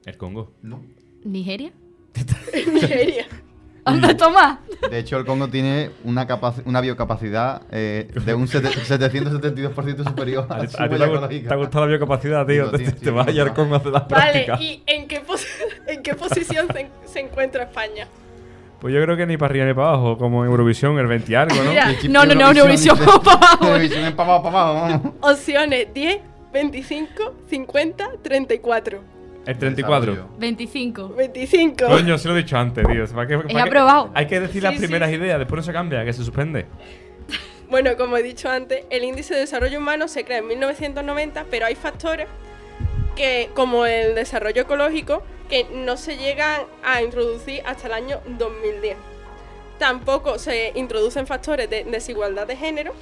El 0.05 0.17
Congo. 0.17 0.51
No. 0.61 0.81
¿Nigeria? 1.23 1.71
Nigeria. 2.73 3.25
Anda, 3.85 4.15
toma. 4.15 4.59
De 4.89 4.99
hecho, 4.99 5.17
el 5.17 5.25
Congo 5.25 5.47
tiene 5.47 5.89
una, 6.03 6.27
una 6.65 6.81
biocapacidad 6.81 7.63
eh, 7.71 8.07
de 8.25 8.33
un 8.33 8.47
sete- 8.47 8.69
772% 8.69 10.03
superior 10.07 10.45
A 10.49 10.55
a 10.57 10.67
su 10.67 10.77
a 10.81 11.29
ti 11.29 11.39
te, 11.41 11.47
te 11.47 11.53
ha 11.53 11.57
gustado 11.57 11.85
la 11.85 11.89
biocapacidad, 11.91 12.45
tío. 12.45 12.69
Te, 12.71 12.77
tío, 12.79 12.93
te 12.95 13.09
vas 13.11 13.27
a 13.27 13.29
hallar 13.31 13.47
no. 13.47 13.53
con 13.55 13.73
hacer 13.73 13.91
las 13.91 14.07
Vale, 14.07 14.45
prácticas. 14.45 14.61
¿y 14.61 14.83
en 14.85 15.07
qué, 15.07 15.21
pos- 15.21 15.47
en 15.87 16.03
qué 16.03 16.13
posición 16.13 16.67
se, 16.73 16.87
se 17.05 17.19
encuentra 17.21 17.63
España? 17.63 18.07
Pues 18.79 18.93
yo 18.93 19.01
creo 19.01 19.17
que 19.17 19.25
ni 19.25 19.37
para 19.37 19.51
arriba 19.51 19.65
ni 19.65 19.73
para 19.73 19.89
abajo, 19.89 20.17
como 20.17 20.43
en 20.45 20.51
Eurovisión, 20.51 20.97
el 20.99 21.07
20 21.07 21.31
y 21.31 21.35
algo, 21.35 21.55
¿no? 21.63 21.69
Mira, 21.71 21.91
No, 22.09 22.25
no, 22.25 22.35
no, 22.35 22.51
Eurovisión, 22.51 22.97
Eurovisión, 22.97 22.97
dice- 22.97 23.05
vamos 23.07 23.23
para 23.25 23.37
abajo. 23.37 23.65
Eurovisión 23.65 24.03
es 24.05 24.11
para 24.13 24.29
abajo, 24.35 24.43
para 24.43 24.69
abajo, 24.69 25.01
vamos. 25.21 25.33
Opciones 25.37 25.87
10, 25.93 26.19
25, 26.53 27.35
50, 27.49 28.09
34. 28.21 29.18
El 29.45 29.57
34. 29.57 30.11
Desarrollo. 30.13 30.37
25. 30.39 31.09
25. 31.09 31.85
Coño, 31.87 32.17
se 32.17 32.27
lo 32.27 32.35
he 32.35 32.37
dicho 32.43 32.57
antes, 32.57 32.85
tío. 32.87 33.05
¿Para 33.07 33.27
qué- 33.27 33.37
para 33.37 33.47
qué- 33.47 33.59
aprobado. 33.59 34.11
Hay 34.13 34.27
que 34.27 34.39
decir 34.39 34.61
las 34.61 34.73
Sí, 34.73 34.79
sí, 34.79 34.83
primeras 34.85 35.09
sí. 35.09 35.15
ideas, 35.15 35.39
después 35.39 35.57
no 35.57 35.63
se 35.63 35.73
cambia, 35.73 36.03
que 36.05 36.13
se 36.13 36.23
suspende. 36.23 36.65
Bueno, 37.69 37.95
como 37.97 38.17
he 38.17 38.23
dicho 38.23 38.49
antes, 38.49 38.83
el 38.89 39.03
índice 39.03 39.35
de 39.35 39.41
desarrollo 39.41 39.77
humano 39.77 40.07
se 40.07 40.25
crea 40.25 40.39
en 40.39 40.47
1990, 40.47 41.45
pero 41.51 41.67
hay 41.67 41.75
factores 41.75 42.27
que, 43.15 43.51
como 43.53 43.85
el 43.85 44.15
desarrollo 44.15 44.63
ecológico, 44.63 45.21
que 45.49 45.67
no 45.71 45.95
se 45.95 46.17
llegan 46.17 46.61
a 46.83 47.03
introducir 47.03 47.61
hasta 47.67 47.85
el 47.85 47.93
año 47.93 48.21
2010. 48.39 48.97
Tampoco 49.77 50.39
se 50.39 50.71
introducen 50.75 51.27
factores 51.27 51.69
de 51.69 51.83
desigualdad 51.83 52.47
de 52.47 52.55
género 52.55 52.93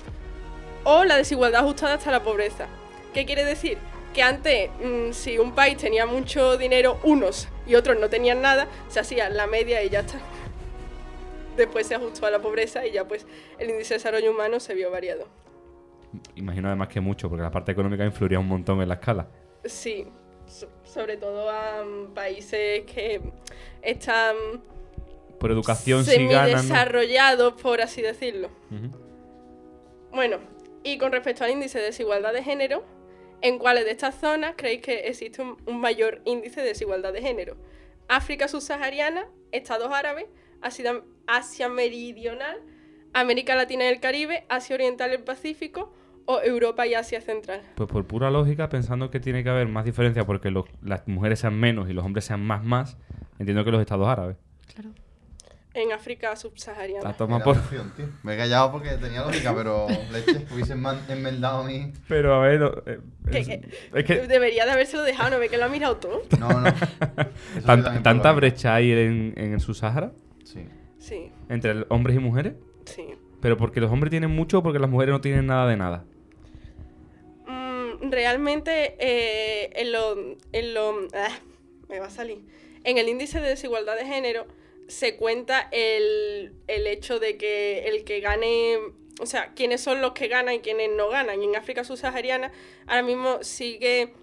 o 0.83 1.05
la 1.05 1.15
desigualdad 1.15 1.61
ajustada 1.61 1.93
hasta 1.95 2.11
la 2.11 2.21
pobreza. 2.23 2.67
¿Qué 3.13 3.25
quiere 3.25 3.45
decir? 3.45 3.77
Que 4.17 4.23
antes, 4.23 4.71
mm, 4.83 5.11
si 5.13 5.37
un 5.37 5.51
país 5.53 5.77
tenía 5.77 6.07
mucho 6.07 6.57
dinero, 6.57 6.97
unos 7.03 7.47
y 7.67 7.75
otros 7.75 7.99
no 7.99 8.09
tenían 8.09 8.41
nada, 8.41 8.67
se 8.87 8.99
hacía 8.99 9.29
la 9.29 9.45
media 9.45 9.83
y 9.83 9.89
ya 9.89 9.99
está. 9.99 10.17
Después 11.55 11.85
se 11.85 11.93
ajustó 11.93 12.25
a 12.25 12.31
la 12.31 12.39
pobreza 12.39 12.83
y 12.87 12.93
ya 12.93 13.07
pues 13.07 13.27
el 13.59 13.69
índice 13.69 13.93
de 13.93 13.97
desarrollo 13.99 14.31
humano 14.31 14.59
se 14.59 14.73
vio 14.73 14.89
variado. 14.89 15.27
Imagino 16.33 16.67
además 16.67 16.87
que 16.87 16.99
mucho, 16.99 17.29
porque 17.29 17.43
la 17.43 17.51
parte 17.51 17.71
económica 17.73 18.03
influiría 18.05 18.39
un 18.39 18.47
montón 18.47 18.81
en 18.81 18.87
la 18.87 18.95
escala. 18.95 19.27
Sí, 19.65 20.07
so- 20.47 20.67
sobre 20.83 21.17
todo 21.17 21.51
a 21.51 21.83
mm, 21.85 22.15
países 22.15 22.85
que 22.91 23.21
están 23.83 24.35
Por 25.39 25.51
educación. 25.51 25.99
¿no? 25.99 26.05
semidesarrollados, 26.05 27.53
por 27.61 27.81
así 27.81 28.01
decirlo. 28.01 28.49
Bueno, 30.11 30.37
y 30.81 30.97
con 30.97 31.11
respecto 31.11 31.43
al 31.43 31.51
índice 31.51 31.77
de 31.77 31.85
desigualdad 31.85 32.33
de 32.33 32.41
género, 32.41 32.83
¿en 33.41 33.57
cuáles 33.59 33.85
de 33.85 33.91
estas 33.91 34.15
zonas 34.15 34.53
creéis 34.57 34.81
que 34.81 34.99
existe 35.07 35.41
un, 35.41 35.57
un 35.65 35.79
mayor 35.79 36.21
índice 36.25 36.61
de 36.61 36.67
desigualdad 36.67 37.13
de 37.13 37.21
género? 37.21 37.55
África 38.07 38.47
subsahariana, 38.47 39.25
Estados 39.51 39.91
Árabes, 39.91 40.25
Asia, 40.61 41.01
Asia 41.27 41.69
Meridional, 41.69 42.57
América 43.13 43.55
Latina 43.55 43.85
y 43.85 43.87
el 43.87 43.99
Caribe, 43.99 44.45
Asia 44.49 44.75
Oriental 44.75 45.11
y 45.11 45.15
el 45.15 45.23
Pacífico 45.23 45.93
o 46.25 46.41
Europa 46.41 46.85
y 46.87 46.93
Asia 46.93 47.21
Central. 47.21 47.61
Pues 47.75 47.89
por 47.89 48.05
pura 48.05 48.29
lógica, 48.29 48.69
pensando 48.69 49.09
que 49.09 49.19
tiene 49.19 49.43
que 49.43 49.49
haber 49.49 49.67
más 49.67 49.85
diferencia 49.85 50.25
porque 50.25 50.51
los- 50.51 50.65
las 50.81 51.07
mujeres 51.07 51.39
sean 51.39 51.57
menos 51.59 51.89
y 51.89 51.93
los 51.93 52.03
hombres 52.05 52.25
sean 52.25 52.41
más 52.45 52.63
más, 52.63 52.97
entiendo 53.39 53.63
que 53.63 53.71
los 53.71 53.81
estados 53.81 54.07
árabes. 54.07 54.35
Claro. 54.73 54.89
En 55.79 55.91
África 55.91 56.35
subsahariana. 56.35 57.03
La 57.03 57.15
toma 57.15 57.39
por... 57.43 57.55
opción, 57.57 57.93
tío. 57.95 58.07
Me 58.23 58.33
he 58.33 58.37
callado 58.37 58.71
porque 58.71 58.89
tenía 58.97 59.21
lógica, 59.23 59.53
pero 59.55 59.85
leche, 60.11 60.45
hubiesen 60.51 60.81
man- 60.81 60.99
enmendado 61.07 61.59
a 61.59 61.63
mí. 61.67 61.93
Pero 62.07 62.33
a 62.33 62.39
ver, 62.39 62.59
no, 62.59 62.71
eh, 62.87 62.99
es, 63.31 63.47
que- 63.47 63.69
es 63.93 64.03
que 64.05 64.27
Debería 64.27 64.65
de 64.65 64.71
habérselo 64.71 65.03
dejado, 65.03 65.29
¿no 65.29 65.39
ve 65.39 65.49
que 65.49 65.57
lo 65.57 65.65
ha 65.65 65.69
mirado 65.69 65.97
todo? 65.97 66.23
No, 66.39 66.49
no. 66.49 66.73
Tanta, 68.03 68.31
brecha 68.31 68.73
hay 68.75 68.91
en, 68.91 69.33
en 69.37 69.53
el 69.53 69.59
subsahara 69.59 70.11
Sí. 70.43 70.65
Sí, 70.97 71.31
entre 71.49 71.85
hombres 71.89 72.15
y 72.15 72.19
mujeres. 72.19 72.53
sí. 72.85 73.05
Pero 73.39 73.55
porque 73.55 73.79
los 73.79 73.91
hombres 73.91 74.09
tienen 74.09 74.31
mucho 74.31 74.57
o 74.59 74.63
porque 74.63 74.79
las 74.79 74.89
mujeres 74.89 75.13
no 75.13 75.21
tienen 75.21 75.45
nada 75.45 75.67
de 75.69 75.77
nada. 75.77 76.05
Mm, 77.45 78.09
realmente 78.11 78.95
eh, 78.99 79.69
en 79.75 79.91
lo, 79.91 80.15
en 80.51 80.73
lo 80.73 81.07
ah, 81.13 81.29
me 81.87 81.99
va 81.99 82.07
a 82.07 82.09
salir 82.09 82.39
en 82.83 82.97
el 82.97 83.07
índice 83.09 83.39
de 83.41 83.49
desigualdad 83.49 83.95
de 83.95 84.05
género 84.05 84.47
se 84.87 85.15
cuenta 85.15 85.67
el, 85.71 86.53
el 86.67 86.87
hecho 86.87 87.19
de 87.19 87.37
que 87.37 87.87
el 87.87 88.03
que 88.03 88.19
gane 88.19 88.77
o 89.19 89.25
sea 89.25 89.53
quiénes 89.55 89.81
son 89.81 90.01
los 90.01 90.13
que 90.13 90.27
ganan 90.27 90.55
y 90.55 90.59
quiénes 90.59 90.89
no 90.91 91.09
ganan 91.09 91.41
y 91.41 91.45
en 91.45 91.55
África 91.55 91.83
subsahariana 91.83 92.51
ahora 92.85 93.01
mismo 93.01 93.43
sigue 93.43 94.13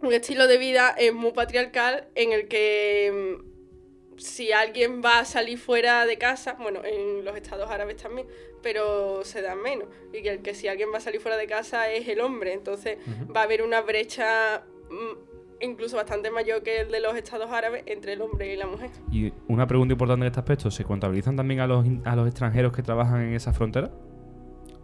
un 0.00 0.12
estilo 0.12 0.46
de 0.46 0.58
vida 0.58 0.94
eh, 0.98 1.12
muy 1.12 1.32
patriarcal 1.32 2.08
en 2.14 2.32
el 2.32 2.48
que 2.48 3.38
mm, 3.42 4.18
si 4.18 4.52
alguien 4.52 5.02
va 5.04 5.20
a 5.20 5.24
salir 5.24 5.58
fuera 5.58 6.06
de 6.06 6.18
casa, 6.18 6.54
bueno, 6.54 6.82
en 6.84 7.24
los 7.24 7.36
estados 7.36 7.70
árabes 7.70 7.96
también, 7.96 8.26
pero 8.62 9.24
se 9.24 9.42
dan 9.42 9.60
menos. 9.60 9.88
Y 10.12 10.22
que, 10.22 10.30
el 10.30 10.42
que 10.42 10.54
si 10.54 10.68
alguien 10.68 10.92
va 10.92 10.98
a 10.98 11.00
salir 11.00 11.20
fuera 11.20 11.36
de 11.36 11.46
casa 11.46 11.90
es 11.90 12.08
el 12.08 12.20
hombre. 12.20 12.52
Entonces 12.52 12.98
va 13.34 13.40
a 13.40 13.44
haber 13.44 13.62
una 13.62 13.82
brecha 13.82 14.64
mm, 14.90 15.35
incluso 15.60 15.96
bastante 15.96 16.30
mayor 16.30 16.62
que 16.62 16.80
el 16.82 16.90
de 16.92 17.00
los 17.00 17.14
estados 17.16 17.50
árabes 17.50 17.82
entre 17.86 18.12
el 18.14 18.22
hombre 18.22 18.52
y 18.52 18.56
la 18.56 18.66
mujer. 18.66 18.90
Y 19.10 19.32
una 19.48 19.66
pregunta 19.66 19.92
importante 19.92 20.24
en 20.24 20.28
este 20.28 20.40
aspecto, 20.40 20.70
¿se 20.70 20.84
contabilizan 20.84 21.36
también 21.36 21.60
a 21.60 21.66
los, 21.66 21.84
in- 21.86 22.02
a 22.04 22.14
los 22.16 22.26
extranjeros 22.26 22.72
que 22.72 22.82
trabajan 22.82 23.20
en 23.22 23.34
esa 23.34 23.52
frontera? 23.52 23.90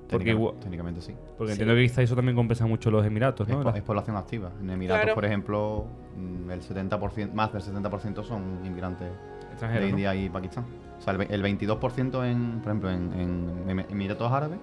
Porque 0.09 0.35
Técnicamente- 0.61 1.01
sí. 1.01 1.15
Porque 1.39 1.55
Sí. 1.55 1.61
entiendo 1.61 1.74
que 1.74 1.82
quizá 1.85 2.03
eso 2.03 2.15
también 2.15 2.36
compensa 2.36 2.66
mucho 2.66 2.90
los 2.90 3.05
Emiratos, 3.07 3.49
Es, 3.49 3.55
¿no? 3.55 3.62
po- 3.62 3.70
La- 3.70 3.77
es 3.78 3.82
población 3.82 4.16
activa. 4.16 4.51
En 4.61 4.69
Emiratos, 4.69 5.03
Claro. 5.05 5.15
por 5.15 5.24
ejemplo, 5.24 5.86
mm, 6.19 6.51
el 6.51 6.61
70%, 6.62 7.32
más 7.35 7.51
del 7.53 7.62
70% 7.62 8.23
son 8.23 8.61
inmigrantes 8.65 9.09
extranjeros, 9.51 9.86
de 9.86 9.90
¿no? 9.93 9.97
India 9.99 10.15
y 10.15 10.28
Pakistán. 10.28 10.66
O 10.99 11.01
sea, 11.01 11.15
el, 11.15 11.23
el 11.31 11.43
22%, 11.43 12.24
en, 12.27 12.61
por 12.61 12.69
ejemplo, 12.73 12.90
en, 12.90 13.12
en 13.15 13.70
Em- 13.70 13.86
Emiratos 13.89 14.31
Árabes, 14.31 14.59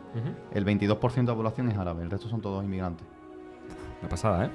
el 0.53 0.65
22% 0.65 1.31
de 1.31 1.35
la 1.35 1.35
población 1.35 1.69
es 1.71 1.77
árabe, 1.79 2.03
el 2.03 2.11
resto 2.11 2.27
son 2.29 2.41
todos 2.41 2.63
inmigrantes. 2.63 3.07
Una 4.01 4.09
pasada, 4.09 4.45
¿eh? 4.45 4.49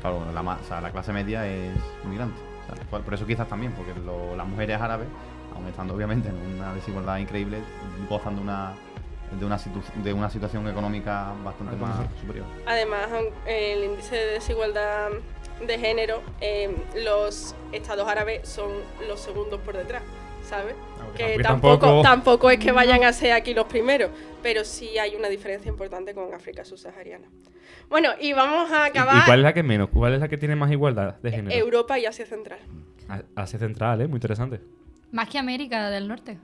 Claro, 0.00 0.22
la, 0.32 0.42
ma- 0.42 0.58
o 0.62 0.66
sea, 0.66 0.80
la 0.80 0.90
clase 0.90 1.12
media 1.12 1.46
es. 1.46 1.76
O 1.76 2.74
sea, 2.74 2.84
por, 3.02 3.14
eso 3.14 3.26
quizás 3.26 3.48
también, 3.48 3.72
porque 3.72 3.92
lo- 4.00 4.36
las 4.36 4.46
mujeres 4.46 4.80
árabes, 4.80 5.08
aun 5.54 5.66
estando 5.66 5.94
obviamente 5.94 6.28
en 6.28 6.36
una 6.58 6.72
desigualdad 6.74 7.18
increíble, 7.18 7.58
gozan 8.08 8.36
de 8.36 8.42
una, 8.42 8.72
de 9.38 9.44
una, 9.44 9.58
situ- 9.58 9.82
de 10.02 10.12
una 10.12 10.30
situación 10.30 10.66
económica 10.68 11.32
bastante 11.44 11.76
más 11.76 11.98
superior. 12.20 12.46
Además, 12.66 13.08
el 13.46 13.84
índice 13.84 14.14
de 14.16 14.26
desigualdad 14.34 15.08
de 15.66 15.78
género, 15.78 16.22
eh, 16.40 16.74
los 17.04 17.54
estados 17.72 18.08
árabes 18.08 18.48
son 18.48 18.70
los 19.06 19.20
segundos 19.20 19.60
por 19.60 19.76
detrás, 19.76 20.02
¿sabes? 20.50 20.74
Que 21.16 21.24
Porque 21.34 21.42
tampoco, 21.42 21.78
tampoco- 21.78 22.02
tampoco 22.02 22.50
es 22.50 22.58
que 22.58 22.72
vayan 22.72 23.04
a 23.04 23.12
ser 23.12 23.32
aquí 23.32 23.54
los 23.54 23.66
primeros, 23.66 24.10
pero 24.42 24.64
sí 24.64 24.98
hay 24.98 25.14
una 25.14 25.28
diferencia 25.28 25.68
importante 25.68 26.12
con 26.14 26.32
África 26.34 26.64
subsahariana. 26.64 27.26
Bueno, 27.88 28.10
y 28.20 28.32
vamos 28.32 28.70
a 28.70 28.86
¿Y- 28.86 28.90
acabar 28.90 29.16
¿Y, 29.18 29.24
cuál 29.26 29.38
es 29.40 29.42
la 29.44 29.52
que 29.54 29.62
menos? 29.62 29.88
¿Cuál 29.90 30.14
es 30.14 30.20
la 30.20 30.28
que 30.28 30.36
tiene 30.38 30.56
más 30.56 30.70
igualdad 30.70 31.16
de 31.20 31.30
género? 31.30 31.56
Europa 31.56 31.98
y 31.98 32.06
Asia 32.06 32.26
Central. 32.26 32.58
A- 33.08 33.22
Asia 33.34 33.58
Central, 33.58 34.00
¿eh? 34.02 34.06
Muy 34.08 34.16
interesante. 34.16 34.60
Más 35.12 35.28
que 35.28 35.38
América 35.38 35.90
del 35.90 36.06
Norte. 36.08 36.38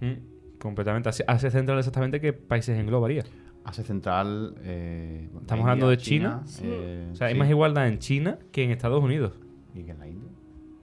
Mm, 0.00 0.58
completamente. 0.60 1.08
Asia, 1.08 1.24
Asia 1.28 1.50
Central 1.50 1.78
exactamente 1.78 2.20
qué 2.20 2.32
países 2.32 2.78
englobaría. 2.78 3.24
Asia 3.64 3.84
Central. 3.84 4.54
eh, 4.64 5.24
Estamos 5.40 5.50
India, 5.50 5.62
hablando 5.62 5.88
de 5.88 5.96
China. 5.98 6.42
eh, 6.62 7.08
O 7.12 7.14
sea, 7.16 7.28
hay 7.28 7.34
sí. 7.34 7.38
más 7.38 7.48
igualdad 7.50 7.86
en 7.88 7.98
China 7.98 8.38
que 8.52 8.64
en 8.64 8.70
Estados 8.70 9.02
Unidos. 9.02 9.32
¿Y 9.74 9.82
que 9.84 9.92
en 9.92 9.98
la 9.98 10.06
India? 10.08 10.30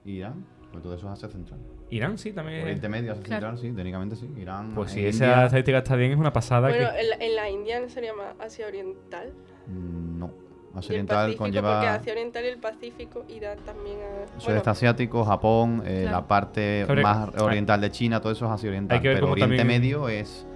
¿Irán? 0.04 0.44
Pues 0.72 0.82
todo 0.82 0.94
eso 0.94 1.06
es 1.06 1.12
Asia 1.12 1.28
Central. 1.28 1.60
Irán 1.90 2.18
sí 2.18 2.32
también. 2.32 2.62
Oriente 2.62 2.88
Medio, 2.88 3.12
Asia 3.12 3.22
Claro. 3.24 3.46
Central, 3.56 3.58
sí, 3.70 3.76
técnicamente 3.76 4.16
sí. 4.16 4.28
Irán. 4.36 4.72
Pues 4.74 4.92
si 4.92 5.04
eh, 5.04 5.08
esa 5.08 5.24
India, 5.26 5.44
estadística 5.46 5.78
está 5.78 5.96
bien, 5.96 6.12
es 6.12 6.18
una 6.18 6.32
pasada 6.32 6.68
Bueno, 6.68 6.88
que... 6.92 7.00
en 7.00 7.10
la, 7.10 7.16
en 7.16 7.36
la 7.36 7.50
India 7.50 7.88
sería 7.88 8.14
más 8.14 8.34
Asia 8.38 8.66
Oriental. 8.66 9.32
mm, 9.66 10.18
No. 10.18 10.30
Asia 10.72 10.92
Oriental 10.92 11.16
Pacífico, 11.16 11.38
porque 11.44 11.60
conlleva. 11.60 11.94
Asia 11.94 12.12
Oriental 12.12 12.44
y 12.44 12.48
el 12.48 12.58
Pacífico 12.58 13.24
irán 13.28 13.58
también 13.64 13.98
a... 14.36 14.40
Sudeste 14.40 14.70
asiático, 14.70 15.24
Japón, 15.24 15.82
eh, 15.84 16.02
Claro. 16.02 16.16
la 16.18 16.28
parte 16.28 16.86
más 17.02 17.34
oriental 17.42 17.80
de 17.80 17.90
China, 17.90 18.20
todo 18.20 18.32
eso 18.32 18.46
es 18.46 18.52
Asia 18.52 18.68
Oriental. 18.68 18.96
Hay 18.96 19.02
que 19.02 19.08
ver 19.08 19.16
pero 19.16 19.26
cómo 19.26 19.32
Oriente 19.32 19.56
también- 19.56 19.80
Medio 19.80 20.08
es 20.08 20.46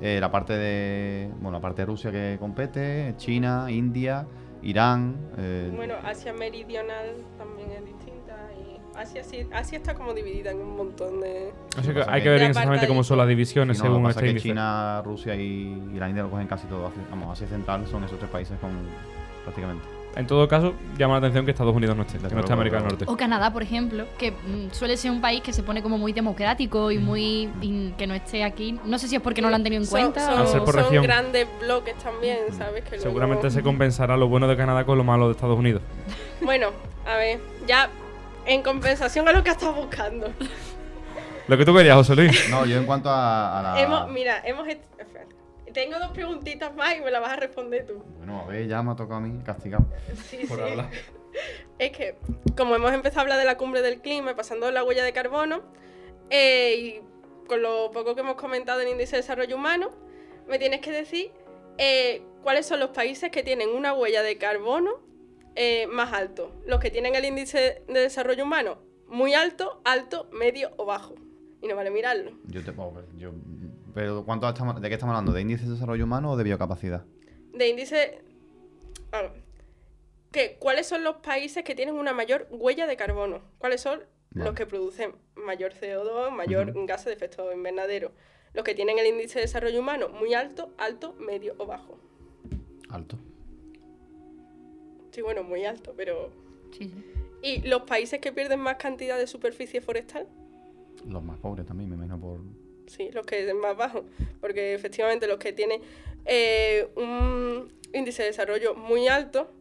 eh, 0.00 0.18
la 0.20 0.30
parte 0.30 0.52
de. 0.52 1.28
Bueno, 1.40 1.58
la 1.58 1.60
parte 1.60 1.82
de 1.82 1.86
Rusia 1.86 2.12
que 2.12 2.36
compete, 2.38 3.14
China, 3.16 3.66
India, 3.68 4.26
Irán. 4.62 5.16
eh, 5.38 5.72
Bueno, 5.74 5.94
Asia 6.04 6.32
Meridional 6.32 7.16
también 7.36 7.70
es 7.72 7.84
distinta 7.84 8.03
y 8.03 8.03
Asia, 8.96 9.24
sí- 9.24 9.46
Asia 9.52 9.78
está 9.78 9.94
como 9.94 10.14
dividida 10.14 10.50
en 10.50 10.58
un 10.58 10.76
montón 10.76 11.20
de... 11.20 11.52
O 11.78 11.82
sea 11.82 11.92
que 11.94 12.00
hay 12.02 12.20
que- 12.20 12.22
que 12.24 12.28
ver 12.30 12.42
exactamente 12.42 12.86
cómo 12.86 13.02
son 13.04 13.18
las 13.18 13.28
divisiones 13.28 13.76
sí, 13.78 13.82
no, 13.82 13.88
lo 13.90 13.94
según 13.96 14.04
que 14.06 14.10
este 14.10 14.22
que 14.22 14.28
índice. 14.30 14.48
China, 14.48 15.02
Rusia 15.04 15.34
y, 15.34 15.90
y 15.94 15.98
la 15.98 16.08
India 16.08 16.22
lo 16.22 16.30
cogen 16.30 16.46
casi 16.46 16.66
todo. 16.66 16.86
Asia- 16.86 17.02
Vamos, 17.10 17.30
Asia 17.32 17.46
Central 17.48 17.86
son 17.90 18.04
esos 18.04 18.18
tres 18.18 18.30
países 18.30 18.58
con 18.60 18.70
prácticamente. 19.44 19.84
En 20.16 20.28
todo 20.28 20.46
caso, 20.46 20.74
llama 20.96 21.14
la 21.14 21.18
atención 21.18 21.44
que 21.44 21.50
Estados 21.50 21.74
Unidos 21.74 21.96
no 21.96 22.02
esté, 22.02 22.18
que 22.18 22.22
no 22.22 22.28
esté 22.28 22.38
luego, 22.38 22.52
América 22.52 22.76
del 22.76 22.86
Norte. 22.86 23.04
O 23.08 23.16
Canadá, 23.16 23.52
por 23.52 23.64
ejemplo, 23.64 24.04
que 24.16 24.30
mm, 24.30 24.70
suele 24.70 24.96
ser 24.96 25.10
un 25.10 25.20
país 25.20 25.42
que 25.42 25.52
se 25.52 25.64
pone 25.64 25.82
como 25.82 25.98
muy 25.98 26.12
democrático 26.12 26.92
y 26.92 26.98
muy 26.98 27.50
y 27.60 27.90
que 27.98 28.06
no 28.06 28.14
esté 28.14 28.44
aquí. 28.44 28.78
No 28.84 28.96
sé 29.00 29.08
si 29.08 29.16
es 29.16 29.20
porque 29.20 29.42
no 29.42 29.50
lo 29.50 29.56
han 29.56 29.64
tenido 29.64 29.82
en 29.82 29.86
Son- 29.88 29.98
cuenta. 30.00 30.24
Son, 30.24 30.38
Al 30.38 30.46
ser 30.46 30.60
o- 30.60 30.64
por 30.64 30.74
son 30.74 30.84
región. 30.84 31.02
grandes 31.02 31.48
bloques 31.60 31.96
también, 31.96 32.38
¿sabes? 32.56 32.84
Que 32.84 33.00
Seguramente 33.00 33.42
luego- 33.42 33.56
se 33.56 33.62
compensará 33.64 34.16
lo 34.16 34.28
bueno 34.28 34.46
de 34.46 34.56
Canadá 34.56 34.86
con 34.86 34.96
lo 34.96 35.02
malo 35.02 35.26
de 35.26 35.32
Estados 35.32 35.58
Unidos. 35.58 35.82
Bueno, 36.42 36.68
a 37.06 37.16
ver, 37.16 37.40
ya 37.66 37.88
en 38.46 38.62
compensación 38.62 39.28
a 39.28 39.32
lo 39.32 39.42
que 39.42 39.50
estás 39.50 39.74
buscando. 39.74 40.32
Lo 41.46 41.58
que 41.58 41.64
tú 41.64 41.74
querías, 41.74 41.96
José 41.96 42.16
Luis. 42.16 42.48
No, 42.48 42.64
yo 42.64 42.78
en 42.78 42.86
cuanto 42.86 43.10
a, 43.10 43.58
a 43.58 43.62
la. 43.62 43.80
Hemos, 43.80 44.10
mira, 44.10 44.42
hemos... 44.44 44.66
Tengo 45.72 45.98
dos 45.98 46.12
preguntitas 46.12 46.74
más 46.74 46.96
y 46.96 47.00
me 47.00 47.10
las 47.10 47.20
vas 47.20 47.32
a 47.32 47.36
responder 47.36 47.84
tú. 47.84 48.02
Bueno, 48.18 48.40
a 48.40 48.46
ver, 48.46 48.66
ya 48.68 48.82
me 48.82 48.92
ha 48.92 48.96
tocado 48.96 49.16
a 49.16 49.20
mí 49.20 49.42
castigado. 49.44 49.84
Sí, 50.28 50.46
sí. 50.46 50.48
Es 51.78 51.90
que, 51.90 52.16
como 52.56 52.76
hemos 52.76 52.92
empezado 52.92 53.18
a 53.18 53.22
hablar 53.22 53.38
de 53.40 53.44
la 53.44 53.56
cumbre 53.56 53.82
del 53.82 54.00
clima, 54.00 54.36
pasando 54.36 54.70
la 54.70 54.84
huella 54.84 55.02
de 55.02 55.12
carbono, 55.12 55.62
eh, 56.30 56.74
y 56.78 57.48
con 57.48 57.60
lo 57.60 57.90
poco 57.90 58.14
que 58.14 58.20
hemos 58.20 58.36
comentado 58.36 58.78
del 58.78 58.88
índice 58.88 59.16
de 59.16 59.22
desarrollo 59.22 59.56
humano, 59.56 59.90
me 60.46 60.60
tienes 60.60 60.80
que 60.80 60.92
decir 60.92 61.32
eh, 61.78 62.22
cuáles 62.42 62.66
son 62.66 62.78
los 62.78 62.90
países 62.90 63.30
que 63.30 63.42
tienen 63.42 63.70
una 63.70 63.92
huella 63.94 64.22
de 64.22 64.38
carbono 64.38 65.00
eh, 65.56 65.86
más 65.86 66.12
alto. 66.12 66.52
Los 66.66 66.80
que 66.80 66.90
tienen 66.90 67.14
el 67.14 67.24
índice 67.24 67.82
de 67.86 68.00
desarrollo 68.00 68.44
humano 68.44 68.78
muy 69.08 69.34
alto, 69.34 69.80
alto, 69.84 70.28
medio 70.32 70.72
o 70.76 70.84
bajo. 70.84 71.14
Y 71.62 71.68
no 71.68 71.76
vale 71.76 71.90
mirarlo. 71.90 72.32
Yo 72.46 72.62
te 72.64 72.72
puedo 72.72 72.92
ver, 72.92 73.04
yo. 73.16 73.30
Pero 73.94 74.24
¿cuánto 74.24 74.48
estamos, 74.48 74.80
¿de 74.80 74.88
qué 74.88 74.94
estamos 74.94 75.12
hablando? 75.14 75.32
¿De 75.32 75.40
índice 75.40 75.64
de 75.64 75.72
desarrollo 75.72 76.04
humano 76.04 76.32
o 76.32 76.36
de 76.36 76.44
biocapacidad? 76.44 77.04
De 77.52 77.68
índice... 77.68 78.22
a 79.12 79.22
ver, 79.22 79.30
¿qué? 80.32 80.56
¿Cuáles 80.58 80.86
son 80.88 81.04
los 81.04 81.16
países 81.16 81.62
que 81.64 81.74
tienen 81.74 81.94
una 81.94 82.12
mayor 82.12 82.48
huella 82.50 82.86
de 82.86 82.96
carbono? 82.96 83.40
¿Cuáles 83.58 83.80
son 83.80 84.00
los 84.32 84.52
que 84.54 84.66
producen 84.66 85.14
mayor 85.36 85.72
CO2, 85.72 86.30
mayor 86.32 86.70
Ujú. 86.70 86.86
gases 86.86 87.06
de 87.06 87.12
efecto 87.12 87.52
invernadero? 87.52 88.10
Los 88.52 88.64
que 88.64 88.74
tienen 88.74 88.98
el 88.98 89.06
índice 89.06 89.38
de 89.38 89.42
desarrollo 89.46 89.80
humano 89.80 90.08
muy 90.08 90.34
alto, 90.34 90.72
alto, 90.76 91.14
medio 91.14 91.54
o 91.58 91.66
bajo. 91.66 91.98
Alto. 92.90 93.16
Sí, 95.14 95.22
bueno, 95.22 95.44
muy 95.44 95.64
alto, 95.64 95.94
pero... 95.96 96.32
Sí, 96.76 96.88
sí. 96.88 97.04
¿Y 97.40 97.60
los 97.68 97.82
países 97.82 98.20
que 98.20 98.32
pierden 98.32 98.58
más 98.58 98.76
cantidad 98.76 99.16
de 99.16 99.28
superficie 99.28 99.80
forestal? 99.80 100.26
Los 101.06 101.22
más 101.22 101.38
pobres 101.38 101.66
también, 101.66 101.88
me 101.88 101.94
imagino 101.94 102.18
por. 102.18 102.40
Sí, 102.86 103.10
los 103.12 103.24
que 103.24 103.46
es 103.46 103.54
más 103.54 103.76
bajos. 103.76 104.04
Porque 104.40 104.74
efectivamente 104.74 105.26
los 105.26 105.38
que 105.38 105.52
tienen 105.52 105.82
eh, 106.24 106.88
un 106.96 107.70
índice 107.92 108.22
de 108.22 108.28
desarrollo 108.28 108.74
muy 108.74 109.06
alto, 109.06 109.52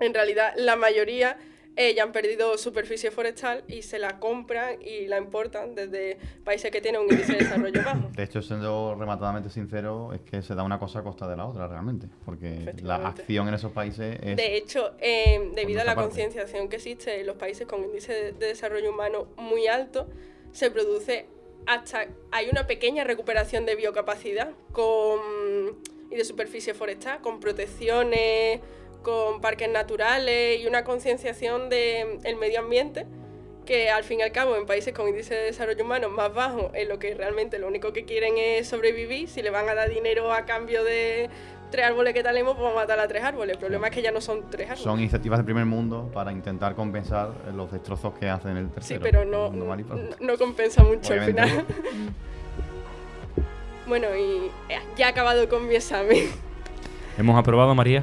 en 0.00 0.12
realidad 0.12 0.52
la 0.56 0.76
mayoría 0.76 1.38
eh, 1.80 1.94
ya 1.94 2.02
han 2.02 2.10
perdido 2.10 2.58
superficie 2.58 3.12
forestal 3.12 3.62
y 3.68 3.82
se 3.82 4.00
la 4.00 4.18
compran 4.18 4.82
y 4.82 5.06
la 5.06 5.16
importan 5.16 5.76
desde 5.76 6.18
países 6.42 6.72
que 6.72 6.80
tienen 6.80 7.02
un 7.02 7.06
índice 7.08 7.34
de 7.34 7.38
desarrollo 7.38 7.84
bajo. 7.84 8.10
De 8.16 8.24
hecho, 8.24 8.42
siendo 8.42 8.96
rematadamente 8.98 9.48
sincero, 9.48 10.12
es 10.12 10.20
que 10.22 10.42
se 10.42 10.56
da 10.56 10.64
una 10.64 10.80
cosa 10.80 10.98
a 10.98 11.02
costa 11.04 11.28
de 11.28 11.36
la 11.36 11.46
otra 11.46 11.68
realmente. 11.68 12.08
Porque 12.24 12.74
la 12.82 12.96
acción 12.96 13.46
en 13.46 13.54
esos 13.54 13.70
países 13.70 14.18
es. 14.20 14.36
De 14.36 14.56
hecho, 14.56 14.96
eh, 14.98 15.52
debido 15.54 15.80
a 15.80 15.84
la 15.84 15.94
concienciación 15.94 16.68
que 16.68 16.76
existe 16.76 17.20
en 17.20 17.26
los 17.28 17.36
países 17.36 17.68
con 17.68 17.84
índice 17.84 18.12
de, 18.12 18.32
de 18.32 18.46
desarrollo 18.46 18.90
humano 18.90 19.28
muy 19.36 19.68
alto, 19.68 20.08
se 20.50 20.72
produce 20.72 21.26
hasta 21.66 22.06
hay 22.32 22.48
una 22.50 22.66
pequeña 22.66 23.04
recuperación 23.04 23.66
de 23.66 23.76
biocapacidad 23.76 24.50
con 24.72 25.20
y 26.10 26.16
de 26.16 26.24
superficie 26.24 26.74
forestal, 26.74 27.20
con 27.20 27.38
protecciones, 27.38 28.60
con 29.02 29.40
parques 29.40 29.68
naturales 29.68 30.60
y 30.60 30.66
una 30.66 30.84
concienciación 30.84 31.68
del 31.68 32.36
medio 32.38 32.60
ambiente 32.60 33.06
que 33.64 33.90
al 33.90 34.02
fin 34.02 34.20
y 34.20 34.22
al 34.22 34.32
cabo 34.32 34.56
en 34.56 34.64
países 34.64 34.94
con 34.94 35.08
índice 35.08 35.34
de 35.34 35.42
desarrollo 35.42 35.84
humano 35.84 36.08
más 36.08 36.32
bajo, 36.32 36.70
en 36.72 36.88
lo 36.88 36.98
que 36.98 37.14
realmente 37.14 37.58
lo 37.58 37.68
único 37.68 37.92
que 37.92 38.06
quieren 38.06 38.38
es 38.38 38.66
sobrevivir, 38.66 39.28
si 39.28 39.42
le 39.42 39.50
van 39.50 39.68
a 39.68 39.74
dar 39.74 39.90
dinero 39.90 40.32
a 40.32 40.46
cambio 40.46 40.82
de 40.84 41.28
tres 41.70 41.84
árboles 41.84 42.14
que 42.14 42.22
talemos, 42.22 42.54
pues 42.54 42.62
vamos 42.64 42.78
a 42.78 42.84
matar 42.84 42.98
a 42.98 43.06
tres 43.06 43.22
árboles. 43.22 43.56
El 43.56 43.60
problema 43.60 43.88
es 43.88 43.94
que 43.94 44.00
ya 44.00 44.10
no 44.10 44.22
son 44.22 44.48
tres 44.48 44.70
árboles. 44.70 44.82
Son 44.84 44.98
iniciativas 44.98 45.38
del 45.38 45.44
primer 45.44 45.66
mundo 45.66 46.10
para 46.14 46.32
intentar 46.32 46.74
compensar 46.74 47.30
los 47.54 47.70
destrozos 47.70 48.14
que 48.18 48.30
hacen 48.30 48.56
el 48.56 48.68
Sí, 48.80 48.94
tercero. 48.98 49.00
pero 49.02 49.24
no, 49.26 49.50
No 49.50 50.38
compensa 50.38 50.82
mucho 50.82 51.12
al 51.12 51.26
final. 51.26 51.48
bueno, 53.86 54.06
y 54.16 54.50
ya 54.96 55.06
he 55.06 55.10
acabado 55.10 55.46
con 55.46 55.68
mi 55.68 55.74
examen. 55.74 56.30
Hemos 57.18 57.38
aprobado, 57.38 57.74
María. 57.74 58.02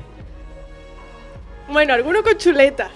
Bueno, 1.68 1.94
alguno 1.94 2.24
con 2.24 2.38
chuleta. 2.38 2.90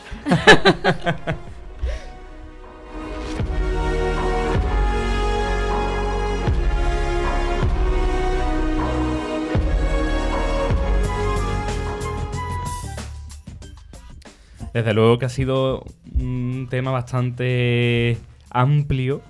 Desde 14.73 14.93
luego 14.93 15.17
que 15.17 15.25
ha 15.25 15.29
sido 15.29 15.83
un 16.13 16.67
tema 16.69 16.91
bastante 16.91 18.17
amplio, 18.51 19.21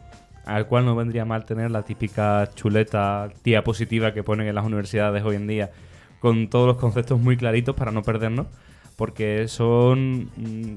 al 0.45 0.67
cual 0.67 0.85
no 0.85 0.95
vendría 0.95 1.25
mal 1.25 1.45
tener 1.45 1.71
la 1.71 1.83
típica 1.83 2.49
chuleta 2.53 3.29
diapositiva 3.43 4.13
que 4.13 4.21
ponen 4.21 4.47
en 4.47 4.55
las 4.55 4.65
universidades 4.65 5.23
hoy 5.23 5.37
en 5.37 5.47
día, 5.47 5.71
con 6.19 6.49
todos 6.49 6.67
los 6.67 6.77
conceptos 6.77 7.19
muy 7.19 7.37
claritos 7.37 7.75
para 7.75 7.91
no 7.91 8.03
perdernos, 8.03 8.47
porque 8.99 9.47
son 9.47 10.30
mm, 10.35 10.76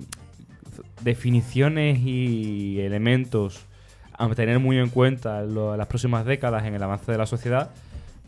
definiciones 1.03 1.99
y 1.99 2.81
elementos 2.81 3.67
a 4.13 4.29
tener 4.31 4.59
muy 4.61 4.79
en 4.79 4.89
cuenta 4.89 5.43
en 5.43 5.55
lo- 5.55 5.77
las 5.77 5.89
próximas 5.89 6.25
décadas 6.25 6.65
en 6.65 6.75
el 6.75 6.83
avance 6.83 7.11
de 7.11 7.19
la 7.19 7.27
sociedad 7.27 7.71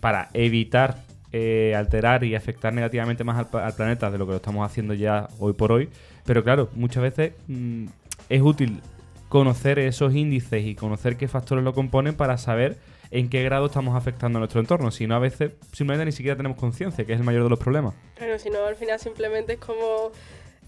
para 0.00 0.28
evitar 0.34 0.98
eh, 1.32 1.74
alterar 1.76 2.24
y 2.24 2.34
afectar 2.34 2.72
negativamente 2.72 3.24
más 3.24 3.46
al 3.52 3.74
planeta 3.74 4.10
de 4.10 4.18
lo 4.18 4.26
que 4.26 4.30
lo 4.32 4.36
estamos 4.36 4.64
haciendo 4.64 4.94
ya 4.94 5.28
hoy 5.38 5.52
por 5.52 5.72
hoy. 5.72 5.88
Pero 6.24 6.42
claro, 6.44 6.68
muchas 6.74 7.02
veces 7.02 7.32
mm, 7.48 7.86
es 8.28 8.42
útil 8.42 8.80
conocer 9.28 9.78
esos 9.78 10.14
índices 10.14 10.64
y 10.64 10.74
conocer 10.74 11.16
qué 11.16 11.26
factores 11.28 11.64
lo 11.64 11.72
componen 11.72 12.14
para 12.14 12.38
saber 12.38 12.78
en 13.14 13.30
qué 13.30 13.44
grado 13.44 13.66
estamos 13.66 13.96
afectando 13.96 14.38
a 14.38 14.40
nuestro 14.40 14.60
entorno. 14.60 14.90
Si 14.90 15.06
no, 15.06 15.14
a 15.14 15.20
veces 15.20 15.52
simplemente 15.72 16.04
ni 16.04 16.10
siquiera 16.10 16.36
tenemos 16.36 16.58
conciencia, 16.58 17.04
que 17.04 17.12
es 17.12 17.20
el 17.20 17.24
mayor 17.24 17.44
de 17.44 17.48
los 17.48 17.60
problemas. 17.60 17.94
Claro, 18.16 18.40
si 18.40 18.50
no, 18.50 18.64
al 18.66 18.74
final 18.74 18.98
simplemente 18.98 19.52
es 19.52 19.60
como 19.60 20.10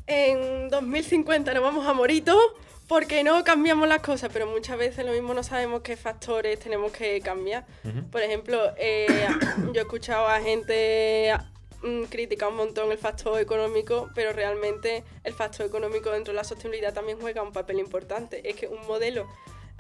en 0.06 0.68
2050 0.68 1.52
nos 1.55 1.62
vamos 1.64 1.89
a 1.89 1.93
morir 1.93 2.24
todos 2.24 2.52
porque 2.86 3.24
no 3.24 3.43
cambiamos 3.43 3.89
las 3.89 4.01
cosas, 4.01 4.31
pero 4.32 4.47
muchas 4.47 4.78
veces 4.78 5.05
lo 5.05 5.10
mismo 5.10 5.35
no 5.35 5.43
sabemos 5.43 5.81
qué 5.81 5.97
factores 5.97 6.60
tenemos 6.60 6.93
que 6.93 7.20
cambiar. 7.20 7.66
Por 8.12 8.23
ejemplo, 8.23 8.60
eh, 8.78 9.27
yo 9.74 9.81
he 9.81 9.82
escuchado 9.82 10.28
a 10.28 10.40
gente 10.40 11.35
mm, 11.82 12.05
criticar 12.05 12.51
un 12.51 12.59
montón 12.59 12.93
el 12.93 12.98
factor 12.98 13.40
económico, 13.40 14.09
pero 14.14 14.32
realmente 14.32 15.02
el 15.24 15.35
factor 15.35 15.66
económico 15.66 16.12
dentro 16.12 16.32
de 16.32 16.36
la 16.36 16.44
sostenibilidad 16.44 16.94
también 16.94 17.18
juega 17.20 17.43
un 17.43 17.52
papel 17.52 17.81
importante. 17.81 18.48
Es 18.48 18.55
que 18.55 18.68
un 18.68 18.86
modelo 18.86 19.27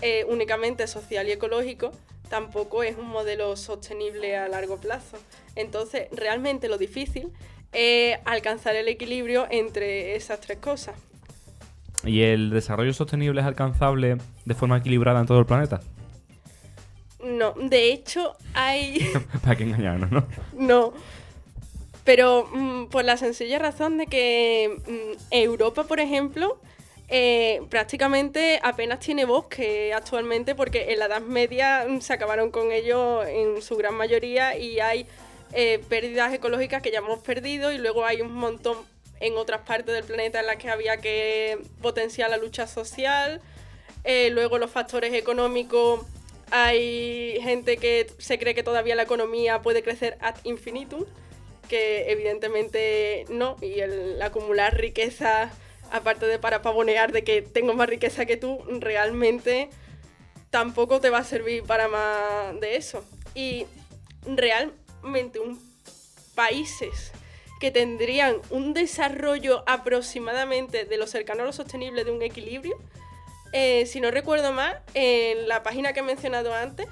eh, 0.02 0.26
únicamente 0.28 0.84
social 0.88 1.28
y 1.28 1.32
ecológico 1.32 1.92
tampoco 2.28 2.82
es 2.82 2.96
un 2.96 3.08
modelo 3.08 3.56
sostenible 3.56 4.36
a 4.36 4.48
largo 4.48 4.78
plazo. 4.78 5.18
Entonces, 5.54 6.08
realmente 6.12 6.68
lo 6.68 6.78
difícil 6.78 7.32
es 7.72 8.18
alcanzar 8.24 8.76
el 8.76 8.88
equilibrio 8.88 9.46
entre 9.50 10.16
esas 10.16 10.40
tres 10.40 10.58
cosas. 10.58 10.94
¿Y 12.04 12.22
el 12.22 12.50
desarrollo 12.50 12.92
sostenible 12.92 13.40
es 13.40 13.46
alcanzable 13.46 14.18
de 14.44 14.54
forma 14.54 14.78
equilibrada 14.78 15.20
en 15.20 15.26
todo 15.26 15.40
el 15.40 15.46
planeta? 15.46 15.80
No, 17.24 17.52
de 17.52 17.92
hecho 17.92 18.36
hay... 18.54 19.00
Para 19.42 19.56
que 19.56 19.64
engañarnos, 19.64 20.10
¿no? 20.12 20.26
No. 20.52 20.92
Pero 22.04 22.48
mm, 22.52 22.86
por 22.86 23.04
la 23.04 23.16
sencilla 23.16 23.58
razón 23.58 23.98
de 23.98 24.06
que 24.06 24.76
mm, 24.86 25.22
Europa, 25.32 25.84
por 25.84 25.98
ejemplo, 25.98 26.60
eh, 27.08 27.62
prácticamente 27.70 28.58
apenas 28.62 28.98
tiene 28.98 29.24
bosque 29.24 29.94
actualmente 29.94 30.56
porque 30.56 30.92
en 30.92 30.98
la 30.98 31.04
Edad 31.06 31.20
Media 31.20 31.86
mm, 31.88 32.00
se 32.00 32.12
acabaron 32.12 32.50
con 32.50 32.72
ello 32.72 33.24
en 33.24 33.62
su 33.62 33.76
gran 33.76 33.94
mayoría 33.94 34.56
y 34.56 34.80
hay 34.80 35.06
eh, 35.52 35.80
pérdidas 35.88 36.34
ecológicas 36.34 36.82
que 36.82 36.90
ya 36.90 36.98
hemos 36.98 37.20
perdido 37.20 37.72
y 37.72 37.78
luego 37.78 38.04
hay 38.04 38.22
un 38.22 38.32
montón 38.32 38.78
en 39.20 39.36
otras 39.36 39.60
partes 39.62 39.94
del 39.94 40.04
planeta 40.04 40.40
en 40.40 40.46
las 40.46 40.56
que 40.56 40.68
había 40.68 40.96
que 40.98 41.58
potenciar 41.80 42.28
la 42.28 42.36
lucha 42.38 42.66
social. 42.66 43.40
Eh, 44.02 44.30
luego 44.30 44.58
los 44.58 44.70
factores 44.70 45.14
económicos, 45.14 46.04
hay 46.50 47.38
gente 47.40 47.76
que 47.76 48.08
se 48.18 48.38
cree 48.38 48.54
que 48.54 48.62
todavía 48.62 48.94
la 48.94 49.02
economía 49.02 49.62
puede 49.62 49.82
crecer 49.82 50.18
ad 50.20 50.36
infinitum, 50.44 51.04
que 51.68 52.10
evidentemente 52.10 53.24
no, 53.28 53.56
y 53.60 53.80
el 53.80 54.20
acumular 54.22 54.76
riqueza, 54.76 55.50
aparte 55.92 56.26
de 56.26 56.38
para 56.38 56.62
pavonear 56.62 57.12
de 57.12 57.24
que 57.24 57.42
tengo 57.42 57.74
más 57.74 57.88
riqueza 57.88 58.26
que 58.26 58.36
tú, 58.36 58.62
realmente 58.80 59.70
tampoco 60.50 61.00
te 61.00 61.10
va 61.10 61.18
a 61.18 61.24
servir 61.24 61.62
para 61.64 61.88
más 61.88 62.60
de 62.60 62.76
eso. 62.76 63.04
Y 63.34 63.66
realmente 64.26 65.38
un 65.38 65.58
países 66.34 67.12
que 67.60 67.70
tendrían 67.70 68.36
un 68.50 68.74
desarrollo 68.74 69.64
aproximadamente 69.66 70.84
de 70.84 70.96
lo 70.98 71.06
cercano 71.06 71.42
a 71.42 71.46
lo 71.46 71.52
sostenible 71.52 72.04
de 72.04 72.10
un 72.10 72.22
equilibrio, 72.22 72.76
eh, 73.52 73.86
si 73.86 74.00
no 74.00 74.10
recuerdo 74.10 74.52
mal, 74.52 74.80
en 74.92 75.48
la 75.48 75.62
página 75.62 75.94
que 75.94 76.00
he 76.00 76.02
mencionado 76.02 76.52
antes, 76.52 76.86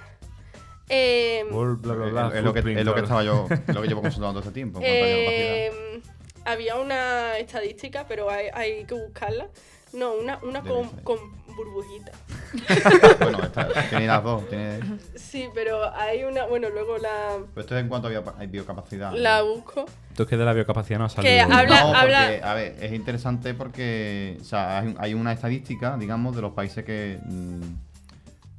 eh, 0.88 1.44
Bla, 1.50 1.74
bla, 1.74 1.94
bla, 1.94 2.06
bla, 2.06 2.28
es, 2.28 2.34
es 2.36 2.42
lo 2.44 2.52
que, 2.54 2.60
footprint, 2.60 2.80
es 2.80 2.86
lo 2.86 2.94
que 2.94 3.02
bla, 3.02 3.14
bla. 3.16 3.22
estaba 3.22 3.24
yo, 3.24 3.46
es 3.68 3.74
lo 3.74 3.82
que 3.82 3.88
llevo 3.88 4.02
consultando 4.02 4.40
todo 4.40 4.48
este 4.48 4.54
tiempo. 4.54 4.80
eh, 4.82 6.00
había 6.44 6.76
una 6.76 7.36
estadística, 7.38 8.04
pero 8.08 8.30
hay, 8.30 8.46
hay 8.52 8.84
que 8.84 8.94
buscarla. 8.94 9.46
No, 9.92 10.12
una, 10.14 10.38
una 10.42 10.60
con, 10.62 10.88
con 11.04 11.18
burbujitas. 11.54 12.16
bueno, 13.20 13.42
esta- 13.44 13.68
tiene 13.88 14.06
las 14.08 14.24
dos. 14.24 14.48
Tiene, 14.48 14.80
Sí, 15.14 15.48
pero 15.54 15.94
hay 15.94 16.24
una, 16.24 16.46
bueno, 16.46 16.68
luego 16.70 16.98
la, 16.98 17.38
pero 17.54 17.60
esto 17.60 17.76
es 17.76 17.82
en 17.82 17.88
cuanto 17.88 18.08
a 18.08 18.10
bio- 18.10 18.34
a 18.36 18.44
biocapacidad. 18.46 19.12
la 19.12 19.42
busco. 19.42 19.84
Esto 20.10 20.24
es 20.24 20.28
que 20.28 20.36
de 20.36 20.44
la 20.44 20.52
biocapacidad 20.52 20.98
no 20.98 21.04
ha 21.04 21.08
salido. 21.08 21.32
Que 21.32 21.40
habla- 21.40 21.80
no, 21.80 21.86
porque, 21.92 21.98
habla- 21.98 22.50
a 22.50 22.54
ver, 22.54 22.76
es 22.80 22.92
interesante 22.92 23.54
porque 23.54 24.36
o 24.40 24.44
sea, 24.44 24.80
hay, 24.80 24.94
hay 24.98 25.14
una 25.14 25.32
estadística, 25.32 25.96
digamos, 25.96 26.34
de 26.34 26.42
los 26.42 26.52
países 26.54 26.84
que 26.84 27.18
mm, 27.24 27.60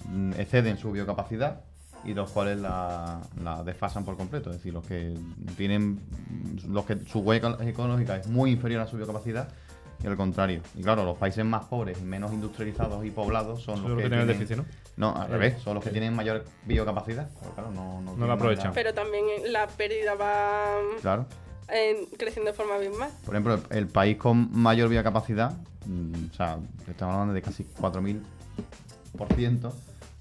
mm, 0.09 0.33
exceden 0.39 0.77
su 0.77 0.91
biocapacidad 0.91 1.61
y 2.05 2.13
los 2.13 2.29
cuales 2.31 2.59
la, 2.59 3.21
la 3.43 3.63
desfasan 3.63 4.05
por 4.05 4.15
completo. 4.17 4.49
Es 4.51 4.57
decir, 4.57 4.73
los 4.73 4.85
que 4.85 5.13
tienen, 5.57 5.99
los 6.67 6.85
que 6.85 6.97
su 7.05 7.19
huella 7.19 7.57
ecológica 7.61 8.17
es 8.17 8.27
muy 8.27 8.51
inferior 8.51 8.81
a 8.81 8.87
su 8.87 8.97
biocapacidad 8.97 9.49
y 10.03 10.07
al 10.07 10.17
contrario. 10.17 10.61
Y 10.75 10.83
claro, 10.83 11.03
los 11.03 11.17
países 11.17 11.43
más 11.45 11.65
pobres, 11.65 12.01
menos 12.01 12.31
industrializados 12.33 13.03
y 13.05 13.11
poblados 13.11 13.63
son 13.63 13.77
Son 13.77 13.89
los, 13.89 13.97
que 13.97 14.03
tienen 14.03 14.19
el 14.19 14.27
déficit, 14.27 14.57
¿no? 14.57 14.65
No, 14.97 15.15
al 15.15 15.29
revés, 15.29 15.61
son 15.63 15.75
los 15.75 15.83
que 15.83 15.89
tienen 15.89 16.13
mayor 16.15 16.43
biocapacidad. 16.65 17.29
Pero 17.39 17.53
claro, 17.55 17.71
no, 17.71 18.01
no, 18.01 18.27
la 18.27 18.33
aprovechan. 18.33 18.71
Pero 18.73 18.93
también 18.93 19.25
la 19.51 19.67
pérdida 19.67 20.15
va 20.15 20.75
Claro. 21.01 21.25
eh, 21.69 22.07
creciendo 22.17 22.51
de 22.51 22.57
forma 22.57 22.75
abismal. 22.75 23.09
Por 23.25 23.35
ejemplo, 23.35 23.55
el, 23.55 23.77
el 23.77 23.87
país 23.87 24.17
con 24.17 24.49
mayor 24.51 24.89
biocapacidad, 24.89 25.53
mm, 25.85 26.29
o 26.31 26.33
sea, 26.33 26.57
estamos 26.87 27.13
hablando 27.13 27.33
de 27.33 27.41
casi 27.41 27.63
4.000% 27.63 29.71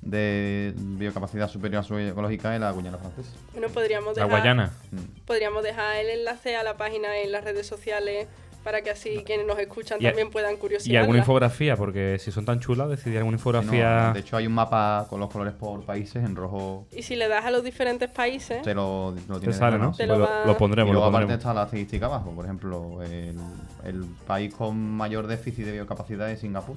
de 0.05 0.73
biocapacidad 0.77 1.49
superior 1.49 1.81
a 1.81 1.83
su 1.83 1.99
ecológica 1.99 2.55
es 2.55 2.61
la 2.61 2.71
Guyana 2.71 2.99
francesa. 2.99 3.31
Bueno, 3.53 3.69
podríamos 3.69 4.17
La 4.17 4.25
dejar, 4.25 4.31
Guayana. 4.41 4.73
Mm. 4.93 5.25
podríamos 5.27 5.63
dejar 5.63 5.97
el 5.97 6.11
enlace 6.11 6.57
a 6.57 6.63
la 6.63 6.77
página 6.77 7.19
en 7.19 7.33
las 7.33 7.43
redes 7.45 7.67
sociales 7.67 8.27
para 8.63 8.81
que 8.81 8.91
así 8.91 9.23
quienes 9.27 9.47
nos 9.47 9.59
escuchan 9.59 9.99
Y 10.01 10.07
a- 10.07 10.11
también 10.11 10.31
puedan 10.31 10.55
Y 10.55 10.57
curiosidad. 10.57 11.01
alguna 11.03 11.19
infografía, 11.19 11.77
porque 11.77 12.19
si 12.19 12.31
son 12.33 12.47
tan 12.47 12.61
chulas, 12.61 12.89
decidí 12.89 13.17
alguna 13.17 13.33
no, 13.33 13.39
infografía. 13.39 14.11
de 14.15 14.21
hecho, 14.21 14.37
hay 14.39 14.47
un 14.47 14.55
mapa 14.55 15.07
con 15.11 15.21
los 15.21 15.31
colores 15.31 15.53
por 15.53 15.85
países 15.85 16.25
en 16.25 16.35
rojo. 16.35 16.87
Y 16.91 17.03
si 17.03 17.15
le 17.15 17.29
das 17.29 17.45
a 17.45 17.51
los 17.51 17.63
diferentes 17.63 18.09
países, 18.11 18.63
Te 18.63 18.75
lo, 18.75 19.15
lo 19.29 19.39
te 19.41 19.53
sale, 19.53 19.79
¿no? 19.79 19.93
sí. 19.93 19.99
Te 19.99 20.07
Pues 20.07 20.19
lo 20.19 20.25
lo, 20.25 20.31
va- 20.31 20.45
lo 20.47 20.53
Y 20.53 20.55
pondremos, 20.55 20.93
luego 20.95 21.11
lo 21.11 21.15
aparte 21.17 21.35
está 21.35 21.53
la 21.53 21.65
estadística 21.65 22.07
abajo. 22.07 22.31
Por 22.31 22.45
ejemplo, 22.47 23.03
el, 23.03 23.37
el 23.85 24.05
país 24.27 24.55
con 24.55 24.79
mayor 24.79 25.27
déficit 25.27 25.67
de 25.67 25.73
biocapacidad 25.73 26.31
es 26.31 26.41
Singapur, 26.41 26.77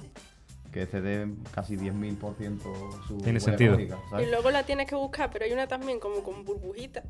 que 0.72 0.82
excede 0.82 1.28
casi 1.54 1.76
10.000% 1.76 3.06
su 3.06 3.18
Tiene 3.18 3.40
sentido. 3.40 3.78
y 3.78 4.26
luego 4.26 4.50
la 4.50 4.64
tienes 4.64 4.86
que 4.86 4.94
buscar, 4.94 5.30
pero 5.32 5.44
hay 5.44 5.52
una 5.52 5.66
también 5.66 5.98
como 5.98 6.22
con 6.22 6.44
burbujitas 6.44 7.04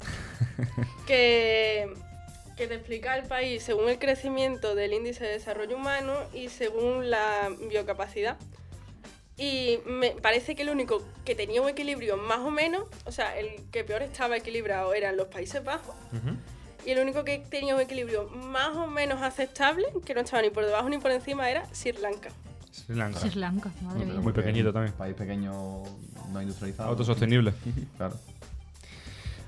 que, 1.07 1.93
que 2.57 2.67
te 2.67 2.75
explica 2.75 3.17
el 3.17 3.27
país 3.27 3.63
según 3.63 3.89
el 3.89 3.99
crecimiento 3.99 4.75
del 4.75 4.93
índice 4.93 5.25
de 5.25 5.33
desarrollo 5.33 5.77
humano 5.77 6.15
y 6.33 6.49
según 6.49 7.11
la 7.11 7.51
biocapacidad. 7.69 8.37
Y 9.37 9.79
me 9.87 10.11
parece 10.11 10.57
que 10.57 10.63
el 10.63 10.71
único 10.71 11.01
que 11.25 11.37
tenía 11.37 11.63
un 11.63 11.69
equilibrio 11.69 12.17
más 12.17 12.41
o 12.41 12.51
menos, 12.51 12.85
o 13.05 13.13
sea, 13.13 13.39
el 13.39 13.71
que 13.71 13.85
peor 13.85 14.03
estaba 14.03 14.37
equilibrado 14.37 14.93
eran 14.95 15.17
los 15.17 15.29
Países 15.29 15.63
Bajos. 15.63 15.95
Y 16.85 16.91
el 16.91 16.99
único 16.99 17.23
que 17.23 17.39
tenía 17.39 17.77
un 17.77 17.81
equilibrio 17.81 18.29
más 18.31 18.77
o 18.77 18.89
menos 18.89 19.23
aceptable, 19.23 19.87
que 20.05 20.15
no 20.15 20.23
estaba 20.23 20.43
ni 20.43 20.51
por 20.51 20.65
debajo 20.65 20.89
ni 20.89 20.99
por 20.99 21.13
encima, 21.13 21.49
era 21.51 21.73
Sri 21.73 21.93
Lanka. 21.93 22.31
Sri 22.71 22.95
Lanka. 22.95 23.19
Sri 23.21 23.39
Lanka, 23.39 23.71
madre 23.83 24.07
mía. 24.07 24.21
Muy 24.21 24.33
pequeñito 24.33 24.73
también. 24.73 24.95
País 24.95 25.15
pequeño, 25.15 25.53
no 26.33 26.43
industrializado. 26.43 26.91
Autosostenible. 26.91 27.53
Claro. 27.97 28.15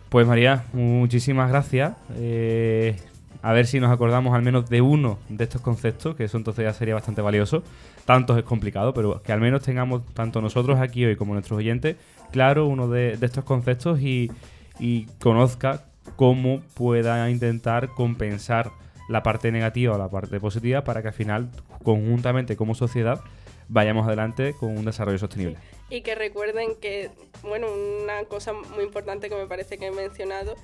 Pues 0.09 0.27
María, 0.27 0.65
muchísimas 0.73 1.49
gracias. 1.51 1.95
Eh, 2.17 2.97
a 3.43 3.53
ver 3.53 3.67
si 3.67 3.79
nos 3.79 3.91
acordamos 3.93 4.35
al 4.35 4.43
menos 4.43 4.69
de 4.69 4.81
uno 4.81 5.19
de 5.29 5.45
estos 5.45 5.61
conceptos, 5.61 6.17
que 6.17 6.25
eso 6.25 6.37
entonces 6.37 6.65
ya 6.65 6.73
sería 6.73 6.95
bastante 6.95 7.23
valioso. 7.23 7.63
Tantos 8.05 8.37
es 8.37 8.43
complicado, 8.43 8.93
pero 8.93 9.23
que 9.23 9.33
al 9.33 9.41
menos 9.41 9.63
tengamos 9.63 10.05
tanto 10.15 10.41
nosotros 10.41 10.81
aquí 10.81 11.05
hoy 11.05 11.15
como 11.15 11.35
nuestros 11.35 11.59
oyentes 11.59 11.97
claro 12.33 12.67
uno 12.67 12.89
de, 12.89 13.17
de 13.17 13.27
estos 13.27 13.45
conceptos 13.45 14.01
y, 14.01 14.31
y 14.79 15.05
conozca 15.21 15.85
cómo 16.17 16.61
pueda 16.75 17.31
intentar 17.31 17.89
compensar 17.91 18.73
la 19.11 19.25
parte 19.25 19.51
negativa 19.51 19.97
o 19.97 19.99
la 19.99 20.09
parte 20.09 20.39
positiva 20.39 20.85
para 20.85 21.03
que 21.03 21.09
al 21.09 21.15
final, 21.15 21.51
conjuntamente 21.83 22.57
como 22.57 22.77
sociedad, 22.77 23.21
vayamos 23.69 24.07
adelante 24.07 24.55
con 24.55 24.77
un 24.77 24.85
desarrollo 24.85 25.19
sostenible. 25.19 25.57
Y 25.91 26.03
que 26.03 26.15
recuerden 26.15 26.77
que, 26.81 27.11
bueno, 27.43 27.67
una 28.03 28.25
cosa 28.25 28.53
muy 28.53 28.85
importante 28.85 29.29
que 29.29 29.35
me 29.35 29.47
parece 29.47 29.79
que 29.79 29.87
he 29.87 29.91
mencionado 29.91 30.55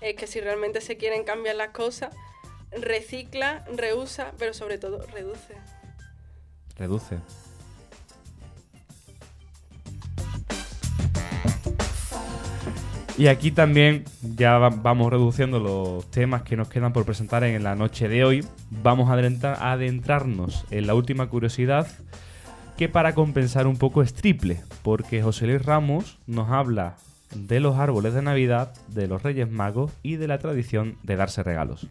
es 0.00 0.14
que 0.14 0.28
si 0.28 0.40
realmente 0.40 0.80
se 0.80 0.96
quieren 0.96 1.24
cambiar 1.24 1.56
las 1.56 1.70
cosas, 1.70 2.14
recicla, 2.70 3.64
reusa, 3.76 4.32
pero 4.38 4.54
sobre 4.54 4.78
todo 4.78 5.04
reduce. 5.12 5.54
Reduce. 6.76 7.18
Y 13.18 13.28
aquí 13.28 13.50
también 13.50 14.04
ya 14.36 14.58
va- 14.58 14.68
vamos 14.68 15.10
reduciendo 15.10 15.58
los 15.58 16.10
temas 16.10 16.42
que 16.42 16.56
nos 16.56 16.68
quedan 16.68 16.92
por 16.92 17.06
presentar 17.06 17.44
en 17.44 17.62
la 17.62 17.74
noche 17.74 18.08
de 18.08 18.24
hoy. 18.24 18.44
Vamos 18.70 19.08
a 19.10 19.14
adentrarnos 19.72 20.64
en 20.70 20.86
la 20.86 20.94
última 20.94 21.28
curiosidad, 21.28 21.86
que 22.76 22.90
para 22.90 23.14
compensar 23.14 23.66
un 23.66 23.78
poco 23.78 24.02
es 24.02 24.12
triple, 24.12 24.60
porque 24.82 25.22
José 25.22 25.46
Luis 25.46 25.64
Ramos 25.64 26.18
nos 26.26 26.50
habla 26.50 26.96
de 27.34 27.58
los 27.58 27.76
árboles 27.78 28.12
de 28.12 28.20
Navidad, 28.20 28.74
de 28.88 29.08
los 29.08 29.22
Reyes 29.22 29.50
Magos 29.50 29.92
y 30.02 30.16
de 30.16 30.28
la 30.28 30.38
tradición 30.38 30.96
de 31.02 31.16
darse 31.16 31.42
regalos. 31.42 31.86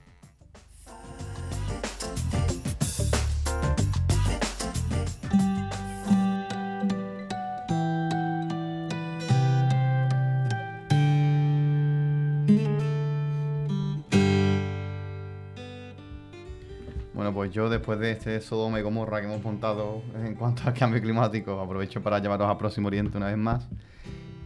Pues 17.35 17.51
yo 17.51 17.69
después 17.69 17.99
de 17.99 18.11
este 18.11 18.39
Sodoma 18.39 18.79
y 18.79 18.81
Gomorra 18.81 19.19
que 19.19 19.27
hemos 19.27 19.43
montado 19.43 20.01
en 20.23 20.35
cuanto 20.35 20.63
al 20.65 20.73
cambio 20.73 21.01
climático, 21.01 21.59
aprovecho 21.59 22.01
para 22.01 22.19
llevaros 22.19 22.49
a 22.49 22.57
Próximo 22.57 22.87
Oriente 22.87 23.17
una 23.17 23.27
vez 23.27 23.37
más 23.37 23.67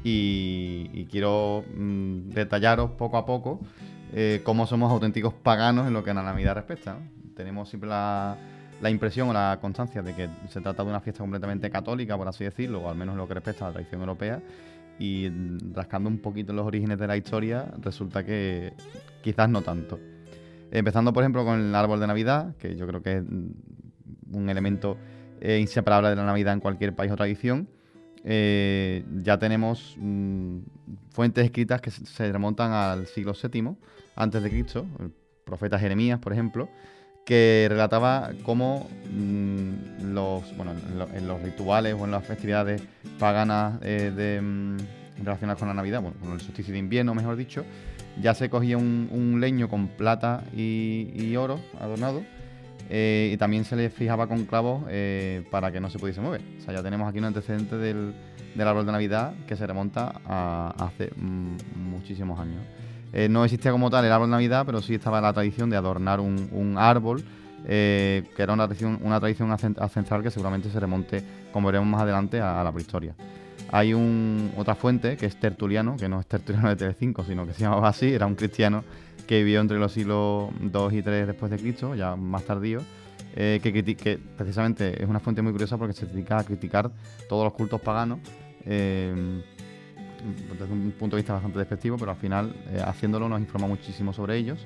y, 0.04 1.06
quiero 1.12 1.64
mm, 1.76 2.30
detallaros 2.30 2.92
poco 2.92 3.18
a 3.18 3.28
poco 3.28 3.60
eh, 4.12 4.42
cómo 4.44 4.66
somos 4.66 4.92
auténticos 4.92 5.36
paganos 5.36 5.86
en 5.86 5.94
lo 5.94 6.04
que 6.04 6.10
a 6.10 6.14
la 6.16 6.24
Navidad 6.24 6.56
respecta. 6.56 6.98
Tenemos 7.36 7.70
siempre 7.70 7.90
la, 7.90 8.36
la 8.82 8.90
impresión 8.90 9.30
o 9.30 9.34
la 9.34 9.60
constancia 9.62 10.02
de 10.02 10.16
que 10.16 10.28
se 10.50 10.60
trata 10.60 10.84
de 10.84 10.90
una 10.90 11.00
fiesta 11.00 11.22
completamente 11.22 11.70
católica, 11.70 12.18
por 12.18 12.28
así 12.28 12.44
decirlo, 12.44 12.82
o 12.82 12.90
al 12.90 12.98
menos 12.98 13.14
en 13.14 13.20
lo 13.20 13.28
que 13.28 13.36
respecta 13.36 13.66
a 13.66 13.68
la 13.68 13.74
tradición 13.74 14.02
europea, 14.02 14.42
y 14.98 15.30
mm, 15.30 15.76
rascando 15.76 16.10
un 16.10 16.18
poquito 16.18 16.54
los 16.54 16.66
orígenes 16.66 16.98
de 16.98 17.06
la 17.06 17.18
historia, 17.18 17.72
resulta 17.82 18.24
que 18.26 18.74
quizás 19.22 19.48
no 19.48 19.62
tanto. 19.62 20.00
Empezando, 20.72 21.14
por 21.14 21.24
ejemplo, 21.24 21.44
con 21.46 21.60
el 21.60 21.76
árbol 21.76 22.00
de 22.00 22.08
Navidad, 22.08 22.56
que 22.58 22.76
yo 22.76 22.86
creo 22.88 23.02
que 23.02 23.18
es 23.18 23.24
un 24.32 24.50
elemento 24.50 24.98
eh, 25.42 25.58
inseparable 25.60 26.10
de 26.10 26.16
la 26.16 26.26
Navidad 26.26 26.54
en 26.54 26.60
cualquier 26.60 26.94
país 26.96 27.12
o 27.12 27.16
tradición. 27.16 27.68
Eh, 28.24 29.04
ya 29.24 29.40
tenemos 29.40 29.96
mm, 29.98 30.58
fuentes 31.12 31.46
escritas 31.46 31.80
que 31.82 31.90
se- 31.90 32.32
remontan 32.32 32.72
al 32.72 33.08
siglo 33.08 33.34
VII 33.34 33.76
antes 34.16 34.44
de 34.44 34.50
Cristo, 34.50 34.86
el 35.00 35.12
profeta 35.46 35.80
Jeremías, 35.80 36.20
por 36.20 36.34
ejemplo, 36.34 36.70
que 37.26 37.68
relataba 37.70 38.32
cómo 38.44 38.90
mm, 39.12 40.14
los, 40.14 40.56
bueno, 40.58 40.74
en, 40.74 41.00
lo- 41.00 41.10
en 41.10 41.28
los 41.28 41.42
rituales 41.42 41.96
o 41.98 42.04
en 42.06 42.12
las 42.12 42.26
festividades 42.26 42.84
paganas 43.18 43.80
eh, 43.84 44.40
mm, 44.44 44.78
relacionadas 45.24 45.58
con 45.60 45.68
la 45.70 45.74
Navidad, 45.74 46.02
bueno, 46.02 46.18
con 46.20 46.34
el 46.34 46.42
solsticio 46.42 46.74
de 46.74 46.80
invierno, 46.80 47.16
mejor 47.16 47.36
dicho, 47.38 47.64
ya 48.22 48.34
se 48.34 48.50
cogía 48.50 48.78
un, 48.78 49.38
leño 49.40 49.70
con 49.70 49.88
plata 49.88 50.44
y, 50.56 51.36
oro 51.36 51.60
adornado 51.80 52.24
eh, 52.90 53.32
y 53.34 53.38
también 53.38 53.66
se 53.66 53.76
le 53.76 53.90
fijaba 53.90 54.28
con 54.28 54.46
clavos 54.46 54.84
eh, 54.90 55.44
para 55.52 55.72
que 55.72 55.80
no 55.80 55.90
se 55.90 56.00
pudiese 56.00 56.22
mover. 56.22 56.42
O 56.60 56.62
sea, 56.62 56.74
ya 56.74 56.84
tenemos 56.84 57.08
aquí 57.08 57.20
un 57.20 57.26
antecedente 57.26 57.78
del, 57.78 58.14
árbol 58.60 58.86
de 58.86 58.92
Navidad 58.92 59.34
que 59.48 59.56
se 59.56 59.66
remonta 59.66 60.22
a 60.26 60.74
hace 60.78 61.12
mm, 61.16 61.56
muchísimos 61.76 62.40
años. 62.40 62.62
Eh, 63.14 63.30
no 63.30 63.44
existía 63.44 63.72
como 63.72 63.90
tal 63.90 64.06
el 64.06 64.12
árbol 64.12 64.28
de 64.28 64.32
Navidad, 64.32 64.64
pero 64.66 64.82
sí 64.82 64.96
estaba 64.96 65.22
la 65.22 65.34
tradición 65.34 65.70
de 65.70 65.78
adornar 65.78 66.20
un, 66.20 66.76
árbol, 66.78 67.24
que 67.66 68.24
era 68.38 68.54
una 68.54 68.66
tradición, 68.68 69.00
una 69.04 69.20
tradición 69.20 69.52
ancestral 69.52 70.24
que 70.24 70.32
seguramente 70.32 70.70
se 70.70 70.80
remonte, 70.80 71.24
como 71.52 71.68
veremos 71.68 71.88
más 71.88 72.02
adelante, 72.02 72.40
a 72.42 72.64
la 72.64 72.72
prehistoria. 72.72 73.16
Hay 73.72 73.94
un, 73.94 74.52
otra 74.58 74.76
fuente 74.76 75.16
que 75.16 75.26
es 75.26 75.40
Tertuliano, 75.40 75.96
que 75.96 76.10
no 76.10 76.20
es 76.20 76.26
Tertuliano 76.26 76.70
de 76.70 76.76
Telecinco, 76.76 77.24
sino 77.24 77.46
que 77.46 77.54
se 77.54 77.62
llamaba 77.62 77.90
así, 77.90 78.12
era 78.12 78.26
un 78.26 78.36
cristiano 78.36 78.84
que 79.28 79.44
vivió 79.44 79.62
entre 79.62 79.78
los 79.78 79.92
siglos 79.92 80.50
2 80.60 80.94
y 80.94 81.02
3 81.04 81.28
después 81.28 81.52
de 81.52 81.58
Cristo, 81.58 81.94
ya 81.94 82.16
más 82.16 82.44
tardío, 82.46 82.82
eh, 83.36 83.60
que, 83.62 84.20
precisamente 84.38 85.02
es 85.02 85.08
una 85.08 85.20
fuente 85.20 85.44
muy 85.44 85.52
curiosa 85.52 85.78
porque 85.78 85.94
se 85.94 86.08
dedica 86.08 86.40
a 86.40 86.44
criticar 86.44 86.90
todos 87.28 87.44
los 87.44 87.54
cultos 87.54 87.80
paganos 87.80 88.20
eh, 88.66 89.44
desde 90.60 90.74
un 90.74 90.92
punto 90.98 91.16
de 91.16 91.22
vista 91.22 91.34
bastante 91.34 91.60
despectivo, 91.60 91.96
pero 91.98 92.12
al 92.12 92.18
final 92.18 92.56
eh, 92.70 92.82
haciéndolo 92.84 93.30
nos 93.30 93.40
informa 93.40 93.68
muchísimo 93.68 94.14
sobre 94.14 94.38
ellos. 94.38 94.66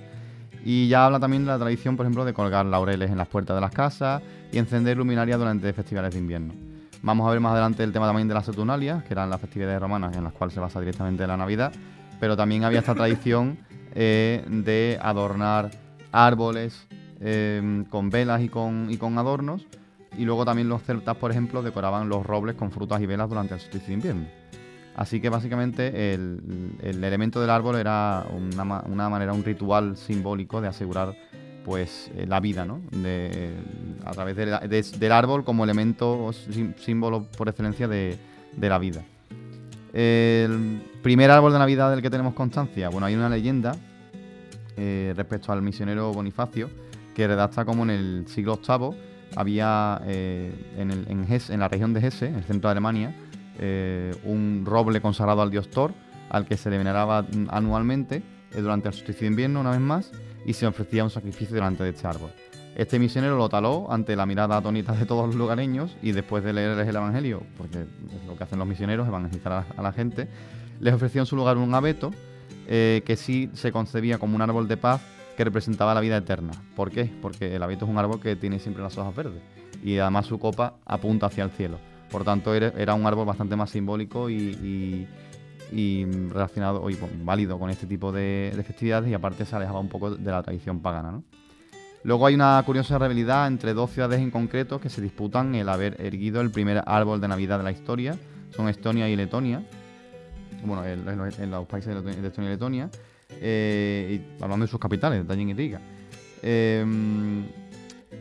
Y 0.63 0.87
ya 0.87 1.05
habla 1.05 1.19
también 1.19 1.43
de 1.43 1.51
la 1.51 1.59
tradición, 1.59 1.97
por 1.97 2.05
ejemplo, 2.05 2.23
de 2.23 2.33
colgar 2.33 2.65
laureles 2.65 3.11
en 3.11 3.17
las 3.17 3.27
puertas 3.27 3.57
de 3.57 3.61
las 3.61 3.71
casas 3.71 4.21
y 4.49 4.59
encender 4.59 4.95
luminarias 4.95 5.37
durante 5.37 5.73
festivales 5.73 6.13
de 6.13 6.19
invierno. 6.19 6.72
Vamos 7.03 7.27
a 7.27 7.31
ver 7.31 7.41
más 7.41 7.51
adelante 7.51 7.83
el 7.83 7.91
tema 7.91 8.07
también 8.07 8.29
de 8.29 8.33
las 8.33 8.45
Saturnalias, 8.45 9.03
que 9.03 9.13
eran 9.13 9.29
las 9.29 9.41
festividades 9.41 9.77
romanas 9.81 10.15
en 10.15 10.23
las 10.23 10.31
cuales 10.31 10.53
se 10.53 10.61
basa 10.61 10.79
directamente 10.79 11.27
la 11.27 11.35
Navidad, 11.35 11.73
pero 12.17 12.37
también 12.37 12.63
había 12.63 12.79
esta 12.79 12.95
tradición 12.95 13.57
eh, 13.93 14.41
de 14.47 14.97
adornar 15.01 15.69
árboles 16.13 16.87
eh, 17.19 17.83
con 17.89 18.09
velas 18.09 18.41
y 18.41 18.47
con, 18.47 19.17
adornos, 19.17 19.67
y 20.17 20.23
luego 20.23 20.45
también 20.45 20.69
los 20.69 20.81
celtas, 20.81 21.17
por 21.17 21.29
ejemplo, 21.29 21.61
decoraban 21.61 22.07
los 22.07 22.25
robles 22.25 22.55
con 22.55 22.71
frutas 22.71 23.01
y 23.01 23.05
velas 23.05 23.27
durante 23.27 23.55
el 23.55 23.59
solsticio 23.59 23.87
de 23.87 23.93
invierno. 23.95 24.27
Así 24.95 25.19
que 25.19 25.27
básicamente 25.27 26.13
el, 26.13 26.77
el 26.81 27.03
elemento 27.03 27.41
del 27.41 27.49
árbol 27.49 27.75
era 27.75 28.25
una 28.31 29.09
manera, 29.09 29.33
un 29.33 29.43
ritual 29.43 29.97
simbólico 29.97 30.61
de 30.61 30.69
asegurar 30.69 31.15
pues 31.63 32.11
eh, 32.15 32.25
la 32.27 32.39
vida, 32.39 32.65
¿no? 32.65 32.81
De- 32.91 33.53
a 34.05 34.11
través 34.11 34.35
del 34.35 35.11
árbol 35.11 35.43
como 35.43 35.63
elemento 35.63 36.25
o 36.25 36.33
símbolo 36.33 37.25
por 37.37 37.47
excelencia 37.47 37.87
de, 37.87 38.17
la 38.59 38.77
vida. 38.77 39.03
El 39.93 40.81
primer 41.01 41.31
árbol 41.31 41.53
de 41.53 41.59
Navidad 41.59 41.91
del 41.91 42.01
que 42.01 42.09
tenemos 42.09 42.33
constancia, 42.33 42.89
bueno, 42.89 43.07
hay 43.07 43.15
una 43.15 43.29
leyenda 43.29 43.75
eh, 44.75 45.13
respecto 45.15 45.51
al 45.51 45.61
misionero 45.61 46.11
Bonifacio 46.11 46.69
que 47.15 47.27
redacta 47.27 47.63
como 47.63 47.83
en 47.83 47.91
el 47.91 48.25
siglo 48.27 48.59
VIII 48.67 49.13
había 49.35 50.01
eh, 50.05 50.51
en, 50.77 51.59
la 51.59 51.67
región 51.67 51.93
de 51.93 52.05
Hesse, 52.05 52.23
en 52.23 52.35
el 52.35 52.43
centro 52.43 52.69
de 52.69 52.71
Alemania, 52.71 53.15
un 54.25 54.63
roble 54.65 54.99
consagrado 54.99 55.41
al 55.41 55.49
dios 55.49 55.69
Thor, 55.69 55.93
al 56.29 56.45
que 56.45 56.57
se 56.57 56.69
le 56.69 56.77
veneraba 56.77 57.25
anualmente 57.49 58.21
durante 58.55 58.89
el 58.89 58.93
solsticio 58.93 59.21
de 59.21 59.27
invierno, 59.27 59.61
una 59.61 59.71
vez 59.71 59.79
más, 59.79 60.11
y 60.45 60.53
se 60.53 60.67
ofrecía 60.67 61.03
un 61.03 61.09
sacrificio 61.09 61.55
delante 61.55 61.83
de 61.83 61.89
este 61.91 62.07
árbol. 62.07 62.31
Este 62.75 62.97
misionero 62.97 63.37
lo 63.37 63.49
taló 63.49 63.91
ante 63.91 64.15
la 64.15 64.25
mirada 64.25 64.57
atónita 64.57 64.93
de 64.93 65.05
todos 65.05 65.27
los 65.27 65.35
lugareños 65.35 65.95
y 66.01 66.11
después 66.11 66.43
de 66.43 66.53
leerles 66.53 66.87
el 66.87 66.95
Evangelio, 66.95 67.43
porque 67.57 67.81
es 67.81 68.25
lo 68.27 68.35
que 68.35 68.43
hacen 68.43 68.57
los 68.57 68.67
misioneros, 68.67 69.07
evangelizar 69.07 69.51
a 69.51 69.55
la, 69.57 69.65
a 69.77 69.81
la 69.83 69.91
gente, 69.93 70.27
les 70.79 70.93
ofreció 70.93 71.21
en 71.21 71.27
su 71.27 71.35
lugar 71.35 71.57
un 71.57 71.73
abeto 71.75 72.11
eh, 72.67 73.03
que 73.05 73.15
sí 73.15 73.49
se 73.53 73.71
concebía 73.71 74.17
como 74.17 74.35
un 74.35 74.41
árbol 74.41 74.67
de 74.67 74.77
paz 74.77 75.01
que 75.37 75.43
representaba 75.43 75.93
la 75.93 76.01
vida 76.01 76.17
eterna. 76.17 76.51
¿Por 76.75 76.91
qué? 76.91 77.11
Porque 77.21 77.55
el 77.55 77.63
abeto 77.63 77.85
es 77.85 77.91
un 77.91 77.97
árbol 77.97 78.19
que 78.19 78.35
tiene 78.35 78.59
siempre 78.59 78.81
las 78.83 78.97
hojas 78.97 79.15
verdes 79.15 79.41
y 79.83 79.97
además 79.97 80.25
su 80.25 80.39
copa 80.39 80.75
apunta 80.85 81.27
hacia 81.27 81.43
el 81.43 81.51
cielo. 81.51 81.77
Por 82.09 82.23
tanto, 82.23 82.53
era, 82.53 82.93
un 82.93 83.05
árbol 83.05 83.25
bastante 83.25 83.55
más 83.55 83.69
simbólico 83.71 84.29
y- 84.29 85.07
y 85.73 86.05
relacionado 86.29 86.89
y 86.89 86.97
válido 87.23 87.57
con 87.57 87.69
este 87.69 87.87
tipo 87.87 88.11
de, 88.11 88.53
de 88.55 88.63
festividades 88.63 89.09
y 89.09 89.13
aparte 89.13 89.45
se 89.45 89.55
alejaba 89.55 89.79
un 89.79 89.89
poco 89.89 90.11
de 90.15 90.31
la 90.31 90.43
tradición 90.43 90.79
pagana. 90.81 91.11
¿no? 91.11 91.23
Luego 92.03 92.27
hay 92.27 92.35
una 92.35 92.61
curiosa 92.65 92.97
rivalidad 92.99 93.47
entre 93.47 93.73
dos 93.73 93.89
ciudades 93.91 94.19
en 94.19 94.29
concreto 94.29 94.79
que 94.79 94.89
se 94.89 95.01
disputan 95.01 95.55
el 95.55 95.69
haber 95.69 95.99
erguido 96.01 96.41
el 96.41 96.51
primer 96.51 96.83
árbol 96.85 97.19
de 97.21 97.27
Navidad 97.27 97.57
de 97.57 97.63
la 97.63 97.71
historia. 97.71 98.15
Son 98.55 98.67
Estonia 98.69 99.09
y 99.09 99.15
Letonia. 99.15 99.63
Bueno, 100.65 100.85
en, 100.85 101.05
los- 101.51 101.65
países 101.67 101.93
de 102.03 102.27
Estonia 102.27 102.49
y 102.49 102.53
Letonia. 102.53 102.89
eh, 103.41 104.21
y 104.39 104.43
hablando 104.43 104.65
de 104.65 104.69
sus 104.69 104.79
capitales, 104.79 105.25
Tallinn 105.25 105.49
y 105.49 105.53
Riga. 105.53 105.79
Eh, 106.41 107.43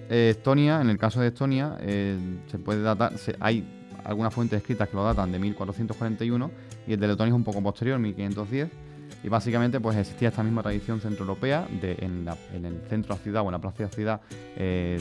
Estonia, 0.08 0.80
en 0.80 0.90
el 0.90 0.98
caso 0.98 1.20
de 1.20 1.28
Estonia, 1.28 1.76
eh, 1.80 2.16
se 2.50 2.58
puede 2.58 2.82
datar, 2.82 3.12
hay 3.40 3.81
algunas 4.04 4.32
fuentes 4.32 4.58
escritas 4.58 4.88
que 4.88 4.96
lo 4.96 5.04
datan 5.04 5.32
de 5.32 5.38
1441 5.38 6.50
y 6.86 6.94
el 6.94 7.00
de 7.00 7.08
Letonia 7.08 7.30
es 7.30 7.36
un 7.36 7.44
poco 7.44 7.62
posterior, 7.62 7.98
1510. 7.98 8.70
Y 9.24 9.28
básicamente 9.28 9.78
pues 9.78 9.96
existía 9.96 10.28
esta 10.28 10.42
misma 10.42 10.62
tradición 10.62 11.00
centroeuropea 11.00 11.68
de 11.80 11.92
en, 12.00 12.26
el 12.64 12.80
centro 12.88 13.14
de 13.14 13.18
la 13.18 13.22
ciudad 13.22 13.42
o 13.42 13.46
en 13.46 13.52
la 13.52 13.60
plaza 13.60 13.78
de 13.78 13.84
la 13.84 13.90
ciudad 13.90 14.20
eh, 14.56 15.00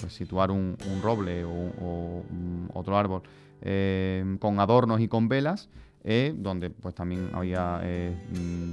pues, 0.00 0.12
situar 0.12 0.50
un, 0.50 0.76
roble 1.02 1.44
o, 1.44 2.24
otro 2.72 2.96
árbol 2.96 3.22
eh, 3.62 4.36
con 4.40 4.58
adornos 4.58 5.00
y 5.00 5.08
con 5.08 5.28
velas, 5.28 5.68
eh, 6.02 6.34
donde 6.36 6.70
pues 6.70 6.94
también 6.94 7.30
había 7.34 7.78
mm, 7.78 8.72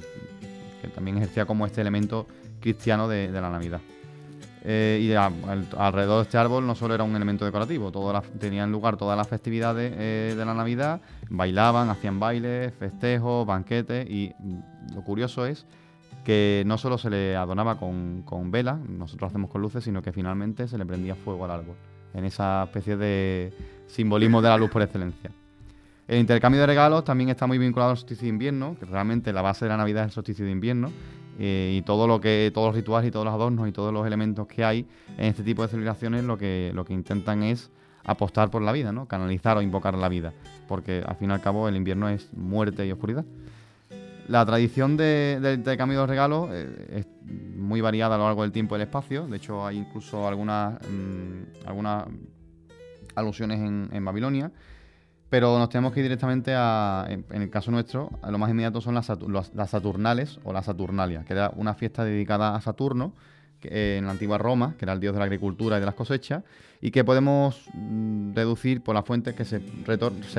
que 0.81 0.87
también 0.89 1.17
ejercía 1.17 1.45
como 1.45 1.65
este 1.65 1.81
elemento 1.81 2.25
cristiano 2.59 3.07
de 3.07 3.29
la 3.29 3.49
Navidad. 3.49 3.81
Eh, 4.69 4.99
y 5.01 5.13
alrededor 5.13 6.17
de 6.17 6.23
este 6.23 6.37
árbol 6.37 6.67
no 6.67 6.75
solo 6.75 6.93
era 6.93 7.05
un 7.05 7.15
elemento 7.15 7.45
decorativo, 7.45 7.89
tenían 8.37 8.69
lugar 8.69 8.97
todas 8.97 9.15
las 9.15 9.25
festividades 9.25 9.93
eh, 9.95 10.35
de 10.35 10.45
la 10.45 10.53
Navidad, 10.53 10.99
bailaban, 11.29 11.89
hacían 11.89 12.19
bailes, 12.19 12.73
festejos, 12.73 13.47
banquetes 13.47 14.09
y 14.09 14.33
lo 14.93 15.05
curioso 15.05 15.45
es 15.45 15.65
que 16.25 16.63
no 16.65 16.77
solo 16.77 16.97
se 16.97 17.09
le 17.09 17.37
adornaba 17.37 17.79
con, 17.79 18.23
con 18.25 18.51
velas, 18.51 18.77
nosotros 18.77 19.29
hacemos 19.29 19.49
con 19.49 19.61
luces, 19.61 19.85
sino 19.85 20.01
que 20.01 20.11
finalmente 20.11 20.67
se 20.67 20.77
le 20.77 20.85
prendía 20.85 21.15
fuego 21.15 21.45
al 21.45 21.51
árbol, 21.51 21.77
en 22.13 22.25
esa 22.25 22.65
especie 22.65 22.97
de 22.97 23.53
simbolismo 23.87 24.41
de 24.41 24.49
la 24.49 24.57
luz 24.57 24.69
por 24.69 24.81
excelencia. 24.81 25.31
El 26.09 26.19
intercambio 26.19 26.59
de 26.59 26.67
regalos 26.67 27.05
también 27.05 27.29
está 27.29 27.47
muy 27.47 27.57
vinculado 27.57 27.91
al 27.91 27.97
solsticio 27.97 28.25
de 28.25 28.29
invierno, 28.29 28.75
que 28.77 28.85
realmente 28.85 29.31
la 29.31 29.41
base 29.41 29.63
de 29.63 29.69
la 29.69 29.77
Navidad 29.77 30.03
es 30.03 30.07
el 30.07 30.13
solsticio 30.13 30.43
de 30.43 30.51
invierno, 30.51 30.91
eh, 31.39 31.75
y 31.77 31.81
todo 31.83 32.07
lo 32.07 32.19
que, 32.19 32.51
todos 32.53 32.67
los 32.69 32.75
rituales 32.75 33.07
y 33.07 33.11
todos 33.11 33.25
los 33.25 33.33
adornos 33.33 33.67
y 33.67 33.71
todos 33.71 33.93
los 33.93 34.05
elementos 34.07 34.47
que 34.47 34.63
hay 34.63 34.85
en 35.17 35.25
este 35.25 35.43
tipo 35.43 35.61
de 35.61 35.67
celebraciones 35.67 36.23
lo 36.23 36.37
que, 36.37 36.71
lo 36.73 36.83
que 36.85 36.93
intentan 36.93 37.43
es 37.43 37.69
apostar 38.03 38.49
por 38.49 38.61
la 38.61 38.71
vida, 38.71 38.91
¿no? 38.91 39.05
Canalizar 39.07 39.57
o 39.57 39.61
invocar 39.61 39.93
la 39.95 40.07
vida, 40.09 40.33
porque 40.67 41.03
al 41.05 41.15
fin 41.17 41.29
y 41.29 41.33
al 41.33 41.41
cabo 41.41 41.67
el 41.67 41.75
invierno 41.75 42.07
es 42.09 42.33
muerte 42.33 42.85
y 42.87 42.91
oscuridad. 42.91 43.25
La 44.29 44.45
tradición 44.45 44.97
de- 44.97 45.39
del 45.41 45.55
intercambio 45.59 46.01
de 46.01 46.07
regalos 46.07 46.49
eh, 46.51 46.87
es 46.91 47.07
muy 47.55 47.79
variada 47.81 48.15
a 48.15 48.17
lo 48.17 48.25
largo 48.25 48.41
del 48.43 48.51
tiempo 48.51 48.75
y 48.75 48.77
el 48.77 48.81
espacio. 48.83 49.25
De 49.27 49.37
hecho, 49.37 49.65
hay 49.65 49.77
incluso 49.77 50.27
algunas, 50.27 50.73
mm, 50.81 51.67
algunas 51.67 52.05
alusiones 53.15 53.59
en, 53.59 53.89
en 53.91 54.05
Babilonia. 54.05 54.51
Pero 55.29 55.57
nos 55.59 55.67
tenemos 55.69 55.91
que 55.91 55.99
ir 55.99 56.05
directamente 56.05 56.53
a, 56.55 57.05
en, 57.09 57.25
el 57.41 57.49
caso 57.49 57.69
nuestro, 57.69 58.09
lo 58.29 58.37
más 58.37 58.49
inmediato 58.49 58.79
son 58.79 58.95
las, 58.95 59.09
Satu- 59.09 59.29
las- 59.29 59.53
las 59.53 59.69
Saturnales 59.71 60.39
o 60.45 60.53
las 60.53 60.65
Saturnalias, 60.65 61.25
que 61.25 61.33
era 61.33 61.51
una 61.55 61.73
fiesta 61.73 62.05
dedicada 62.05 62.55
a 62.55 62.61
Saturno 62.61 63.13
eh, 63.63 63.97
en 63.99 64.05
la 64.05 64.11
antigua 64.11 64.37
Roma, 64.37 64.75
que 64.79 64.85
era 64.85 64.93
el 64.93 64.99
dios 65.01 65.13
de 65.13 65.19
la 65.19 65.25
agricultura 65.25 65.77
y 65.77 65.79
de 65.81 65.85
las 65.85 65.95
cosechas, 65.95 66.43
y 66.79 66.91
que 66.91 67.03
podemos 67.03 67.61
mm, 67.73 68.31
deducir 68.33 68.81
por 68.81 68.95
las 68.95 69.03
fuentes 69.03 69.33
que 69.33 69.43
se, 69.43 69.61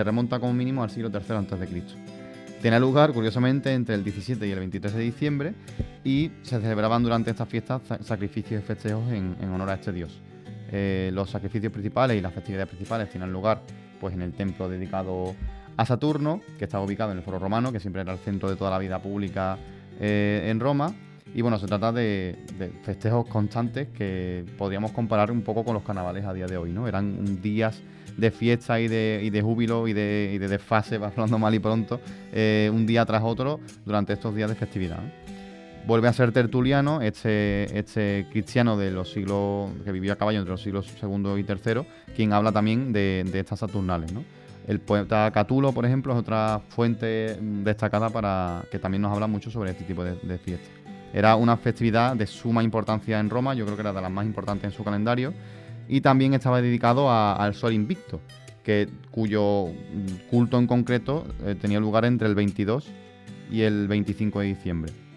remonta 0.05 0.39
como 0.41 0.55
mínimo 0.55 0.83
al 0.83 0.89
siglo 0.91 1.11
III 1.11 1.37
a.C. 1.37 1.83
Tenía 2.63 2.81
lugar, 2.81 3.13
curiosamente, 3.13 3.73
entre 3.75 3.95
el 3.95 4.03
17 4.03 4.47
y 4.47 4.51
el 4.53 4.59
23 4.59 4.95
de 4.95 5.01
diciembre, 5.01 5.55
y 6.03 6.31
se 6.43 6.61
celebraban 6.61 7.03
durante 7.03 7.31
estas 7.31 7.49
fiestas 7.49 7.83
sa- 7.87 8.03
sacrificios 8.03 8.63
y 8.63 8.67
festejos 8.67 9.07
en, 9.13 9.37
en 9.41 9.51
honor 9.51 9.69
a 9.69 9.75
este 9.75 9.93
dios. 9.93 10.19
Eh, 10.73 11.11
los 11.13 11.29
sacrificios 11.31 11.73
principales 11.73 12.17
y 12.17 12.21
las 12.21 12.33
festividades 12.33 12.69
principales 12.69 13.11
tienen 13.11 13.31
lugar 13.33 13.61
pues, 14.01 14.15
en 14.15 14.23
el 14.23 14.33
templo 14.33 14.69
dedicado 14.69 15.35
a 15.77 15.87
Saturno, 15.87 16.41
que 16.59 16.65
estaba 16.65 16.85
ubicado 16.85 17.13
en 17.13 17.19
el 17.19 17.25
Foro 17.25 17.39
Romano, 17.39 17.73
que 17.73 17.81
siempre 17.81 18.03
era 18.03 18.13
el 18.13 18.19
centro 18.19 18.51
de 18.51 18.57
toda 18.57 18.71
la 18.71 18.79
vida 18.79 19.01
pública 19.01 19.59
eh, 20.01 20.49
en 20.51 20.61
Roma. 20.61 20.93
Y 21.35 21.43
bueno, 21.43 21.59
se 21.59 21.67
trata 21.67 21.93
de, 21.93 22.37
festejos 22.83 23.27
constantes 23.29 23.89
que 23.89 24.45
podríamos 24.57 24.93
comparar 24.93 25.31
un 25.31 25.43
poco 25.43 25.65
con 25.65 25.75
los 25.75 25.83
carnavales 25.83 26.25
a 26.25 26.33
día 26.33 26.47
de 26.47 26.57
hoy, 26.57 26.73
¿no? 26.73 26.89
Eran 26.89 27.41
días 27.41 27.81
de 28.17 28.31
fiesta 28.31 28.81
y 28.81 28.89
de, 28.89 29.21
y 29.23 29.31
de 29.31 29.43
júbilo 29.43 29.87
y 29.87 29.93
de, 29.93 30.33
y 30.35 30.39
de 30.39 30.49
desfase, 30.49 30.99
va 30.99 31.09
hablando 31.09 31.39
mal 31.39 31.55
y 31.55 31.59
pronto, 31.59 32.01
eh, 32.33 32.71
un 32.73 32.87
día 32.87 33.05
tras 33.05 33.23
otro 33.23 33.61
durante 33.85 34.15
estos 34.15 34.35
días 34.35 34.49
de 34.49 34.57
festividad. 34.57 35.01
Vuelve 35.89 36.07
a 36.07 36.13
ser 36.13 36.33
Tertuliano, 36.33 37.01
este, 37.01 37.79
este 37.79 38.27
cristiano 38.31 38.77
de 38.77 38.91
los 38.91 39.11
siglos 39.11 39.71
que 39.87 39.91
vivió 39.91 40.13
a 40.13 40.17
caballo 40.17 40.39
entre 40.39 40.51
los 40.51 40.61
siglos 40.61 40.87
segundo 41.01 41.39
y 41.39 41.45
tercero, 41.45 41.87
quien 42.15 42.35
habla 42.35 42.53
también 42.53 42.93
de, 42.93 43.25
estas 43.33 43.61
Saturnales. 43.61 44.13
¿no? 44.13 44.23
El 44.67 44.81
poeta 44.81 45.31
Catulo, 45.33 45.73
por 45.73 45.87
ejemplo, 45.87 46.13
es 46.13 46.19
otra 46.19 46.61
fuente 46.69 47.39
destacada 47.41 48.11
para 48.11 48.67
que 48.71 48.79
también 48.79 49.01
nos 49.01 49.15
habla 49.15 49.29
mucho 49.29 49.51
sobre 49.51 49.71
este 49.71 49.85
tipo 49.85 50.05
de, 50.05 50.37
fiestas. 50.37 50.69
Era 51.15 51.37
una 51.37 51.57
festividad 51.57 52.15
de 52.15 52.27
suma 52.27 52.63
importancia 52.63 53.19
en 53.19 53.31
Roma, 53.31 53.55
yo 53.55 53.65
creo 53.65 53.79
que 53.79 53.81
era 53.81 53.95
de 53.95 54.03
las 54.03 54.11
más 54.11 54.27
importantes 54.27 54.65
en 54.65 54.73
su 54.73 54.85
calendario, 54.85 55.33
y 55.89 56.03
también 56.03 56.35
estaba 56.35 56.61
dedicado 56.61 57.11
al 57.11 57.55
Sol 57.55 57.73
Invicto, 57.73 58.21
que, 58.63 58.91
cuyo 59.11 59.69
culto 60.31 60.59
en 60.59 60.67
concreto 60.67 61.25
eh, 61.47 61.55
tenía 61.59 61.81
lugar 61.81 62.05
entre 62.05 62.29
el 62.29 62.35
22 62.35 62.91
y 63.51 63.63
el 63.63 63.89
25 63.89 64.41
de 64.41 64.47
diciembre. 64.49 65.08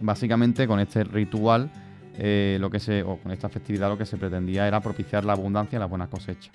Básicamente 0.00 0.66
con 0.66 0.80
este 0.80 1.04
ritual, 1.04 1.70
eh, 2.18 2.58
lo 2.60 2.70
que 2.70 2.80
se, 2.80 3.02
o 3.02 3.18
con 3.18 3.32
esta 3.32 3.48
festividad 3.48 3.88
lo 3.88 3.98
que 3.98 4.06
se 4.06 4.16
pretendía 4.16 4.66
era 4.66 4.80
propiciar 4.80 5.24
la 5.24 5.32
abundancia 5.32 5.76
y 5.76 5.80
las 5.80 5.88
buenas 5.90 6.08
cosechas. 6.08 6.52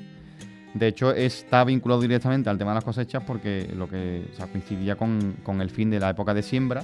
De 0.73 0.87
hecho, 0.87 1.11
está 1.11 1.63
vinculado 1.63 2.01
directamente 2.01 2.49
al 2.49 2.57
tema 2.57 2.71
de 2.71 2.75
las 2.75 2.83
cosechas 2.83 3.23
porque 3.25 3.69
lo 3.75 3.89
que 3.89 4.25
o 4.31 4.35
sea, 4.35 4.47
coincidía 4.47 4.95
con, 4.95 5.35
con 5.43 5.61
el 5.61 5.69
fin 5.69 5.89
de 5.89 5.99
la 5.99 6.09
época 6.09 6.33
de 6.33 6.43
siembra 6.43 6.83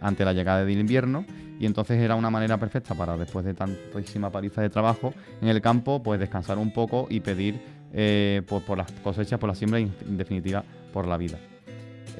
ante 0.00 0.24
la 0.24 0.32
llegada 0.32 0.64
del 0.64 0.78
invierno 0.78 1.24
y 1.58 1.66
entonces 1.66 2.00
era 2.00 2.14
una 2.14 2.30
manera 2.30 2.58
perfecta 2.58 2.94
para 2.94 3.16
después 3.16 3.44
de 3.44 3.54
tantísima 3.54 4.30
paliza 4.30 4.62
de 4.62 4.70
trabajo 4.70 5.14
en 5.40 5.48
el 5.48 5.60
campo 5.60 6.02
pues 6.02 6.20
descansar 6.20 6.58
un 6.58 6.72
poco 6.72 7.06
y 7.10 7.20
pedir 7.20 7.60
eh, 7.92 8.42
por, 8.46 8.62
por 8.62 8.78
las 8.78 8.90
cosechas, 8.92 9.38
por 9.40 9.48
la 9.48 9.54
siembra 9.54 9.80
y 9.80 9.90
en 10.06 10.16
definitiva 10.16 10.62
por 10.92 11.06
la 11.06 11.16
vida. 11.16 11.38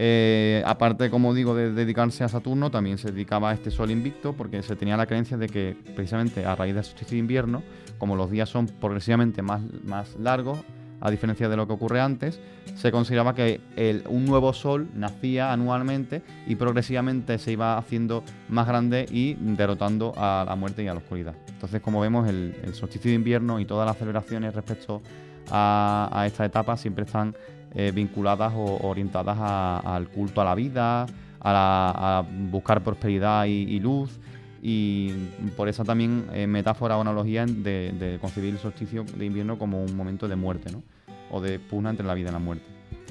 Eh, 0.01 0.63
aparte, 0.65 1.11
como 1.11 1.35
digo, 1.35 1.57
de 1.57 1.73
dedicarse 1.73 2.23
a 2.23 2.29
Saturno, 2.29 2.71
también 2.71 2.99
se 2.99 3.11
dedicaba 3.11 3.51
a 3.51 3.55
este 3.55 3.73
sol 3.73 3.91
invicto 3.91 4.33
porque 4.33 4.63
se 4.63 4.77
tenía 4.77 4.97
la 4.97 5.07
creencia 5.07 5.37
de 5.37 5.49
que 5.49 5.77
precisamente 5.97 6.47
a 6.47 6.55
raíz 6.55 6.73
del 6.73 6.85
solsticio 6.85 7.17
de 7.17 7.19
invierno, 7.19 7.65
como 7.99 8.15
los 8.15 8.31
días 8.31 8.49
son 8.49 8.67
progresivamente 8.67 9.43
más, 9.43 9.61
más 9.83 10.15
largos, 10.21 10.61
a 11.01 11.11
diferencia 11.11 11.49
de 11.49 11.57
lo 11.57 11.67
que 11.67 11.73
ocurre 11.73 12.01
antes, 12.01 12.41
se 12.77 12.93
consideraba 12.93 13.35
que 13.35 13.61
un 14.09 14.25
nuevo 14.25 14.53
sol 14.53 14.89
nacía 14.95 15.53
anualmente 15.53 16.23
y 16.47 16.55
progresivamente 16.55 17.39
se 17.39 17.53
iba 17.53 17.77
haciendo 17.77 18.23
más 18.49 18.69
grande 18.69 19.05
y 19.11 19.35
derrotando 19.35 20.13
a 20.17 20.45
la 20.47 20.55
muerte 20.55 20.85
y 20.85 20.89
a 20.89 20.95
la 20.95 20.99
oscuridad. 20.99 21.35
Entonces, 21.49 21.81
como 21.81 22.01
vemos, 22.01 22.29
el, 22.29 22.55
el 22.63 22.75
solsticio 22.75 23.11
de 23.11 23.17
invierno 23.17 23.59
y 23.59 23.65
todas 23.65 23.87
las 23.87 23.97
celebraciones 23.97 24.55
respecto 24.55 25.03
a, 25.51 26.09
a 26.13 26.27
esta 26.27 26.45
etapa 26.45 26.77
siempre 26.77 27.05
están 27.05 27.35
eh, 27.75 27.93
vinculadas 27.95 28.53
o 28.57 28.89
orientadas 28.89 29.37
a- 29.41 29.79
al 29.79 30.09
culto 30.09 30.41
a 30.41 30.45
la 30.45 30.55
vida, 30.55 31.07
a, 31.41 32.25
buscar 32.51 32.83
prosperidad 32.83 33.47
y, 33.47 33.51
y 33.51 33.81
luz. 33.81 34.19
Y 34.61 35.11
por 35.57 35.69
esa 35.69 35.85
también 35.85 36.27
eh, 36.33 36.47
metáfora 36.49 36.97
o 36.99 37.01
analogía 37.01 37.47
de, 37.47 38.19
concebir 38.21 38.55
el 38.55 38.59
solsticio 38.59 39.05
de 39.05 39.25
invierno 39.25 39.57
como 39.57 39.83
un 39.83 39.97
momento 39.97 40.27
de 40.27 40.35
muerte, 40.35 40.73
¿no? 40.73 40.83
O 41.31 41.41
de 41.41 41.61
pugna 41.61 41.91
entre 41.91 42.05
la 42.07 42.15
vida 42.15 42.31
y 42.31 42.33
la 42.33 42.41
muerte. 42.41 42.65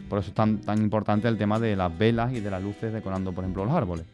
Por 0.10 0.20
eso 0.20 0.30
es 0.30 0.36
tan, 0.36 0.58
tan 0.60 0.82
importante 0.82 1.28
el 1.28 1.38
tema 1.38 1.58
de 1.60 1.76
las 1.76 1.98
velas 1.98 2.34
y 2.34 2.42
de 2.42 2.52
las 2.52 2.62
luces 2.62 2.92
decorando, 2.92 3.32
por 3.32 3.44
ejemplo, 3.46 3.64
los 3.64 3.74
árboles. 3.74 4.06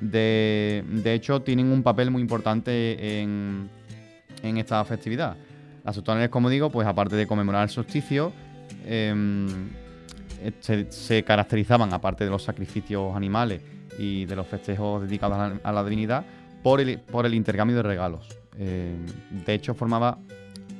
De, 0.00 0.84
de 0.86 1.14
hecho, 1.14 1.40
tienen 1.42 1.72
un 1.72 1.82
papel 1.82 2.10
muy 2.10 2.22
importante 2.22 3.20
en, 3.20 3.68
en 4.42 4.56
esta 4.58 4.84
festividad. 4.84 5.36
Las 5.84 5.96
Saturnales, 5.96 6.28
como 6.30 6.48
digo, 6.50 6.70
pues 6.70 6.86
aparte 6.86 7.16
de 7.16 7.26
conmemorar 7.26 7.62
el 7.64 7.68
solsticio, 7.70 8.32
se, 10.60 10.90
se 10.90 11.22
caracterizaban, 11.22 11.92
aparte 11.92 12.24
de 12.24 12.30
los 12.30 12.42
sacrificios 12.42 13.14
animales 13.14 13.60
y 13.98 14.24
de 14.24 14.36
los 14.36 14.46
festejos 14.46 15.02
dedicados 15.02 15.60
a 15.62 15.72
la, 15.72 15.84
divinidad, 15.84 16.24
por 16.62 16.80
el, 16.80 16.98
por 17.00 17.26
el 17.26 17.34
intercambio 17.34 17.76
de 17.76 17.82
regalos. 17.82 18.26
Eh, 18.58 18.96
de 19.46 19.54
hecho, 19.54 19.74
formaba, 19.74 20.18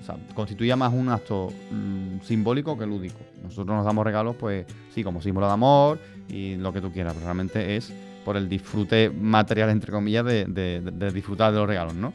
o 0.01 0.05
sea, 0.05 0.17
constituía 0.35 0.77
más 0.77 0.93
un 0.93 1.09
acto 1.09 1.49
mm, 1.71 2.21
simbólico 2.23 2.79
que 2.79 2.87
lúdico. 2.87 3.19
Nosotros 3.43 3.77
nos 3.77 3.85
damos 3.85 4.05
regalos, 4.05 4.37
pues 4.37 4.67
sí, 4.95 5.03
como 5.03 5.21
símbolo 5.21 5.47
de 5.47 5.53
amor 5.53 5.99
y 6.29 6.57
lo 6.57 6.73
que 6.73 6.81
tú 6.81 6.91
quieras, 6.93 7.15
pero 7.15 7.27
realmente 7.27 7.77
es 7.77 7.93
por 8.25 8.37
el 8.37 8.49
disfrute 8.49 9.11
material, 9.11 9.71
entre 9.71 9.91
comillas, 9.93 10.25
de- 10.25 10.45
de 10.47 11.11
disfrutar 11.11 11.53
de 11.53 11.59
los 11.59 11.67
regalos, 11.69 11.95
¿no? 11.95 12.13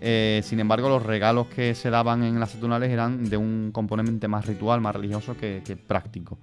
Eh, 0.00 0.40
sin 0.44 0.60
embargo, 0.60 0.88
los 0.88 1.02
regalos 1.02 1.46
que 1.48 1.74
se 1.74 1.90
daban 1.90 2.22
en 2.22 2.38
las 2.38 2.50
Saturnales 2.50 2.90
eran 2.90 3.28
de 3.28 3.36
un 3.36 3.70
componente 3.72 4.28
más 4.28 4.46
ritual, 4.46 4.80
más 4.80 4.94
religioso 4.94 5.36
que, 5.36 5.78
práctico. 5.86 6.38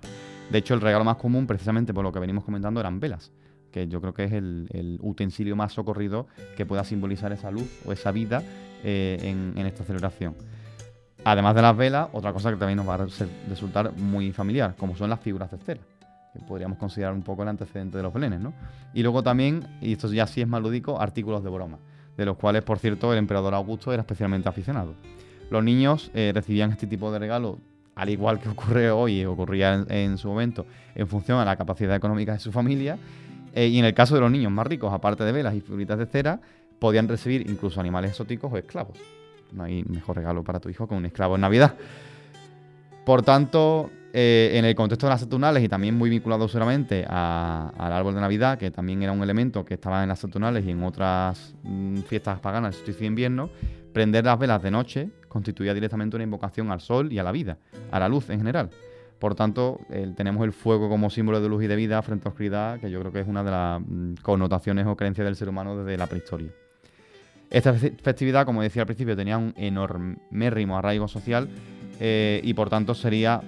De 0.50 0.58
hecho, 0.58 0.74
el 0.74 0.82
regalo 0.82 1.04
más 1.04 1.18
común, 1.18 1.48
precisamente 1.48 1.94
por 1.94 2.04
lo 2.04 2.12
que 2.12 2.20
venimos 2.20 2.44
comentando, 2.44 2.80
eran 2.80 3.00
velas, 3.00 3.32
que 3.72 3.88
yo 3.88 4.02
creo 4.02 4.14
que 4.14 4.26
es 4.26 4.34
el, 4.34 5.00
utensilio 5.02 5.56
más 5.56 5.74
socorrido 5.74 6.28
que 6.58 6.66
pueda 6.66 6.84
simbolizar 6.84 7.32
esa 7.32 7.52
luz 7.52 7.68
o 7.86 7.92
esa 7.92 8.12
vida 8.12 8.44
eh, 8.84 9.18
en, 9.22 9.66
esta 9.66 9.84
celebración. 9.84 10.36
Además 11.24 11.56
de 11.56 11.62
las 11.62 11.78
velas, 11.78 12.10
otra 12.12 12.34
cosa 12.34 12.52
que 12.52 12.58
también 12.58 12.78
nos 12.78 12.88
va 12.88 12.96
a 12.96 13.08
resultar 13.50 13.96
muy 13.96 14.32
familiar, 14.34 14.76
como 14.76 14.96
son 14.98 15.10
las 15.10 15.22
figuras 15.22 15.50
cesteras, 15.50 15.86
que 16.34 16.40
podríamos 16.40 16.78
considerar 16.78 17.14
un 17.14 17.22
poco 17.22 17.44
el 17.44 17.50
antecedente 17.50 17.96
de 17.96 18.04
los 18.04 18.14
belenes, 18.14 18.42
¿no? 18.42 18.54
Y 18.94 19.04
luego 19.04 19.24
también, 19.24 19.66
y 19.80 19.94
esto 19.94 20.12
ya 20.12 20.28
sí 20.28 20.42
es 20.42 20.48
más 20.48 20.62
lúdico, 20.62 21.00
artículos 21.00 21.42
de 21.44 21.50
broma, 21.50 21.80
de 22.18 22.26
los 22.26 22.38
cuales, 22.38 22.64
por 22.64 22.80
cierto, 22.80 23.12
el 23.12 23.20
emperador 23.20 23.54
Augusto 23.54 23.92
era 23.92 24.02
especialmente 24.02 24.50
aficionado. 24.50 24.94
Los 25.50 25.64
niños 25.64 26.12
eh, 26.14 26.32
recibían 26.34 26.72
este 26.72 26.88
tipo 26.88 27.12
de 27.12 27.20
regalos, 27.20 27.58
al 27.96 28.10
igual 28.10 28.40
que 28.40 28.50
ocurre 28.50 28.92
hoy 28.92 29.22
y 29.22 29.26
ocurría 29.26 29.74
en, 29.74 29.92
en 29.92 30.18
su 30.18 30.28
momento, 30.28 30.66
en 30.96 31.08
función 31.08 31.40
a 31.40 31.46
la 31.46 31.56
capacidad 31.56 31.96
económica 31.96 32.34
de 32.34 32.40
su 32.40 32.52
familia. 32.52 32.98
Eh, 33.54 33.68
y 33.68 33.78
en 33.78 33.86
el 33.86 33.94
caso 33.94 34.16
de 34.16 34.22
los 34.22 34.32
niños 34.32 34.52
más 34.52 34.66
ricos, 34.66 34.92
aparte 34.92 35.24
de 35.24 35.32
velas 35.32 35.54
y 35.56 35.62
figuritas 35.62 36.00
de 36.00 36.06
cera, 36.08 36.40
podían 36.80 37.08
recibir 37.08 37.50
incluso 37.50 37.80
animales 37.80 38.12
exóticos 38.12 38.52
o 38.52 38.58
esclavos. 38.58 38.98
No 39.52 39.64
hay 39.64 39.84
mejor 39.84 40.18
regalo 40.18 40.44
para 40.44 40.60
tu 40.60 40.70
hijo 40.70 40.88
que 40.88 40.96
un 40.96 41.06
esclavo 41.06 41.36
en 41.36 41.42
Navidad. 41.42 41.76
Por 43.06 43.22
tanto, 43.24 43.90
eh, 44.14 44.52
en 44.54 44.66
el 44.66 44.76
contexto 44.76 45.08
de 45.08 45.12
las 45.12 45.22
Saturnales 45.22 45.64
y 45.64 45.68
también 45.68 45.96
muy 45.96 46.10
vinculado 46.10 46.48
seguramente 46.48 47.04
al 47.08 47.92
árbol 47.92 48.16
de 48.16 48.22
Navidad, 48.22 48.58
que 48.58 48.72
también 48.72 49.04
era 49.04 49.12
un 49.12 49.22
elemento 49.24 49.66
que 49.66 49.74
estaba 49.74 50.04
en 50.04 50.10
las 50.10 50.20
Saturnales 50.20 50.66
y 50.66 50.72
en 50.72 50.84
otras 50.84 51.54
mm, 51.64 51.98
fiestas 52.02 52.40
paganas, 52.40 52.70
el 52.70 52.74
solsticio 52.76 53.02
de 53.02 53.08
invierno, 53.08 53.50
prender 53.92 54.24
las 54.26 54.40
velas 54.40 54.62
de 54.62 54.72
noche 54.72 55.10
constituía 55.28 55.74
directamente 55.74 56.16
una 56.16 56.24
invocación 56.24 56.72
al 56.72 56.80
sol 56.80 57.12
y 57.12 57.20
a 57.20 57.24
la 57.24 57.32
vida, 57.32 57.58
a 57.92 58.00
la 58.00 58.08
luz 58.08 58.30
en 58.30 58.38
general. 58.38 58.70
Por 59.20 59.36
tanto, 59.36 59.80
tenemos 60.18 60.44
el 60.44 60.52
fuego 60.52 60.90
como 60.90 61.10
símbolo 61.10 61.40
de 61.40 61.48
luz 61.48 61.64
y 61.64 61.68
de 61.68 61.76
vida 61.76 62.02
frente 62.02 62.28
a 62.28 62.30
oscuridad, 62.32 62.80
que 62.80 62.92
yo 62.92 63.00
creo 63.00 63.12
que 63.12 63.22
es 63.22 63.28
una 63.28 63.44
de 63.44 63.52
las 63.52 63.82
mm, 63.82 64.16
connotaciones 64.22 64.86
o 64.86 64.96
creencias 64.96 65.26
del 65.26 65.36
ser 65.36 65.50
humano 65.50 65.78
desde 65.78 65.98
la 65.98 66.08
prehistoria. 66.08 66.50
Esta 67.50 67.74
fe- 67.74 67.96
festividad, 68.02 68.46
como 68.46 68.62
decía 68.62 68.82
al 68.82 68.86
principio, 68.86 69.16
tenía 69.16 69.38
un 69.38 69.54
enormérrimo 69.58 70.78
arraigo 70.78 71.08
social 71.08 71.48
eh, 72.00 72.42
y 72.44 72.54
por 72.54 72.70
tanto 72.70 72.94
sería 72.94 73.42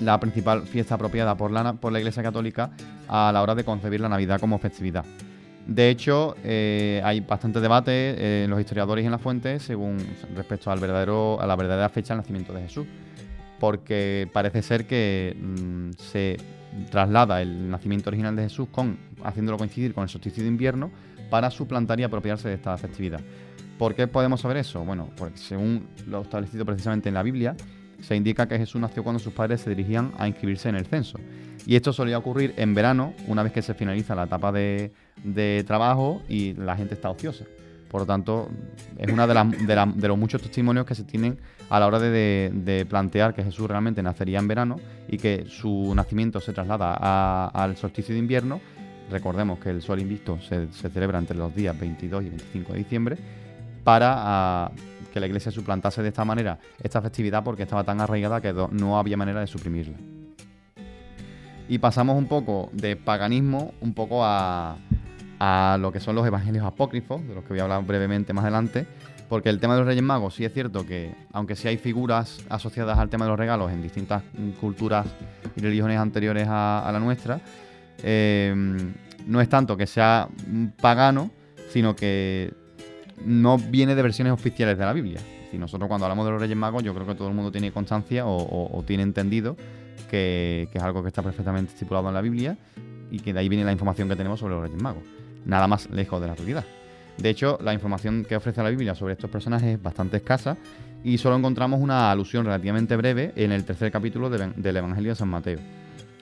la 0.00 0.20
principal 0.20 0.62
fiesta 0.62 0.96
apropiada 0.96 1.36
por 1.36 1.50
la, 1.50 1.74
por 1.74 1.92
la 1.92 1.98
Iglesia 1.98 2.22
Católica 2.22 2.70
a 3.08 3.30
la 3.32 3.42
hora 3.42 3.54
de 3.54 3.64
concebir 3.64 4.00
la 4.00 4.08
Navidad 4.08 4.40
como 4.40 4.58
festividad. 4.58 5.04
De 5.66 5.90
hecho, 5.90 6.36
eh, 6.44 7.00
hay 7.04 7.20
bastante 7.20 7.60
debate 7.60 7.90
eh, 7.92 8.44
en 8.44 8.50
los 8.50 8.60
historiadores 8.60 9.02
y 9.02 9.06
en 9.06 9.12
las 9.12 9.20
fuentes 9.20 9.62
según 9.62 9.98
respecto 10.36 10.70
al 10.70 10.78
verdadero, 10.78 11.40
a 11.40 11.46
la 11.46 11.56
verdadera 11.56 11.88
fecha 11.88 12.14
del 12.14 12.18
nacimiento 12.18 12.52
de 12.52 12.62
Jesús. 12.62 12.86
porque 13.58 14.28
parece 14.34 14.60
ser 14.60 14.86
que 14.86 15.34
mm, 15.34 15.92
se 15.96 16.36
traslada 16.90 17.40
el 17.40 17.70
nacimiento 17.70 18.10
original 18.10 18.36
de 18.36 18.42
Jesús 18.42 18.68
con 18.70 18.98
haciéndolo 19.24 19.56
coincidir 19.56 19.94
con 19.94 20.02
el 20.02 20.10
solsticio 20.10 20.42
de 20.42 20.50
invierno 20.50 20.90
para 21.30 21.50
suplantar 21.50 21.98
y 21.98 22.02
apropiarse 22.02 22.48
de 22.48 22.54
esta 22.54 22.76
festividad. 22.76 23.20
¿Por 23.78 23.94
qué 23.94 24.06
podemos 24.06 24.40
saber 24.40 24.56
eso? 24.56 24.84
Bueno, 24.84 25.10
porque 25.16 25.36
según 25.36 25.86
lo 26.06 26.22
establecido 26.22 26.64
precisamente 26.64 27.08
en 27.08 27.14
la 27.14 27.22
Biblia, 27.22 27.54
se 28.00 28.16
indica 28.16 28.46
que 28.46 28.58
Jesús 28.58 28.80
nació 28.80 29.02
cuando 29.02 29.18
sus 29.18 29.32
padres 29.32 29.60
se 29.60 29.70
dirigían 29.70 30.12
a 30.18 30.28
inscribirse 30.28 30.68
en 30.68 30.76
el 30.76 30.86
censo. 30.86 31.18
Y 31.66 31.76
esto 31.76 31.92
solía 31.92 32.16
ocurrir 32.16 32.54
en 32.56 32.74
verano, 32.74 33.12
una 33.26 33.42
vez 33.42 33.52
que 33.52 33.60
se 33.60 33.74
finaliza 33.74 34.14
la 34.14 34.24
etapa 34.24 34.52
de, 34.52 34.92
trabajo 35.66 36.22
y 36.28 36.54
la 36.54 36.76
gente 36.76 36.94
está 36.94 37.10
ociosa. 37.10 37.44
Por 37.90 38.02
lo 38.02 38.06
tanto, 38.06 38.48
es 38.98 39.12
uno 39.12 39.26
de, 39.26 40.08
los 40.08 40.18
muchos 40.18 40.40
testimonios 40.40 40.86
que 40.86 40.94
se 40.94 41.04
tienen 41.04 41.38
a 41.68 41.78
la 41.78 41.86
hora 41.86 41.98
de, 41.98 42.86
plantear 42.88 43.34
que 43.34 43.42
Jesús 43.42 43.68
realmente 43.68 44.02
nacería 44.02 44.38
en 44.38 44.48
verano 44.48 44.76
y 45.08 45.18
que 45.18 45.44
su 45.48 45.92
nacimiento 45.94 46.40
se 46.40 46.52
traslada 46.52 47.48
al 47.48 47.76
solsticio 47.76 48.14
de 48.14 48.20
invierno. 48.20 48.60
Recordemos 49.10 49.58
que 49.58 49.70
el 49.70 49.82
sol 49.82 50.00
invicto 50.00 50.40
se, 50.40 50.72
se 50.72 50.88
celebra 50.90 51.18
entre 51.18 51.36
los 51.36 51.54
días 51.54 51.78
22 51.78 52.24
y 52.24 52.28
25 52.28 52.72
de 52.72 52.78
diciembre 52.78 53.18
para 53.86 54.68
que 55.12 55.20
la 55.20 55.26
iglesia 55.28 55.52
suplantase 55.52 56.02
de 56.02 56.08
esta 56.08 56.24
manera 56.24 56.58
esta 56.82 57.00
festividad 57.00 57.44
porque 57.44 57.62
estaba 57.62 57.84
tan 57.84 58.00
arraigada 58.00 58.40
que 58.40 58.52
no 58.52 58.98
había 58.98 59.16
manera 59.16 59.38
de 59.38 59.46
suprimirla. 59.46 59.96
Y 61.68 61.78
pasamos 61.78 62.18
un 62.18 62.26
poco 62.26 62.68
de 62.72 62.96
paganismo 62.96 63.74
un 63.80 63.94
poco 63.94 64.24
a, 64.24 64.76
a 65.38 65.78
lo 65.80 65.92
que 65.92 66.00
son 66.00 66.16
los 66.16 66.26
evangelios 66.26 66.66
apócrifos, 66.66 67.24
de 67.28 67.36
los 67.36 67.44
que 67.44 67.50
voy 67.50 67.60
a 67.60 67.62
hablar 67.62 67.84
brevemente 67.84 68.32
más 68.32 68.42
adelante, 68.42 68.88
porque 69.28 69.50
el 69.50 69.60
tema 69.60 69.74
de 69.74 69.80
los 69.80 69.86
Reyes 69.86 70.02
Magos 70.02 70.34
sí 70.34 70.44
es 70.44 70.52
cierto 70.52 70.84
que, 70.84 71.14
aunque 71.32 71.54
sí 71.54 71.68
hay 71.68 71.76
figuras 71.76 72.40
asociadas 72.48 72.98
al 72.98 73.08
tema 73.08 73.24
de 73.26 73.30
los 73.30 73.38
regalos 73.38 73.70
en 73.70 73.82
distintas 73.82 74.24
culturas 74.60 75.06
y 75.54 75.60
religiones 75.60 76.00
anteriores 76.00 76.48
a, 76.50 76.90
la 76.92 76.98
nuestra, 76.98 77.40
eh, 78.02 78.52
no 79.28 79.40
es 79.40 79.48
tanto 79.48 79.76
que 79.76 79.86
sea 79.86 80.28
pagano, 80.80 81.30
sino 81.70 81.94
que 81.94 82.65
no 83.24 83.58
viene 83.58 83.94
de 83.94 84.02
versiones 84.02 84.32
oficiales 84.32 84.78
de 84.78 84.84
la 84.84 84.92
Biblia. 84.92 85.20
Si 85.50 85.58
nosotros 85.58 85.88
cuando 85.88 86.06
hablamos 86.06 86.26
de 86.26 86.32
los 86.32 86.40
Reyes 86.40 86.56
Magos, 86.56 86.82
yo 86.82 86.92
creo 86.94 87.06
que 87.06 87.14
todo 87.14 87.28
el 87.28 87.34
mundo 87.34 87.50
tiene 87.52 87.72
constancia 87.72 88.24
o, 88.26 88.82
tiene 88.86 89.02
entendido 89.02 89.56
que, 90.10 90.68
es 90.72 90.82
algo 90.82 91.02
que 91.02 91.08
está 91.08 91.22
perfectamente 91.22 91.72
estipulado 91.72 92.08
en 92.08 92.14
la 92.14 92.20
Biblia 92.20 92.56
y 93.10 93.20
que 93.20 93.32
de 93.32 93.40
ahí 93.40 93.48
viene 93.48 93.64
la 93.64 93.72
información 93.72 94.08
que 94.08 94.16
tenemos 94.16 94.40
sobre 94.40 94.54
los 94.54 94.64
Reyes 94.64 94.82
Magos. 94.82 95.02
Nada 95.44 95.66
más 95.68 95.88
lejos 95.90 96.20
de 96.20 96.26
la 96.26 96.34
realidad. 96.34 96.64
De 97.16 97.30
hecho, 97.30 97.58
la 97.62 97.72
información 97.72 98.24
que 98.28 98.36
ofrece 98.36 98.62
la 98.62 98.68
Biblia 98.70 98.94
sobre 98.94 99.14
estos 99.14 99.30
personajes 99.30 99.76
es 99.76 99.82
bastante 99.82 100.18
escasa 100.18 100.56
y 101.02 101.16
solo 101.18 101.36
encontramos 101.36 101.80
una 101.80 102.10
alusión 102.10 102.44
relativamente 102.44 102.96
breve 102.96 103.32
en 103.36 103.52
el 103.52 103.64
tercer 103.64 103.90
capítulo 103.90 104.28
de- 104.28 104.50
del 104.56 104.76
Evangelio 104.76 105.12
de 105.12 105.16
San 105.16 105.28
Mateo. 105.28 105.58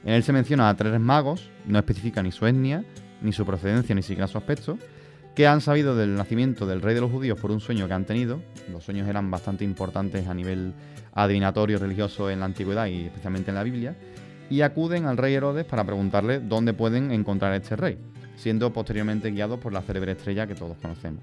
En 0.05 0.13
él 0.13 0.23
se 0.23 0.33
menciona 0.33 0.69
a 0.69 0.77
tres 0.77 1.01
magos, 1.01 1.49
no 1.67 1.79
especifica 1.79 2.23
ni 2.23 2.31
su 2.31 2.47
etnia, 2.47 2.85
ni 3.23 3.33
su 3.33 3.47
procedencia, 3.47 3.95
ni 3.95 4.03
siquiera 4.03 4.29
su 4.29 4.37
aspecto, 4.37 4.79
que 5.35 5.47
han 5.47 5.61
sabido 5.61 5.97
del 5.97 6.15
nacimiento 6.15 6.67
del 6.67 6.81
rey 6.81 6.95
de 6.95 7.01
los 7.01 7.11
judíos 7.11 7.39
por 7.39 7.51
un 7.51 7.61
sueño 7.61 7.89
que 7.89 7.95
han 7.95 8.05
tenido. 8.05 8.41
Los 8.71 8.85
sueños 8.85 9.09
eran 9.09 9.31
bastante 9.31 9.65
importantes 9.65 10.29
a 10.29 10.35
nivel 10.35 10.73
adivinatorio 11.13 11.79
religioso 11.79 12.31
en 12.31 12.41
la 12.41 12.47
antigüedad 12.47 12.87
y 12.87 13.07
especialmente 13.07 13.51
en 13.51 13.57
la 13.57 13.65
Biblia. 13.65 13.97
Y 14.49 14.61
acuden 14.61 15.07
al 15.07 15.17
rey 15.17 15.35
Herodes 15.35 15.65
para 15.65 15.85
preguntarle 15.85 16.39
dónde 16.41 16.73
pueden 16.73 17.11
encontrar 17.11 17.53
a 17.53 17.57
este 17.57 17.75
rey, 17.75 17.99
siendo 18.37 18.73
posteriormente 18.73 19.31
guiados 19.31 19.59
por 19.59 19.73
la 19.73 19.83
célebre 19.83 20.13
estrella 20.13 20.47
que 20.47 20.55
todos 20.55 20.77
conocemos. 20.81 21.23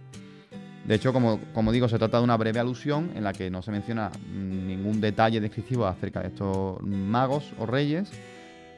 De 0.86 0.96
hecho, 0.96 1.14
como, 1.14 1.40
como 1.54 1.72
digo, 1.72 1.88
se 1.88 2.00
trata 2.00 2.18
de 2.18 2.24
una 2.24 2.36
breve 2.36 2.60
alusión 2.60 3.12
en 3.16 3.24
la 3.24 3.32
que 3.32 3.50
no 3.50 3.62
se 3.62 3.72
menciona 3.72 4.10
mm, 4.10 4.68
ningún 4.68 5.00
detalle 5.00 5.40
descriptivo 5.40 5.86
acerca 5.86 6.22
de 6.22 6.30
estos 6.30 6.82
magos 6.82 7.54
o 7.60 7.66
reyes. 7.66 8.12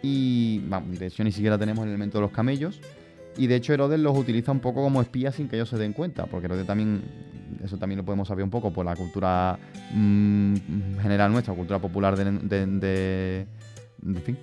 Y 0.03 0.60
vamos, 0.68 0.99
de 0.99 1.07
hecho 1.07 1.23
ni 1.23 1.31
siquiera 1.31 1.57
tenemos 1.57 1.85
el 1.85 1.89
elemento 1.89 2.18
de 2.18 2.23
los 2.23 2.31
camellos. 2.31 2.81
Y 3.38 3.47
de 3.47 3.55
hecho 3.55 3.73
Herodes 3.73 3.99
los 3.99 4.18
utiliza 4.18 4.51
un 4.51 4.60
poco 4.60 4.81
como 4.84 5.01
espías 5.01 5.35
sin 5.35 5.47
que 5.47 5.55
ellos 5.55 5.69
se 5.69 5.77
den 5.77 5.93
cuenta, 5.93 6.26
porque 6.26 6.45
Herodes 6.45 6.68
también, 6.68 7.01
eso 7.64 7.77
también 7.77 7.97
lo 7.97 8.05
podemos 8.05 8.27
saber 8.27 8.43
un 8.43 8.49
poco 8.49 8.72
por 8.72 8.85
la 8.85 8.95
cultura 8.95 9.57
mm, 9.93 10.55
general 11.01 11.31
nuestra, 11.31 11.53
cultura 11.53 11.80
popular 11.80 12.15
de, 12.15 13.47
en 14.05 14.15
fin, 14.23 14.38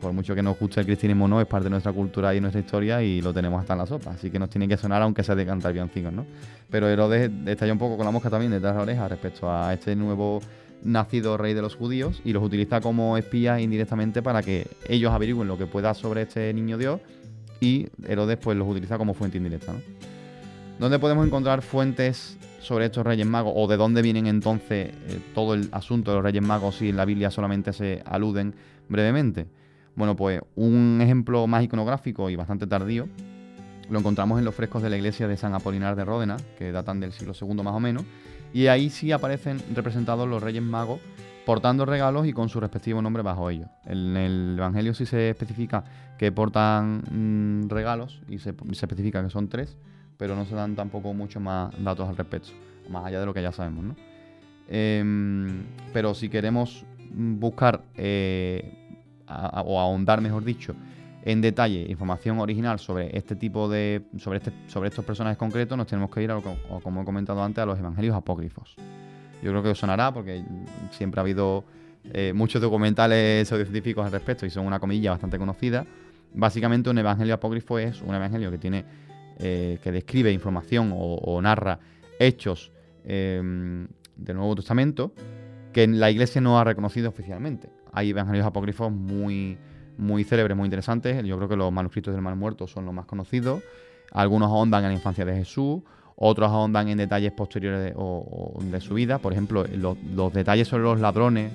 por 0.00 0.12
mucho 0.12 0.34
que 0.34 0.42
nos 0.42 0.58
guste 0.58 0.80
el 0.80 0.86
cristianismo 0.86 1.28
no, 1.28 1.40
es 1.40 1.46
parte 1.46 1.64
de 1.64 1.70
nuestra 1.70 1.92
cultura 1.92 2.34
y 2.34 2.40
nuestra 2.40 2.60
historia 2.60 3.02
y 3.02 3.20
lo 3.20 3.34
tenemos 3.34 3.60
hasta 3.60 3.74
en 3.74 3.78
la 3.80 3.86
sopa, 3.86 4.12
así 4.12 4.30
que 4.30 4.38
nos 4.38 4.48
tiene 4.48 4.66
que 4.66 4.76
sonar 4.76 5.02
aunque 5.02 5.22
sea 5.22 5.34
de 5.34 5.44
cantar 5.44 5.72
villancicos, 5.72 6.12
¿no? 6.12 6.24
Pero 6.70 6.88
Herodes 6.88 7.30
está 7.46 7.66
ya 7.66 7.72
un 7.72 7.78
poco 7.78 7.96
con 7.96 8.06
la 8.06 8.12
mosca 8.12 8.30
también 8.30 8.50
detrás 8.50 8.72
de 8.72 8.76
la 8.78 8.82
oreja 8.82 9.08
respecto 9.08 9.50
a 9.52 9.74
este 9.74 9.94
nuevo 9.94 10.40
nacido 10.82 11.36
rey 11.36 11.54
de 11.54 11.62
los 11.62 11.76
judíos 11.76 12.22
y 12.24 12.32
los 12.32 12.42
utiliza 12.42 12.80
como 12.80 13.18
espías 13.18 13.60
indirectamente 13.60 14.22
para 14.22 14.42
que 14.42 14.66
ellos 14.88 15.12
averigüen 15.12 15.46
lo 15.46 15.58
que 15.58 15.66
pueda 15.66 15.92
sobre 15.92 16.22
este 16.22 16.52
niño 16.54 16.78
Dios 16.78 17.00
y 17.60 17.88
Herodes 18.06 18.38
pues 18.38 18.56
los 18.56 18.68
utiliza 18.68 18.98
como 18.98 19.14
fuente 19.14 19.36
indirecta. 19.38 19.72
¿no? 19.72 19.80
¿Dónde 20.78 20.98
podemos 20.98 21.26
encontrar 21.26 21.62
fuentes 21.62 22.38
sobre 22.60 22.86
estos 22.86 23.04
reyes 23.04 23.26
magos 23.26 23.52
o 23.54 23.68
de 23.68 23.76
dónde 23.76 24.02
vienen 24.02 24.26
entonces 24.26 24.88
eh, 25.08 25.20
todo 25.34 25.54
el 25.54 25.68
asunto 25.72 26.10
de 26.10 26.16
los 26.16 26.24
reyes 26.24 26.42
magos 26.42 26.76
si 26.76 26.88
en 26.88 26.96
la 26.96 27.04
Biblia 27.04 27.30
solamente 27.30 27.72
se 27.72 28.02
aluden 28.06 28.54
brevemente? 28.88 29.46
Bueno, 29.94 30.16
pues 30.16 30.40
un 30.56 31.00
ejemplo 31.02 31.46
más 31.46 31.62
iconográfico 31.62 32.30
y 32.30 32.36
bastante 32.36 32.66
tardío 32.66 33.08
lo 33.90 33.98
encontramos 33.98 34.38
en 34.38 34.44
los 34.44 34.54
frescos 34.54 34.82
de 34.82 34.88
la 34.88 34.96
iglesia 34.96 35.26
de 35.26 35.36
San 35.36 35.52
Apolinar 35.52 35.96
de 35.96 36.04
Ródena, 36.04 36.36
que 36.56 36.70
datan 36.70 37.00
del 37.00 37.12
siglo 37.12 37.34
II 37.38 37.62
más 37.62 37.74
o 37.74 37.80
menos, 37.80 38.04
y 38.54 38.68
ahí 38.68 38.88
sí 38.88 39.12
aparecen 39.12 39.60
representados 39.74 40.28
los 40.28 40.42
reyes 40.42 40.62
magos 40.62 41.00
portando 41.46 41.84
regalos 41.86 42.26
y 42.26 42.32
con 42.32 42.48
su 42.48 42.60
respectivo 42.60 43.00
nombre 43.02 43.22
bajo 43.22 43.50
ellos. 43.50 43.68
En 43.84 44.16
el 44.16 44.54
Evangelio 44.58 44.94
sí 44.94 45.06
se 45.06 45.30
especifica 45.30 45.84
que 46.18 46.32
portan 46.32 47.02
mm, 47.10 47.68
regalos 47.68 48.20
y 48.28 48.38
se, 48.38 48.54
especifica 48.72 49.22
que 49.22 49.30
son 49.30 49.48
tres, 49.48 49.76
pero 50.16 50.36
no 50.36 50.44
se 50.44 50.54
dan 50.54 50.76
tampoco 50.76 51.14
muchos 51.14 51.42
más 51.42 51.72
datos 51.82 52.08
al 52.08 52.16
respecto, 52.16 52.50
más 52.88 53.06
allá 53.06 53.20
de 53.20 53.26
lo 53.26 53.34
que 53.34 53.42
ya 53.42 53.52
sabemos, 53.52 53.84
¿no? 53.84 53.96
Em, 54.68 55.64
pero 55.92 56.14
si 56.14 56.28
queremos 56.28 56.84
buscar 57.12 57.82
eh, 57.96 58.96
o 59.64 59.80
ahondar, 59.80 60.20
mejor 60.20 60.44
dicho, 60.44 60.74
en 61.24 61.40
detalle 61.40 61.86
información 61.90 62.38
original 62.38 62.78
sobre 62.78 63.16
este 63.16 63.34
tipo 63.34 63.68
de 63.68 64.02
sobre 64.18 64.38
este 64.38 64.52
sobre 64.68 64.88
estos 64.88 65.04
personajes 65.04 65.36
concretos, 65.38 65.76
nos 65.76 65.86
tenemos 65.86 66.10
que 66.10 66.22
ir 66.22 66.30
a 66.30 66.34
lo 66.34 66.42
que- 66.42 66.56
como 66.82 67.02
he 67.02 67.04
comentado 67.04 67.42
antes 67.42 67.62
a 67.62 67.66
los 67.66 67.78
evangelios 67.78 68.14
apócrifos. 68.14 68.76
Yo 69.42 69.50
creo 69.50 69.62
que 69.62 69.74
sonará 69.74 70.12
porque 70.12 70.42
siempre 70.90 71.20
ha 71.20 71.22
habido 71.22 71.64
eh, 72.12 72.32
muchos 72.34 72.60
documentales 72.60 73.48
pseudocientíficos 73.48 74.04
al 74.04 74.12
respecto 74.12 74.46
y 74.46 74.50
son 74.50 74.66
una 74.66 74.80
comilla 74.80 75.10
bastante 75.10 75.38
conocida. 75.38 75.86
Básicamente 76.34 76.90
un 76.90 76.98
evangelio 76.98 77.34
apócrifo 77.34 77.78
es 77.78 78.02
un 78.02 78.14
evangelio 78.14 78.50
que 78.50 78.58
tiene 78.58 78.84
eh, 79.38 79.78
que 79.82 79.90
describe 79.90 80.30
información 80.30 80.92
o, 80.92 81.14
o 81.14 81.40
narra 81.40 81.78
hechos 82.18 82.70
eh, 83.04 83.40
del 84.16 84.36
Nuevo 84.36 84.54
Testamento 84.54 85.12
que 85.72 85.86
la 85.86 86.10
Iglesia 86.10 86.40
no 86.40 86.58
ha 86.58 86.64
reconocido 86.64 87.08
oficialmente. 87.08 87.70
Hay 87.92 88.10
evangelios 88.10 88.46
apócrifos 88.46 88.92
muy, 88.92 89.58
muy 89.96 90.24
célebres, 90.24 90.56
muy 90.56 90.66
interesantes. 90.66 91.24
Yo 91.24 91.36
creo 91.36 91.48
que 91.48 91.56
los 91.56 91.72
manuscritos 91.72 92.14
del 92.14 92.22
Mar 92.22 92.36
Muerto 92.36 92.66
son 92.66 92.84
los 92.84 92.94
más 92.94 93.06
conocidos. 93.06 93.62
Algunos 94.12 94.48
ahondan 94.48 94.82
en 94.84 94.90
la 94.90 94.94
infancia 94.94 95.24
de 95.24 95.34
Jesús, 95.34 95.82
otros 96.22 96.50
ahondan 96.50 96.88
en 96.88 96.98
detalles 96.98 97.32
posteriores 97.32 97.94
de, 97.94 98.80
su 98.80 98.94
vida. 98.94 99.18
Por 99.18 99.32
ejemplo, 99.32 99.64
los, 99.74 100.32
detalles 100.34 100.68
sobre 100.68 100.82
los 100.82 101.00
ladrones 101.00 101.50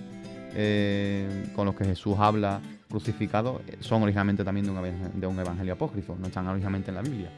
eh, 0.56 1.52
con 1.56 1.68
los 1.68 1.76
que 1.76 1.86
Jesús 1.86 2.16
habla 2.18 2.62
crucificado 2.90 3.62
son 3.80 4.02
originalmente 4.02 4.44
también 4.44 4.66
de 4.66 5.28
un 5.28 5.40
evangelio 5.40 5.74
apócrifo, 5.74 6.18
no 6.20 6.28
están 6.28 6.48
originalmente 6.48 6.90
en 6.90 6.96
la 6.96 7.04
Biblia. 7.04 7.30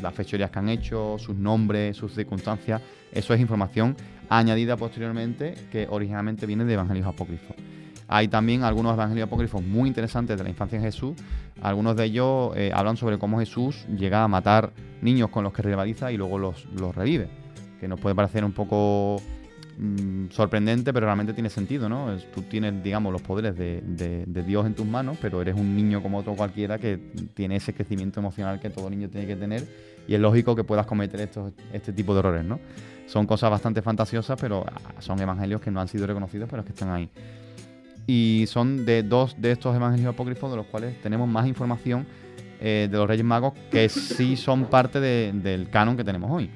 Las 0.00 0.14
fechorías 0.14 0.52
que 0.52 0.58
han 0.60 0.68
hecho, 0.68 1.16
sus 1.18 1.34
nombres, 1.34 1.96
sus 1.96 2.14
circunstancias, 2.14 2.80
eso 3.10 3.34
es 3.34 3.40
información 3.40 3.96
añadida 4.28 4.76
posteriormente 4.76 5.54
que 5.72 5.88
originalmente 5.90 6.46
viene 6.46 6.64
de 6.64 6.74
evangelios 6.74 7.06
apócrifos. 7.08 7.56
Hay 8.08 8.28
también 8.28 8.64
algunos 8.64 8.94
evangelios 8.94 9.26
apócrifos 9.26 9.62
muy 9.62 9.86
interesantes 9.88 10.36
de 10.38 10.42
la 10.42 10.48
infancia 10.50 10.78
de 10.78 10.84
Jesús. 10.86 11.14
Algunos 11.60 11.94
de 11.96 12.04
ellos 12.06 12.52
eh, 12.56 12.72
hablan 12.74 12.96
sobre 12.96 13.18
cómo 13.18 13.38
Jesús 13.38 13.86
llega 13.96 14.24
a 14.24 14.28
matar 14.28 14.72
niños 15.02 15.28
con 15.30 15.44
los 15.44 15.52
que 15.52 15.62
rivaliza 15.62 16.10
y 16.10 16.16
luego 16.16 16.38
los, 16.38 16.64
los 16.72 16.94
revive. 16.94 17.28
Que 17.78 17.86
nos 17.86 18.00
puede 18.00 18.14
parecer 18.14 18.44
un 18.44 18.52
poco 18.52 19.20
mm, 19.78 20.30
sorprendente, 20.30 20.92
pero 20.92 21.06
realmente 21.06 21.34
tiene 21.34 21.50
sentido, 21.50 21.88
¿no? 21.88 22.12
Es- 22.12 22.30
tú 22.32 22.42
tienes, 22.42 22.82
digamos, 22.82 23.12
los 23.12 23.20
poderes 23.22 23.56
de, 23.56 24.24
Dios 24.46 24.64
en 24.66 24.74
tus 24.74 24.86
manos, 24.86 25.18
pero 25.20 25.42
eres 25.42 25.54
un 25.54 25.76
niño 25.76 26.02
como 26.02 26.18
otro 26.18 26.34
cualquiera 26.34 26.78
que 26.78 26.98
tiene 27.34 27.56
ese 27.56 27.74
crecimiento 27.74 28.20
emocional 28.20 28.58
que 28.58 28.70
todo 28.70 28.88
niño 28.88 29.08
tiene 29.10 29.26
que 29.26 29.36
tener 29.36 29.66
y 30.08 30.14
es 30.14 30.20
lógico 30.20 30.56
que 30.56 30.64
puedas 30.64 30.86
cometer 30.86 31.20
estos, 31.20 31.52
este 31.72 31.92
tipo 31.92 32.14
de 32.14 32.20
errores, 32.20 32.44
¿no? 32.44 32.58
Son 33.06 33.26
cosas 33.26 33.50
bastante 33.50 33.82
fantasiosas, 33.82 34.38
pero 34.40 34.64
son 35.00 35.20
evangelios 35.20 35.60
que 35.60 35.70
no 35.70 35.80
han 35.80 35.88
sido 35.88 36.06
reconocidos, 36.06 36.48
pero 36.50 36.64
que 36.64 36.70
están 36.70 36.90
ahí. 36.90 37.10
Y 38.08 38.46
son 38.48 38.86
de 38.86 39.02
dos 39.02 39.36
de 39.38 39.52
estos 39.52 39.76
evangelios 39.76 40.14
apócrifos 40.14 40.50
de 40.50 40.56
los 40.56 40.66
cuales 40.66 40.98
tenemos 41.02 41.28
más 41.28 41.46
información 41.46 42.06
eh, 42.60 42.88
de 42.90 42.96
los 42.96 43.06
Reyes 43.06 43.24
Magos 43.24 43.52
que 43.70 43.88
sí 43.90 44.36
son 44.36 44.64
parte 44.64 44.98
de- 44.98 45.30
del 45.32 45.68
canon 45.68 45.94
que 45.96 46.02
tenemos 46.04 46.30
hoy. 46.30 46.50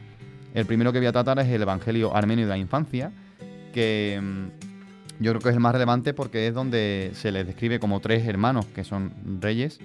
El 0.55 0.65
primero 0.67 0.93
que 0.93 0.99
voy 0.99 1.07
a 1.09 1.13
tratar 1.13 1.39
es 1.41 1.49
el 1.49 1.61
Evangelio 1.63 2.17
Armenio 2.17 2.47
de 2.47 2.51
la 2.51 2.57
Infancia, 2.59 3.13
que 3.73 4.19
mm, 4.21 5.23
yo 5.23 5.33
creo 5.33 5.41
que 5.43 5.49
es 5.51 5.55
el 5.55 5.61
más 5.61 5.73
relevante 5.73 6.15
porque 6.15 6.47
es 6.49 6.55
donde 6.55 7.11
se 7.15 7.31
les 7.31 7.47
describe 7.47 7.79
como 7.79 8.01
tres 8.01 8.27
hermanos 8.27 8.65
que 8.67 8.83
son 8.83 9.13
reyes 9.41 9.79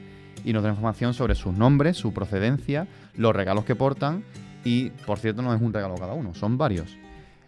y 0.45 0.53
nos 0.53 0.64
da 0.64 0.69
información 0.69 1.14
sobre 1.14 1.35
sus 1.35 1.53
nombres, 1.53 1.98
su 1.98 2.14
procedencia, 2.14 2.88
los 3.15 3.35
regalos 3.35 3.65
que 3.65 3.76
portan 3.76 4.23
y, 4.64 4.89
por 5.06 5.19
cierto, 5.19 5.41
no 5.41 5.53
es 5.53 5.61
un 5.61 5.73
regalo 5.73 5.95
cada 5.95 6.14
uno, 6.14 6.34
son 6.34 6.57
varios. 6.57 6.98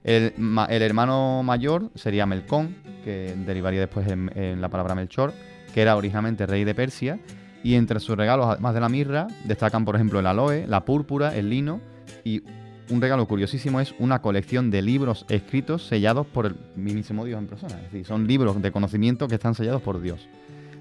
El, 0.03 0.33
ma- 0.37 0.65
el 0.65 0.81
hermano 0.81 1.43
mayor 1.43 1.91
sería 1.95 2.25
Melcón, 2.25 2.75
que 3.03 3.35
derivaría 3.45 3.79
después 3.81 4.07
en, 4.07 4.61
la 4.61 4.69
palabra 4.69 4.95
Melchor, 4.95 5.33
que 5.73 5.81
era 5.81 5.95
originalmente 5.95 6.45
rey 6.45 6.63
de 6.63 6.73
Persia, 6.73 7.19
y 7.63 7.75
entre 7.75 7.99
sus 7.99 8.15
regalos, 8.15 8.47
además 8.47 8.73
de 8.73 8.79
la 8.79 8.89
mirra, 8.89 9.27
destacan, 9.45 9.83
por 9.83 9.95
ejemplo, 9.95 10.19
el 10.19 10.27
aloe, 10.27 10.65
la 10.67 10.85
púrpura, 10.85 11.35
el 11.35 11.49
lino, 11.49 11.81
y 12.23 12.43
un 12.89 13.01
regalo 13.01 13.27
curiosísimo 13.27 13.79
es 13.81 13.93
una 13.99 14.21
colección 14.21 14.71
de 14.71 14.81
libros 14.81 15.25
escritos 15.29 15.85
sellados 15.85 16.25
por 16.25 16.47
el 16.47 16.55
mismísimo 16.75 17.25
Dios 17.25 17.37
en 17.37 17.47
persona. 17.47 17.75
Es 17.75 17.91
decir, 17.91 18.05
son 18.05 18.25
libros 18.25 18.61
de 18.61 18.71
conocimiento 18.71 19.27
que 19.27 19.35
están 19.35 19.53
sellados 19.53 19.81
por 19.81 20.01
Dios. 20.01 20.27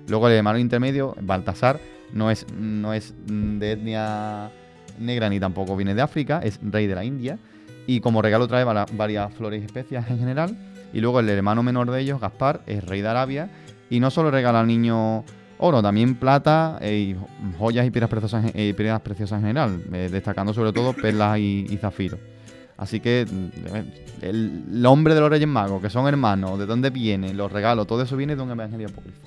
Luego 0.09 0.28
el 0.28 0.35
hermano 0.35 0.59
intermedio, 0.59 1.15
Baltasar, 1.20 1.81
no 2.15 2.31
es, 2.31 2.47
no 2.57 2.95
es 2.95 3.15
de 3.27 3.73
etnia 3.73 4.51
negra 4.99 5.28
ni 5.28 5.39
tampoco 5.39 5.77
viene 5.77 5.95
de 5.95 6.01
África, 6.01 6.40
es 6.43 6.59
rey 6.62 6.86
de 6.86 6.95
la 6.95 7.05
India. 7.05 7.39
Y 7.89 8.01
como 8.01 8.20
regalo 8.20 8.47
trae 8.47 8.65
varias 8.65 9.32
flores 9.32 9.62
y 9.62 9.65
especias 9.65 10.10
en 10.10 10.19
general. 10.19 10.55
Y 10.93 11.01
luego 11.01 11.20
el 11.20 11.28
hermano 11.31 11.62
menor 11.62 11.90
de 11.90 11.98
ellos, 12.02 12.20
Gaspar, 12.20 12.60
es 12.66 12.85
rey 12.85 13.01
de 13.01 13.09
Arabia. 13.09 13.48
Y 13.89 13.98
no 13.98 14.10
solo 14.10 14.31
regala 14.31 14.60
al 14.60 14.66
niño 14.66 15.24
oro, 15.56 15.81
también 15.81 16.15
plata 16.16 16.78
eh, 16.82 17.16
joyas 17.59 17.86
y 17.86 17.90
piedras 17.90 18.10
preciosas, 18.10 18.44
eh, 18.55 18.74
piedras 18.77 19.01
preciosas 19.01 19.39
en 19.39 19.47
general, 19.47 19.82
eh, 19.94 20.10
destacando 20.12 20.52
sobre 20.52 20.74
todo 20.74 20.93
perlas 20.93 21.39
y, 21.39 21.65
y 21.70 21.78
zafiros. 21.78 22.20
Así 22.77 23.01
que 23.01 23.27
el, 24.20 24.85
hombre 24.85 25.15
de 25.15 25.20
los 25.20 25.31
Reyes 25.31 25.48
Magos, 25.48 25.81
que 25.81 25.89
son 25.89 26.06
hermanos, 26.06 26.59
de 26.59 26.66
dónde 26.66 26.90
vienen, 26.90 27.39
los 27.39 27.51
regalos, 27.51 27.86
todo 27.86 28.02
eso 28.02 28.19
viene 28.19 28.36
de 28.36 28.43
un 28.43 28.51
evangelio 28.51 28.89
apócrifo. 28.89 29.23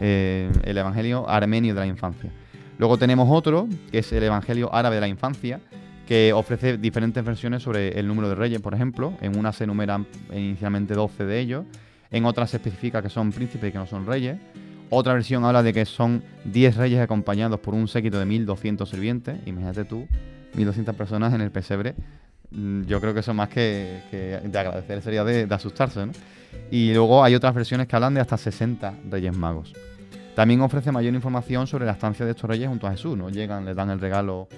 El 0.00 0.76
evangelio 0.76 1.30
armenio 1.30 1.74
de 1.74 1.80
la 1.80 1.86
infancia. 1.86 2.32
Luego 2.76 2.98
tenemos 2.98 3.28
otro, 3.30 3.68
que 3.92 3.98
es 3.98 4.12
el 4.12 4.24
evangelio 4.24 4.74
árabe 4.74 4.96
de 4.96 5.00
la 5.00 5.08
infancia, 5.08 5.60
que 6.06 6.32
ofrece 6.32 6.76
diferentes 6.78 7.24
versiones 7.24 7.62
sobre 7.62 7.98
el 7.98 8.06
número 8.06 8.28
de 8.28 8.34
reyes, 8.34 8.60
por 8.60 8.74
ejemplo. 8.74 9.14
En 9.20 9.38
una 9.38 9.52
se 9.52 9.64
enumeran 9.64 10.06
inicialmente 10.32 10.94
12 10.94 11.24
de 11.24 11.40
ellos, 11.40 11.64
en 12.10 12.24
otra 12.24 12.46
se 12.46 12.58
especifica 12.58 13.02
que 13.02 13.08
son 13.08 13.32
príncipes 13.32 13.68
y 13.70 13.72
que 13.72 13.78
no 13.78 13.86
son 13.86 14.06
reyes. 14.06 14.38
Otra 14.90 15.14
versión 15.14 15.44
habla 15.44 15.62
de 15.62 15.72
que 15.72 15.84
son 15.86 16.22
10 16.44 16.76
reyes 16.76 17.00
acompañados 17.00 17.58
por 17.60 17.74
un 17.74 17.88
séquito 17.88 18.18
de 18.18 18.26
1200 18.26 18.88
sirvientes. 18.88 19.36
Imagínate 19.46 19.84
tú, 19.84 20.06
1200 20.54 20.94
personas 20.94 21.32
en 21.34 21.40
el 21.40 21.50
pesebre. 21.50 21.94
Mm, 22.50 22.82
Yo 22.82 23.00
creo 23.00 23.14
que 23.14 23.20
eso 23.20 23.34
más 23.34 23.48
que, 23.48 24.00
de 24.12 24.58
agradecer 24.58 25.02
sería 25.02 25.24
de, 25.24 25.46
de 25.46 25.54
asustarse, 25.54 26.06
¿no? 26.06 26.12
Y 26.70 26.92
luego 26.92 27.24
hay 27.24 27.34
otras 27.34 27.54
versiones 27.54 27.88
que 27.88 27.96
hablan 27.96 28.14
de 28.14 28.20
hasta 28.20 28.36
60 28.36 28.94
reyes 29.10 29.36
magos. 29.36 29.72
También 30.36 30.60
ofrece 30.60 30.92
mayor 30.92 31.14
información 31.14 31.66
sobre 31.66 31.86
la 31.86 31.92
estancia 31.92 32.24
de 32.24 32.32
estos 32.32 32.48
reyes 32.48 32.68
junto 32.68 32.86
a 32.86 32.90
Jesús, 32.90 33.16
¿no? 33.16 33.30
Llegan, 33.30 33.64
les 33.64 33.74
dan 33.74 33.90
el 33.90 34.00
regalo 34.00 34.48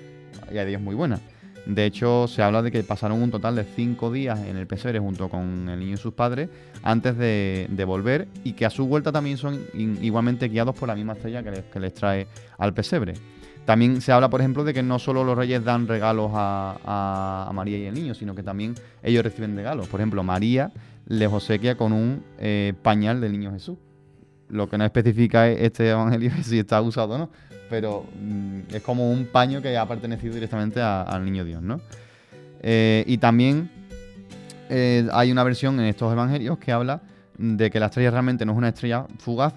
y 0.52 0.58
a 0.58 0.64
Dios 0.64 0.80
muy 0.80 0.94
buena. 0.94 1.20
De 1.66 1.84
hecho, 1.84 2.28
se 2.28 2.42
habla 2.42 2.62
de 2.62 2.70
que 2.70 2.84
pasaron 2.84 3.20
un 3.20 3.32
total 3.32 3.56
de 3.56 3.64
cinco 3.64 4.12
días 4.12 4.38
en 4.40 4.56
el 4.56 4.68
pesebre 4.68 5.00
junto 5.00 5.28
con 5.28 5.68
el 5.68 5.80
niño 5.80 5.94
y 5.94 5.96
sus 5.96 6.14
padres 6.14 6.48
antes 6.84 7.18
de, 7.18 7.84
volver 7.84 8.28
y 8.44 8.52
que 8.52 8.64
a 8.64 8.70
su 8.70 8.86
vuelta 8.86 9.10
también 9.10 9.36
son 9.36 9.60
igualmente 9.74 10.48
guiados 10.48 10.76
por 10.76 10.88
la 10.88 10.94
misma 10.94 11.14
estrella 11.14 11.42
que 11.42 11.80
les, 11.80 11.94
trae 11.94 12.28
al 12.56 12.72
pesebre. 12.72 13.14
También 13.64 14.00
se 14.00 14.12
habla, 14.12 14.30
por 14.30 14.40
ejemplo, 14.40 14.62
de 14.62 14.72
que 14.72 14.84
no 14.84 15.00
solo 15.00 15.24
los 15.24 15.36
reyes 15.36 15.64
dan 15.64 15.88
regalos 15.88 16.30
a, 16.34 17.50
María 17.52 17.78
y 17.78 17.86
el 17.86 17.94
niño, 17.94 18.14
sino 18.14 18.36
que 18.36 18.44
también 18.44 18.76
ellos 19.02 19.24
reciben 19.24 19.56
regalos. 19.56 19.88
Por 19.88 19.98
ejemplo, 19.98 20.22
María 20.22 20.70
les 21.06 21.32
obsequia 21.32 21.76
con 21.76 21.92
un 21.92 22.22
eh, 22.38 22.74
pañal 22.82 23.20
del 23.20 23.32
niño 23.32 23.50
Jesús. 23.50 23.76
Lo 24.48 24.68
que 24.68 24.78
no 24.78 24.84
especifica 24.84 25.48
este 25.48 25.90
evangelio 25.90 26.30
es 26.38 26.46
si 26.46 26.60
está 26.60 26.80
usado 26.80 27.14
o 27.14 27.18
no, 27.18 27.30
pero 27.68 28.04
mm, 28.20 28.74
es 28.74 28.82
como 28.82 29.10
un 29.10 29.26
paño 29.26 29.62
que 29.62 29.76
ha 29.76 29.86
pertenecido 29.86 30.34
directamente 30.34 30.80
al 30.80 31.24
niño 31.24 31.44
Dios, 31.44 31.62
¿no? 31.62 31.80
Eh, 32.60 33.04
y 33.06 33.18
también 33.18 33.70
eh, 34.68 35.06
hay 35.12 35.30
una 35.30 35.44
versión 35.44 35.78
en 35.78 35.86
estos 35.86 36.12
evangelios 36.12 36.58
que 36.58 36.72
habla 36.72 37.02
de 37.38 37.70
que 37.70 37.78
la 37.78 37.86
estrella 37.86 38.10
realmente 38.10 38.46
no 38.46 38.52
es 38.52 38.58
una 38.58 38.68
estrella 38.68 39.06
fugaz, 39.18 39.54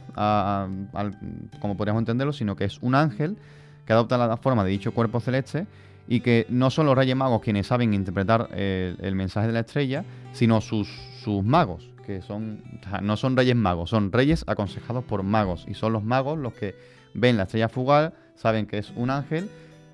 como 1.60 1.78
podríamos 1.78 2.02
entenderlo, 2.02 2.34
sino 2.34 2.56
que 2.56 2.66
es 2.66 2.78
un 2.82 2.94
ángel 2.94 3.38
que 3.86 3.94
adopta 3.94 4.18
la 4.18 4.38
forma 4.38 4.64
de 4.66 4.72
dicho 4.72 4.94
cuerpo 4.94 5.22
celeste 5.22 5.66
y 6.08 6.20
que 6.20 6.46
no 6.50 6.70
son 6.72 6.88
los 6.88 6.98
reyes 6.98 7.16
magos 7.16 7.42
quienes 7.42 7.68
saben 7.68 7.94
interpretar 7.94 8.50
el, 8.54 9.16
mensaje 9.16 9.48
de 9.48 9.54
la 9.54 9.62
estrella, 9.62 10.04
sino 10.34 10.60
sus, 10.60 10.90
sus 11.24 11.44
magos, 11.44 11.90
que 12.06 12.22
son 12.22 12.62
no 13.02 13.16
son 13.16 13.38
reyes 13.38 13.56
magos, 13.56 13.92
son 13.92 14.12
reyes 14.12 14.44
aconsejados 14.46 15.06
por 15.06 15.24
magos 15.24 15.66
y 15.68 15.74
son 15.74 15.94
los 15.94 16.04
magos 16.04 16.38
los 16.38 16.54
que 16.54 16.76
ven 17.14 17.38
la 17.38 17.44
estrella 17.44 17.70
fugaz, 17.70 18.14
saben 18.36 18.66
que 18.66 18.78
es 18.78 18.92
un 18.96 19.10
ángel, 19.10 19.50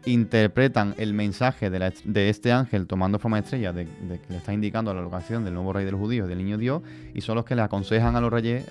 interpretan 0.06 0.94
el 0.98 1.14
mensaje 1.14 1.70
de, 1.70 2.30
este 2.30 2.52
ángel 2.52 2.88
tomando 2.88 3.20
forma 3.20 3.38
de 3.38 3.44
estrella, 3.44 3.74
de, 3.74 3.86
que 3.86 4.30
le 4.30 4.38
está 4.38 4.54
indicando 4.54 4.94
la 4.94 5.02
locación 5.02 5.44
del 5.44 5.54
nuevo 5.54 5.74
rey 5.74 5.86
de 5.86 5.92
los 5.92 6.00
judíos, 6.00 6.28
del 6.28 6.38
niño 6.38 6.58
Dios, 6.58 6.82
y 7.14 7.22
son 7.22 7.36
los 7.36 7.46
que 7.46 7.56
le 7.56 7.62
aconsejan 7.62 8.16
a 8.16 8.22
los 8.22 8.32
reyes 8.32 8.66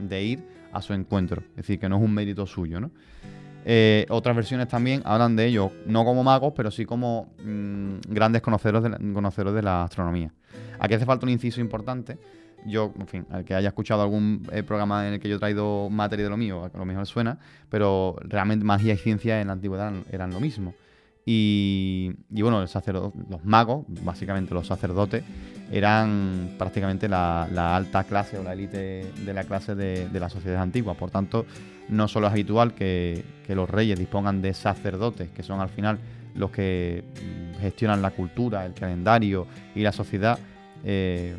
de 0.00 0.22
ir 0.22 0.42
a 0.72 0.82
su 0.82 0.94
encuentro. 0.94 1.42
Es 1.50 1.56
decir, 1.56 1.78
que 1.78 1.88
no 1.88 1.96
es 1.96 2.02
un 2.02 2.12
mérito 2.12 2.46
suyo. 2.46 2.80
Eh, 3.64 4.06
otras 4.08 4.34
versiones 4.34 4.68
también 4.68 5.02
hablan 5.04 5.36
de 5.36 5.46
ellos, 5.46 5.70
no 5.84 6.04
como 6.04 6.24
magos, 6.24 6.54
pero 6.56 6.70
sí 6.70 6.86
como 6.86 7.34
mm, 7.44 7.96
grandes 8.08 8.40
conocedores 8.40 8.96
conocedores 9.12 9.54
de 9.54 9.62
la 9.62 9.84
astronomía. 9.84 10.32
Aquí 10.78 10.94
hace 10.94 11.04
falta 11.04 11.26
un 11.26 11.30
inciso 11.30 11.60
importante. 11.60 12.18
Yo, 12.66 12.92
en 12.98 13.06
fin, 13.06 13.26
al 13.30 13.44
que 13.44 13.54
haya 13.54 13.68
escuchado 13.68 14.02
algún 14.02 14.46
eh, 14.52 14.62
programa 14.62 15.06
en 15.06 15.14
el 15.14 15.20
que 15.20 15.28
yo 15.28 15.36
he 15.36 15.38
traído 15.38 15.88
materia 15.90 16.24
de 16.24 16.30
lo 16.30 16.36
mío, 16.36 16.70
a 16.72 16.76
lo 16.76 16.84
mejor 16.84 17.06
suena, 17.06 17.38
pero 17.70 18.16
realmente 18.20 18.64
magia 18.64 18.94
y 18.94 18.96
ciencia 18.96 19.40
en 19.40 19.46
la 19.46 19.54
antigüedad 19.54 19.92
eran, 20.10 20.30
lo 20.30 20.40
mismo. 20.40 20.74
Y, 21.24 22.12
y 22.30 22.42
bueno, 22.42 22.62
el 22.62 22.68
los 23.30 23.44
magos, 23.44 23.84
básicamente 23.88 24.54
los 24.54 24.66
sacerdotes, 24.66 25.22
eran 25.70 26.54
prácticamente 26.58 27.08
la, 27.08 27.76
alta 27.76 28.04
clase 28.04 28.38
o 28.38 28.42
la 28.42 28.54
élite 28.54 29.12
de 29.24 29.34
la 29.34 29.44
clase 29.44 29.74
de, 29.74 30.08
las 30.18 30.32
sociedades 30.32 30.62
antiguas. 30.62 30.96
Por 30.96 31.10
tanto, 31.10 31.46
no 31.88 32.08
solo 32.08 32.26
es 32.26 32.32
habitual 32.32 32.74
que, 32.74 33.24
que 33.46 33.54
los 33.54 33.68
reyes 33.68 33.98
dispongan 33.98 34.40
de 34.40 34.54
sacerdotes, 34.54 35.28
que 35.30 35.42
son 35.42 35.60
al 35.60 35.68
final 35.68 35.98
los 36.34 36.50
que 36.50 37.04
mm, 37.14 37.60
gestionan 37.60 38.00
la 38.00 38.10
cultura, 38.10 38.64
el 38.64 38.74
calendario 38.74 39.46
y 39.74 39.82
la 39.82 39.92
sociedad, 39.92 40.38
eh, 40.84 41.36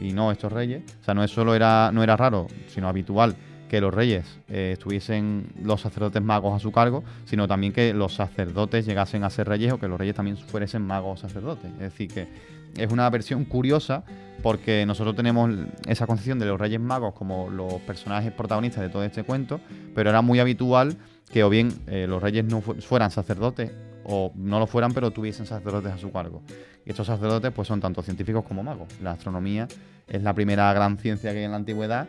y 0.00 0.12
no 0.12 0.30
estos 0.32 0.52
reyes. 0.52 0.82
O 1.00 1.04
sea, 1.04 1.14
no 1.14 1.22
es 1.22 1.30
solo 1.30 1.54
era, 1.54 1.90
no 1.92 2.02
era 2.02 2.16
raro, 2.16 2.46
sino 2.68 2.88
habitual 2.88 3.36
que 3.68 3.80
los 3.80 3.94
reyes 3.94 4.26
eh, 4.50 4.72
estuviesen 4.74 5.46
los 5.62 5.80
sacerdotes 5.80 6.22
magos 6.22 6.54
a 6.54 6.58
su 6.58 6.72
cargo, 6.72 7.04
sino 7.24 7.48
también 7.48 7.72
que 7.72 7.94
los 7.94 8.14
sacerdotes 8.14 8.84
llegasen 8.84 9.24
a 9.24 9.30
ser 9.30 9.48
reyes 9.48 9.72
o 9.72 9.78
que 9.78 9.88
los 9.88 9.98
reyes 9.98 10.14
también 10.14 10.36
fuesen 10.36 10.82
magos 10.82 11.18
o 11.18 11.22
sacerdotes. 11.28 11.70
Es 11.74 11.78
decir, 11.80 12.08
que 12.12 12.28
es 12.76 12.92
una 12.92 13.08
versión 13.08 13.44
curiosa 13.46 14.04
porque 14.42 14.84
nosotros 14.86 15.14
tenemos 15.16 15.50
esa 15.86 16.06
concepción 16.06 16.38
de 16.38 16.46
los 16.46 16.60
reyes 16.60 16.80
magos 16.80 17.14
como 17.14 17.48
los 17.48 17.74
personajes 17.82 18.32
protagonistas 18.32 18.82
de 18.82 18.90
todo 18.90 19.04
este 19.04 19.22
cuento, 19.22 19.60
pero 19.94 20.10
era 20.10 20.20
muy 20.20 20.38
habitual 20.40 20.96
que 21.32 21.42
o 21.44 21.48
bien 21.48 21.72
eh, 21.86 22.06
los 22.06 22.22
reyes 22.22 22.44
no 22.44 22.60
fu- 22.60 22.74
fueran 22.74 23.10
sacerdotes 23.10 23.70
o 24.04 24.32
no 24.34 24.58
lo 24.58 24.66
fueran, 24.66 24.92
pero 24.92 25.10
tuviesen 25.10 25.46
sacerdotes 25.46 25.92
a 25.92 25.98
su 25.98 26.12
cargo. 26.12 26.42
Y 26.84 26.90
estos 26.90 27.06
sacerdotes 27.06 27.52
pues 27.52 27.68
son 27.68 27.80
tanto 27.80 28.02
científicos 28.02 28.44
como 28.44 28.62
magos. 28.62 28.88
La 29.00 29.12
astronomía 29.12 29.68
es 30.08 30.22
la 30.22 30.34
primera 30.34 30.72
gran 30.72 30.98
ciencia 30.98 31.32
que 31.32 31.38
hay 31.38 31.44
en 31.44 31.50
la 31.50 31.58
antigüedad, 31.58 32.06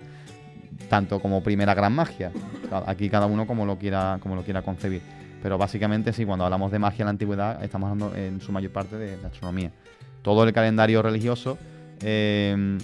tanto 0.90 1.20
como 1.20 1.44
primera 1.44 1.74
gran 1.74 1.94
magia. 1.94 2.32
Aquí 2.86 3.10
cada 3.10 3.26
uno 3.26 3.46
como 3.46 3.66
lo 3.66 3.78
quiera, 3.78 4.18
como 4.22 4.36
lo 4.36 4.44
quiera 4.44 4.62
concebir. 4.62 5.02
Pero 5.42 5.58
básicamente 5.58 6.14
sí, 6.14 6.26
cuando 6.26 6.46
hablamos 6.46 6.72
de 6.72 6.80
magia 6.80 7.04
en 7.04 7.08
la 7.08 7.12
antigüedad, 7.12 7.64
estamos 7.64 7.92
hablando 7.92 8.16
en 8.16 8.40
su 8.42 8.52
mayor 8.52 8.72
parte 8.72 8.98
de, 8.98 9.18
de 9.18 9.28
astronomía. 9.28 9.72
Todo 10.22 10.46
el 10.46 10.54
calendario 10.54 11.02
religioso 11.02 11.58
eh, 12.02 12.78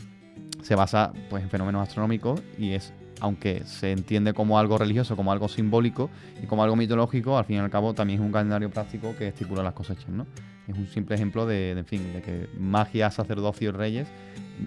se 0.62 0.76
basa 0.76 1.14
pues, 1.30 1.44
en 1.44 1.50
fenómenos 1.50 1.88
astronómicos 1.88 2.42
y 2.58 2.74
es, 2.74 2.94
aunque 3.20 3.64
se 3.66 3.92
entiende 3.92 4.34
como 4.34 4.60
algo 4.60 4.78
religioso, 4.78 5.16
como 5.16 5.32
algo 5.32 5.48
simbólico 5.48 6.10
y 6.42 6.46
como 6.46 6.64
algo 6.64 6.76
mitológico, 6.76 7.38
al 7.38 7.46
fin 7.46 7.58
y 7.58 7.60
al 7.60 7.70
cabo 7.70 7.94
también 7.94 8.20
es 8.20 8.26
un 8.26 8.32
calendario 8.32 8.70
práctico 8.70 9.16
que 9.18 9.30
estipula 9.30 9.64
las 9.64 9.74
cosechas. 9.74 10.06
Es 10.68 10.78
un 10.78 10.88
simple 10.88 11.16
ejemplo 11.16 11.46
de, 11.46 11.76
de, 11.76 11.84
fin, 11.84 12.14
de 12.14 12.22
que 12.22 12.50
magia, 12.60 13.10
sacerdocio 13.10 13.70
y 13.70 13.72
reyes 13.72 14.08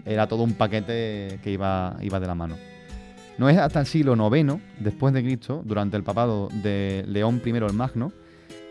era 0.04 0.26
todo 0.26 0.42
un 0.42 0.54
paquete 0.54 1.38
que 1.42 1.50
iba, 1.50 1.96
iba 2.00 2.20
de 2.20 2.26
la 2.26 2.34
mano. 2.34 2.56
No 3.38 3.48
es 3.48 3.58
hasta 3.58 3.80
el 3.80 3.86
siglo 3.86 4.14
IX 4.14 4.60
después 4.78 5.14
de 5.14 5.22
Cristo, 5.22 5.62
durante 5.64 5.96
el 5.96 6.02
papado 6.02 6.48
de 6.62 7.04
León 7.08 7.40
I 7.44 7.50
el 7.50 7.72
Magno, 7.72 8.12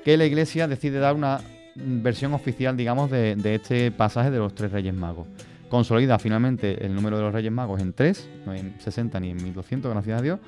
que 0.03 0.18
la 0.18 0.26
Iglesia 0.26 0.68
decide 0.68 0.99
dar 0.99 1.16
una 1.16 1.40
versión 1.76 2.34
oficial, 2.34 2.76
digamos, 2.78 3.10
de, 3.10 3.36
de 3.36 3.56
este 3.56 3.91
pasaje 3.91 4.30
de 4.30 4.38
los 4.38 4.53
tres 4.53 4.72
Reyes 4.72 4.94
Magos. 4.94 5.28
Consolida 5.72 6.19
finalmente 6.19 6.85
el 6.85 6.93
número 6.93 7.15
de 7.15 7.23
los 7.23 7.34
Reyes 7.34 7.49
Magos 7.49 7.81
en 7.81 7.93
tres, 7.93 8.30
no 8.45 8.53
en 8.53 8.77
60 8.77 9.18
ni 9.22 9.30
en 9.30 9.41
1200, 9.41 9.89
gracias 9.89 10.19
a 10.19 10.22
Dios. 10.22 10.39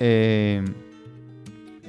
Eh, 0.00 0.64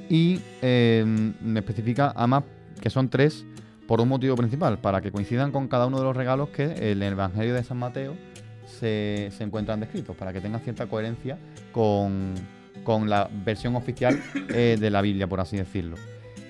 y 0.08 0.40
eh, 0.62 1.34
especifica 1.56 2.14
además 2.16 2.44
que 2.80 2.92
son 2.92 3.10
tres 3.10 3.44
por 3.88 4.02
un 4.02 4.08
motivo 4.08 4.36
principal, 4.36 4.78
para 4.78 5.02
que 5.02 5.12
coincidan 5.12 5.52
con 5.52 5.68
cada 5.68 5.88
uno 5.88 5.98
de 5.98 6.04
los 6.04 6.16
regalos 6.16 6.50
que 6.50 6.92
en 6.92 7.02
el 7.02 7.14
Evangelio 7.14 7.56
de 7.56 7.64
San 7.64 7.78
Mateo 7.78 8.14
se, 8.68 9.32
se 9.36 9.44
encuentran 9.44 9.80
descritos, 9.80 10.16
para 10.16 10.32
que 10.32 10.40
tengan 10.40 10.62
cierta 10.62 10.86
coherencia 10.86 11.40
con, 11.72 12.36
con 12.84 13.10
la 13.10 13.32
versión 13.44 13.76
oficial 13.78 14.22
eh, 14.50 14.78
de 14.80 14.90
la 14.92 15.02
Biblia, 15.02 15.26
por 15.26 15.40
así 15.40 15.58
decirlo. 15.58 15.98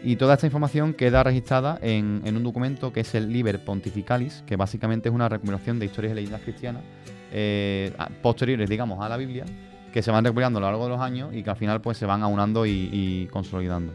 Y 0.03 0.15
toda 0.15 0.35
esta 0.35 0.45
información 0.45 0.93
queda 0.93 1.23
registrada 1.23 1.77
en, 1.81 2.21
un 2.25 2.43
documento 2.43 2.93
que 2.93 3.01
es 3.01 3.15
el 3.15 3.31
Liber 3.31 3.63
Pontificalis, 3.63 4.43
que 4.45 4.55
básicamente 4.55 5.09
es 5.09 5.15
una 5.15 5.27
recopilación 5.27 5.77
de 5.77 5.87
historias 5.87 6.13
y 6.13 6.15
leyendas 6.15 6.41
cristianas 6.41 6.83
eh, 7.31 7.91
posteriores, 8.21 8.69
digamos, 8.69 9.03
a 9.03 9.09
la 9.09 9.17
Biblia, 9.17 9.43
que 9.91 10.01
se 10.01 10.09
van 10.09 10.23
recopilando 10.23 10.59
a 10.59 10.61
lo 10.61 10.67
largo 10.67 10.85
de 10.85 10.89
los 10.91 11.01
años 11.01 11.33
y 11.33 11.43
que 11.43 11.49
al 11.49 11.57
final 11.57 11.81
pues 11.81 11.97
se 11.97 12.05
van 12.05 12.23
aunando 12.23 12.65
y, 12.65 13.27
consolidando. 13.31 13.93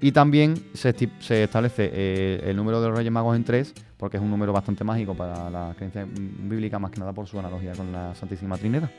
Y 0.00 0.12
también 0.12 0.54
se 0.74 0.94
establece 1.42 1.90
eh, 1.92 2.40
el 2.44 2.56
número 2.56 2.80
de 2.80 2.88
los 2.88 2.96
Reyes 2.96 3.10
Magos 3.10 3.34
en 3.34 3.42
tres, 3.42 3.74
porque 3.96 4.18
es 4.18 4.22
un 4.22 4.30
número 4.30 4.52
bastante 4.52 4.84
mágico 4.84 5.14
para 5.14 5.50
la 5.50 5.74
creencia 5.76 6.04
mm, 6.04 6.48
bíblica, 6.48 6.78
más 6.78 6.90
que 6.90 7.00
nada 7.00 7.12
por 7.12 7.26
su 7.26 7.38
analogía 7.38 7.72
con 7.72 7.90
la 7.90 8.14
Santísima 8.14 8.56
Trinidad. 8.58 8.90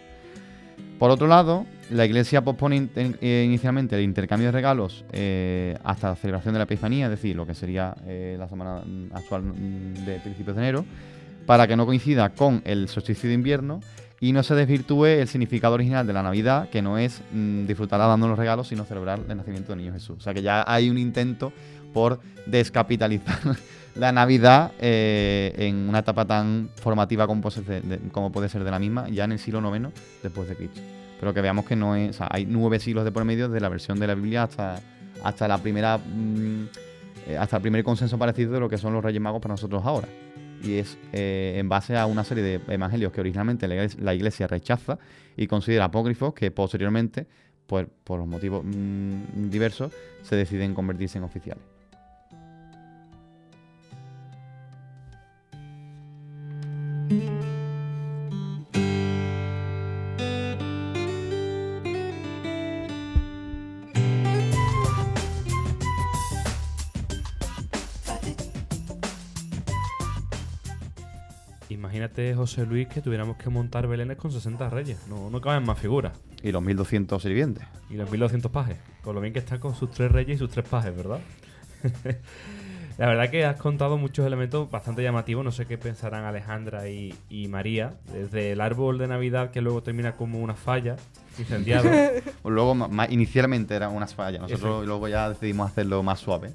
Por 1.00 1.12
otro 1.12 1.28
lado, 1.28 1.66
la 1.92 2.06
Iglesia 2.06 2.44
pospone 2.44 2.90
eh, 2.94 3.44
inicialmente 3.46 3.96
el 3.96 4.04
intercambio 4.04 4.50
de 4.50 4.52
regalos 4.52 5.06
eh, 5.14 5.78
hasta 5.82 6.10
la 6.10 6.16
celebración 6.18 6.54
de 6.54 6.58
la 6.58 6.66
Epifanía, 6.66 7.06
es 7.06 7.12
decir, 7.12 7.38
lo 7.38 7.48
que 7.48 7.56
sería 7.56 7.96
eh, 8.06 8.36
la 8.38 8.50
semana 8.50 8.84
actual 9.14 9.44
de 10.06 10.20
principios 10.20 10.58
de 10.58 10.62
enero, 10.62 10.86
para 11.46 11.68
que 11.68 11.78
no 11.78 11.86
coincida 11.86 12.32
con 12.32 12.62
el 12.66 12.90
solsticio 12.90 13.30
de 13.30 13.36
invierno 13.36 13.80
y 14.20 14.34
no 14.34 14.44
se 14.44 14.56
desvirtúe 14.56 15.06
el 15.06 15.30
significado 15.30 15.76
original 15.76 16.06
de 16.06 16.12
la 16.12 16.22
Navidad, 16.22 16.68
que 16.70 16.82
no 16.82 16.98
es 16.98 17.22
mm, 17.32 17.66
disfrutar 17.66 17.98
dando 18.02 18.28
los 18.28 18.38
regalos, 18.38 18.68
sino 18.68 18.84
celebrar 18.84 19.22
el 19.26 19.38
nacimiento 19.38 19.72
del 19.72 19.80
niño 19.80 19.94
Jesús. 19.94 20.18
O 20.18 20.22
sea 20.22 20.34
que 20.34 20.42
ya 20.42 20.66
hay 20.68 20.90
un 20.90 20.98
intento 20.98 21.54
por 21.94 22.20
descapitalizar 22.46 23.40
la 24.00 24.12
Navidad 24.12 24.72
eh, 24.80 25.54
en 25.58 25.90
una 25.90 26.00
etapa 26.00 26.26
tan 26.26 26.70
formativa 26.76 27.28
como 27.28 27.42
puede, 27.42 28.50
ser 28.50 28.64
de, 28.64 28.72
la 28.72 28.80
misma, 28.80 29.10
ya 29.10 29.26
en 29.26 29.34
el 29.34 29.40
siglo 29.40 29.76
IX 29.76 29.90
después 30.24 30.48
de 30.50 30.56
Cristo. 30.56 30.82
Pero 31.20 31.34
que 31.34 31.42
veamos 31.42 31.66
que 31.66 31.76
no 31.76 31.96
es, 31.96 32.12
o 32.12 32.14
sea, 32.14 32.28
hay 32.32 32.46
nueve 32.46 32.80
siglos 32.80 33.04
de 33.04 33.12
por 33.12 33.26
medio 33.26 33.50
de 33.50 33.60
la 33.60 33.70
versión 33.70 34.00
de 34.00 34.08
la 34.08 34.16
Biblia 34.16 34.44
hasta, 34.44 34.80
hasta 35.24 35.48
la 35.48 35.58
primera 35.58 35.98
mm, 35.98 36.68
eh, 37.28 37.38
hasta 37.38 37.58
el 37.58 37.62
primer 37.62 37.84
consenso 37.84 38.18
parecido 38.18 38.54
de 38.54 38.60
lo 38.60 38.70
que 38.70 38.78
son 38.78 38.94
los 38.94 39.04
Reyes 39.04 39.22
Magos 39.22 39.42
para 39.42 39.54
nosotros 39.54 39.84
ahora. 39.86 40.08
Y 40.64 40.78
es 40.78 40.98
eh, 41.14 41.56
en 41.58 41.70
base 41.70 41.96
a 41.98 42.06
una 42.06 42.24
serie 42.24 42.44
de 42.44 42.74
evangelios 42.74 43.14
que 43.14 43.22
originalmente 43.22 43.68
la 43.68 44.14
iglesia, 44.14 44.48
rechaza 44.48 44.98
y 45.38 45.48
considera 45.48 45.86
apócrifos 45.86 46.34
que 46.34 46.52
posteriormente, 46.52 47.28
pues, 47.68 47.88
por 48.04 48.26
motivos 48.26 48.64
mm, 48.66 49.50
diversos, 49.50 49.94
se 50.24 50.36
deciden 50.36 50.74
convertirse 50.74 51.18
en 51.18 51.24
oficiales. 51.24 51.79
José 72.50 72.66
Luis, 72.66 72.88
que 72.88 73.00
tuviéramos 73.00 73.38
que 73.38 73.48
montar 73.52 73.86
belenes 73.86 74.18
con 74.18 74.32
60 74.32 74.72
reyes. 74.72 74.98
No, 75.08 75.30
no 75.30 75.40
caben 75.40 75.64
más 75.66 75.78
figuras. 75.78 76.14
Y 76.42 76.52
los 76.52 76.64
1200 76.64 77.22
sirvientes. 77.22 77.64
Y 77.92 77.94
los 77.94 78.10
1200 78.10 78.50
pajes. 78.52 78.78
Con 79.04 79.14
lo 79.14 79.22
bien 79.22 79.34
que 79.34 79.40
está 79.40 79.60
con 79.60 79.76
sus 79.76 79.92
tres 79.92 80.12
reyes 80.12 80.38
y 80.38 80.40
sus 80.40 80.50
tres 80.50 80.68
pajes, 80.68 80.96
¿verdad? 80.96 81.20
La 82.98 83.06
verdad 83.06 83.30
que 83.30 83.46
has 83.46 83.58
contado 83.58 84.00
muchos 84.00 84.26
elementos 84.26 84.72
bastante 84.72 85.04
llamativos. 85.04 85.46
No 85.46 85.52
sé 85.52 85.68
qué 85.68 85.78
pensarán 85.78 86.24
Alejandra 86.26 86.90
y, 86.90 87.14
y 87.30 87.48
María. 87.50 87.94
Desde 88.12 88.54
el 88.54 88.62
árbol 88.62 88.98
de 88.98 89.08
Navidad 89.08 89.52
que 89.52 89.62
luego 89.62 89.84
termina 89.84 90.16
como 90.16 90.40
una 90.40 90.56
falla, 90.56 90.96
incendiado. 91.38 91.88
Luego, 92.44 92.76
inicialmente 93.10 93.76
eran 93.76 93.96
unas 93.96 94.16
fallas. 94.16 94.42
Nosotros 94.42 94.88
luego 94.88 95.08
ya 95.08 95.30
decidimos 95.30 95.70
hacerlo 95.70 96.02
más 96.02 96.20
suave. 96.20 96.52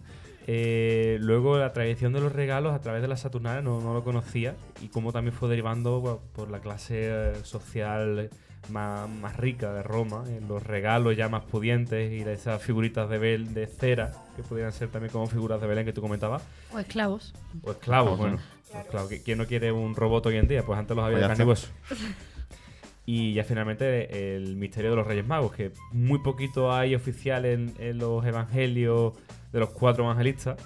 Eh, 0.47 1.16
luego 1.21 1.57
la 1.57 1.73
tradición 1.73 2.12
de 2.12 2.21
los 2.21 2.33
regalos 2.33 2.75
a 2.75 2.81
través 2.83 3.01
de 3.01 3.09
la 3.09 3.16
Saturnalia 3.16 3.62
no, 3.62 3.81
no 3.81 3.95
lo 3.95 4.05
conocía 4.05 4.55
y 4.83 4.89
cómo 4.89 5.11
también 5.11 5.35
fue 5.35 5.49
derivando 5.49 6.01
bueno, 6.01 6.21
por 6.35 6.51
la 6.51 6.61
clase 6.61 7.09
eh, 7.09 7.33
social 7.45 8.29
más, 8.71 9.09
más 9.09 9.37
rica 9.39 9.73
de 9.73 9.83
Roma, 9.83 10.25
en 10.29 10.47
los 10.47 10.62
regalos 10.62 11.16
ya 11.16 11.29
más 11.31 11.45
pudientes 11.45 12.12
y 12.12 12.25
de 12.25 12.35
esas 12.35 12.62
figuritas 12.62 13.09
de, 13.09 13.19
bel, 13.19 13.55
de 13.55 13.66
cera 13.66 14.12
que 14.37 14.43
pudieran 14.43 14.73
ser 14.73 14.89
también 14.89 15.12
como 15.12 15.27
figuras 15.29 15.61
de 15.62 15.66
Belén 15.66 15.87
que 15.87 15.93
tú 15.95 16.03
comentabas, 16.03 16.43
O 16.73 16.79
esclavos. 16.79 17.33
o 17.62 17.71
esclavos, 17.73 18.19
bueno. 18.19 18.39
Claro, 18.91 19.09
¿quién 19.25 19.39
no 19.39 19.47
quiere 19.47 19.71
un 19.71 19.95
robot 19.95 20.27
hoy 20.27 20.37
en 20.37 20.49
día? 20.49 20.65
Pues 20.66 20.79
antes 20.79 20.97
los 20.97 21.05
había 21.07 21.19
Pues 21.19 21.29
de 21.29 21.29
carne 21.37 21.45
y 21.45 21.49
hueso. 21.49 21.69
Y 23.07 23.35
ya 23.35 23.45
finalmente 23.45 24.35
el 24.37 24.57
misterio 24.57 24.91
de 24.91 24.97
los 24.97 25.07
Reyes 25.07 25.27
Magos, 25.27 25.53
que 25.53 25.73
muy 25.93 26.19
poquito 26.21 26.73
hay 26.73 26.95
oficial 26.95 27.45
en, 27.45 27.75
en 27.79 27.99
los 27.99 28.25
evangelios 28.25 29.12
de 29.55 29.61
los 29.61 29.71
cuatro 29.71 30.03
evangelistas 30.05 30.59